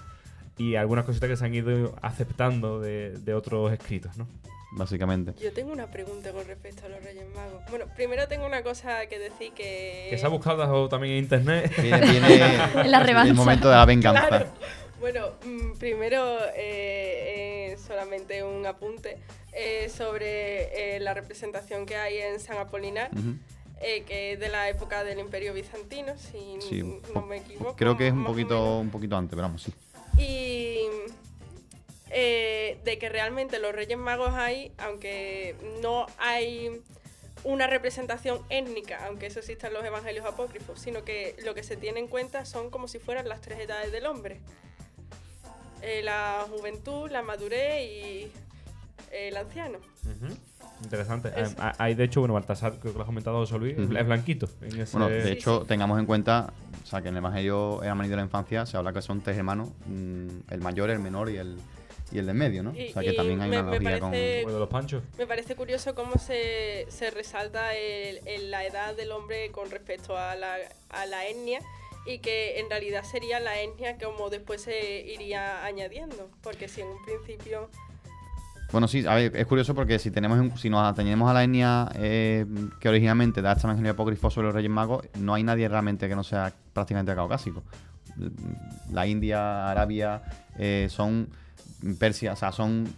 y 0.56 0.74
algunas 0.74 1.04
cositas 1.04 1.28
que 1.28 1.36
se 1.36 1.44
han 1.44 1.54
ido 1.54 1.94
aceptando 2.02 2.80
de, 2.80 3.10
de 3.10 3.34
otros 3.34 3.70
escritos, 3.70 4.16
¿no? 4.16 4.26
Básicamente. 4.72 5.34
Yo 5.42 5.52
tengo 5.52 5.72
una 5.72 5.90
pregunta 5.90 6.32
con 6.32 6.46
respecto 6.46 6.86
a 6.86 6.88
los 6.88 7.02
Reyes 7.04 7.26
Magos. 7.34 7.62
Bueno, 7.70 7.84
primero 7.94 8.26
tengo 8.28 8.46
una 8.46 8.62
cosa 8.62 9.06
que 9.06 9.18
decir 9.18 9.52
que... 9.52 10.08
Que 10.10 10.18
se 10.18 10.24
ha 10.26 10.28
buscado 10.28 10.88
también 10.88 11.14
en 11.14 11.22
internet. 11.24 11.72
Viene, 11.80 12.00
viene 12.00 12.44
En 12.74 12.90
la 12.90 13.02
revancha. 13.02 13.30
el 13.30 13.34
momento 13.36 13.68
de 13.68 13.76
la 13.76 13.84
venganza. 13.84 14.26
Claro. 14.26 14.46
Bueno, 15.00 15.28
mm, 15.44 15.78
primero 15.78 16.38
eh, 16.56 17.72
eh, 17.72 17.76
solamente 17.86 18.42
un 18.42 18.66
apunte 18.66 19.18
eh, 19.52 19.88
sobre 19.88 20.96
eh, 20.96 21.00
la 21.00 21.14
representación 21.14 21.86
que 21.86 21.96
hay 21.96 22.18
en 22.18 22.40
San 22.40 22.58
Apolinar. 22.58 23.10
Eh, 23.80 24.02
que 24.04 24.32
es 24.32 24.40
de 24.40 24.48
la 24.48 24.68
época 24.68 25.04
del 25.04 25.18
Imperio 25.18 25.54
Bizantino, 25.54 26.16
si 26.18 26.58
Sí, 26.60 27.00
no 27.14 27.22
me 27.22 27.38
equivoco. 27.38 27.76
Creo 27.76 27.96
que 27.96 28.08
es 28.08 28.12
un 28.12 28.24
poquito, 28.24 28.78
un 28.78 28.90
poquito 28.90 29.16
antes, 29.16 29.30
pero 29.30 29.42
vamos, 29.42 29.62
sí. 29.62 29.72
Y 30.20 30.80
eh, 32.10 32.78
de 32.84 32.98
que 32.98 33.08
realmente 33.08 33.58
los 33.58 33.72
Reyes 33.72 33.98
Magos 33.98 34.32
hay, 34.34 34.72
aunque 34.78 35.54
no 35.82 36.06
hay 36.18 36.82
una 37.44 37.66
representación 37.66 38.42
étnica, 38.50 39.06
aunque 39.06 39.26
eso 39.26 39.38
exista 39.38 39.68
en 39.68 39.74
los 39.74 39.84
evangelios 39.84 40.26
apócrifos, 40.26 40.80
sino 40.80 41.04
que 41.04 41.36
lo 41.44 41.54
que 41.54 41.62
se 41.62 41.76
tiene 41.76 42.00
en 42.00 42.08
cuenta 42.08 42.44
son 42.44 42.70
como 42.70 42.88
si 42.88 42.98
fueran 42.98 43.28
las 43.28 43.40
tres 43.40 43.60
edades 43.60 43.92
del 43.92 44.06
hombre. 44.06 44.40
Eh, 45.82 46.02
la 46.02 46.46
juventud, 46.50 47.08
la 47.10 47.22
madurez 47.22 47.82
y 47.84 48.32
el 49.12 49.36
anciano. 49.36 49.78
Ujú. 50.04 50.36
Interesante. 50.82 51.32
Hay, 51.78 51.94
de 51.94 52.04
hecho, 52.04 52.20
bueno, 52.20 52.34
Baltasar, 52.34 52.78
creo 52.78 52.92
que 52.92 52.98
lo 52.98 53.02
has 53.02 53.06
comentado 53.06 53.38
José 53.38 53.58
Luis, 53.58 53.78
Ujú. 53.78 53.96
es 53.96 54.06
blanquito. 54.06 54.48
En 54.62 54.80
ese... 54.80 54.96
Bueno, 54.96 55.08
de 55.12 55.22
Sí, 55.24 55.28
hecho, 55.30 55.62
sí. 55.62 55.66
tengamos 55.68 55.98
en 55.98 56.06
cuenta, 56.06 56.52
o 56.82 56.86
sea, 56.86 57.02
que 57.02 57.08
en 57.08 57.14
el 57.14 57.18
Evangelio 57.18 57.82
en 57.82 57.88
Amarillo 57.90 58.12
de 58.12 58.16
la 58.18 58.22
Infancia 58.26 58.64
se 58.66 58.76
habla 58.76 58.92
que 58.92 59.02
son 59.02 59.20
tres 59.20 59.36
hermanos, 59.36 59.70
mm, 59.86 60.28
el 60.50 60.60
mayor, 60.60 60.90
el 60.90 61.00
menor 61.00 61.30
y 61.30 61.36
el, 61.36 61.58
y 62.12 62.18
el 62.18 62.26
de 62.26 62.30
en 62.32 62.38
medio, 62.38 62.62
¿no? 62.62 62.74
Y- 62.74 62.90
o 62.90 62.92
sea, 62.92 63.02
que 63.02 63.12
también 63.12 63.40
hay 63.42 63.50
me- 63.50 63.58
una 63.60 63.70
me 63.70 63.76
analogía 63.76 64.00
con... 64.00 64.10
de 64.12 64.44
los 64.46 64.68
panchos. 64.68 65.02
Me 65.18 65.26
parece 65.26 65.56
curioso 65.56 65.94
cómo 65.94 66.14
se, 66.18 66.86
se 66.88 67.10
resalta 67.10 67.74
el- 67.74 68.20
el- 68.26 68.50
la 68.50 68.64
edad 68.64 68.94
del 68.96 69.10
hombre 69.12 69.50
con 69.50 69.70
respecto 69.70 70.16
a 70.16 70.34
la, 70.36 70.56
a 70.90 71.06
la 71.06 71.26
etnia 71.26 71.60
y 72.06 72.20
que 72.20 72.60
en 72.60 72.70
realidad 72.70 73.02
sería 73.04 73.40
la 73.40 73.60
etnia 73.60 73.98
como 73.98 74.30
después 74.30 74.62
se 74.62 75.00
iría 75.12 75.64
añadiendo, 75.66 76.30
porque 76.42 76.68
si 76.68 76.80
en 76.80 76.86
un 76.88 77.04
principio... 77.04 77.68
Bueno, 78.70 78.86
sí, 78.86 79.06
a 79.06 79.14
ver, 79.14 79.34
es 79.34 79.46
curioso 79.46 79.74
porque 79.74 79.98
si 79.98 80.10
tenemos 80.10 80.38
en- 80.38 80.56
si 80.58 80.68
nos 80.68 80.82
atenemos 80.86 81.30
a 81.30 81.32
la 81.32 81.42
etnia 81.44 81.90
eh, 81.94 82.44
que 82.80 82.88
originalmente 82.88 83.40
da 83.40 83.52
este 83.52 83.66
evangelio 83.66 83.92
apócrifo 83.92 84.30
sobre 84.30 84.48
los 84.48 84.54
Reyes 84.54 84.70
Magos, 84.70 85.06
no 85.18 85.32
hay 85.34 85.42
nadie 85.42 85.68
realmente 85.68 86.06
que 86.08 86.14
no 86.14 86.22
sea 86.22 86.52
prácticamente 86.74 87.14
caucásico. 87.14 87.62
La 88.92 89.06
India, 89.06 89.70
Arabia, 89.70 90.22
eh, 90.58 90.88
son 90.90 91.28
Persia, 91.98 92.32
o 92.32 92.36
sea, 92.36 92.52
son 92.52 92.88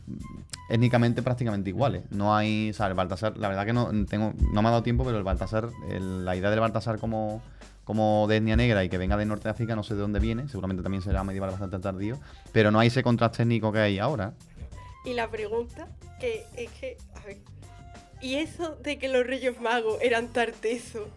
étnicamente 0.71 1.23
prácticamente 1.23 1.71
iguales. 1.71 2.03
No 2.11 2.35
hay, 2.35 2.71
o 2.71 2.75
sea, 2.75 2.87
el 2.89 2.95
Baltasar, 2.95 3.37
la 3.37 3.49
verdad 3.49 3.67
que 3.67 3.73
no 3.73 3.91
tengo, 4.07 4.33
no 4.53 4.63
me 4.63 4.69
ha 4.69 4.71
dado 4.73 4.83
tiempo, 4.83 5.05
pero 5.05 5.19
el 5.19 5.25
Baltasar, 5.25 5.69
la 5.89 6.35
idea 6.35 6.51
del 6.51 6.61
Baltasar 6.61 6.99
como 6.99 7.43
como 7.85 8.27
de 8.29 8.37
etnia 8.37 8.55
negra 8.55 8.85
y 8.85 8.89
que 8.89 8.99
venga 8.99 9.17
del 9.17 9.27
norte 9.27 9.45
de 9.45 9.51
África, 9.51 9.75
no 9.75 9.83
sé 9.83 9.95
de 9.95 10.01
dónde 10.01 10.21
viene, 10.21 10.47
seguramente 10.47 10.81
también 10.81 11.03
será 11.03 11.25
medieval 11.25 11.51
bastante 11.51 11.77
tardío, 11.81 12.19
pero 12.53 12.71
no 12.71 12.79
hay 12.79 12.87
ese 12.87 13.03
contraste 13.03 13.43
étnico 13.43 13.73
que 13.73 13.81
hay 13.81 13.99
ahora. 13.99 14.33
Y 15.05 15.15
la 15.15 15.29
pregunta 15.31 15.89
que 16.21 16.45
es 16.57 16.71
que... 16.73 16.97
A 17.15 17.27
ver, 17.27 17.39
¿y 18.21 18.37
eso 18.37 18.77
de 18.83 18.99
que 18.99 19.09
los 19.09 19.27
Reyes 19.27 19.61
Magos 19.61 19.99
eran 20.03 20.29
tartesos? 20.29 21.09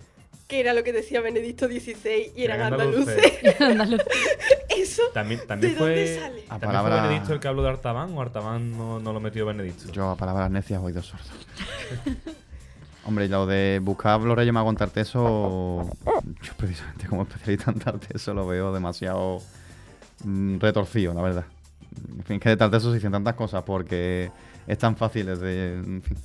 Que 0.48 0.60
era 0.60 0.74
lo 0.74 0.84
que 0.84 0.94
decía 0.94 1.20
Benedicto 1.22 1.68
XVI 1.68 2.32
y 2.36 2.44
eran 2.44 2.62
andaluces. 2.62 3.22
Andaluz. 3.60 4.02
Eso... 4.78 5.04
También, 5.14 5.42
también 5.48 5.74
¿De 5.74 5.80
fue, 5.80 5.88
dónde 5.90 6.20
sale? 6.20 6.42
A 6.44 6.48
¿también 6.60 6.70
palabra- 6.72 6.98
fue 6.98 7.08
Benedicto 7.08 7.34
el 7.34 7.40
que 7.40 7.48
habló 7.48 7.64
de 7.64 7.70
Artaban 7.70 8.16
o 8.18 8.22
Artaban 8.22 8.72
no, 8.78 9.00
no 9.00 9.14
lo 9.14 9.20
metió 9.20 9.46
Benedicto? 9.46 9.92
Yo 9.92 10.10
a 10.10 10.16
palabras 10.16 10.52
necias 10.52 10.82
oído 10.82 11.02
sordo. 11.02 11.24
Hombre, 13.06 13.28
lo 13.28 13.46
de 13.46 13.80
buscar 13.84 14.22
los 14.22 14.36
Reyes 14.36 14.54
Magos 14.54 14.72
en 14.72 14.78
Tarteso, 14.78 15.90
yo 16.42 16.54
precisamente 16.58 17.08
como 17.08 17.24
especialista 17.24 17.72
en 17.72 17.80
Tarteso 17.80 18.34
lo 18.34 18.48
veo 18.48 18.74
demasiado 18.74 19.42
mm, 20.24 20.60
retorcido, 20.60 21.14
la 21.14 21.22
verdad. 21.22 21.46
En 22.18 22.24
fin, 22.24 22.40
que 22.40 22.50
de 22.50 22.58
Tarteso 22.58 22.90
se 22.90 22.96
dicen 22.96 23.12
tantas 23.12 23.36
cosas 23.36 23.64
porque 23.64 24.32
es 24.68 24.78
tan 24.78 24.96
fácil 24.96 25.26
de... 25.40 25.74
En 25.74 26.02
fin. 26.02 26.18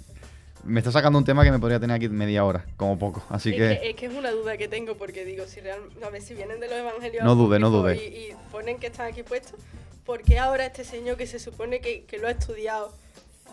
Me 0.65 0.81
está 0.81 0.91
sacando 0.91 1.19
un 1.19 1.25
tema 1.25 1.45
que 1.45 1.53
me 1.53 1.59
podría 1.59 1.79
tener 1.79 1.97
aquí 1.97 2.09
media 2.09 2.45
hora, 2.45 2.65
como 2.77 2.99
poco. 2.99 3.25
Así 3.31 3.51
es, 3.51 3.55
que... 3.55 3.81
que, 3.81 3.91
es 3.91 3.97
que 3.97 4.07
es 4.07 4.13
una 4.13 4.31
duda 4.31 4.57
que 4.57 4.69
tengo 4.69 4.97
porque 4.97 5.25
digo, 5.25 5.47
si 5.47 5.61
real, 5.61 5.81
a 6.05 6.11
ver 6.11 6.21
si 6.21 6.35
vienen 6.35 6.61
de 6.61 6.67
los 6.67 6.77
evangelios 6.77 7.25
No 7.25 7.37
dude, 7.37 7.59
no 7.59 7.71
dude. 7.71 7.97
Y, 7.97 8.01
y 8.01 8.37
ponen 8.51 8.79
que 8.79 8.89
están 8.89 9.07
aquí 9.07 9.23
puestos, 9.23 9.59
¿por 10.05 10.23
qué 10.23 10.39
ahora 10.39 10.67
este 10.67 10.85
señor 10.85 11.17
que 11.17 11.27
se 11.27 11.39
supone 11.39 11.81
que, 11.81 12.05
que 12.05 12.19
lo 12.19 12.27
ha 12.27 12.33
estudiado 12.33 12.93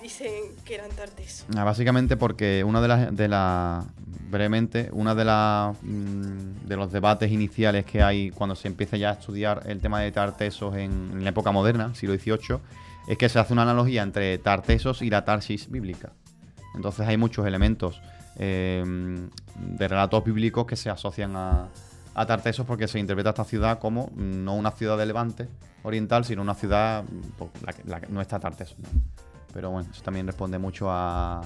dicen 0.02 0.30
que 0.64 0.76
eran 0.76 0.90
tartesos? 0.92 1.46
Ah, 1.56 1.64
Básicamente 1.64 2.18
porque 2.18 2.64
una 2.64 2.82
de 2.82 2.88
las, 2.88 3.16
de 3.16 3.28
la, 3.28 3.86
brevemente, 4.30 4.90
una 4.92 5.16
de 5.16 5.26
las 5.26 5.76
mm, 5.82 6.68
de 6.68 6.76
los 6.76 6.92
debates 6.92 7.32
iniciales 7.32 7.86
que 7.86 8.02
hay 8.02 8.32
cuando 8.32 8.56
se 8.56 8.68
empieza 8.68 8.98
ya 8.98 9.12
a 9.12 9.14
estudiar 9.14 9.64
el 9.66 9.82
tema 9.82 10.02
de 10.02 10.12
tartesos 10.12 10.76
en, 10.76 11.24
la 11.24 11.30
época 11.30 11.52
moderna, 11.52 11.94
siglo 11.96 12.16
XVIII, 12.16 12.60
es 13.08 13.18
que 13.18 13.30
se 13.30 13.40
hace 13.40 13.54
una 13.54 13.64
analogía 13.64 14.04
entre 14.04 14.38
tartesos 14.38 15.02
y 15.02 15.10
la 15.10 15.26
tarsis 15.26 15.70
bíblica. 15.70 16.12
Entonces 16.76 17.08
hay 17.08 17.18
muchos 17.18 17.46
elementos 17.46 18.02
eh, 18.38 18.84
de 19.56 19.88
relatos 19.88 20.24
bíblicos 20.26 20.66
que 20.66 20.76
se 20.76 20.90
asocian 20.90 21.36
a, 21.36 21.70
a 22.16 22.26
Tartesos 22.26 22.66
porque 22.66 22.88
se 22.88 23.00
interpreta 23.00 23.30
esta 23.30 23.44
ciudad 23.44 23.80
como 23.80 24.12
no 24.16 24.56
una 24.56 24.72
ciudad 24.72 24.98
de 24.98 25.06
Levante 25.06 25.48
oriental, 25.84 26.26
sino 26.26 26.42
una 26.42 26.56
ciudad, 26.56 27.04
pues, 27.38 27.52
la 27.86 28.00
no 28.10 28.22
está 28.22 28.40
Tartesos. 28.40 28.78
Pero 29.56 29.72
bueno, 29.72 29.90
eso 29.90 30.04
también 30.04 30.28
responde 30.28 30.58
mucho 30.60 30.88
a, 30.90 31.42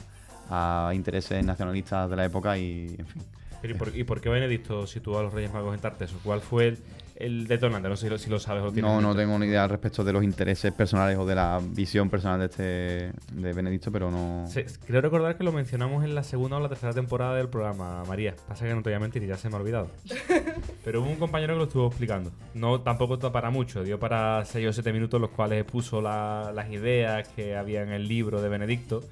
intereses 0.96 1.46
nacionalistas 1.46 2.10
de 2.10 2.16
la 2.16 2.26
época 2.26 2.58
y, 2.58 2.96
en 2.98 3.06
fin. 3.06 3.22
¿y, 3.62 3.74
por, 3.76 3.96
y 3.96 4.04
por 4.04 4.20
qué 4.20 4.30
Benedicto 4.30 4.88
situó 4.88 5.20
a 5.20 5.22
los 5.22 5.32
Reyes 5.32 5.54
Magos 5.54 5.76
en 5.76 5.80
Tartesos? 5.80 6.20
¿Cuál 6.24 6.42
fue 6.42 6.76
el 7.20 7.48
detonante? 7.48 7.90
No 7.90 7.96
sé 7.98 8.06
si 8.06 8.10
lo, 8.10 8.18
si 8.18 8.30
lo 8.30 8.40
sabes 8.40 8.64
o 8.64 8.68
lo 8.68 8.72
tienes 8.72 8.90
No, 8.90 9.02
no 9.02 9.14
tengo 9.16 9.38
ni 9.38 9.46
idea 9.48 9.68
respecto 9.68 10.04
de 10.04 10.14
los 10.14 10.24
intereses 10.24 10.72
personales 10.74 11.18
o 11.18 11.26
de 11.26 11.36
la 11.36 11.60
visión 11.62 12.10
personal 12.10 12.40
de 12.40 12.46
este 12.46 13.14
de 13.34 13.54
Benedicto, 13.54 13.92
pero 13.92 14.10
no. 14.10 14.46
Creo 14.88 15.02
recordar 15.02 15.38
que 15.38 15.44
lo 15.44 15.52
mencionamos 15.52 16.04
en 16.04 16.16
la 16.16 16.24
segunda 16.24 16.58
o 16.58 16.60
la 16.60 16.70
tercera 16.70 16.94
temporada 16.94 17.36
del 17.36 17.50
programa, 17.50 18.04
María. 18.06 18.36
Pasa 18.48 18.66
que 18.66 18.74
no 18.74 18.82
te 18.82 18.90
voy 18.90 18.96
a 18.96 19.00
mentir 19.00 19.22
y 19.24 19.28
ya 19.28 19.38
se 19.38 19.50
me 19.50 19.56
ha 19.56 19.60
olvidado. 19.60 19.90
Pero 20.84 21.02
hubo 21.02 21.10
un 21.10 21.18
compañero 21.18 21.54
que 21.54 21.58
lo 21.60 21.64
estuvo 21.66 21.88
explicando. 21.88 22.32
No, 22.54 22.82
tampoco 22.82 23.20
para 23.32 23.50
mucho. 23.50 23.84
Dio 23.84 24.00
para 24.00 24.44
6 24.46 24.68
o 24.68 24.74
7 24.74 24.94
minutos, 24.94 25.20
los 25.20 25.30
cuales 25.32 25.66
puso 25.66 26.02
la- 26.02 26.52
las 26.56 26.70
ideas 26.72 27.28
que 27.30 27.56
había 27.56 27.84
en 27.84 27.90
el 27.90 28.08
libro 28.08 28.42
de 28.42 28.50
Benedicto. 28.50 29.04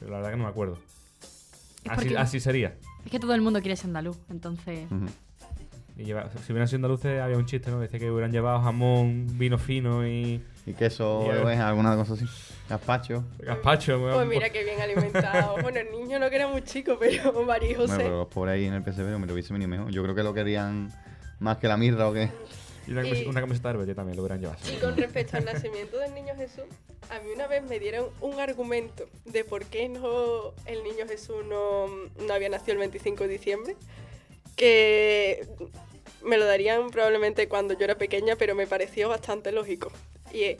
Pero 0.00 0.10
la 0.12 0.16
verdad 0.16 0.30
que 0.32 0.36
no 0.38 0.44
me 0.44 0.50
acuerdo. 0.50 0.78
Así, 1.88 2.06
porque- 2.06 2.16
así 2.18 2.40
sería. 2.40 2.74
Es 3.04 3.10
que 3.10 3.20
todo 3.20 3.34
el 3.34 3.42
mundo 3.42 3.60
quiere 3.60 3.76
ser 3.76 3.88
andaluz, 3.88 4.16
entonces... 4.30 4.86
Y 5.96 6.04
lleva- 6.04 6.28
si 6.44 6.52
hubieran 6.52 6.66
sido 6.66 6.78
andaluces, 6.78 7.20
había 7.20 7.36
un 7.36 7.46
chiste, 7.46 7.70
¿no? 7.70 7.78
Decía 7.80 8.00
que 8.00 8.10
hubieran 8.10 8.32
llevado 8.32 8.60
jamón, 8.60 9.26
vino 9.38 9.58
fino 9.58 10.06
y 10.06 10.42
Y 10.66 10.72
queso. 10.74 11.24
¿ves? 11.44 11.58
alguna 11.60 11.94
cosa 11.96 12.14
así. 12.14 12.24
Gazpacho. 12.68 13.24
gazpacho. 13.38 14.00
Pues 14.00 14.26
mira 14.26 14.50
qué 14.50 14.64
bien 14.64 14.80
alimentado. 14.80 15.56
bueno, 15.62 15.78
el 15.78 15.90
niño 15.92 16.18
no 16.18 16.28
que 16.30 16.36
era 16.36 16.48
muy 16.48 16.62
chico, 16.62 16.96
pero 16.98 17.32
María 17.46 17.70
y 17.70 17.74
José. 17.74 17.86
Bueno, 17.94 18.02
pero 18.04 18.18
los 18.18 18.28
pobres 18.28 18.54
ahí 18.54 18.64
en 18.64 18.74
el 18.74 18.82
PSV 18.82 19.18
me 19.18 19.26
lo 19.26 19.32
hubiese 19.34 19.52
venido 19.52 19.68
mejor. 19.68 19.90
Yo 19.92 20.02
creo 20.02 20.14
que 20.14 20.22
lo 20.24 20.34
querían 20.34 20.90
más 21.38 21.58
que 21.58 21.68
la 21.68 21.76
mirra 21.76 22.08
o 22.08 22.12
qué. 22.12 22.28
Y 22.86 22.90
una, 22.92 23.02
camiseta- 23.02 23.22
Y- 23.24 23.28
una 23.28 23.40
camiseta 23.40 23.68
de 23.68 23.74
Herbete 23.74 23.94
también 23.94 24.16
lo 24.16 24.22
hubieran 24.24 24.40
llevado. 24.40 24.58
Y 24.70 24.76
con 24.80 24.96
respecto 24.96 25.36
al 25.36 25.44
nacimiento 25.44 25.98
del 25.98 26.12
niño 26.14 26.34
Jesús, 26.36 26.64
a 27.10 27.18
mí 27.20 27.30
una 27.34 27.46
vez 27.46 27.62
me 27.62 27.78
dieron 27.78 28.06
un 28.20 28.38
argumento 28.40 29.04
de 29.26 29.44
por 29.44 29.64
qué 29.66 29.88
no 29.88 30.52
el 30.66 30.82
niño 30.82 31.06
Jesús 31.08 31.36
no, 31.48 31.86
no 32.26 32.34
había 32.34 32.48
nacido 32.50 32.72
el 32.72 32.78
25 32.80 33.22
de 33.24 33.28
diciembre, 33.30 33.76
que 34.56 35.46
me 36.22 36.38
lo 36.38 36.44
darían 36.46 36.90
probablemente 36.90 37.48
cuando 37.48 37.74
yo 37.74 37.84
era 37.84 37.96
pequeña, 37.96 38.36
pero 38.36 38.54
me 38.54 38.66
pareció 38.66 39.08
bastante 39.08 39.52
lógico. 39.52 39.92
Y 40.32 40.42
es, 40.44 40.56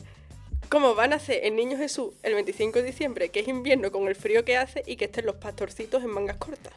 ¿cómo 0.69 0.95
va 0.95 1.05
a 1.05 1.09
nacer 1.09 1.41
el 1.45 1.57
niño 1.57 1.77
Jesús 1.79 2.13
el 2.23 2.35
25 2.35 2.81
de 2.81 2.85
diciembre, 2.85 3.29
que 3.31 3.41
es 3.41 3.49
invierno 3.49 3.91
con 3.91 4.07
el 4.09 4.15
frío 4.15 4.45
que 4.45 4.57
hace 4.57 4.83
y 4.87 4.97
que 4.97 5.07
estén 5.07 5.27
los 5.27 5.37
pastorcitos 5.37 6.03
en 6.03 6.11
mangas 6.11 6.37
cortas? 6.37 6.73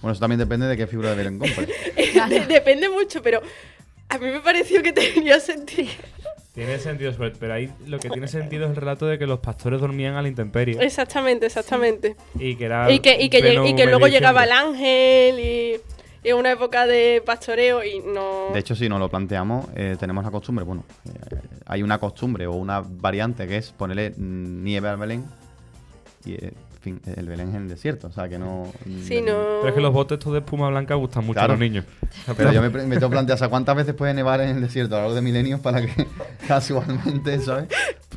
Bueno, 0.00 0.12
eso 0.12 0.20
también 0.20 0.38
depende 0.38 0.66
de 0.66 0.76
qué 0.76 0.86
figura 0.86 1.10
de 1.10 1.16
Belén 1.16 1.38
compre. 1.38 1.66
De- 2.28 2.46
Depende 2.46 2.88
mucho, 2.88 3.22
pero 3.22 3.42
a 4.08 4.18
mí 4.18 4.26
me 4.30 4.40
pareció 4.40 4.82
que 4.82 4.92
tenía 4.92 5.38
sentido. 5.40 5.90
Tiene 6.60 6.78
sentido, 6.78 7.12
pero 7.38 7.54
ahí 7.54 7.70
lo 7.86 7.98
que 7.98 8.10
tiene 8.10 8.28
sentido 8.28 8.64
es 8.66 8.70
el 8.72 8.76
relato 8.76 9.06
de 9.06 9.18
que 9.18 9.26
los 9.26 9.38
pastores 9.40 9.80
dormían 9.80 10.16
a 10.16 10.20
la 10.20 10.28
intemperie. 10.28 10.76
Exactamente, 10.78 11.46
exactamente. 11.46 12.16
Y 12.38 12.54
que 12.56 12.66
era. 12.66 12.92
Y 12.92 13.00
que, 13.00 13.18
y 13.18 13.30
que, 13.30 13.40
pleno 13.40 13.64
lleg- 13.64 13.70
y 13.70 13.76
que 13.76 13.84
mes 13.86 13.90
luego 13.90 14.08
llegaba 14.08 14.44
el 14.44 14.52
ángel 14.52 15.40
y, 15.40 15.80
y 16.22 16.32
una 16.32 16.52
época 16.52 16.86
de 16.86 17.22
pastoreo 17.24 17.82
y 17.82 18.00
no... 18.00 18.50
De 18.52 18.58
hecho, 18.58 18.74
si 18.74 18.90
nos 18.90 18.98
lo 19.00 19.08
planteamos, 19.08 19.68
eh, 19.74 19.96
tenemos 19.98 20.22
la 20.22 20.30
costumbre, 20.30 20.62
bueno, 20.66 20.84
eh, 21.06 21.38
hay 21.64 21.82
una 21.82 21.96
costumbre 21.98 22.46
o 22.46 22.52
una 22.52 22.82
variante 22.86 23.48
que 23.48 23.56
es 23.56 23.72
ponerle 23.72 24.12
nieve 24.18 24.86
al 24.90 24.98
Belén 24.98 25.24
y, 26.26 26.34
eh, 26.34 26.52
fin, 26.80 27.00
el 27.16 27.26
Belén 27.28 27.50
es 27.50 27.54
en 27.54 27.62
el 27.62 27.68
desierto, 27.68 28.06
o 28.08 28.12
sea 28.12 28.28
que 28.28 28.38
no... 28.38 28.66
Sí, 29.04 29.20
no... 29.20 29.32
Pero 29.60 29.68
es 29.68 29.74
que 29.74 29.80
los 29.80 29.92
botes 29.92 30.18
estos 30.18 30.32
de 30.32 30.38
espuma 30.40 30.68
blanca 30.70 30.94
gustan 30.94 31.24
mucho 31.24 31.34
Claro. 31.38 31.52
a 31.52 31.56
los 31.56 31.60
niños. 31.60 31.84
Pero 32.36 32.52
yo 32.52 32.62
me, 32.62 32.68
me 32.70 32.96
tengo 32.96 33.08
que 33.08 33.12
plantear, 33.14 33.36
o 33.36 33.38
sea, 33.38 33.48
¿cuántas 33.48 33.76
veces 33.76 33.94
puede 33.94 34.14
nevar 34.14 34.40
en 34.40 34.56
el 34.56 34.60
desierto 34.62 34.94
a 34.94 34.98
lo 34.98 35.02
largo 35.04 35.14
de 35.16 35.22
milenios 35.22 35.60
para 35.60 35.82
que 35.82 36.06
casualmente, 36.48 37.38
¿sabes? 37.40 37.68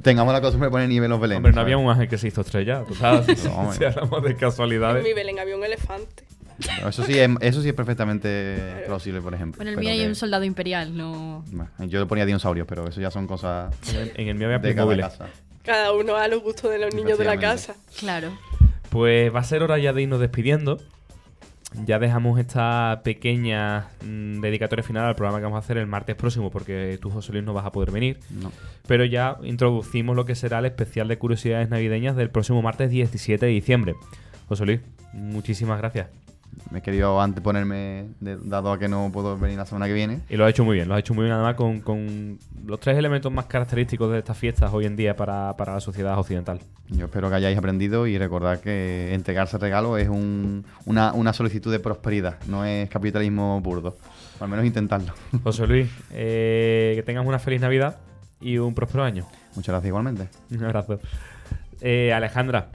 Tengamos 0.02 0.34
la 0.34 0.42
costumbre 0.42 0.68
de 0.68 0.72
poner 0.72 0.90
nieve 0.90 1.06
en 1.06 1.12
los 1.12 1.20
Belén. 1.22 1.38
Hombre, 1.38 1.52
no 1.54 1.62
había 1.62 1.78
un 1.78 1.90
ángel 1.90 2.08
que 2.08 2.18
se 2.18 2.28
hizo 2.28 2.42
estrella. 2.42 2.84
Tú 2.88 2.96
sabes, 2.96 3.40
si, 3.40 3.48
No, 3.50 3.56
hombre. 3.56 3.78
si 3.78 3.84
hablamos 3.86 4.24
de 4.24 4.32
En 4.32 4.38
casualidades. 4.38 5.04
mi 5.04 5.14
Belén 5.14 5.40
había 5.40 5.56
un 5.56 5.64
elefante. 5.64 6.24
Eso 6.88 7.04
sí, 7.04 7.18
es, 7.18 7.30
eso 7.42 7.62
sí 7.62 7.70
es 7.70 7.74
perfectamente 7.74 8.84
plausible, 8.86 9.22
por 9.22 9.34
ejemplo. 9.34 9.58
Bueno, 9.58 9.72
el 9.72 9.76
pero 9.76 9.86
mío 9.86 9.92
hay 9.94 10.00
que- 10.02 10.08
un 10.08 10.16
soldado 10.16 10.44
imperial, 10.44 10.96
no... 10.96 11.44
Bueno, 11.52 11.70
yo 11.80 12.00
le 12.00 12.06
ponía 12.06 12.26
dinosaurios, 12.26 12.68
pero 12.68 12.88
eso 12.88 13.02
ya 13.02 13.10
son 13.12 13.26
cosas 13.28 13.74
En, 13.94 14.12
en 14.16 14.28
el 14.30 14.36
mío 14.36 14.48
había 14.48 14.60
de 14.60 14.76
cada 14.76 14.96
casa. 14.98 15.26
Cada 15.64 15.94
uno 15.94 16.16
a 16.16 16.28
los 16.28 16.44
gustos 16.44 16.72
de 16.72 16.78
los 16.78 16.94
niños 16.94 17.18
de 17.18 17.26
la 17.26 17.40
casa. 17.40 17.76
Claro. 17.98 18.38
Pues 18.90 19.34
va 19.34 19.40
a 19.40 19.44
ser 19.44 19.64
hora 19.64 19.78
ya 19.80 19.94
de 19.94 20.04
irnos 20.04 20.20
despidiendo. 20.20 20.80
Ya 21.86 21.98
dejamos 21.98 22.40
esta 22.40 23.02
pequeña 23.04 23.88
mm, 24.06 24.42
dedicatoria 24.42 24.84
final 24.84 25.06
al 25.06 25.16
programa 25.16 25.40
que 25.40 25.46
vamos 25.46 25.58
a 25.58 25.60
hacer 25.60 25.78
el 25.78 25.88
martes 25.88 26.16
próximo, 26.16 26.52
porque 26.52 27.00
tú, 27.02 27.10
José 27.10 27.32
Luis, 27.32 27.44
no 27.44 27.54
vas 27.54 27.66
a 27.66 27.72
poder 27.72 27.90
venir. 27.90 28.20
No. 28.30 28.52
Pero 28.88 29.06
ya 29.06 29.38
introducimos 29.44 30.16
lo 30.16 30.26
que 30.26 30.36
será 30.36 30.60
el 30.60 30.66
especial 30.66 31.08
de 31.08 31.18
curiosidades 31.18 31.70
navideñas 31.70 32.16
del 32.16 32.30
próximo 32.30 32.62
martes 32.62 32.92
17 32.92 33.44
de 33.44 33.52
diciembre. 33.52 33.96
José 34.48 34.66
Luis, 34.66 34.82
muchísimas 35.14 35.80
gracias. 35.80 36.23
Me 36.72 36.80
he 36.80 36.82
querido 36.82 37.20
anteponerme, 37.22 38.10
de- 38.20 38.38
dado 38.38 38.72
a 38.72 38.80
que 38.80 38.88
no 38.88 39.10
puedo 39.14 39.38
venir 39.38 39.58
la 39.58 39.66
semana 39.66 39.88
que 39.88 39.94
viene. 39.94 40.22
Y 40.30 40.36
lo 40.38 40.46
has 40.46 40.52
hecho 40.52 40.64
muy 40.64 40.76
bien, 40.76 40.88
lo 40.88 40.94
has 40.96 41.00
hecho 41.00 41.14
muy 41.14 41.24
bien 41.24 41.34
además 41.34 41.56
con, 41.56 41.82
con 41.82 42.40
los 42.66 42.80
tres 42.80 42.98
elementos 42.98 43.32
más 43.32 43.46
característicos 43.46 44.12
de 44.12 44.20
estas 44.20 44.38
fiestas 44.38 44.74
hoy 44.74 44.86
en 44.86 44.96
día 44.96 45.16
para, 45.16 45.56
para 45.58 45.74
la 45.74 45.80
sociedad 45.80 46.18
occidental. 46.18 46.60
Yo 46.90 47.06
espero 47.06 47.30
que 47.30 47.36
hayáis 47.36 47.58
aprendido 47.58 48.06
y 48.08 48.18
recordad 48.18 48.60
que 48.60 49.14
entregarse 49.14 49.58
regalo 49.58 49.98
es 49.98 50.10
un- 50.10 50.66
una, 50.86 51.14
una 51.14 51.34
solicitud 51.34 51.72
de 51.72 51.80
prosperidad, 51.80 52.38
no 52.48 52.66
es 52.66 52.90
capitalismo 52.90 53.60
burdo. 53.62 53.98
Al 54.40 54.48
menos 54.50 54.66
intentarlo. 54.66 55.14
José 55.44 55.66
Luis, 55.68 55.90
eh, 56.12 56.94
que 56.96 57.04
tengas 57.04 57.26
una 57.26 57.40
feliz 57.40 57.62
Navidad 57.62 57.98
y 58.42 58.58
un 58.58 58.74
próspero 58.76 59.04
año. 59.04 59.26
Muchas 59.56 59.74
gracias 59.74 59.88
igualmente. 59.88 60.28
Un 60.52 60.64
abrazo. 60.66 61.00
Eh, 61.82 62.12
Alejandra, 62.14 62.70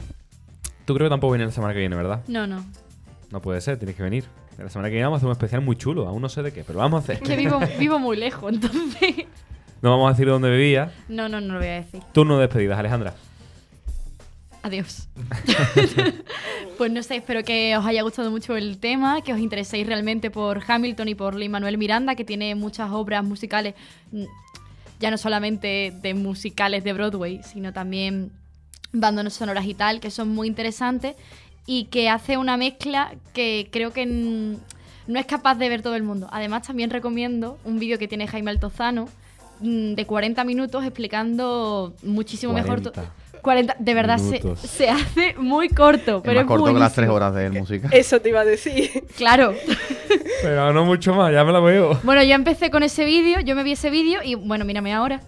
tú 0.85 0.95
creo 0.95 1.07
que 1.07 1.11
tampoco 1.11 1.33
vienes 1.33 1.49
la 1.49 1.53
semana 1.53 1.75
que 1.75 1.81
viene, 1.81 1.97
¿verdad? 1.97 2.23
No, 2.29 2.47
no. 2.47 2.65
No 3.31 3.43
puede 3.43 3.61
ser, 3.61 3.79
tienes 3.79 3.97
que 3.97 4.03
venir. 4.03 4.25
La 4.57 4.69
semana 4.69 4.89
que 4.89 4.95
viene 4.95 5.05
vamos 5.05 5.19
a 5.19 5.19
hacer 5.19 5.27
un 5.27 5.33
especial 5.33 5.61
muy 5.61 5.77
chulo, 5.77 6.09
aún 6.09 6.21
no 6.21 6.29
sé 6.29 6.43
de 6.43 6.53
qué, 6.53 6.65
pero 6.65 6.79
vamos 6.79 7.01
a 7.01 7.05
hacer. 7.05 7.21
Que 7.21 7.37
vivo, 7.37 7.61
vivo 7.79 7.99
muy 7.99 8.17
lejos, 8.17 8.53
entonces... 8.53 9.27
No 9.81 9.91
vamos 9.91 10.09
a 10.09 10.11
decir 10.11 10.27
dónde 10.27 10.51
vivía. 10.51 10.93
No, 11.09 11.29
no, 11.29 11.41
no 11.41 11.55
lo 11.55 11.61
voy 11.61 11.69
a 11.69 11.75
decir. 11.75 12.03
Turno 12.13 12.35
de 12.37 12.43
despedidas, 12.43 12.79
Alejandra. 12.79 13.15
Adiós. 14.63 15.09
pues 16.79 16.91
no 16.91 17.03
sé, 17.05 17.17
espero 17.17 17.45
que 17.45 17.77
os 17.77 17.87
haya 17.87 18.03
gustado 18.03 18.31
mucho 18.33 18.57
el 18.57 18.79
tema, 18.79 19.23
que 19.23 19.33
os 19.33 19.39
intereséis 19.39 19.87
realmente 19.87 20.33
por 20.33 20.61
Hamilton 20.67 21.09
y 21.09 21.15
por 21.15 21.37
Lin 21.37 21.53
Manuel 21.53 21.79
Miranda, 21.79 22.17
que 22.17 22.25
tiene 22.25 22.57
muchas 22.57 22.91
obras 22.91 23.23
musicales, 23.23 23.75
mm, 24.11 24.25
ya 24.99 25.13
no 25.13 25.19
solamente 25.19 25.93
de 26.03 26.15
musicales 26.15 26.83
de 26.83 26.93
Broadway, 26.93 27.41
sino 27.45 27.73
también 27.73 28.33
bandas 28.93 29.33
sonoras 29.33 29.65
y 29.67 29.75
tal, 29.75 30.01
que 30.01 30.11
son 30.11 30.31
muy 30.31 30.49
interesantes 30.49 31.15
y 31.71 31.85
que 31.85 32.09
hace 32.09 32.39
una 32.39 32.57
mezcla 32.57 33.13
que 33.35 33.69
creo 33.71 33.93
que 33.93 34.07
no 34.07 35.19
es 35.19 35.27
capaz 35.27 35.57
de 35.57 35.69
ver 35.69 35.83
todo 35.83 35.97
el 35.97 36.03
mundo. 36.03 36.27
Además, 36.33 36.67
también 36.67 36.89
recomiendo 36.89 37.59
un 37.63 37.79
vídeo 37.79 37.99
que 37.99 38.09
tiene 38.09 38.27
Jaime 38.27 38.51
Altozano 38.51 39.07
mm, 39.61 39.93
de 39.93 40.07
40 40.07 40.45
minutos 40.45 40.83
explicando 40.83 41.93
muchísimo 42.03 42.55
mejor. 42.55 42.81
to- 42.81 42.93
40 42.93 43.13
40, 43.43 43.77
de 43.79 43.95
verdad 43.95 44.19
se, 44.19 44.43
se 44.67 44.89
hace 44.89 45.35
muy 45.39 45.69
corto, 45.69 46.23
pero 46.25 46.41
es 46.41 46.47
más 46.47 46.57
corto 46.57 46.73
que 46.75 46.81
las 46.81 46.95
tres 46.95 47.09
horas 47.09 47.35
de 47.35 47.51
música. 47.51 47.89
Eso 47.93 48.21
te 48.21 48.31
iba 48.31 48.41
a 48.41 48.45
decir. 48.45 49.05
Claro. 49.17 49.55
Pero 50.43 50.73
no 50.73 50.85
mucho 50.85 51.15
más, 51.15 51.33
ya 51.33 51.45
me 51.45 51.53
la 51.53 51.59
veo. 51.61 51.99
Bueno, 52.05 52.23
yo 52.23 52.35
empecé 52.35 52.71
con 52.71 52.83
ese 52.83 53.05
vídeo, 53.05 53.41
yo 53.41 53.55
me 53.57 53.63
vi 53.65 53.73
ese 53.73 53.91
vídeo 53.91 54.21
y 54.25 54.37
bueno, 54.37 54.65
mírame 54.65 54.95
ahora. 54.95 55.21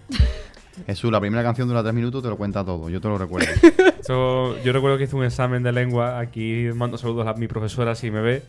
Jesús, 0.87 1.11
la 1.13 1.21
primera 1.21 1.43
canción 1.43 1.69
dura 1.69 1.83
tres 1.83 1.95
minutos, 1.95 2.23
te 2.23 2.29
lo 2.29 2.37
cuenta 2.37 2.65
todo, 2.65 2.89
yo 2.91 3.01
te 3.01 3.09
lo 3.09 3.19
recuerdo. 3.19 3.49
Yo 4.65 4.73
recuerdo 4.73 4.99
que 4.99 5.05
hice 5.05 5.15
un 5.15 5.25
examen 5.25 5.63
de 5.63 5.71
lengua, 5.71 6.19
aquí 6.19 6.69
mando 6.75 6.99
saludos 6.99 7.29
a 7.29 7.35
mi 7.35 7.47
profesora 7.47 7.95
si 7.95 8.11
me 8.11 8.21
ve, 8.21 8.43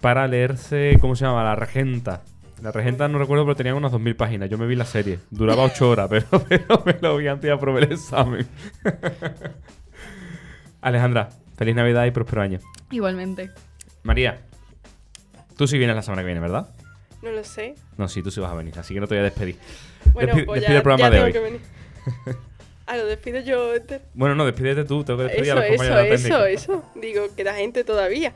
para 0.00 0.26
leerse, 0.26 0.98
¿cómo 1.00 1.14
se 1.14 1.24
llama? 1.24 1.44
La 1.44 1.54
Regenta. 1.54 2.22
La 2.60 2.72
Regenta 2.72 3.06
no 3.06 3.18
recuerdo, 3.18 3.44
pero 3.44 3.54
tenía 3.54 3.74
unas 3.76 3.92
2.000 3.92 4.16
páginas. 4.16 4.50
Yo 4.50 4.58
me 4.58 4.66
vi 4.66 4.74
la 4.74 4.84
serie. 4.86 5.20
Duraba 5.30 5.62
8 5.64 5.88
horas, 5.88 6.08
pero, 6.10 6.26
pero 6.48 6.82
me 6.84 6.96
lo 7.00 7.16
vi 7.16 7.28
antes 7.28 7.42
de 7.48 7.52
aprobar 7.52 7.84
el 7.84 7.92
examen. 7.92 8.44
Alejandra, 10.80 11.28
Feliz 11.56 11.74
Navidad 11.76 12.04
y 12.06 12.10
próspero 12.10 12.42
año. 12.42 12.58
Igualmente. 12.90 13.50
María, 14.02 14.40
tú 15.56 15.66
sí 15.66 15.78
vienes 15.78 15.94
la 15.96 16.02
semana 16.02 16.22
que 16.22 16.26
viene, 16.26 16.40
¿verdad? 16.40 16.68
No 17.22 17.30
lo 17.30 17.44
sé. 17.44 17.74
No, 17.96 18.08
sí, 18.08 18.22
tú 18.22 18.30
sí 18.30 18.40
vas 18.40 18.50
a 18.52 18.54
venir, 18.54 18.76
así 18.78 18.92
que 18.94 19.00
no 19.00 19.06
te 19.06 19.14
voy 19.14 19.20
a 19.20 19.24
despedir. 19.24 19.56
Bueno, 20.12 20.32
Despi- 20.34 20.44
pues 20.44 20.60
despide 20.60 20.74
ya, 20.74 20.76
el 20.78 20.82
programa 20.82 21.04
ya 21.04 21.10
de 21.10 21.16
tengo 21.16 21.26
hoy. 21.26 21.32
que 21.32 21.38
venir. 21.40 21.60
Ah, 22.86 22.98
lo 22.98 23.06
despido 23.06 23.40
yo. 23.40 23.74
este- 23.74 24.02
Bueno, 24.12 24.34
no, 24.34 24.44
despídete 24.44 24.84
tú, 24.84 25.04
tengo 25.04 25.18
que 25.20 25.24
despedir 25.24 25.52
a 25.52 25.54
Eso, 25.54 25.72
los 25.72 25.80
eso, 25.82 25.94
la 25.94 26.06
eso, 26.06 26.44
eso. 26.46 26.84
Digo, 26.94 27.34
queda 27.34 27.54
gente 27.54 27.82
todavía. 27.82 28.34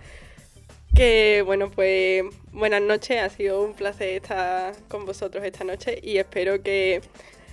Que 0.95 1.43
bueno, 1.45 1.70
pues 1.70 2.24
buenas 2.53 2.81
noches. 2.81 3.20
Ha 3.23 3.28
sido 3.28 3.62
un 3.62 3.74
placer 3.74 4.09
estar 4.23 4.74
con 4.89 5.05
vosotros 5.05 5.45
esta 5.45 5.65
noche 5.65 6.01
y 6.03 6.16
espero 6.16 6.62
que 6.62 7.03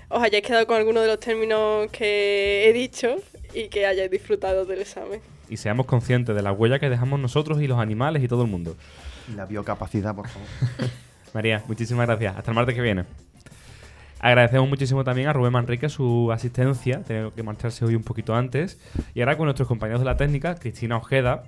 os 0.08 0.24
hayáis 0.24 0.44
quedado 0.44 0.66
con 0.68 0.78
alguno 0.78 1.02
de 1.02 1.08
los 1.08 1.20
términos 1.20 1.92
que 1.92 2.70
he 2.70 2.72
dicho 2.74 3.18
y 3.54 3.68
que 3.68 3.86
hayáis 3.86 4.10
disfrutado 4.10 4.64
del 4.66 4.82
examen. 4.82 5.20
Y 5.50 5.58
seamos 5.58 5.86
conscientes 5.88 6.34
de 6.34 6.42
la 6.42 6.54
huella 6.54 6.80
que 6.80 6.90
dejamos 6.90 7.20
nosotros 7.20 7.62
y 7.62 7.68
los 7.68 7.78
animales 7.78 8.24
y 8.24 8.30
todo 8.30 8.44
el 8.44 8.50
mundo. 8.50 8.78
Y 9.32 9.36
la 9.36 9.46
biocapacidad, 9.46 10.16
por 10.16 10.30
favor. 10.30 10.48
María, 11.34 11.62
muchísimas 11.68 12.08
gracias. 12.08 12.38
Hasta 12.38 12.52
el 12.52 12.56
martes 12.56 12.74
que 12.74 12.82
viene. 12.82 13.04
Agradecemos 14.26 14.68
muchísimo 14.68 15.04
también 15.04 15.28
a 15.28 15.34
Rubén 15.34 15.52
Manrique 15.52 15.88
su 15.88 16.32
asistencia. 16.32 17.04
Tengo 17.04 17.32
que 17.32 17.44
marcharse 17.44 17.86
hoy 17.86 17.94
un 17.94 18.02
poquito 18.02 18.34
antes. 18.34 18.80
Y 19.14 19.20
ahora 19.20 19.38
con 19.38 19.46
nuestros 19.46 19.68
compañeros 19.68 20.02
de 20.02 20.06
la 20.06 20.18
técnica, 20.18 20.56
Cristina 20.56 20.98
Ojeda. 20.98 21.44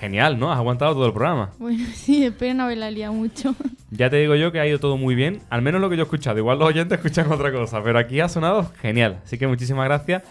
Genial, 0.00 0.36
¿no? 0.36 0.50
Has 0.50 0.58
aguantado 0.58 0.92
todo 0.94 1.06
el 1.06 1.12
programa. 1.12 1.52
Bueno, 1.60 1.84
sí, 1.94 2.24
espero 2.24 2.54
no 2.54 2.64
haberla 2.64 2.90
liado 2.90 3.12
mucho. 3.12 3.54
Ya 3.92 4.10
te 4.10 4.16
digo 4.16 4.34
yo 4.34 4.50
que 4.50 4.58
ha 4.58 4.66
ido 4.66 4.80
todo 4.80 4.96
muy 4.96 5.14
bien. 5.14 5.38
Al 5.50 5.62
menos 5.62 5.80
lo 5.80 5.88
que 5.88 5.96
yo 5.96 6.02
he 6.02 6.06
escuchado. 6.06 6.36
Igual 6.36 6.58
los 6.58 6.66
oyentes 6.66 6.98
escuchan 6.98 7.30
otra 7.30 7.52
cosa. 7.52 7.80
Pero 7.84 7.96
aquí 7.96 8.18
ha 8.18 8.28
sonado 8.28 8.72
genial. 8.80 9.20
Así 9.24 9.38
que 9.38 9.46
muchísimas 9.46 9.84
gracias. 9.84 10.24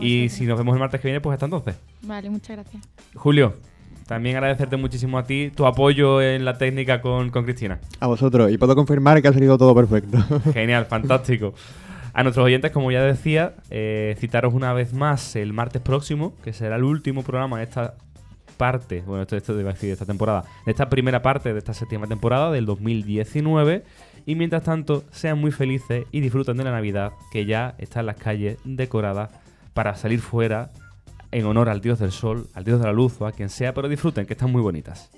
Y 0.00 0.30
si 0.30 0.46
nos 0.46 0.58
vemos 0.58 0.74
el 0.74 0.80
martes 0.80 1.00
que 1.00 1.06
viene, 1.06 1.20
pues 1.20 1.34
hasta 1.34 1.46
entonces. 1.46 1.76
Vale, 2.02 2.28
muchas 2.28 2.56
gracias. 2.56 2.82
Julio, 3.14 3.54
también 4.06 4.36
agradecerte 4.36 4.76
muchísimo 4.76 5.18
a 5.18 5.24
ti 5.24 5.50
tu 5.54 5.66
apoyo 5.66 6.22
en 6.22 6.44
la 6.44 6.56
técnica 6.58 7.00
con, 7.00 7.30
con 7.30 7.44
Cristina. 7.44 7.80
A 8.00 8.06
vosotros. 8.06 8.50
Y 8.52 8.58
puedo 8.58 8.74
confirmar 8.74 9.20
que 9.20 9.28
ha 9.28 9.32
salido 9.32 9.58
todo 9.58 9.74
perfecto. 9.74 10.18
Genial, 10.52 10.86
fantástico. 10.86 11.54
A 12.12 12.22
nuestros 12.22 12.46
oyentes, 12.46 12.70
como 12.70 12.90
ya 12.90 13.02
decía, 13.02 13.54
eh, 13.68 14.16
citaros 14.18 14.54
una 14.54 14.72
vez 14.72 14.94
más 14.94 15.36
el 15.36 15.52
martes 15.52 15.82
próximo, 15.82 16.34
que 16.42 16.52
será 16.52 16.76
el 16.76 16.84
último 16.84 17.22
programa 17.22 17.58
de 17.58 17.64
esta 17.64 17.94
parte, 18.56 19.02
bueno, 19.06 19.22
esto, 19.22 19.36
esto 19.36 19.52
a 19.52 19.56
decir 19.56 19.88
de 19.88 19.92
esta 19.92 20.06
temporada, 20.06 20.44
de 20.64 20.72
esta 20.72 20.88
primera 20.88 21.20
parte 21.20 21.52
de 21.52 21.58
esta 21.58 21.74
séptima 21.74 22.06
temporada 22.06 22.50
del 22.50 22.64
2019. 22.64 23.84
Y 24.24 24.34
mientras 24.34 24.62
tanto, 24.62 25.04
sean 25.10 25.38
muy 25.38 25.52
felices 25.52 26.06
y 26.10 26.20
disfruten 26.20 26.56
de 26.56 26.64
la 26.64 26.70
Navidad, 26.70 27.12
que 27.30 27.44
ya 27.44 27.74
está 27.78 28.00
en 28.00 28.06
las 28.06 28.16
calles 28.16 28.58
decorada 28.64 29.30
para 29.74 29.94
salir 29.94 30.20
fuera 30.20 30.70
en 31.30 31.46
honor 31.46 31.68
al 31.68 31.80
dios 31.80 31.98
del 31.98 32.12
sol, 32.12 32.48
al 32.54 32.64
dios 32.64 32.80
de 32.80 32.86
la 32.86 32.92
luz 32.92 33.20
o 33.20 33.26
a 33.26 33.32
quien 33.32 33.48
sea, 33.48 33.74
pero 33.74 33.88
disfruten, 33.88 34.26
que 34.26 34.34
están 34.34 34.52
muy 34.52 34.62
bonitas. 34.62 35.10